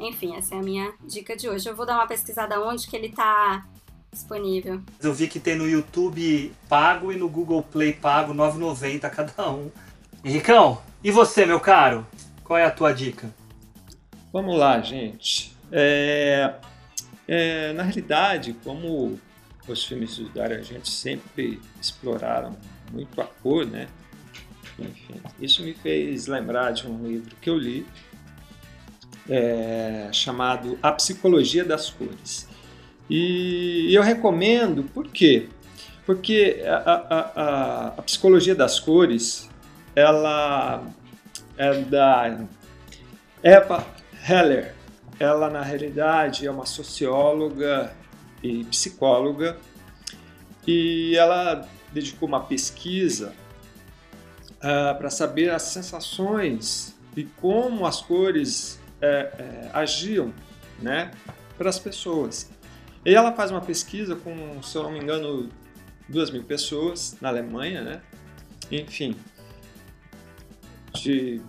Enfim, 0.00 0.36
essa 0.36 0.54
é 0.54 0.58
a 0.58 0.62
minha 0.62 0.92
dica 1.02 1.36
de 1.36 1.48
hoje. 1.48 1.68
Eu 1.68 1.76
vou 1.76 1.84
dar 1.84 1.96
uma 1.96 2.06
pesquisada 2.06 2.58
onde 2.60 2.86
que 2.86 2.96
ele 2.96 3.10
tá 3.10 3.66
disponível. 4.10 4.80
Eu 5.02 5.12
vi 5.12 5.28
que 5.28 5.38
tem 5.38 5.56
no 5.56 5.68
YouTube 5.68 6.52
pago 6.68 7.12
e 7.12 7.16
no 7.16 7.28
Google 7.28 7.62
Play 7.62 7.92
pago 7.92 8.32
9,90 8.32 9.10
cada 9.10 9.50
um. 9.50 9.70
Henricão, 10.24 10.80
e 11.02 11.10
você, 11.10 11.44
meu 11.44 11.60
caro? 11.60 12.06
Qual 12.42 12.58
é 12.58 12.64
a 12.64 12.70
tua 12.70 12.92
dica? 12.92 13.28
Vamos 14.34 14.58
lá, 14.58 14.80
gente. 14.80 15.56
É, 15.70 16.54
é, 17.28 17.72
na 17.72 17.84
realidade, 17.84 18.52
como 18.64 19.16
os 19.68 19.84
filmes 19.84 20.18
do 20.18 20.28
Dario 20.28 20.56
Argento 20.56 20.88
sempre 20.88 21.60
exploraram 21.80 22.56
muito 22.92 23.20
a 23.20 23.26
cor, 23.26 23.64
né? 23.64 23.86
Enfim, 24.76 25.20
isso 25.40 25.62
me 25.62 25.72
fez 25.72 26.26
lembrar 26.26 26.72
de 26.72 26.84
um 26.84 27.06
livro 27.06 27.36
que 27.40 27.48
eu 27.48 27.56
li 27.56 27.86
é, 29.30 30.08
chamado 30.10 30.76
A 30.82 30.90
Psicologia 30.90 31.64
das 31.64 31.88
Cores. 31.88 32.48
E 33.08 33.94
eu 33.94 34.02
recomendo, 34.02 34.82
por 34.82 35.06
quê? 35.06 35.48
Porque 36.04 36.60
a, 36.66 36.74
a, 36.74 37.20
a, 37.20 37.86
a 37.98 38.02
psicologia 38.02 38.56
das 38.56 38.80
cores, 38.80 39.48
ela 39.94 40.84
é 41.56 41.72
da 41.82 42.44
Eva 43.40 43.93
Heller. 44.26 44.74
Ela, 45.20 45.48
na 45.48 45.62
realidade, 45.62 46.46
é 46.46 46.50
uma 46.50 46.66
socióloga 46.66 47.94
e 48.42 48.64
psicóloga 48.64 49.56
e 50.66 51.16
ela 51.16 51.68
dedicou 51.92 52.28
uma 52.28 52.40
pesquisa 52.40 53.32
uh, 54.56 54.98
para 54.98 55.10
saber 55.10 55.50
as 55.50 55.62
sensações 55.62 56.96
e 57.16 57.24
como 57.24 57.86
as 57.86 58.00
cores 58.00 58.80
é, 59.00 59.70
agiam 59.72 60.32
né, 60.80 61.10
para 61.56 61.68
as 61.68 61.78
pessoas. 61.78 62.50
E 63.04 63.14
ela 63.14 63.32
faz 63.32 63.50
uma 63.50 63.60
pesquisa 63.60 64.16
com, 64.16 64.62
se 64.62 64.76
eu 64.76 64.82
não 64.82 64.90
me 64.90 64.98
engano, 64.98 65.48
duas 66.08 66.30
mil 66.30 66.42
pessoas 66.42 67.16
na 67.20 67.28
Alemanha, 67.28 67.82
né? 67.82 68.02
Enfim, 68.72 69.16
de, 70.94 71.40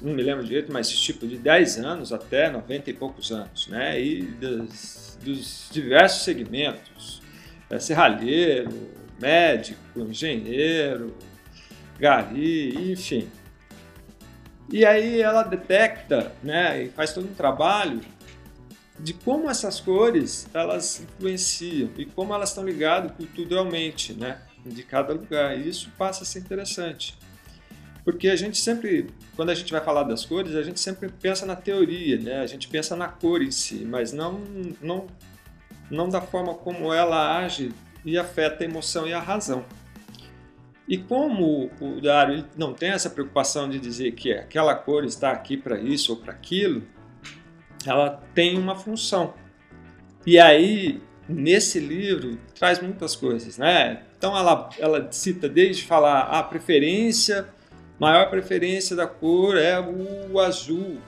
não 0.00 0.12
me 0.12 0.22
lembro 0.22 0.44
direito, 0.44 0.72
mas 0.72 0.90
tipo 0.90 1.26
de 1.26 1.36
10 1.36 1.78
anos 1.78 2.12
até 2.12 2.50
90 2.50 2.90
e 2.90 2.92
poucos 2.92 3.30
anos, 3.32 3.68
né? 3.68 4.00
E 4.00 4.22
das, 4.22 5.18
dos 5.22 5.68
diversos 5.72 6.22
segmentos, 6.22 7.22
é, 7.70 7.78
serralheiro, 7.78 8.70
médico, 9.20 10.00
engenheiro, 10.00 11.16
gari, 11.98 12.92
enfim. 12.92 13.28
E 14.70 14.84
aí 14.84 15.20
ela 15.20 15.42
detecta, 15.42 16.32
né, 16.42 16.84
e 16.84 16.88
faz 16.88 17.12
todo 17.12 17.28
um 17.28 17.34
trabalho 17.34 18.00
de 18.98 19.12
como 19.12 19.50
essas 19.50 19.80
cores 19.80 20.48
elas 20.54 21.00
influenciam 21.00 21.90
e 21.96 22.06
como 22.06 22.32
elas 22.32 22.50
estão 22.50 22.64
ligadas 22.64 23.12
culturalmente, 23.12 24.12
né, 24.14 24.38
de 24.64 24.82
cada 24.82 25.12
lugar. 25.12 25.58
E 25.58 25.68
isso 25.68 25.90
passa 25.98 26.22
a 26.22 26.26
ser 26.26 26.40
interessante. 26.40 27.18
Porque 28.04 28.28
a 28.28 28.36
gente 28.36 28.58
sempre, 28.58 29.08
quando 29.36 29.50
a 29.50 29.54
gente 29.54 29.70
vai 29.70 29.82
falar 29.82 30.02
das 30.02 30.24
cores, 30.24 30.56
a 30.56 30.62
gente 30.62 30.80
sempre 30.80 31.08
pensa 31.08 31.46
na 31.46 31.54
teoria, 31.54 32.18
né? 32.18 32.40
A 32.40 32.46
gente 32.46 32.66
pensa 32.68 32.96
na 32.96 33.06
cor 33.08 33.42
em 33.42 33.50
si, 33.50 33.84
mas 33.84 34.12
não 34.12 34.40
não 34.80 35.06
não 35.90 36.08
da 36.08 36.20
forma 36.20 36.54
como 36.54 36.92
ela 36.92 37.38
age 37.38 37.72
e 38.04 38.18
afeta 38.18 38.64
a 38.64 38.66
emoção 38.66 39.06
e 39.06 39.12
a 39.12 39.20
razão. 39.20 39.64
E 40.88 40.98
como 40.98 41.70
o 41.80 42.00
Dário 42.00 42.44
não 42.56 42.74
tem 42.74 42.90
essa 42.90 43.08
preocupação 43.08 43.68
de 43.68 43.78
dizer 43.78 44.12
que 44.12 44.32
aquela 44.32 44.74
cor 44.74 45.04
está 45.04 45.30
aqui 45.30 45.56
para 45.56 45.78
isso 45.78 46.12
ou 46.12 46.18
para 46.18 46.32
aquilo, 46.32 46.82
ela 47.86 48.22
tem 48.34 48.58
uma 48.58 48.74
função. 48.74 49.34
E 50.26 50.38
aí, 50.38 51.00
nesse 51.28 51.78
livro, 51.78 52.36
traz 52.54 52.80
muitas 52.80 53.14
coisas, 53.14 53.58
né? 53.58 54.02
Então 54.18 54.36
ela, 54.36 54.68
ela 54.78 55.10
cita 55.10 55.48
desde 55.48 55.84
falar 55.84 56.22
a 56.22 56.42
preferência, 56.42 57.48
maior 58.02 58.28
preferência 58.28 58.96
da 58.96 59.06
cor 59.06 59.56
é 59.56 59.78
o 59.78 60.40
azul, 60.40 60.98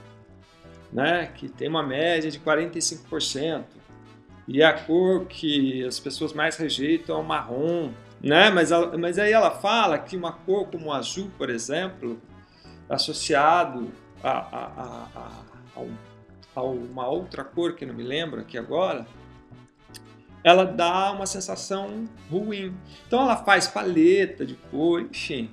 né? 0.93 1.29
Que 1.35 1.49
tem 1.49 1.67
uma 1.67 1.83
média 1.83 2.31
de 2.31 2.39
45%. 2.39 3.65
E 4.47 4.63
a 4.63 4.71
cor 4.71 5.25
que 5.25 5.83
as 5.83 5.99
pessoas 5.99 6.31
mais 6.31 6.55
rejeitam 6.55 7.17
é 7.17 7.19
o 7.19 7.23
marrom, 7.23 7.91
né? 8.21 8.49
Mas, 8.49 8.71
ela, 8.71 8.97
mas 8.97 9.19
aí 9.19 9.33
ela 9.33 9.51
fala 9.51 9.99
que 9.99 10.15
uma 10.15 10.31
cor 10.31 10.67
como 10.67 10.85
o 10.85 10.93
azul, 10.93 11.29
por 11.37 11.49
exemplo, 11.49 12.17
associado 12.87 13.91
a, 14.23 14.29
a, 14.31 14.65
a, 14.65 15.07
a, 15.75 15.81
a 16.55 16.61
uma 16.63 17.09
outra 17.09 17.43
cor 17.43 17.75
que 17.75 17.85
não 17.85 17.93
me 17.93 18.03
lembro 18.03 18.39
aqui 18.39 18.57
agora, 18.57 19.05
ela 20.41 20.63
dá 20.63 21.11
uma 21.11 21.25
sensação 21.25 22.05
ruim. 22.31 22.73
Então 23.05 23.21
ela 23.21 23.35
faz 23.35 23.67
paleta 23.67 24.45
de 24.45 24.53
cor, 24.71 25.01
enfim. 25.01 25.49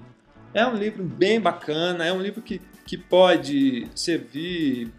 É 0.54 0.66
um 0.66 0.76
livro 0.76 1.02
bem 1.02 1.40
bacana, 1.40 2.04
é 2.04 2.12
um 2.12 2.20
livro 2.20 2.42
que, 2.42 2.60
que 2.86 2.98
pode 2.98 3.88
servir 3.94 4.90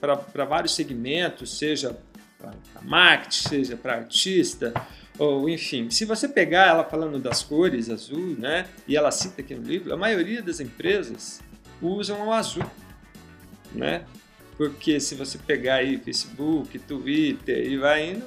para 0.00 0.44
vários 0.44 0.74
segmentos, 0.74 1.58
seja 1.58 1.98
para 2.38 2.52
marketing, 2.82 3.48
seja 3.48 3.76
para 3.76 3.94
artista, 3.96 4.72
ou 5.18 5.48
enfim, 5.48 5.90
se 5.90 6.04
você 6.04 6.28
pegar 6.28 6.68
ela 6.68 6.84
falando 6.84 7.18
das 7.18 7.42
cores 7.42 7.90
azul, 7.90 8.36
né, 8.38 8.66
e 8.86 8.96
ela 8.96 9.10
cita 9.10 9.40
aqui 9.40 9.54
no 9.54 9.62
livro, 9.62 9.92
a 9.92 9.96
maioria 9.96 10.42
das 10.42 10.60
empresas 10.60 11.40
usam 11.80 12.28
o 12.28 12.32
azul, 12.32 12.64
né? 13.72 14.04
Porque 14.56 14.98
se 15.00 15.14
você 15.14 15.36
pegar 15.36 15.76
aí 15.76 15.98
Facebook, 15.98 16.78
Twitter 16.78 17.66
e 17.66 17.76
vai 17.76 18.10
indo, 18.12 18.24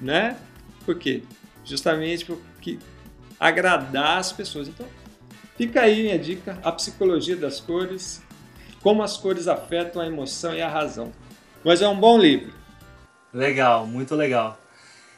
né? 0.00 0.36
Por 0.84 0.98
quê? 0.98 1.22
Justamente 1.64 2.26
porque 2.26 2.78
agradar 3.40 4.18
as 4.18 4.32
pessoas. 4.32 4.68
Então, 4.68 4.86
fica 5.66 5.82
aí 5.82 6.02
minha 6.02 6.18
dica, 6.18 6.58
a 6.64 6.72
psicologia 6.72 7.36
das 7.36 7.60
cores, 7.60 8.20
como 8.82 9.00
as 9.00 9.16
cores 9.16 9.46
afetam 9.46 10.02
a 10.02 10.06
emoção 10.06 10.52
e 10.52 10.60
a 10.60 10.68
razão. 10.68 11.12
Mas 11.64 11.80
é 11.80 11.86
um 11.86 11.98
bom 11.98 12.18
livro. 12.18 12.52
Legal, 13.32 13.86
muito 13.86 14.16
legal. 14.16 14.58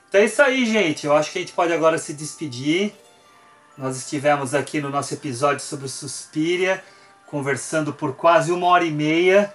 Então 0.06 0.20
é 0.20 0.26
isso 0.26 0.42
aí, 0.42 0.66
gente. 0.66 1.06
Eu 1.06 1.16
acho 1.16 1.32
que 1.32 1.38
a 1.38 1.40
gente 1.40 1.54
pode 1.54 1.72
agora 1.72 1.96
se 1.96 2.12
despedir. 2.12 2.92
Nós 3.76 3.96
estivemos 3.96 4.54
aqui 4.54 4.82
no 4.82 4.90
nosso 4.90 5.14
episódio 5.14 5.64
sobre 5.64 5.88
Suspiria, 5.88 6.84
conversando 7.26 7.90
por 7.94 8.14
quase 8.14 8.52
uma 8.52 8.66
hora 8.66 8.84
e 8.84 8.90
meia. 8.90 9.52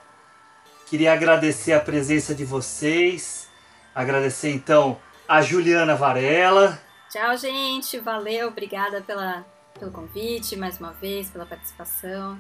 Queria 0.87 1.13
agradecer 1.13 1.73
a 1.73 1.79
presença 1.79 2.33
de 2.33 2.43
vocês. 2.43 3.47
Agradecer 3.93 4.49
então 4.49 4.97
a 5.27 5.39
Juliana 5.39 5.95
Varela. 5.95 6.81
Tchau, 7.11 7.37
gente. 7.37 7.99
Valeu. 7.99 8.47
Obrigada 8.47 9.01
pela, 9.01 9.45
pelo 9.80 9.91
convite 9.91 10.56
mais 10.56 10.80
uma 10.80 10.91
vez, 10.91 11.30
pela 11.30 11.45
participação. 11.45 12.38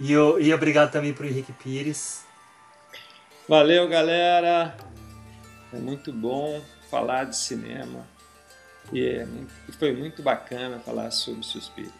E, 0.00 0.10
eu, 0.10 0.40
e 0.40 0.52
obrigado 0.52 0.90
também 0.90 1.12
para 1.12 1.24
o 1.24 1.28
Henrique 1.28 1.52
Pires. 1.52 2.24
Valeu, 3.48 3.88
galera. 3.88 4.76
É 5.72 5.76
muito 5.76 6.12
bom 6.12 6.60
falar 6.90 7.24
de 7.24 7.36
cinema 7.36 8.06
e, 8.92 9.06
é, 9.06 9.26
foi 9.78 9.94
muito 9.94 10.22
bacana 10.22 10.78
falar 10.80 11.10
sobre 11.10 11.42
Suspiro. 11.42 11.92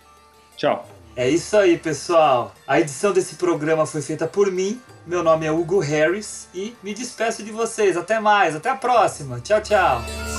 Tchau. 0.57 0.89
É 1.15 1.29
isso 1.29 1.57
aí, 1.57 1.77
pessoal. 1.77 2.55
A 2.67 2.81
edição 2.81 3.13
desse 3.13 3.35
programa 3.35 3.85
foi 3.85 4.01
feita 4.01 4.27
por 4.27 4.51
mim. 4.51 4.81
Meu 5.07 5.23
nome 5.23 5.45
é 5.45 5.53
Hugo 5.53 5.79
Harris 5.79 6.49
e 6.55 6.75
me 6.83 6.95
despeço 6.95 7.43
de 7.43 7.51
vocês. 7.51 7.97
Até 7.97 8.19
mais, 8.19 8.57
até 8.57 8.71
a 8.71 8.77
próxima. 8.77 9.41
Tchau, 9.41 9.61
tchau. 9.61 10.32